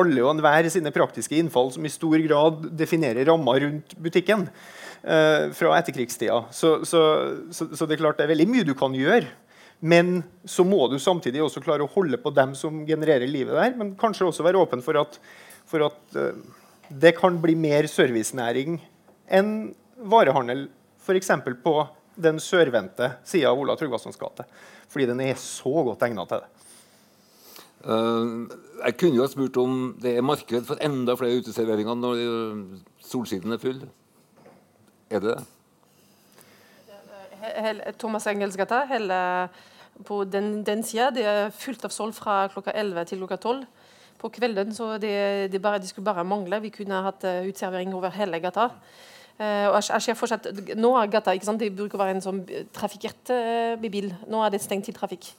alle 0.01 0.23
og 0.25 0.33
enhver 0.33 0.69
sine 0.73 0.91
praktiske 0.91 1.37
innfall 1.37 1.69
som 1.75 1.85
i 1.85 1.93
stor 1.93 2.17
grad 2.25 2.65
definerer 2.73 3.29
ramma 3.29 3.59
rundt 3.61 3.93
butikken. 4.01 4.49
eh, 5.03 5.51
fra 5.51 5.77
etterkrigstida. 5.77 6.43
Så, 6.51 6.85
så, 6.85 7.01
så, 7.51 7.67
så, 7.75 7.85
det 7.85 7.97
er 7.97 8.03
klart 8.03 8.19
det 8.19 8.27
er 8.27 8.33
veldig 8.33 8.49
mye 8.49 8.67
du 8.67 8.73
kan 8.77 8.95
gjøre. 8.97 9.27
Men 9.83 10.21
så 10.47 10.63
må 10.63 10.85
du 10.87 10.95
samtidig 11.01 11.41
også 11.43 11.63
klare 11.63 11.83
å 11.83 11.91
holde 11.91 12.19
på 12.21 12.31
dem 12.35 12.53
som 12.55 12.83
genererer 12.87 13.27
livet 13.27 13.57
der. 13.57 13.73
Men 13.79 13.95
kanskje 13.99 14.29
også 14.29 14.45
være 14.45 14.61
åpen 14.61 14.83
for 14.85 14.99
at, 15.01 15.19
for 15.69 15.89
at 15.89 16.15
uh, 16.15 16.31
det 16.87 17.15
kan 17.19 17.39
bli 17.43 17.57
mer 17.59 17.89
servicenæring 17.91 18.79
enn 19.33 19.51
varehandel, 20.03 20.67
f.eks. 21.03 21.31
på 21.63 21.75
den 22.15 22.39
sørvendte 22.43 23.13
sida 23.27 23.51
av 23.51 23.59
Ola 23.59 23.75
Tryggvasons 23.79 24.19
gate. 24.19 24.45
Fordi 24.91 25.07
den 25.09 25.23
er 25.25 25.39
så 25.39 25.73
godt 25.87 26.05
egna 26.05 26.25
til 26.29 26.43
det. 26.43 26.51
Uh, 27.83 28.47
jeg 28.85 28.97
kunne 28.99 29.17
jo 29.17 29.25
ha 29.25 29.31
spurt 29.31 29.57
om 29.59 29.73
det 30.01 30.15
er 30.17 30.23
marked 30.23 30.69
for 30.69 30.79
enda 30.83 31.17
flere 31.19 31.41
uteserveringer 31.41 31.97
når 31.99 32.21
Solsiden 33.03 33.51
er 33.55 33.59
full. 33.61 33.81
Er 35.11 35.19
det 35.19 35.35
det? 35.35 35.43
Thomas 37.99 38.27
Engels 38.27 38.55
gata, 38.55 38.85
hele 38.87 39.49
på 40.05 40.23
den, 40.23 40.63
den 40.63 40.83
sida. 40.83 41.09
Det 41.13 41.25
er 41.27 41.51
fullt 41.53 41.85
av 41.85 41.93
solg 41.93 42.15
fra 42.17 42.47
klokka 42.51 42.73
11 42.73 43.09
til 43.09 43.21
klokka 43.21 43.37
12 43.37 43.65
på 44.21 44.31
kvelden. 44.37 44.73
Så 44.75 44.97
det, 44.97 45.51
det, 45.51 45.61
bare, 45.61 45.79
det 45.79 45.89
skulle 45.91 46.05
bare 46.05 46.23
mangle. 46.23 46.61
Vi 46.63 46.73
kunne 46.73 47.03
hatt 47.05 47.25
uh, 47.27 47.43
utservering 47.49 47.93
over 47.95 48.13
hele 48.15 48.39
gata. 48.43 48.69
Uh, 49.33 49.71
og 49.71 49.79
jeg, 49.81 50.01
ser 50.05 50.17
fortsatt, 50.17 50.45
Nå 50.77 50.91
er 50.99 51.09
gata 51.09 51.33
ikke 51.33 51.47
sant? 51.47 51.59
det 51.59 51.73
bruker 51.73 51.97
å 51.97 52.03
være 52.03 52.19
en 52.19 52.21
sånn 52.21 52.43
trafikkert 52.75 53.33
uh, 53.33 53.73
bil. 53.81 54.11
Nå 54.29 54.43
er 54.45 54.53
det 54.53 54.61
stengt 54.61 54.85
til 54.89 54.95
trafikk. 54.97 55.31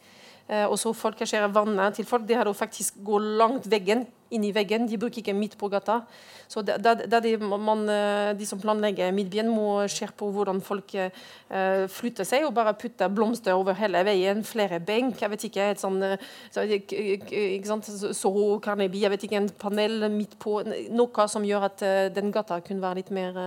Uh, 0.48 0.66
og 0.66 0.74
så 0.80 0.92
folk 0.96 1.22
ser 1.24 1.46
vannet 1.54 2.00
til 2.00 2.08
folk. 2.08 2.26
Det 2.26 2.36
har 2.36 2.50
faktisk 2.52 2.98
gått 3.06 3.30
langt 3.38 3.70
veggen 3.70 4.04
inn 4.34 4.44
i 4.46 4.52
veggen. 4.54 4.88
De 4.90 4.98
bruker 5.00 5.22
ikke 5.22 5.36
midt 5.36 5.56
på 5.60 5.70
gata. 5.72 6.02
Så 6.48 6.62
det, 6.62 6.76
det, 6.84 7.06
det 7.10 7.20
de, 7.24 7.32
man, 7.40 7.84
eh, 7.88 8.32
de, 8.36 8.46
som 8.46 8.60
planlegger 8.60 9.12
Midtbyen, 9.14 9.48
må 9.50 9.86
se 9.90 10.06
på 10.16 10.28
hvordan 10.34 10.60
folk 10.64 10.92
uh, 10.98 11.86
flytter 11.90 12.26
seg, 12.28 12.44
og 12.46 12.54
bare 12.56 12.74
putte 12.78 13.08
blomster 13.12 13.56
over 13.56 13.76
hele 13.78 14.04
veien. 14.06 14.44
Flere 14.46 14.80
benk, 14.84 15.22
jeg 15.22 15.32
vet 15.32 15.46
ikke, 15.48 15.70
et 15.72 15.82
sånn, 15.82 16.00
eh, 16.04 16.74
ikke 16.76 17.68
sant? 17.68 17.88
så 17.88 18.32
Carnegie, 18.64 19.04
jeg 19.06 19.14
vet 19.14 19.26
ikke, 19.26 19.40
en 19.40 19.50
panel 19.64 20.08
midt 20.12 20.36
på. 20.42 20.60
Noe 20.94 21.28
som 21.30 21.46
gjør 21.46 21.68
at 21.70 21.86
den 22.14 22.32
gata 22.34 22.60
kunne 22.64 22.84
være 22.84 23.00
litt 23.00 23.12
mer 23.14 23.38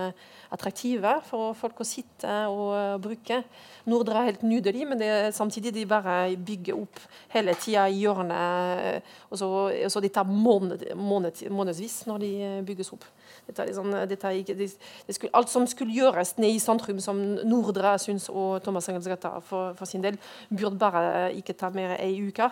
attraktive 0.54 1.18
for 1.28 1.56
folk 1.58 1.82
å 1.84 1.88
sitte 1.88 2.34
og 2.52 3.02
bruke. 3.04 3.42
Nordre 3.88 4.22
er 4.22 4.30
helt 4.32 4.46
nydelig, 4.48 4.86
men 4.88 5.00
det 5.00 5.12
samtidig 5.36 5.74
de 5.76 5.86
bare 5.88 6.36
bygger 6.36 6.80
opp 6.80 7.02
hele 7.34 7.56
tida 7.60 7.88
i 7.88 8.02
hjørnet. 8.02 9.08
Og 9.32 9.40
så, 9.40 9.50
og 9.72 9.92
så 9.92 10.04
de 10.04 10.12
tar 10.14 10.28
måned, 10.28 10.77
måned, 10.96 11.44
månedsvis 11.54 12.06
når 12.10 12.18
de 12.24 12.32
bygges 12.68 12.92
opp. 12.96 13.06
Er 13.48 14.30
ikke, 14.36 14.56
det, 14.58 14.70
det 15.08 15.16
skulle, 15.16 15.32
alt 15.34 15.50
som 15.50 15.68
skulle 15.68 15.94
gjøres 15.96 16.36
ned 16.38 16.56
i 16.56 16.60
sentrum, 16.60 17.00
som 17.00 17.20
Nordre 17.48 17.96
syns 18.00 18.28
og 18.30 18.62
Thomas 18.64 18.90
Engels 18.90 19.08
Gata 19.08 19.38
for, 19.40 19.74
for, 19.78 19.86
sin 19.86 20.04
del, 20.04 20.20
burde 20.50 20.78
bare 20.80 21.34
ikke 21.36 21.56
ta 21.58 21.72
mer 21.74 21.96
ei 22.00 22.20
uke. 22.28 22.50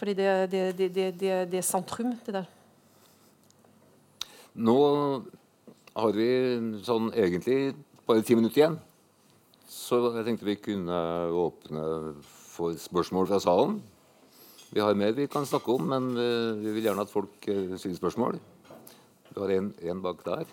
Fordi 0.00 0.14
det, 0.14 0.52
det, 0.52 0.94
det 1.20 1.58
er 1.58 1.66
sentrum, 1.66 2.14
det 2.26 2.34
der. 2.34 2.48
Nå 4.54 4.78
har 5.96 6.14
vi 6.16 6.30
sånn 6.84 7.10
egentlig 7.14 7.74
bare 8.08 8.24
ti 8.26 8.36
minutter 8.38 8.62
igjen. 8.62 8.78
Så 9.70 10.00
jeg 10.16 10.26
tenkte 10.26 10.48
vi 10.48 10.58
kunne 10.58 11.00
åpne 11.30 11.84
for 12.50 12.74
spørsmål 12.78 13.28
fra 13.30 13.38
salen. 13.42 13.78
Vi 14.72 14.80
har 14.80 14.94
mer 14.94 15.12
vi 15.12 15.26
kan 15.26 15.46
snakke 15.46 15.72
om, 15.72 15.88
men 15.90 16.10
eh, 16.14 16.54
vi 16.62 16.72
vil 16.76 16.84
gjerne 16.86 17.02
at 17.02 17.10
folk 17.10 17.48
eh, 17.50 17.74
stiller 17.74 17.98
spørsmål. 17.98 18.38
Vi 19.30 19.40
har 19.40 19.50
en 19.58 20.02
bak 20.02 20.22
der. 20.24 20.46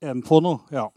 En 0.00 0.22
på 0.22 0.40
nå? 0.40 0.58
Ja. 0.70 0.90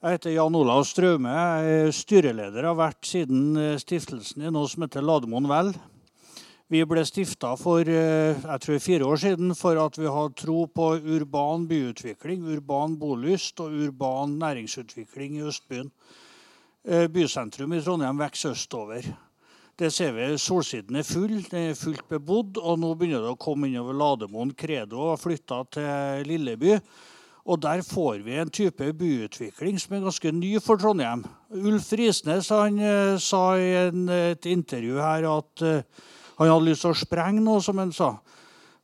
Jeg 0.00 0.16
heter 0.16 0.32
Jan 0.32 0.54
Olav 0.56 0.86
Straume. 0.88 1.28
Jeg 1.28 1.72
er 1.76 1.90
styreleder 1.92 2.64
har 2.64 2.76
vært 2.78 3.04
siden 3.04 3.50
eh, 3.60 3.74
stiftelsen 3.76 4.46
i 4.48 4.48
noe 4.48 4.64
som 4.72 4.86
heter 4.86 5.04
Lademoen 5.04 5.44
Vel. 5.50 5.68
Vi 6.72 6.80
ble 6.88 7.02
stifta 7.04 7.50
for 7.60 7.84
eh, 7.84 8.32
jeg 8.32 8.62
tror 8.64 8.80
fire 8.80 9.10
år 9.10 9.20
siden 9.20 9.52
for 9.58 9.76
at 9.82 10.00
vi 10.00 10.08
hadde 10.08 10.38
tro 10.40 10.62
på 10.72 10.86
urban 11.18 11.68
byutvikling, 11.68 12.48
urban 12.48 12.96
bolyst 12.96 13.60
og 13.60 13.76
urban 13.76 14.38
næringsutvikling 14.40 15.36
i 15.36 15.44
Østbyen. 15.52 15.92
Eh, 16.88 17.04
bysentrum 17.12 17.76
i 17.76 17.84
Trondheim 17.84 18.24
vokser 18.24 18.56
østover. 18.56 19.12
Det 19.76 19.92
ser 19.92 20.16
vi 20.16 20.32
Solsiden 20.40 20.96
er 20.96 21.04
full, 21.04 21.42
det 21.44 21.66
er 21.74 21.76
fullt 21.76 22.08
bebodd. 22.08 22.56
Og 22.56 22.80
nå 22.80 22.96
begynner 22.96 23.28
det 23.28 23.36
å 23.36 23.40
komme 23.44 23.68
innover 23.68 24.00
Lademoen. 24.00 24.56
Credo 24.56 25.10
har 25.12 25.20
flytta 25.20 25.60
til 25.76 26.30
Lilleby. 26.32 26.78
Og 27.48 27.60
der 27.62 27.82
får 27.86 28.20
vi 28.24 28.36
en 28.38 28.50
type 28.52 28.92
byutvikling 28.98 29.78
som 29.80 29.96
er 29.96 30.04
ganske 30.04 30.32
ny 30.36 30.52
for 30.62 30.80
Trondheim. 30.80 31.24
Ulf 31.56 31.92
Risnes 31.96 32.50
han, 32.52 32.76
uh, 32.78 33.16
sa 33.20 33.44
i 33.56 33.70
en, 33.86 34.08
et 34.12 34.46
intervju 34.50 35.00
her 35.00 35.28
at 35.30 35.64
uh, 35.64 36.04
han 36.40 36.52
hadde 36.52 36.68
lyst 36.68 36.84
til 36.84 36.92
å 36.92 37.00
sprenge 37.00 37.42
noe, 37.44 37.62
som 37.64 37.80
han 37.80 37.94
sa. 37.96 38.14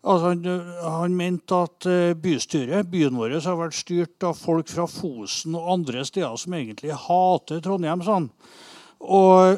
Altså, 0.07 0.33
han, 0.33 0.73
han, 0.85 1.15
mente 1.19 1.57
at 1.67 1.87
bystyret, 2.23 2.87
byen 2.93 3.17
vår, 3.19 3.39
har 3.43 3.57
vært 3.59 3.75
styrt 3.75 4.27
av 4.29 4.37
folk 4.39 4.69
fra 4.71 4.85
Fosen 4.87 5.57
og 5.59 5.71
andre 5.73 6.05
steder 6.07 6.37
som 6.39 6.55
egentlig 6.55 6.95
hater 7.07 7.63
Trondheim. 7.65 8.05
sånn. 8.07 8.29
Og 9.03 9.57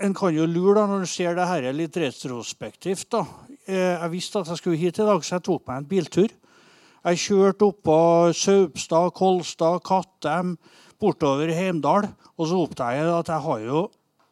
en 0.00 0.14
kan 0.16 0.32
jo 0.34 0.46
lure 0.48 0.78
da, 0.80 0.86
når 0.88 1.04
en 1.04 1.10
ser 1.10 1.36
det 1.36 1.48
her 1.50 1.68
litt 1.76 1.98
retrospektivt. 2.00 3.10
da. 3.12 3.26
Jeg 3.66 4.10
visste 4.14 4.40
at 4.40 4.54
jeg 4.54 4.62
skulle 4.62 4.80
hit 4.80 5.02
i 5.02 5.06
dag, 5.10 5.20
så 5.20 5.36
jeg 5.36 5.46
tok 5.50 5.66
meg 5.68 5.82
en 5.82 5.90
biltur. 5.90 6.32
Jeg 7.02 7.18
kjørte 7.18 7.66
oppå 7.66 7.96
Saupstad, 8.36 9.10
Kolstad, 9.18 9.80
Kattem, 9.82 10.54
bortover 11.02 11.50
Heimdal. 11.50 12.06
Og 12.38 12.46
så 12.46 12.60
oppdaget 12.62 13.02
jeg 13.02 13.16
at 13.16 13.32
jeg, 13.32 13.42
har 13.46 13.64
jo, 13.64 13.80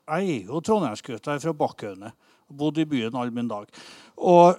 jeg 0.07 0.29
er 0.37 0.53
jo 0.53 0.61
trondheimsgutt 0.63 1.27
fra 1.43 1.55
Bakkøyene. 1.65 2.13
Bodd 2.47 2.79
i 2.79 2.87
byen 2.87 3.19
all 3.19 3.33
min 3.35 3.51
dag. 3.51 3.67
Og 4.23 4.55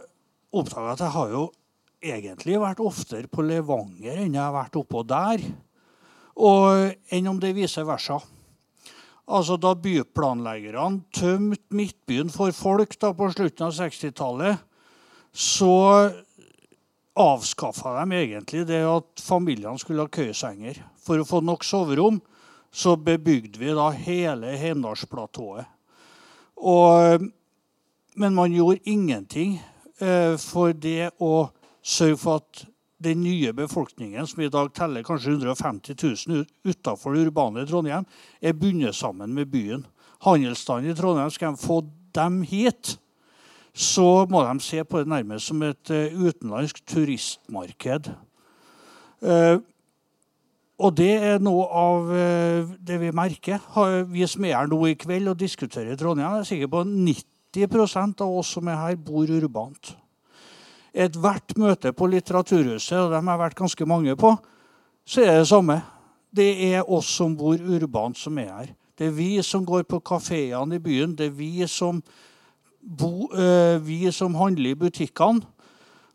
oppdaga 0.52 0.98
at 0.98 1.04
jeg 1.06 1.16
har 1.16 1.32
jo 1.32 1.46
egentlig 2.02 2.60
vært 2.60 2.82
oftere 2.84 3.32
på 3.32 3.46
Levanger 3.46 4.20
enn 4.26 4.36
jeg 4.36 4.44
har 4.44 4.56
vært 4.58 4.76
oppå 4.82 5.06
der. 5.08 5.44
Og 6.36 6.92
enn 7.16 7.32
om 7.32 7.40
det 7.40 7.54
viser 7.56 7.88
versa. 7.88 8.20
Altså 9.32 9.56
Da 9.56 9.72
byplanleggerne 9.80 11.06
tømte 11.16 11.64
Midtbyen 11.72 12.32
for 12.34 12.52
folk 12.52 12.98
da 13.00 13.14
på 13.16 13.30
slutten 13.32 13.70
av 13.70 13.78
60-tallet, 13.78 14.60
så 15.32 15.72
avskaffa 17.20 18.00
dem 18.00 18.12
egentlig 18.16 18.66
det 18.68 18.82
at 18.88 19.22
familiene 19.24 19.80
skulle 19.80 20.06
ha 20.06 20.12
køyesenger. 20.12 20.80
For 21.02 21.20
å 21.20 21.28
få 21.28 21.42
nok 21.44 21.66
soverom 21.68 22.22
så 22.72 22.96
bebygde 22.96 23.60
vi 23.60 23.74
da 23.76 23.90
hele 23.92 24.56
Heimdalsplatået. 24.58 25.68
Men 28.16 28.36
man 28.36 28.54
gjorde 28.54 28.84
ingenting 28.90 29.58
eh, 30.00 30.38
for 30.40 30.76
det 30.76 31.12
å 31.20 31.50
sørge 31.82 32.20
for 32.20 32.42
at 32.42 32.66
den 33.02 33.24
nye 33.24 33.50
befolkningen, 33.58 34.28
som 34.28 34.44
i 34.44 34.52
dag 34.52 34.70
teller 34.78 35.04
kanskje 35.04 35.34
150 35.34 35.96
000 36.28 36.44
utenfor 36.70 37.16
det 37.16 37.26
urbane 37.26 37.66
Trondheim, 37.66 38.06
er 38.42 38.54
bundet 38.54 38.96
sammen 38.96 39.34
med 39.34 39.50
byen. 39.50 39.88
Handelsstanden 40.22 40.92
i 40.92 40.96
Trondheim 40.96 41.32
skal 41.34 41.56
de 41.56 41.64
få 41.64 41.80
dem 42.14 42.44
hit 42.46 43.00
så 43.74 44.26
må 44.30 44.44
de 44.44 44.60
se 44.64 44.84
på 44.84 45.00
det 45.00 45.12
nærmest 45.12 45.48
som 45.48 45.62
et 45.64 45.92
uh, 45.94 46.24
utenlandsk 46.28 46.82
turistmarked. 46.88 48.12
Uh, 49.24 49.62
og 50.82 50.96
det 50.98 51.12
er 51.14 51.44
noe 51.44 51.68
av 51.78 52.10
uh, 52.10 52.74
det 52.82 53.00
vi 53.00 53.14
merker. 53.16 53.64
Vi 54.12 54.28
som 54.28 54.46
er 54.46 54.58
her 54.58 54.72
nå 54.72 54.82
i 54.90 54.98
kveld 55.00 55.32
og 55.32 55.40
diskuterer 55.40 56.00
Trondheim, 56.00 56.42
er 56.42 56.48
sikker 56.48 56.72
på 56.72 56.84
90% 56.84 58.26
av 58.26 58.38
oss 58.42 58.52
som 58.58 58.68
er 58.68 58.80
her, 58.82 59.00
bor 59.00 59.30
urbant. 59.30 59.94
Ethvert 60.92 61.56
møte 61.56 61.94
på 61.96 62.10
Litteraturhuset, 62.12 62.98
og 63.00 63.14
dem 63.14 63.30
har 63.32 63.40
vært 63.40 63.60
ganske 63.62 63.88
mange 63.88 64.18
på, 64.20 64.34
så 65.08 65.24
er 65.24 65.40
det 65.40 65.48
samme. 65.48 65.80
Det 66.32 66.50
er 66.74 66.84
oss 66.92 67.08
som 67.20 67.38
bor 67.40 67.56
urbant, 67.56 68.20
som 68.20 68.36
er 68.40 68.52
her. 68.52 68.74
Det 69.00 69.08
er 69.08 69.16
vi 69.16 69.30
som 69.42 69.64
går 69.66 69.88
på 69.88 70.02
kafeene 70.04 70.76
i 70.76 70.84
byen. 70.84 71.16
Det 71.16 71.30
er 71.30 71.38
vi 71.38 71.68
som 71.68 72.04
bo, 72.82 73.30
eh, 73.34 73.78
vi 73.84 74.12
som 74.12 74.36
handler 74.36 74.72
i 74.72 74.80
butikkene, 74.80 75.46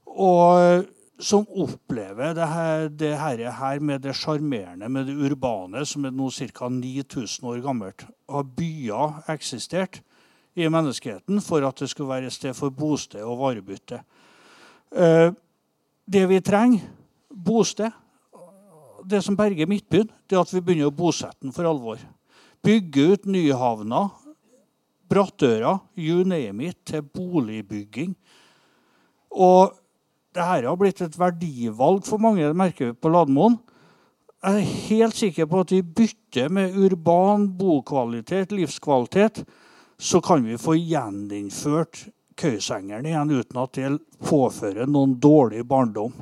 og 0.06 0.86
som 1.18 1.46
opplever 1.48 2.34
det 2.36 2.46
her, 2.48 2.88
det 2.88 3.12
her 3.18 3.80
med 3.80 4.02
det 4.04 4.14
sjarmerende, 4.16 4.88
med 4.88 5.06
det 5.06 5.16
urbane, 5.16 5.84
som 5.86 6.04
er 6.04 6.12
nå 6.12 6.30
ca. 6.30 6.68
9000 6.68 7.48
år 7.48 7.62
gammelt. 7.64 8.06
Har 8.28 8.42
byer 8.42 9.22
eksistert 9.32 10.02
i 10.56 10.68
menneskeheten 10.68 11.40
for 11.40 11.64
at 11.66 11.76
det 11.80 11.90
skulle 11.90 12.08
være 12.08 12.26
et 12.26 12.36
sted 12.36 12.54
for 12.54 12.70
bosted 12.70 13.22
og 13.22 13.38
varebytte. 13.38 14.00
Eh, 14.92 15.30
det 16.06 16.28
vi 16.28 16.40
trenger, 16.40 16.84
bosted 17.30 17.92
det 19.06 19.22
som 19.22 19.36
berger 19.38 19.68
Midtbyen, 19.70 20.08
det 20.26 20.36
er 20.36 20.42
at 20.42 20.52
vi 20.54 20.62
begynner 20.62 20.90
å 20.90 20.94
bosette 20.94 21.38
den 21.44 21.54
for 21.54 21.68
alvor. 21.68 22.00
Bygge 22.64 23.12
ut 23.12 23.28
Nyhavna, 23.30 24.08
Brattøra, 25.06 25.76
you 25.98 26.24
name 26.26 26.68
it, 26.68 26.80
til 26.88 27.02
boligbygging. 27.02 28.14
Og 29.36 29.76
det 30.34 30.44
her 30.44 30.66
har 30.68 30.76
blitt 30.80 31.00
et 31.04 31.18
verdivalg 31.18 32.04
for 32.06 32.20
mange, 32.22 32.44
det 32.44 32.56
merker 32.56 32.90
vi 32.90 32.98
på 32.98 33.12
Lademoen. 33.12 33.58
Jeg 34.46 34.60
er 34.60 34.74
helt 34.90 35.16
sikker 35.16 35.48
på 35.50 35.62
at 35.64 35.72
vi 35.72 35.80
bytter 35.82 36.52
med 36.52 36.76
urban 36.76 37.48
bokvalitet, 37.58 38.52
livskvalitet, 38.54 39.40
så 39.96 40.20
kan 40.20 40.44
vi 40.44 40.58
få 40.60 40.76
gjeninnført 40.76 42.04
køysengeren 42.36 43.08
igjen 43.08 43.32
uten 43.32 43.62
at 43.62 43.78
det 43.78 43.90
påfører 44.28 44.90
noen 44.90 45.16
dårlig 45.20 45.64
barndom. 45.68 46.12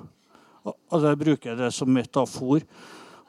Altså 0.64 1.10
jeg 1.10 1.20
bruker 1.24 1.58
det 1.58 1.72
som 1.74 1.90
metafor. 1.92 2.62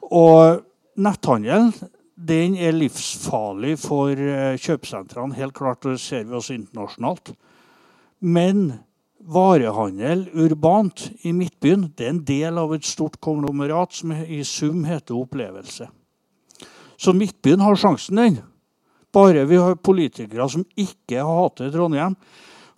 Og 0.06 0.62
netthandelen 1.02 1.74
den 2.16 2.56
er 2.56 2.72
livsfarlig 2.72 3.76
for 3.80 4.16
eh, 4.16 4.56
kjøpesentrene, 4.56 5.36
helt 5.36 5.54
klart. 5.56 5.84
Det 5.84 6.00
ser 6.00 6.24
vi 6.24 6.36
også 6.36 6.56
internasjonalt. 6.56 7.34
Men 8.24 8.70
varehandel 9.20 10.26
urbant 10.32 11.10
i 11.26 11.34
Midtbyen 11.36 11.90
det 11.96 12.06
er 12.06 12.14
en 12.14 12.24
del 12.24 12.60
av 12.62 12.72
et 12.76 12.86
stort 12.88 13.18
konglomerat 13.20 13.98
som 13.98 14.14
i 14.16 14.40
sum 14.48 14.84
heter 14.88 15.18
opplevelse. 15.18 15.88
Så 16.96 17.12
Midtbyen 17.12 17.60
har 17.60 17.76
sjansen, 17.76 18.16
den. 18.16 18.40
Bare 19.12 19.44
vi 19.48 19.60
har 19.60 19.76
politikere 19.76 20.48
som 20.48 20.64
ikke 20.76 21.24
hater 21.24 21.68
Trondheim. 21.72 22.16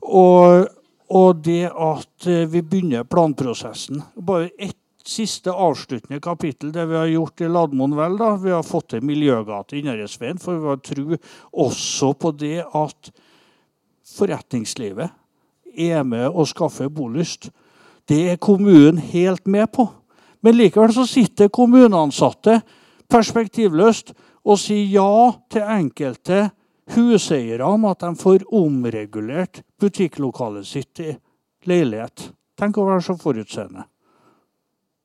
Og, 0.02 0.66
og 1.14 1.40
det 1.46 1.70
at 1.70 2.26
eh, 2.26 2.46
vi 2.50 2.62
begynner 2.62 3.06
planprosessen. 3.06 4.02
Bare 4.18 4.50
ett 4.58 4.78
siste 5.08 5.52
avsluttende 5.52 6.20
kapittel, 6.20 6.72
det 6.72 6.84
vi 6.90 6.96
har 6.98 7.08
gjort 7.08 7.40
i 7.40 7.48
Ladmoen, 7.48 7.96
vel. 7.96 8.18
da, 8.20 8.34
Vi 8.36 8.52
har 8.52 8.66
fått 8.66 8.90
til 8.92 9.04
miljøgate 9.04 9.78
i 9.78 9.82
Nærhetsveien, 9.86 10.38
for 10.38 10.58
vi 10.60 10.68
har 10.68 10.82
tro 10.84 11.16
også 11.64 12.12
på 12.14 12.32
det 12.36 12.64
at 12.66 13.10
forretningslivet 14.18 15.10
er 15.78 16.04
med 16.04 16.28
å 16.28 16.44
skaffe 16.48 16.88
bolyst. 16.92 17.50
Det 18.08 18.20
er 18.32 18.36
kommunen 18.40 18.98
helt 18.98 19.46
med 19.46 19.72
på. 19.72 19.88
Men 20.40 20.56
likevel 20.56 20.92
så 20.94 21.06
sitter 21.08 21.50
kommuneansatte 21.50 22.60
perspektivløst 23.10 24.14
og 24.44 24.60
sier 24.60 24.86
ja 24.92 25.32
til 25.50 25.66
enkelte 25.66 26.48
huseiere 26.94 27.66
om 27.66 27.88
at 27.90 28.04
de 28.04 28.14
får 28.16 28.46
omregulert 28.54 29.62
butikklokalet 29.80 30.68
sitt 30.68 30.92
til 30.96 31.16
leilighet. 31.68 32.30
Tenk 32.58 32.78
å 32.78 32.86
være 32.88 33.04
så 33.04 33.16
forutseende. 33.18 33.87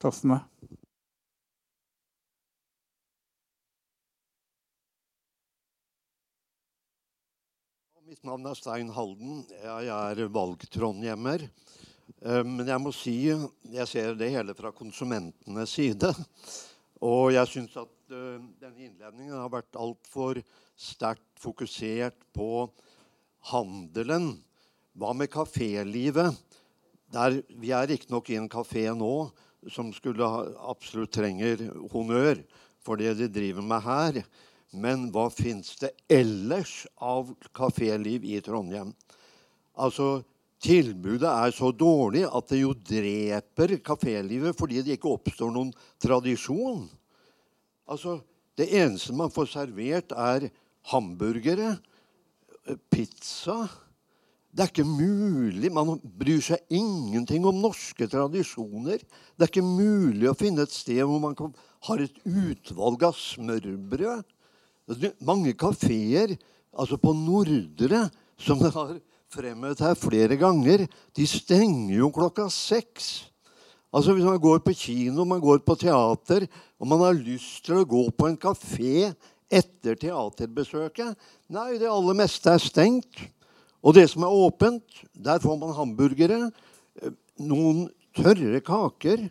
Takk 0.04 0.16
for 0.18 0.28
meg. 0.28 0.42
Mitt 8.04 8.26
navn 8.28 8.50
er 8.50 8.58
Stein 8.60 8.90
Halden. 8.92 9.46
Jeg 9.48 9.88
er 9.88 10.20
valgtrondhjemmer. 10.28 11.46
Eh, 12.20 12.44
Men 12.44 12.68
jeg 12.68 12.84
må 12.84 12.92
si 12.92 13.14
jeg 13.32 13.88
ser 13.88 14.20
det 14.20 14.34
hele 14.34 14.52
fra 14.58 14.74
konsumentenes 14.76 15.72
side. 15.72 16.12
Og 17.00 17.32
jeg 17.38 17.52
syns 17.54 17.80
at 17.80 18.12
eh, 18.12 18.44
denne 18.60 18.84
innledningen 18.90 19.40
har 19.40 19.56
vært 19.56 19.80
altfor 19.80 20.42
sterkt 20.76 21.40
fokusert 21.40 22.28
på 22.36 22.68
handelen. 23.54 24.34
Hva 25.00 25.16
med 25.16 25.32
kafélivet? 25.32 26.36
Vi 27.56 27.72
er 27.72 27.88
riktignok 27.88 28.36
i 28.36 28.42
en 28.42 28.52
kafé 28.52 28.90
nå 28.92 29.14
som 29.72 29.92
skulle 29.96 30.28
absolutt 30.68 31.14
trenger 31.14 31.62
honnør 31.92 32.42
for 32.84 33.00
det 33.00 33.16
de 33.20 33.30
driver 33.32 33.66
med 33.66 33.86
her. 33.86 34.20
Men 34.74 35.08
hva 35.14 35.28
fins 35.30 35.76
det 35.82 35.94
ellers 36.12 36.84
av 36.98 37.30
kaféliv 37.54 38.26
i 38.26 38.40
Trondheim? 38.44 38.94
Altså, 39.78 40.24
Tilbudet 40.64 41.28
er 41.28 41.52
så 41.52 41.74
dårlig 41.76 42.22
at 42.24 42.48
det 42.48 42.62
jo 42.62 42.70
dreper 42.88 43.76
kafélivet 43.84 44.56
fordi 44.56 44.80
det 44.80 44.96
ikke 44.96 45.12
oppstår 45.12 45.52
noen 45.52 45.74
tradisjon. 46.02 46.86
Altså, 47.84 48.22
Det 48.56 48.68
eneste 48.70 49.16
man 49.18 49.32
får 49.34 49.48
servert, 49.50 50.12
er 50.14 50.52
hamburgere, 50.94 51.80
pizza 52.94 53.66
Det 54.54 54.62
er 54.62 54.70
ikke 54.70 54.86
mulig. 54.86 55.72
Man 55.74 55.98
bryr 56.20 56.42
seg 56.46 56.62
ingenting 56.70 57.46
om 57.50 57.58
norske 57.58 58.06
tradisjoner. 58.10 59.02
Det 59.02 59.48
er 59.48 59.50
ikke 59.50 59.66
mulig 59.66 60.30
å 60.30 60.38
finne 60.38 60.68
et 60.68 60.76
sted 60.76 61.02
hvor 61.02 61.22
man 61.24 61.36
har 61.88 62.04
et 62.04 62.20
utvalg 62.22 63.08
av 63.10 63.18
smørbrød. 63.18 64.30
Mange 65.26 65.56
kafeer, 65.58 66.36
altså 66.70 67.00
på 67.02 67.16
Nordre, 67.18 68.06
som 68.38 68.62
jeg 68.62 68.76
har 68.76 68.96
fremmet 69.34 69.82
her 69.82 69.98
flere 69.98 70.38
ganger, 70.38 70.86
de 71.18 71.28
stenger 71.28 71.98
jo 71.98 72.14
klokka 72.14 72.46
seks. 72.54 73.32
Altså 73.94 74.14
Hvis 74.14 74.26
man 74.26 74.42
går 74.42 74.62
på 74.66 74.74
kino, 74.78 75.26
man 75.26 75.42
går 75.42 75.66
på 75.66 75.76
teater, 75.82 76.46
og 76.78 76.90
man 76.90 77.02
har 77.08 77.18
lyst 77.18 77.66
til 77.66 77.82
å 77.82 77.90
gå 77.90 78.08
på 78.14 78.30
en 78.30 78.38
kafé 78.38 79.14
etter 79.54 79.98
teaterbesøket 80.02 81.14
Nei, 81.54 81.78
det 81.78 81.90
aller 81.90 82.18
meste 82.18 82.54
er 82.54 82.62
stengt. 82.62 83.22
Og 83.84 83.96
det 83.98 84.08
som 84.12 84.24
er 84.24 84.32
åpent, 84.46 84.84
der 85.12 85.42
får 85.44 85.58
man 85.60 85.76
hamburgere, 85.76 86.48
noen 87.44 87.88
tørre 88.16 88.62
kaker, 88.64 89.26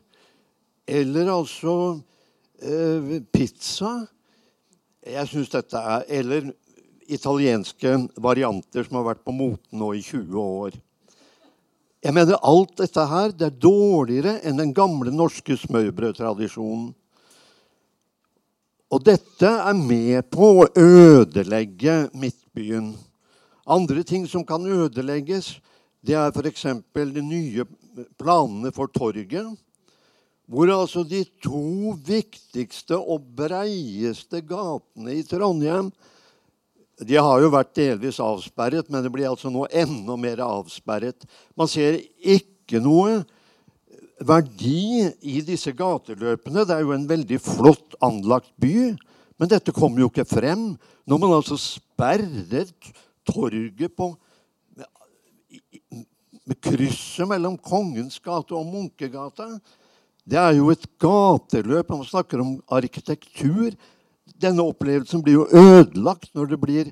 eller 0.87 1.31
altså 1.33 1.75
eh, 2.61 3.21
pizza. 3.33 4.03
Jeg 5.07 5.31
syns 5.31 5.53
dette 5.55 5.79
er 5.79 6.05
Eller 6.11 6.51
italienske 7.13 7.95
varianter 8.23 8.85
som 8.87 9.01
har 9.01 9.13
vært 9.13 9.25
på 9.27 9.35
moten 9.35 9.79
nå 9.79 9.93
i 9.99 10.03
20 10.03 10.39
år. 10.43 10.77
Jeg 12.03 12.15
mener 12.17 12.41
alt 12.43 12.75
dette 12.81 13.05
her 13.07 13.31
det 13.35 13.47
er 13.47 13.61
dårligere 13.63 14.41
enn 14.43 14.59
den 14.59 14.73
gamle 14.75 15.13
norske 15.15 15.55
smørbrødtradisjonen. 15.61 16.91
Og 18.93 19.05
dette 19.07 19.49
er 19.49 19.77
med 19.79 20.27
på 20.33 20.49
å 20.61 20.69
ødelegge 20.77 22.11
Midtbyen. 22.13 22.91
Andre 23.67 24.03
ting 24.07 24.27
som 24.29 24.45
kan 24.47 24.65
ødelegges, 24.67 25.57
det 26.03 26.17
er 26.19 26.33
f.eks. 26.35 26.67
de 26.95 27.23
nye 27.23 27.67
planene 28.19 28.73
for 28.75 28.91
torget. 28.91 29.53
Hvor 30.51 30.73
altså 30.75 31.05
de 31.07 31.23
to 31.43 31.95
viktigste 32.05 32.99
og 32.99 33.23
breieste 33.37 34.43
gatene 34.43 35.15
i 35.15 35.23
Trondheim 35.23 35.93
de 37.03 37.17
har 37.19 37.41
jo 37.43 37.51
vært 37.51 37.73
delvis 37.75 38.21
avsperret, 38.23 38.91
men 38.93 39.03
det 39.03 39.11
blir 39.11 39.31
altså 39.31 39.51
nå 39.51 39.65
enda 39.71 40.17
mer 40.21 40.43
avsperret. 40.45 41.25
Man 41.59 41.71
ser 41.71 41.99
ikke 42.21 42.83
noe 42.83 43.23
verdi 44.23 45.09
i 45.27 45.41
disse 45.43 45.73
gateløpene. 45.75 46.67
Det 46.67 46.77
er 46.77 46.85
jo 46.85 46.95
en 46.95 47.09
veldig 47.09 47.39
flott 47.43 47.97
anlagt 48.05 48.53
by, 48.63 48.93
men 49.41 49.51
dette 49.51 49.75
kommer 49.75 50.05
jo 50.05 50.11
ikke 50.13 50.29
frem. 50.29 50.73
Når 51.09 51.23
man 51.23 51.35
altså 51.41 51.59
sperrer 51.59 52.71
torget 53.29 53.97
på 53.97 54.13
med 56.43 56.59
krysset 56.65 57.29
mellom 57.29 57.57
Kongens 57.59 58.19
gate 58.23 58.55
og 58.57 58.67
Munkegata 58.67 59.47
Det 60.25 60.39
er 60.39 60.55
jo 60.55 60.71
et 60.71 60.85
gateløp. 61.03 61.91
Man 61.91 62.07
snakker 62.07 62.41
om 62.43 62.57
arkitektur 62.71 63.75
denne 64.43 64.65
opplevelsen 64.67 65.23
blir 65.23 65.41
jo 65.41 65.49
ødelagt 65.51 66.33
når 66.37 66.53
det 66.53 66.59
blir, 66.63 66.91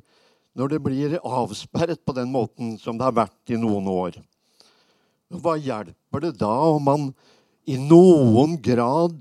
når 0.55 0.75
det 0.75 0.81
blir 0.83 1.19
avsperret 1.19 2.03
på 2.07 2.15
den 2.17 2.31
måten 2.33 2.77
som 2.79 2.99
det 2.99 3.07
har 3.07 3.17
vært 3.17 3.55
i 3.55 3.59
noen 3.61 3.87
år. 3.91 4.19
Hva 5.31 5.57
hjelper 5.59 6.27
det 6.27 6.35
da 6.41 6.51
om 6.73 6.83
man 6.87 7.07
i 7.71 7.77
noen 7.79 8.57
grad 8.63 9.19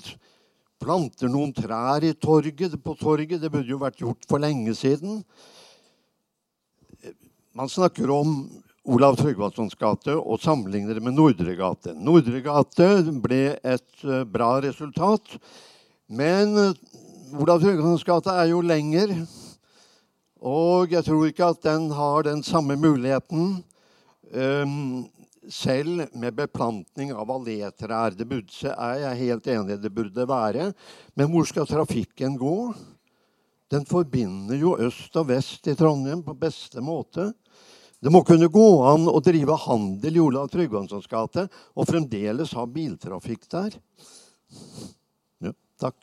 planter 0.81 1.29
noen 1.29 1.51
trær 1.53 2.05
i 2.07 2.15
torget, 2.15 2.77
på 2.81 2.95
torget? 2.97 3.41
Det 3.41 3.51
burde 3.51 3.69
jo 3.69 3.81
vært 3.81 4.01
gjort 4.01 4.25
for 4.29 4.41
lenge 4.41 4.73
siden. 4.77 5.21
Man 7.53 7.69
snakker 7.69 8.09
om 8.09 8.49
Olav 8.83 9.15
Tryggvasons 9.17 9.73
gate 9.75 10.13
og 10.13 10.37
sammenligner 10.41 10.93
det 10.93 11.01
med 11.01 11.15
Nordre 11.17 11.55
gate. 11.57 11.95
Nordre 11.97 12.43
gate 12.45 12.89
ble 13.23 13.55
et 13.57 14.03
eh, 14.05 14.21
bra 14.29 14.51
resultat. 14.61 15.33
Men 16.05 16.53
Olav 17.33 17.63
Tryggvasons 17.63 18.05
gate 18.05 18.35
er 18.37 18.51
jo 18.51 18.61
lenger. 18.61 19.15
Og 20.45 20.93
jeg 20.93 21.07
tror 21.07 21.25
ikke 21.25 21.49
at 21.55 21.65
den 21.65 21.89
har 21.97 22.27
den 22.29 22.45
samme 22.45 22.77
muligheten 22.79 23.57
um, 24.29 25.09
selv 25.49 26.05
med 26.13 26.37
beplantning 26.37 27.11
av 27.17 27.33
allétrær. 27.33 28.13
Det 28.13 28.29
burde, 28.29 28.75
er 28.77 29.03
jeg 29.07 29.21
helt 29.25 29.51
enig 29.57 29.81
det 29.81 29.93
burde 29.93 30.29
være. 30.29 30.69
Men 31.17 31.33
hvor 31.33 31.49
skal 31.49 31.67
trafikken 31.67 32.37
gå? 32.37 32.55
Den 33.69 33.85
forbinder 33.85 34.57
jo 34.57 34.73
øst 34.81 35.15
og 35.19 35.27
vest 35.29 35.67
i 35.69 35.75
Trondheim 35.77 36.23
på 36.25 36.33
beste 36.33 36.81
måte. 36.81 37.29
Det 38.01 38.11
må 38.11 38.23
kunne 38.25 38.47
gå 38.49 38.67
an 38.87 39.09
å 39.11 39.19
drive 39.21 39.57
handel 39.67 40.15
i 40.15 40.21
Olav 40.23 40.47
Tryggvansons 40.49 41.09
gate 41.11 41.45
og 41.75 41.89
fremdeles 41.89 42.55
ha 42.57 42.63
biltrafikk 42.65 43.43
der. 43.51 43.75
Ja, 45.43 45.53
takk. 45.77 45.99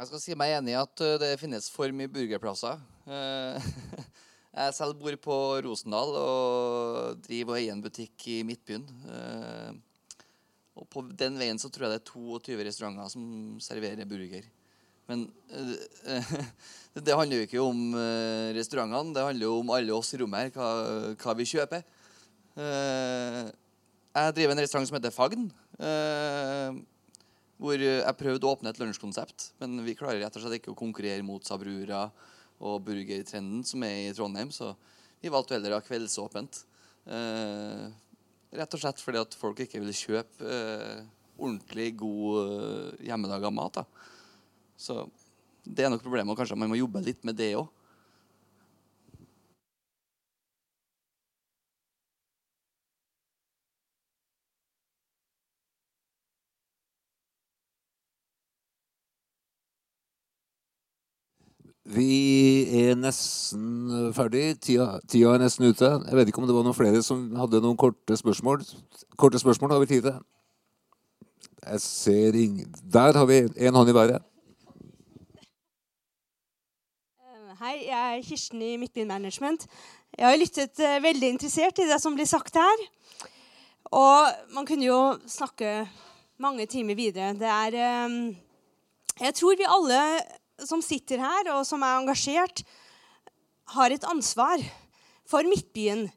Jeg 0.00 0.08
skal 0.08 0.20
si 0.22 0.34
meg 0.38 0.54
enig 0.56 0.72
i 0.72 0.80
at 0.80 1.02
eh, 1.04 1.18
det 1.20 1.34
finnes 1.42 1.66
for 1.68 1.92
mye 1.92 2.08
burgerplasser. 2.08 2.78
Eh, 3.04 3.66
Eh, 4.50 4.66
jeg 4.66 4.74
selv 4.74 4.98
bor 4.98 5.14
på 5.22 5.36
Rosendal 5.62 6.16
og 6.18 7.20
driver 7.26 7.54
og 7.54 7.60
eier 7.60 7.74
en 7.74 7.84
butikk 7.84 8.26
i 8.32 8.40
Midtbyen. 8.46 8.86
Eh, 9.14 9.70
og 10.80 10.88
på 10.90 11.04
den 11.06 11.36
veien 11.38 11.60
så 11.60 11.70
tror 11.70 11.86
jeg 11.86 11.94
det 11.94 12.00
er 12.00 12.10
22 12.10 12.66
restauranter 12.66 13.12
som 13.12 13.22
serverer 13.62 14.08
burger. 14.10 14.46
Men 15.10 15.26
det 17.06 17.16
handler 17.18 17.40
jo 17.40 17.46
ikke 17.46 17.62
om 17.62 17.96
restaurantene, 18.54 19.10
det 19.16 19.24
handler 19.26 19.48
jo 19.48 19.56
om 19.58 19.72
alle 19.74 19.96
oss 19.96 20.14
i 20.14 20.20
rommet 20.20 20.46
her, 20.46 20.52
hva, 20.54 20.68
hva 21.18 21.34
vi 21.34 21.48
kjøper. 21.50 21.82
Jeg 22.54 24.36
driver 24.36 24.54
en 24.54 24.62
restaurant 24.62 24.86
som 24.86 24.98
heter 25.00 25.14
Fagn 25.14 25.48
hvor 27.60 27.82
jeg 27.82 28.16
prøvde 28.22 28.46
å 28.46 28.54
åpne 28.54 28.70
et 28.72 28.78
lunsjkonsept, 28.80 29.50
men 29.60 29.82
vi 29.84 29.96
klarer 29.98 30.22
rett 30.22 30.38
og 30.38 30.44
slett 30.44 30.60
ikke 30.60 30.72
å 30.72 30.78
konkurrere 30.78 31.26
mot 31.26 31.44
Sabrura 31.44 32.06
og 32.60 32.82
burgertrenden 32.84 33.64
som 33.66 33.84
er 33.86 34.10
i 34.10 34.14
Trondheim, 34.16 34.52
så 34.52 34.74
vi 35.20 35.32
valgte 35.32 35.56
heller 35.56 35.74
å 35.74 35.80
ha 35.80 35.84
kveldsåpent. 35.84 36.62
Eh, 37.10 37.86
rett 38.60 38.76
og 38.76 38.82
slett 38.82 39.02
fordi 39.02 39.20
at 39.22 39.36
folk 39.38 39.62
ikke 39.64 39.80
vil 39.82 39.96
kjøpe 39.96 40.44
eh, 40.44 41.02
ordentlig 41.40 41.90
god 42.00 42.38
eh, 42.44 43.02
hjemmelaga 43.08 43.52
mat. 43.52 43.80
Da. 43.80 43.84
Så 44.76 45.02
det 45.64 45.86
er 45.86 45.92
nok 45.92 46.04
problemet. 46.04 46.36
Kanskje 46.38 46.58
man 46.60 46.72
må 46.72 46.80
jobbe 46.80 47.04
litt 47.04 47.24
med 47.26 47.38
det 47.40 47.54
òg. 47.58 47.68
Vi 61.90 62.86
er 62.86 62.94
nesten 62.94 64.12
ferdig. 64.14 64.60
Tida, 64.62 65.00
tida, 65.10 65.32
er 65.34 65.42
nesten 65.42 65.66
ute. 65.66 65.88
Jeg 66.06 66.18
vet 66.18 66.28
ikke 66.30 66.38
om 66.38 66.46
det 66.46 66.54
var 66.54 66.62
noen 66.62 66.76
flere 66.76 67.00
som 67.02 67.24
hadde 67.34 67.58
noen 67.64 67.78
korte 67.80 68.14
spørsmål. 68.18 68.62
Korte 69.18 69.40
spørsmål 69.42 69.74
har 69.74 69.82
vi 69.82 69.88
tid 69.90 70.06
til. 70.06 70.20
Jeg 71.66 71.80
ser 71.80 72.38
ingen 72.38 72.74
Der 72.92 73.18
har 73.18 73.26
vi 73.26 73.40
en 73.66 73.74
hånd 73.74 73.90
i 73.90 73.94
været. 73.94 74.22
Eh, 77.18 77.50
hei, 77.58 77.74
jeg 77.88 78.16
er 78.18 78.22
Kirsten 78.22 78.62
i 78.62 78.76
Midtbyen 78.76 79.08
Management. 79.08 79.66
Jeg 80.18 80.28
har 80.28 80.38
lyttet 80.38 80.78
uh, 80.78 81.02
veldig 81.02 81.28
interessert 81.28 81.78
i 81.78 81.88
det 81.90 81.98
som 82.02 82.14
blir 82.14 82.26
sagt 82.26 82.54
her. 82.54 82.86
Og 83.90 84.30
man 84.54 84.66
kunne 84.66 84.86
jo 84.86 85.18
snakke 85.26 85.88
mange 86.38 86.66
timer 86.66 86.94
videre. 86.94 87.34
Det 87.34 87.50
er 87.50 88.04
um, 88.06 88.36
Jeg 89.20 89.34
tror 89.34 89.58
vi 89.58 89.66
alle 89.66 90.00
som 90.68 90.82
sitter 90.84 91.22
her, 91.22 91.52
og 91.54 91.66
som 91.68 91.82
er 91.86 91.98
engasjert, 92.00 92.64
har 93.74 93.94
et 93.94 94.06
ansvar 94.08 94.62
for 95.28 95.46
Midtbyen. 95.46 96.08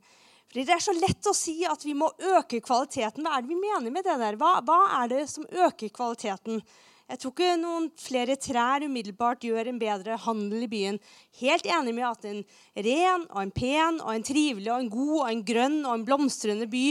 Fordi 0.53 0.65
Det 0.65 0.73
er 0.75 0.85
så 0.85 0.93
lett 0.93 1.25
å 1.25 1.33
si 1.33 1.63
at 1.65 1.81
vi 1.81 1.95
må 1.97 2.11
øke 2.37 2.61
kvaliteten. 2.61 3.25
Hva 3.25 3.37
er 3.37 3.41
det 3.41 3.49
vi 3.49 3.57
mener 3.57 3.89
med 3.89 4.05
det 4.05 4.17
der? 4.21 4.35
Hva, 4.37 4.59
hva 4.61 4.81
er 5.01 5.09
det 5.09 5.23
som 5.31 5.47
øker 5.49 5.89
kvaliteten? 5.89 6.61
Jeg 7.09 7.19
tror 7.19 7.33
ikke 7.33 7.55
noen 7.59 7.89
flere 7.99 8.35
trær 8.39 8.85
umiddelbart 8.85 9.43
gjør 9.43 9.67
en 9.69 9.81
bedre 9.81 10.15
handel 10.23 10.63
i 10.65 10.69
byen. 10.69 10.99
Helt 11.41 11.65
enig 11.65 11.95
med 11.97 12.05
at 12.07 12.29
en 12.29 12.39
ren 12.85 13.25
og 13.31 13.41
en 13.41 13.51
pen 13.53 13.99
og 13.99 14.13
en 14.13 14.25
trivelig 14.25 14.71
og 14.71 14.79
en 14.79 14.93
god 14.93 15.17
og 15.17 15.27
en 15.31 15.43
grønn 15.49 15.81
og 15.83 15.97
en 15.97 16.05
blomstrende 16.07 16.69
by 16.69 16.85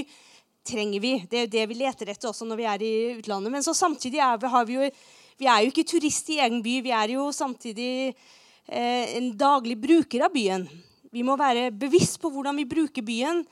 trenger 0.69 1.03
vi. 1.03 1.15
Det 1.31 1.39
er 1.39 1.47
jo 1.47 1.55
det 1.55 1.65
vi 1.71 1.79
leter 1.81 2.13
etter 2.13 2.31
også 2.31 2.47
når 2.47 2.61
vi 2.61 2.69
er 2.71 2.85
i 2.87 2.95
utlandet. 3.23 3.55
Men 3.55 3.65
så 3.67 3.75
samtidig 3.75 4.21
er, 4.23 4.43
har 4.53 4.69
vi 4.69 4.79
jo 4.79 4.91
vi 5.43 5.51
er 5.51 5.65
jo 5.65 5.73
ikke 5.73 5.89
turister 5.91 6.37
i 6.37 6.43
egen 6.45 6.63
by, 6.63 6.79
vi 6.85 6.95
er 6.95 7.17
jo 7.17 7.27
samtidig 7.35 8.13
eh, 8.13 9.17
en 9.19 9.33
daglig 9.39 9.75
bruker 9.81 10.29
av 10.29 10.35
byen. 10.35 10.69
Vi 11.13 11.25
må 11.27 11.35
være 11.37 11.73
bevisst 11.75 12.21
på 12.23 12.31
hvordan 12.33 12.61
vi 12.61 12.69
bruker 12.69 13.05
byen. 13.05 13.43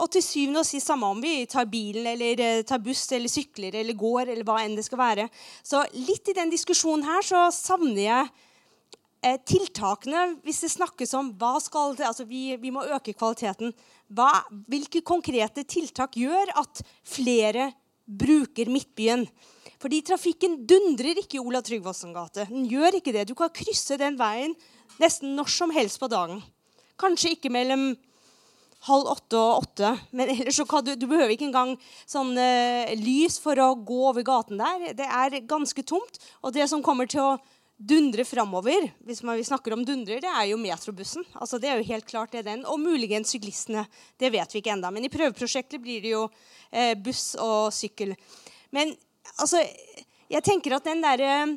Og 0.00 0.08
til 0.14 0.24
syvende 0.24 0.62
og 0.62 0.68
sist 0.68 0.88
samme 0.88 1.10
om 1.12 1.18
vi 1.20 1.42
tar 1.50 1.66
bilen 1.68 2.06
eller 2.12 2.40
eh, 2.40 2.62
tar 2.64 2.80
buss 2.80 3.02
eller 3.12 3.28
sykler 3.28 3.74
eller 3.82 3.98
går 3.98 4.30
eller 4.30 4.46
hva 4.46 4.60
enn 4.62 4.78
det 4.78 4.86
skal 4.86 5.02
være. 5.02 5.26
Så 5.66 5.82
litt 5.98 6.30
i 6.30 6.36
den 6.38 6.52
diskusjonen 6.52 7.04
her 7.04 7.26
så 7.26 7.42
savner 7.52 8.00
jeg 8.06 8.30
eh, 9.26 9.36
tiltakene 9.44 10.38
hvis 10.46 10.62
det 10.64 10.74
snakkes 10.78 11.12
om 11.18 11.34
hva 11.42 11.56
skal 11.60 11.98
det, 11.98 12.06
altså 12.06 12.24
vi, 12.30 12.54
vi 12.62 12.72
må 12.72 12.86
øke 12.86 13.12
kvaliteten. 13.12 13.74
Hva, 14.14 14.30
hvilke 14.70 15.02
konkrete 15.02 15.66
tiltak 15.68 16.16
gjør 16.16 16.54
at 16.62 16.84
flere 17.02 17.72
bruker 18.06 18.70
Midtbyen? 18.70 19.26
Fordi 19.80 20.02
trafikken 20.04 20.58
dundrer 20.68 21.22
ikke 21.22 21.38
i 21.38 21.42
Olav 21.42 21.64
Tryggvassen 21.64 22.12
gate. 22.12 22.44
Den 22.50 22.66
gjør 22.68 22.98
ikke 22.98 23.14
det. 23.16 23.28
Du 23.30 23.34
kan 23.38 23.52
krysse 23.54 23.96
den 24.00 24.18
veien 24.20 24.52
nesten 25.00 25.32
når 25.38 25.48
som 25.52 25.72
helst 25.72 26.00
på 26.02 26.10
dagen. 26.12 26.42
Kanskje 27.00 27.32
ikke 27.36 27.52
mellom 27.52 27.94
halv 28.88 29.08
åtte 29.12 29.38
og 29.40 29.62
åtte. 29.64 29.92
Men 30.16 30.32
ellers 30.32 30.58
så 30.60 30.66
kan 30.68 30.84
du, 30.84 30.92
du 30.96 31.06
behøver 31.08 31.34
ikke 31.34 31.48
engang 31.48 31.74
sånn 32.08 32.34
uh, 32.36 32.92
lys 33.00 33.38
for 33.40 33.60
å 33.60 33.72
gå 33.76 34.02
over 34.10 34.24
gaten 34.26 34.60
der. 34.60 34.92
Det 34.96 35.08
er 35.08 35.40
ganske 35.48 35.84
tomt. 35.86 36.20
Og 36.44 36.54
det 36.56 36.68
som 36.70 36.84
kommer 36.84 37.08
til 37.10 37.24
å 37.24 37.38
dundre 37.80 38.26
framover, 38.28 38.90
hvis 39.08 39.22
man 39.24 39.40
snakker 39.44 39.72
om 39.72 39.84
dundrer, 39.88 40.20
det 40.20 40.28
er 40.28 40.50
jo 40.50 40.60
metrobussen. 40.60 41.24
Altså, 41.32 41.56
det 41.56 41.70
er 41.70 41.80
jo 41.80 41.88
helt 41.88 42.08
klart 42.08 42.34
det 42.34 42.42
er 42.42 42.50
den. 42.52 42.66
Og 42.68 42.80
muligens 42.82 43.32
syklistene. 43.32 43.86
Det 44.20 44.32
vet 44.32 44.52
vi 44.52 44.60
ikke 44.60 44.76
enda. 44.76 44.92
Men 44.92 45.08
i 45.08 45.12
prøveprosjektet 45.12 45.80
blir 45.80 46.04
det 46.04 46.12
jo 46.16 46.26
uh, 46.28 46.94
buss 47.00 47.30
og 47.40 47.72
sykkel. 47.72 48.12
Men 48.76 48.92
altså, 49.38 49.62
jeg 50.30 50.46
tenker 50.46 50.76
at 50.76 50.86
den 50.86 51.02
der 51.02 51.22
eh, 51.26 51.56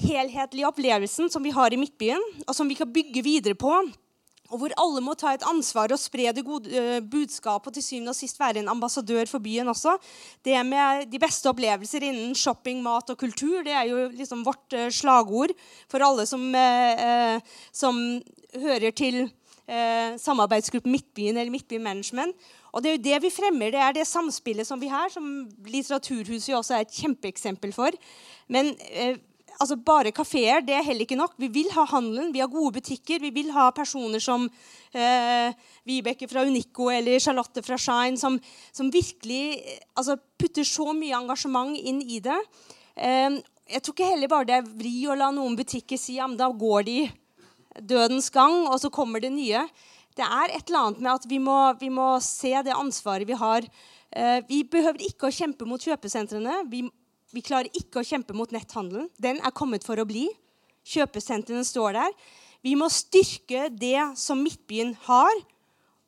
helhetlige 0.00 0.68
opplevelsen 0.68 1.30
som 1.32 1.44
vi 1.44 1.52
har 1.52 1.72
i 1.72 1.80
Midtbyen, 1.80 2.22
og 2.46 2.56
som 2.56 2.68
vi 2.70 2.78
kan 2.78 2.92
bygge 2.92 3.24
videre 3.24 3.58
på, 3.58 3.72
og 4.52 4.60
hvor 4.60 4.72
alle 4.80 5.00
må 5.00 5.14
ta 5.16 5.32
et 5.32 5.44
ansvar 5.48 5.92
og 5.94 6.00
spre 6.00 6.28
det 6.36 6.44
gode 6.44 6.68
uh, 6.76 6.98
budskapet 7.00 7.70
og 7.70 7.76
til 7.76 7.84
syvende 7.84 8.12
og 8.12 8.18
sist 8.18 8.40
være 8.40 8.60
en 8.60 8.68
ambassadør 8.68 9.24
for 9.30 9.40
byen 9.40 9.70
også. 9.72 9.94
Det 10.44 10.58
med 10.68 11.06
de 11.08 11.20
beste 11.20 11.48
opplevelser 11.48 12.04
innen 12.04 12.34
shopping, 12.36 12.82
mat 12.84 13.14
og 13.14 13.20
kultur 13.20 13.64
det 13.64 13.72
er 13.72 13.88
jo 13.88 14.10
liksom 14.12 14.44
vårt 14.44 14.76
uh, 14.76 14.90
slagord 14.92 15.54
for 15.88 16.04
alle 16.04 16.28
som, 16.28 16.44
som 17.72 18.02
hører 18.60 18.92
til 18.92 19.24
samarbeidsgruppen 20.20 20.90
Midtbyen 20.92 21.36
eller 21.38 21.52
Midtbyen 21.54 21.84
Management. 21.86 22.34
Og 22.72 22.82
Det 22.82 22.90
er 22.90 22.96
jo 22.96 23.04
det 23.04 23.18
vi 23.26 23.30
fremmer. 23.30 23.70
Det 23.70 23.80
er 23.80 23.92
det 23.92 24.06
samspillet 24.08 24.66
som 24.66 24.80
vi 24.80 24.88
har, 24.88 25.10
som 25.12 25.26
Litteraturhuset 25.68 26.56
også 26.56 26.78
er 26.78 26.86
et 26.86 26.96
kjempeeksempel 27.02 27.72
for. 27.76 27.92
Men 28.48 28.72
eh, 28.88 29.18
altså 29.60 29.76
bare 29.76 30.12
kafeer 30.14 30.64
er 30.64 30.84
heller 30.84 31.04
ikke 31.04 31.18
nok. 31.18 31.34
Vi 31.38 31.50
vil 31.52 31.70
ha 31.74 31.84
handelen, 31.90 32.32
vi 32.32 32.40
har 32.40 32.50
gode 32.50 32.78
butikker. 32.80 33.20
Vi 33.20 33.30
vil 33.34 33.52
ha 33.52 33.68
personer 33.76 34.22
som 34.22 34.48
eh, 34.94 35.52
Vibeke 35.84 36.28
fra 36.30 36.46
Unico 36.48 36.88
eller 36.90 37.20
Charlotte 37.20 37.62
fra 37.62 37.76
Shine, 37.76 38.18
som, 38.18 38.40
som 38.72 38.92
virkelig 38.92 39.58
eh, 39.60 39.80
altså, 39.96 40.16
putter 40.38 40.64
så 40.64 40.92
mye 40.96 41.18
engasjement 41.18 41.76
inn 41.76 42.00
i 42.02 42.20
det. 42.24 42.38
Eh, 42.96 43.40
jeg 43.72 43.82
tror 43.82 43.96
ikke 43.96 44.12
heller 44.14 44.32
bare 44.32 44.48
det 44.48 44.58
er 44.58 44.70
vri 44.80 44.96
å 45.08 45.16
la 45.16 45.30
noen 45.32 45.56
butikker 45.56 46.00
si 46.00 46.18
ja, 46.18 46.26
da 46.36 46.50
går 46.50 46.88
de 46.88 47.00
dødens 47.80 48.28
gang, 48.32 48.66
og 48.68 48.80
så 48.80 48.90
kommer 48.92 49.22
det 49.22 49.32
nye 49.32 49.66
det 50.18 50.26
er 50.26 50.52
et 50.52 50.68
eller 50.68 50.86
annet 50.86 51.02
med 51.02 51.12
at 51.14 51.26
vi 51.28 51.38
må, 51.40 51.58
vi 51.80 51.88
må 51.92 52.08
se 52.24 52.52
det 52.66 52.74
ansvaret 52.76 53.28
vi 53.28 53.38
har. 53.38 53.66
Eh, 54.12 54.40
vi 54.48 54.62
behøver 54.68 55.06
ikke 55.08 55.28
å 55.28 55.34
kjempe 55.34 55.68
mot 55.68 55.80
kjøpesentrene. 55.80 56.62
Vi, 56.68 56.84
vi, 57.32 57.44
klarer 57.44 57.72
ikke 57.78 58.02
å 58.02 58.06
kjempe 58.06 58.36
mot 58.36 58.52
netthandelen. 58.52 59.08
Den 59.16 59.40
er 59.40 59.56
kommet 59.56 59.86
for 59.86 60.00
å 60.00 60.08
bli. 60.08 60.26
Kjøpesentrene 60.84 61.64
står 61.64 61.96
der. 61.96 62.16
Vi 62.62 62.76
må 62.78 62.90
styrke 62.92 63.66
det 63.72 64.12
som 64.20 64.42
Midtbyen 64.44 64.92
har, 65.08 65.40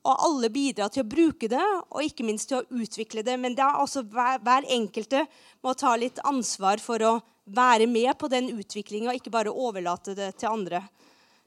og 0.04 0.20
alle 0.28 0.50
bidrar 0.52 0.90
til 0.92 1.00
å 1.00 1.08
bruke 1.08 1.48
det 1.48 1.64
og 1.64 2.02
ikke 2.04 2.26
minst 2.28 2.50
til 2.50 2.60
å 2.60 2.82
utvikle 2.82 3.24
det. 3.24 3.38
Men 3.40 3.56
det 3.56 3.64
er 3.64 3.80
også 3.80 4.04
hver, 4.12 4.42
hver 4.44 4.68
enkelte 4.76 5.24
må 5.64 5.72
ta 5.80 5.94
litt 5.96 6.20
ansvar 6.28 6.82
for 6.82 7.00
å 7.02 7.14
være 7.44 7.88
med 7.88 8.12
på 8.20 8.28
den 8.32 8.50
utviklinga, 8.52 9.16
ikke 9.16 9.32
bare 9.32 9.52
overlate 9.52 10.14
det 10.16 10.30
til 10.40 10.52
andre. 10.52 10.82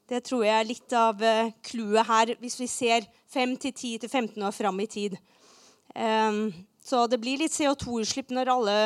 Det 0.08 0.22
tror 0.24 0.46
jeg 0.46 0.56
er 0.56 0.68
litt 0.68 0.94
av 0.96 1.20
eh, 1.20 1.50
clouet 1.68 2.08
her, 2.08 2.30
hvis 2.40 2.56
vi 2.62 2.68
ser 2.70 3.04
5-10-15 3.34 4.40
år 4.40 4.54
fram 4.56 4.78
i 4.80 4.86
tid. 4.88 5.18
Um, 5.92 6.48
så 6.80 7.02
det 7.10 7.18
blir 7.20 7.40
litt 7.42 7.52
CO2-utslipp 7.52 8.32
når 8.32 8.50
alle 8.54 8.76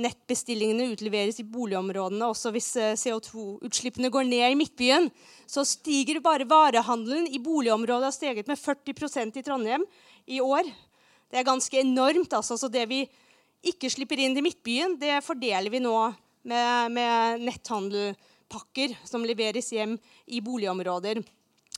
nettbestillingene 0.00 0.90
utleveres 0.94 1.40
i 1.40 1.44
boligområdene. 1.48 2.28
Også 2.28 2.52
hvis 2.54 2.70
eh, 2.80 2.94
CO2-utslippene 2.96 4.08
går 4.12 4.24
ned 4.28 4.54
i 4.54 4.56
Midtbyen, 4.56 5.10
så 5.44 5.64
stiger 5.68 6.22
bare 6.24 6.48
varehandelen 6.48 7.28
i 7.28 7.40
boligområdet 7.42 8.08
har 8.08 8.16
steget 8.16 8.48
med 8.48 8.60
40% 8.60 9.36
i 9.36 9.44
Trondheim 9.44 9.84
i 10.24 10.40
år. 10.40 10.68
Det 11.28 11.40
er 11.40 11.48
ganske 11.48 11.80
enormt. 11.82 12.32
Altså. 12.32 12.56
Så 12.56 12.72
det 12.72 12.86
vi 12.88 13.02
ikke 13.66 13.92
slipper 13.92 14.24
inn 14.24 14.36
i 14.36 14.44
Midtbyen, 14.44 14.96
det 15.00 15.18
fordeler 15.26 15.68
vi 15.72 15.82
nå 15.84 15.98
med, 16.48 16.96
med 16.96 17.44
netthandel 17.44 18.16
pakker 18.52 18.94
som 19.06 19.24
leveres 19.26 19.72
hjem 19.74 19.96
i 20.26 20.42
boligområder. 20.44 21.22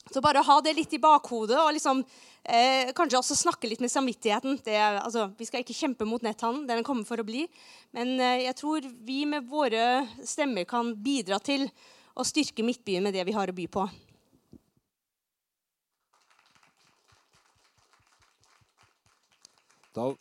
Så 0.09 0.21
bare 0.23 0.41
ha 0.45 0.57
det 0.63 0.73
litt 0.77 0.93
i 0.95 1.01
bakhodet, 1.01 1.57
og 1.59 1.73
liksom, 1.75 2.01
eh, 2.43 2.89
kanskje 2.97 3.19
også 3.19 3.37
snakke 3.37 3.69
litt 3.69 3.81
med 3.83 3.91
samvittigheten. 3.91 4.57
Det, 4.65 4.77
altså, 4.79 5.27
vi 5.37 5.45
skal 5.45 5.61
ikke 5.61 5.77
kjempe 5.77 6.07
mot 6.07 6.23
netthandel, 6.25 6.65
den 6.67 6.85
kommer 6.87 7.05
for 7.05 7.21
å 7.21 7.27
bli. 7.27 7.45
Men 7.93 8.15
eh, 8.17 8.45
jeg 8.47 8.57
tror 8.61 8.89
vi 9.05 9.25
med 9.29 9.49
våre 9.49 10.07
stemmer 10.25 10.65
kan 10.69 10.95
bidra 10.95 11.37
til 11.43 11.67
å 12.15 12.25
styrke 12.25 12.65
Midtbyen 12.65 13.05
med 13.05 13.13
det 13.13 13.27
vi 13.27 13.35
har 13.37 13.51
å 13.51 13.55
by 13.55 13.67
på. 13.69 13.85
Da, 19.93 20.15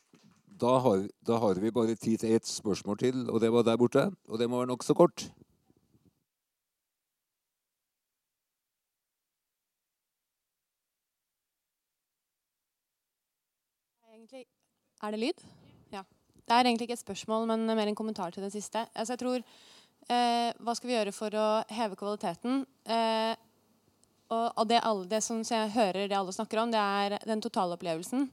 da, 0.61 0.79
har, 0.79 1.09
da 1.27 1.39
har 1.39 1.55
vi 1.55 1.71
bare 1.71 1.95
tid 1.95 2.21
til 2.21 2.33
ett 2.35 2.47
spørsmål 2.49 2.99
til, 2.99 3.27
og 3.31 3.41
det 3.41 3.53
var 3.53 3.67
der 3.67 3.77
borte. 3.79 4.09
Og 4.29 4.41
det 4.41 4.49
må 4.51 4.63
være 4.63 4.73
nokså 4.73 4.97
kort. 4.97 5.29
Egentlig, 14.15 14.47
er 15.03 15.15
det 15.15 15.21
lyd? 15.23 15.43
Ja. 15.95 16.05
Det 16.45 16.55
er 16.55 16.65
egentlig 16.65 16.89
ikke 16.89 16.99
et 16.99 17.05
spørsmål, 17.05 17.47
men 17.51 17.67
mer 17.69 17.91
en 17.91 17.99
kommentar 17.99 18.35
til 18.35 18.45
det 18.45 18.53
siste. 18.55 18.87
Altså, 18.95 19.15
jeg 19.15 19.23
tror, 19.25 19.45
eh, 20.09 20.53
Hva 20.59 20.75
skal 20.75 20.89
vi 20.89 20.97
gjøre 20.97 21.13
for 21.13 21.31
å 21.31 21.49
heve 21.69 21.97
kvaliteten? 21.97 22.65
Eh, 22.85 23.35
og, 24.29 24.67
det, 24.69 24.83
alle, 24.85 25.07
det, 25.09 25.23
som 25.25 25.41
jeg 25.41 25.71
hører 25.73 26.09
det 26.09 26.17
alle 26.17 26.35
snakker 26.37 26.61
om, 26.61 26.73
det 26.73 26.81
er 26.81 27.17
den 27.25 27.41
totalopplevelsen. 27.41 28.29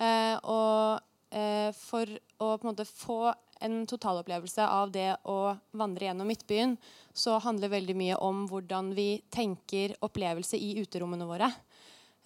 Eh, 0.00 0.36
og 0.48 1.00
eh, 1.30 1.72
for 1.76 2.08
å 2.40 2.54
på 2.56 2.64
en 2.64 2.70
måte 2.70 2.88
få 2.88 3.34
en 3.64 3.82
totalopplevelse 3.88 4.64
av 4.64 4.92
det 4.92 5.10
å 5.28 5.56
vandre 5.76 6.08
gjennom 6.08 6.28
Midtbyen, 6.28 6.76
så 7.12 7.38
handler 7.44 7.72
veldig 7.72 7.96
mye 7.96 8.16
om 8.20 8.44
hvordan 8.48 8.92
vi 8.96 9.22
tenker 9.32 9.96
opplevelse 10.04 10.56
i 10.60 10.74
uterommene 10.80 11.28
våre. 11.28 11.50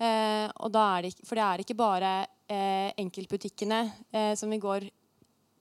Eh, 0.01 0.47
det, 0.51 1.15
for 1.27 1.39
det 1.39 1.47
er 1.47 1.63
ikke 1.63 1.79
bare 1.79 2.13
eh, 2.51 2.91
enkeltbutikkene 3.01 3.81
eh, 4.11 4.35
som 4.39 4.51
vi 4.51 4.61
går 4.63 4.89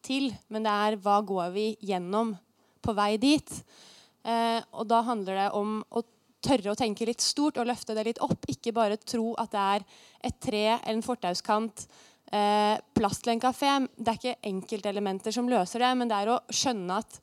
til, 0.05 0.31
men 0.49 0.65
det 0.65 0.73
er 0.73 0.99
hva 1.03 1.19
går 1.27 1.51
vi 1.53 1.67
gjennom 1.85 2.33
på 2.81 2.95
vei 2.97 3.15
dit. 3.21 3.51
Eh, 4.23 4.59
og 4.73 4.87
da 4.89 5.03
handler 5.07 5.43
det 5.43 5.49
om 5.57 5.79
å 5.89 6.03
tørre 6.43 6.71
å 6.71 6.79
tenke 6.79 7.07
litt 7.07 7.23
stort 7.23 7.59
og 7.59 7.67
løfte 7.67 7.95
det 7.97 8.05
litt 8.07 8.21
opp. 8.23 8.47
Ikke 8.51 8.73
bare 8.75 8.99
tro 9.01 9.33
at 9.39 9.51
det 9.53 9.65
er 9.75 9.87
et 10.29 10.39
tre 10.41 10.63
eller 10.77 10.95
en 10.95 11.05
fortauskant, 11.05 11.85
eh, 12.31 12.77
plass 12.95 13.19
til 13.19 13.33
en 13.33 13.43
kafé. 13.43 13.73
Det 13.95 14.07
er 14.07 14.19
ikke 14.19 14.49
enkeltelementer 14.51 15.35
som 15.35 15.49
løser 15.51 15.83
det, 15.83 15.91
men 15.97 16.07
det 16.07 16.17
er 16.17 16.33
å 16.33 16.41
skjønne 16.49 16.99
at 17.03 17.19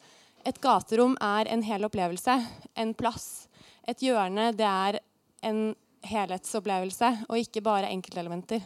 et 0.46 0.60
gaterom 0.60 1.16
er 1.20 1.48
en 1.50 1.62
hel 1.62 1.88
opplevelse. 1.88 2.36
En 2.76 2.94
plass, 2.94 3.48
et 3.88 3.98
hjørne, 3.98 4.52
det 4.56 4.68
er 4.68 5.00
en 5.42 5.74
helhetsopplevelse, 6.06 7.26
og 7.28 7.40
ikke 7.40 7.64
bare 7.64 7.90
enkeltelementer. 7.90 8.62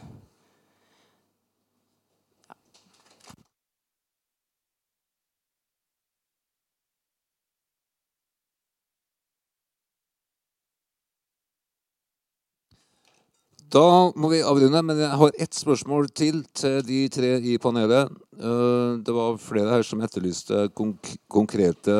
Da 13.71 14.11
må 14.19 14.27
vi 14.33 14.41
avrunde, 14.43 14.81
men 14.83 14.97
jeg 14.99 15.17
har 15.21 15.37
ett 15.39 15.55
spørsmål 15.55 16.09
til 16.11 16.41
til 16.57 16.81
de 16.83 17.05
tre 17.07 17.29
i 17.39 17.53
panelet. 17.61 18.09
Eh, 18.35 18.97
det 18.99 19.13
var 19.15 19.37
flere 19.39 19.71
her 19.71 19.85
som 19.87 20.01
etterlyste 20.03 20.65
konk 20.75 21.13
konkrete 21.31 21.95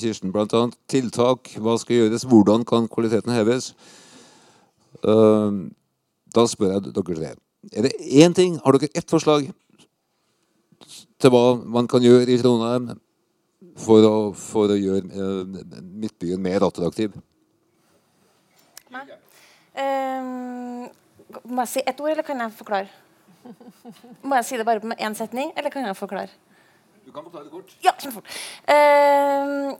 Kirsten 0.00 0.32
blant 0.32 0.54
annet, 0.56 0.78
tiltak. 0.88 1.52
Hva 1.60 1.76
skal 1.76 2.00
gjøres? 2.00 2.24
Hvordan 2.24 2.64
kan 2.64 2.88
kvaliteten 2.88 3.34
heves? 3.36 3.74
Eh, 5.04 5.60
da 6.32 6.46
spør 6.48 6.72
jeg 6.78 6.88
dere 6.88 7.18
tre. 7.20 7.34
Er 7.74 7.82
det 7.82 7.92
én 8.00 8.32
ting? 8.32 8.56
Har 8.64 8.72
dere 8.72 8.88
ett 8.94 9.10
forslag 9.10 9.50
til 11.20 11.30
hva 11.30 11.60
man 11.60 11.86
kan 11.92 12.00
gjøre 12.00 12.30
i 12.32 12.40
Trondheim 12.40 12.94
for 13.76 14.00
å, 14.00 14.16
for 14.32 14.72
å 14.72 14.80
gjøre 14.80 15.12
eh, 15.12 15.80
Midtbyen 15.84 16.40
mer 16.40 16.64
attraktiv? 16.64 17.12
Um, 19.76 20.86
må 21.44 21.64
jeg 21.66 21.72
si 21.74 21.82
ett 21.84 22.00
ord, 22.00 22.10
eller 22.14 22.24
kan 22.26 22.40
jeg 22.40 22.54
forklare? 22.56 22.88
Må 24.26 24.38
jeg 24.40 24.46
si 24.48 24.58
det 24.58 24.66
bare 24.66 24.80
med 24.82 24.98
én 25.02 25.14
setning, 25.14 25.52
eller 25.56 25.70
kan 25.70 25.84
jeg 25.86 25.96
forklare? 25.98 26.32
Du 27.04 27.12
kan 27.12 27.26
forklare 27.26 27.44
det 27.44 27.52
kort. 27.52 27.74
Ja, 27.84 27.92
kjempefort. 28.00 28.38
Um, 28.66 29.76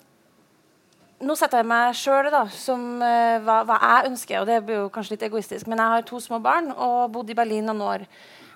nå 1.26 1.34
setter 1.38 1.62
jeg 1.62 1.68
meg 1.70 1.96
sjøl 1.96 2.28
som 2.54 2.84
uh, 3.00 3.36
hva, 3.42 3.62
hva, 3.66 3.78
jeg 3.80 4.12
ønsker, 4.12 4.40
og 4.42 4.50
det 4.50 4.60
blir 4.66 4.82
jo 4.82 4.90
kanskje 4.92 5.16
litt 5.16 5.26
egoistisk, 5.30 5.66
men 5.70 5.80
jeg 5.80 5.94
har 5.94 6.06
to 6.06 6.20
små 6.22 6.38
barn 6.44 6.70
og 6.74 7.10
bodd 7.14 7.32
i 7.32 7.38
Berlin 7.38 7.66
noen 7.66 7.82
år. 7.86 8.06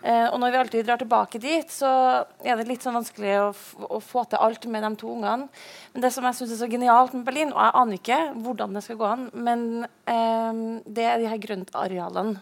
Uh, 0.00 0.26
og 0.32 0.38
når 0.40 0.52
vi 0.52 0.60
alltid 0.62 0.86
drar 0.88 1.00
tilbake 1.00 1.40
dit, 1.42 1.72
så 1.72 1.90
er 2.40 2.56
det 2.56 2.68
litt 2.70 2.84
sånn 2.84 2.96
vanskelig 2.96 3.34
å, 3.42 3.48
å 3.84 4.00
få 4.00 4.24
til 4.30 4.40
alt 4.40 4.64
med 4.72 4.86
de 4.86 4.92
to 5.00 5.10
ungene. 5.12 5.50
Men 5.92 6.04
det 6.04 6.12
som 6.14 6.24
jeg 6.24 6.38
syns 6.38 6.54
er 6.56 6.62
så 6.62 6.70
genialt 6.72 7.16
med 7.16 7.26
Berlin, 7.26 7.52
og 7.52 7.60
jeg 7.60 7.76
aner 7.82 8.00
ikke 8.00 8.20
hvordan 8.46 8.78
det 8.78 8.84
skal 8.86 9.00
gå 9.00 9.10
an, 9.10 9.26
men 9.36 9.66
eh, 10.08 10.62
det 10.88 11.04
er 11.04 11.20
de 11.20 11.28
her 11.28 11.42
grøntarealene 11.42 12.40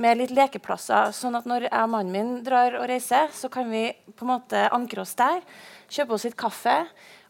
med 0.00 0.18
litt 0.18 0.32
lekeplasser. 0.34 1.12
Sånn 1.14 1.38
at 1.38 1.46
når 1.48 1.68
jeg 1.68 1.74
og 1.74 1.90
mannen 1.92 2.14
min 2.14 2.32
drar 2.46 2.78
og 2.80 2.88
reiser, 2.90 3.30
så 3.34 3.50
kan 3.52 3.70
vi 3.70 3.86
på 4.14 4.26
en 4.26 4.34
måte 4.34 4.66
ankre 4.74 5.04
oss 5.04 5.14
der, 5.18 5.42
kjøpe 5.92 6.16
oss 6.16 6.26
litt 6.28 6.38
kaffe. 6.38 6.80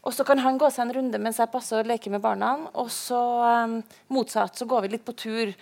Og 0.05 0.12
så 0.12 0.24
kan 0.28 0.40
han 0.44 0.59
gå 0.60 0.68
seg 0.72 0.85
en 0.85 0.94
runde 0.98 1.20
mens 1.20 1.40
jeg 1.40 1.52
passer 1.52 1.81
og 1.81 1.89
leker 1.89 2.12
med 2.12 2.24
barna. 2.24 2.55
Og 2.76 2.90
så 2.93 3.20
um, 3.64 3.78
motsatt 4.12 4.59
så 4.59 4.68
går 4.68 4.85
vi 4.85 4.94
litt 4.97 5.06
på 5.06 5.16
tur. 5.16 5.55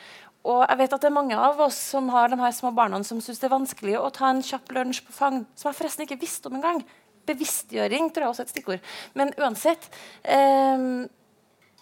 Og 0.43 0.65
jeg 0.65 0.79
vet 0.81 0.97
at 0.97 1.05
det 1.05 1.09
er 1.11 1.15
mange 1.15 1.39
av 1.39 1.61
oss 1.63 1.79
som 1.93 2.09
har 2.11 2.33
de 2.33 2.41
her 2.41 2.55
små 2.57 2.73
barna 2.75 2.99
som 3.07 3.21
syns 3.23 3.39
det 3.39 3.47
er 3.47 3.55
vanskelig 3.55 3.95
å 4.01 4.11
ta 4.15 4.33
en 4.33 4.43
kjapp 4.43 4.75
lunsj 4.75 5.05
på 5.07 5.15
fang, 5.15 5.45
som 5.55 5.71
jeg 5.71 5.79
forresten 5.79 6.07
ikke 6.07 6.19
visste 6.23 6.51
om 6.51 6.59
engang. 6.59 6.83
Bevisstgjøring 7.31 8.11
tror 8.11 8.27
jeg 8.27 8.33
også 8.33 8.43
er 8.43 8.51
et 8.51 8.55
stikkord. 8.57 8.93
Men 9.15 9.31
uansett 9.39 9.87
eh, 10.27 10.87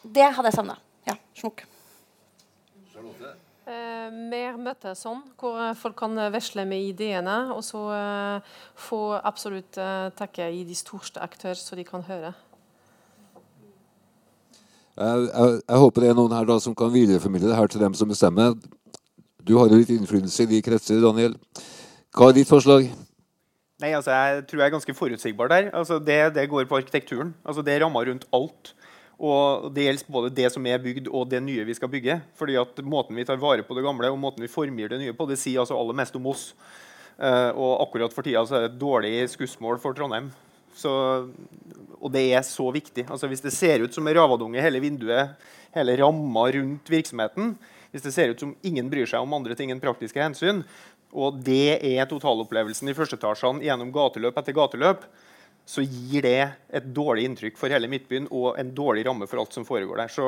Det 0.05 0.28
hadde 0.37 0.53
jeg 0.53 0.59
savna. 0.61 0.77
Ja, 1.09 1.16
smukk. 1.41 1.65
Eh, 3.70 4.09
mer 4.11 4.57
møter 4.59 4.97
sånn, 4.99 5.20
hvor 5.39 5.61
folk 5.78 5.99
kan 6.01 6.19
vesle 6.35 6.65
med 6.66 6.82
ideene, 6.91 7.53
og 7.55 7.61
så 7.62 7.82
eh, 7.95 8.55
få 8.89 9.01
absolutt 9.16 9.78
eh, 9.78 10.09
takke 10.19 10.49
i 10.51 10.65
de 10.66 10.74
største 10.74 11.23
aktører, 11.23 11.61
så 11.61 11.78
de 11.78 11.85
kan 11.87 12.03
høre. 12.09 12.32
Jeg, 15.01 15.28
jeg, 15.32 15.78
håper 15.81 16.05
det 16.05 16.10
er 16.12 16.16
noen 16.18 16.35
her 16.36 16.48
da 16.48 16.59
som 16.60 16.74
kan 16.77 16.90
videreformidle 16.93 17.48
det 17.48 17.56
her 17.56 17.70
til 17.72 17.81
dem 17.81 17.94
som 17.97 18.10
bestemmer. 18.10 18.56
Du 19.40 19.55
har 19.56 19.70
jo 19.70 19.78
litt 19.81 19.93
innflytelse 19.94 20.44
i 20.44 20.51
de 20.51 20.59
kretser, 20.64 21.01
Daniel. 21.01 21.39
Hva 22.12 22.28
er 22.28 22.36
ditt 22.36 22.51
forslag? 22.51 22.90
Nei, 23.81 23.94
altså, 23.97 24.12
Jeg 24.12 24.44
tror 24.51 24.60
jeg 24.60 24.66
er 24.66 24.74
ganske 24.74 24.97
forutsigbar 24.98 25.48
der. 25.48 25.70
Altså, 25.72 25.97
det, 25.98 26.18
det, 26.36 26.44
går 26.52 26.68
på 26.68 26.77
arkitekturen. 26.77 27.32
Altså, 27.44 27.64
det 27.64 27.78
rammer 27.81 28.10
rundt 28.10 28.28
alt. 28.36 28.74
Og 29.20 29.72
Det 29.72 29.86
gjelder 29.86 30.12
både 30.12 30.35
det 30.36 30.52
som 30.52 30.66
er 30.68 30.85
bygd, 30.85 31.09
og 31.09 31.31
det 31.31 31.40
nye 31.44 31.64
vi 31.64 31.77
skal 31.77 31.89
bygge. 31.89 32.20
Fordi 32.36 32.60
at 32.60 32.85
Måten 32.85 33.16
vi 33.16 33.24
tar 33.24 33.40
vare 33.40 33.64
på 33.64 33.77
det 33.77 33.85
gamle 33.85 34.12
og 34.12 34.20
måten 34.20 34.44
vi 34.44 34.52
formgir 34.52 34.93
det 34.93 35.01
nye 35.01 35.16
på, 35.16 35.28
det 35.28 35.40
sier 35.40 35.60
altså 35.60 35.81
aller 35.81 35.97
mest 35.97 36.16
om 36.16 36.28
oss. 36.28 36.51
Uh, 37.20 37.52
og 37.52 37.82
akkurat 37.85 38.12
for 38.12 38.24
tida 38.24 38.44
så 38.48 38.56
er 38.56 38.62
det 38.64 38.70
et 38.72 38.81
dårlig 38.81 39.28
skussmål 39.28 39.81
for 39.81 39.97
Trondheim. 39.97 40.31
Så, 40.76 40.92
og 41.98 42.12
det 42.14 42.26
er 42.34 42.44
så 42.47 42.68
viktig. 42.72 43.06
Altså 43.10 43.28
Hvis 43.30 43.42
det 43.44 43.55
ser 43.55 43.82
ut 43.84 43.94
som 43.94 44.06
en 44.06 44.16
ravadunge 44.16 44.62
hele 44.62 44.82
vinduet, 44.82 45.34
hele 45.74 45.97
ramma 46.01 46.47
rundt 46.55 46.90
virksomheten, 46.90 47.55
hvis 47.90 48.06
det 48.06 48.14
ser 48.14 48.30
ut 48.30 48.42
som 48.42 48.55
ingen 48.66 48.90
bryr 48.90 49.09
seg 49.10 49.22
om 49.22 49.34
andre 49.34 49.56
ting 49.59 49.72
enn 49.72 49.82
praktiske 49.82 50.22
hensyn, 50.22 50.62
og 51.10 51.40
det 51.42 51.80
er 51.82 52.06
totalopplevelsen 52.06 52.90
i 52.90 52.94
førsteetasjene 52.94 53.66
gjennom 53.66 53.90
gateløp 53.94 54.38
etter 54.38 54.55
gateløp, 54.55 55.09
så 55.66 55.82
gir 55.82 56.24
det 56.26 56.38
et 56.74 56.86
dårlig 56.94 57.26
inntrykk 57.28 57.59
for 57.59 57.70
hele 57.70 57.90
Midtbyen 57.90 58.28
og 58.30 58.59
en 58.59 58.70
dårlig 58.74 59.05
ramme 59.06 59.26
for 59.30 59.42
alt 59.42 59.55
som 59.55 59.66
foregår 59.66 60.05
der. 60.05 60.12
Så, 60.14 60.24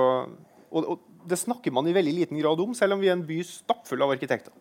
og, 0.70 0.82
og, 0.82 1.08
det 1.22 1.38
snakker 1.38 1.74
man 1.74 1.86
i 1.86 1.94
veldig 1.94 2.14
liten 2.16 2.38
grad 2.40 2.60
om, 2.62 2.74
selv 2.74 2.96
om 2.96 3.02
vi 3.02 3.10
er 3.10 3.14
en 3.14 3.26
by 3.26 3.38
stappfull 3.46 4.02
av 4.02 4.14
arkitekter. 4.14 4.54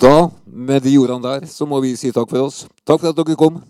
Da, 0.00 0.28
med 0.46 0.80
de 0.80 0.96
ordene 0.98 1.22
der, 1.22 1.46
så 1.46 1.66
må 1.66 1.78
vi 1.80 1.92
si 1.96 2.10
takk 2.10 2.26
for 2.30 2.48
oss. 2.48 2.64
Takk 2.86 2.98
for 3.00 3.12
at 3.12 3.18
dere 3.20 3.36
kom. 3.38 3.60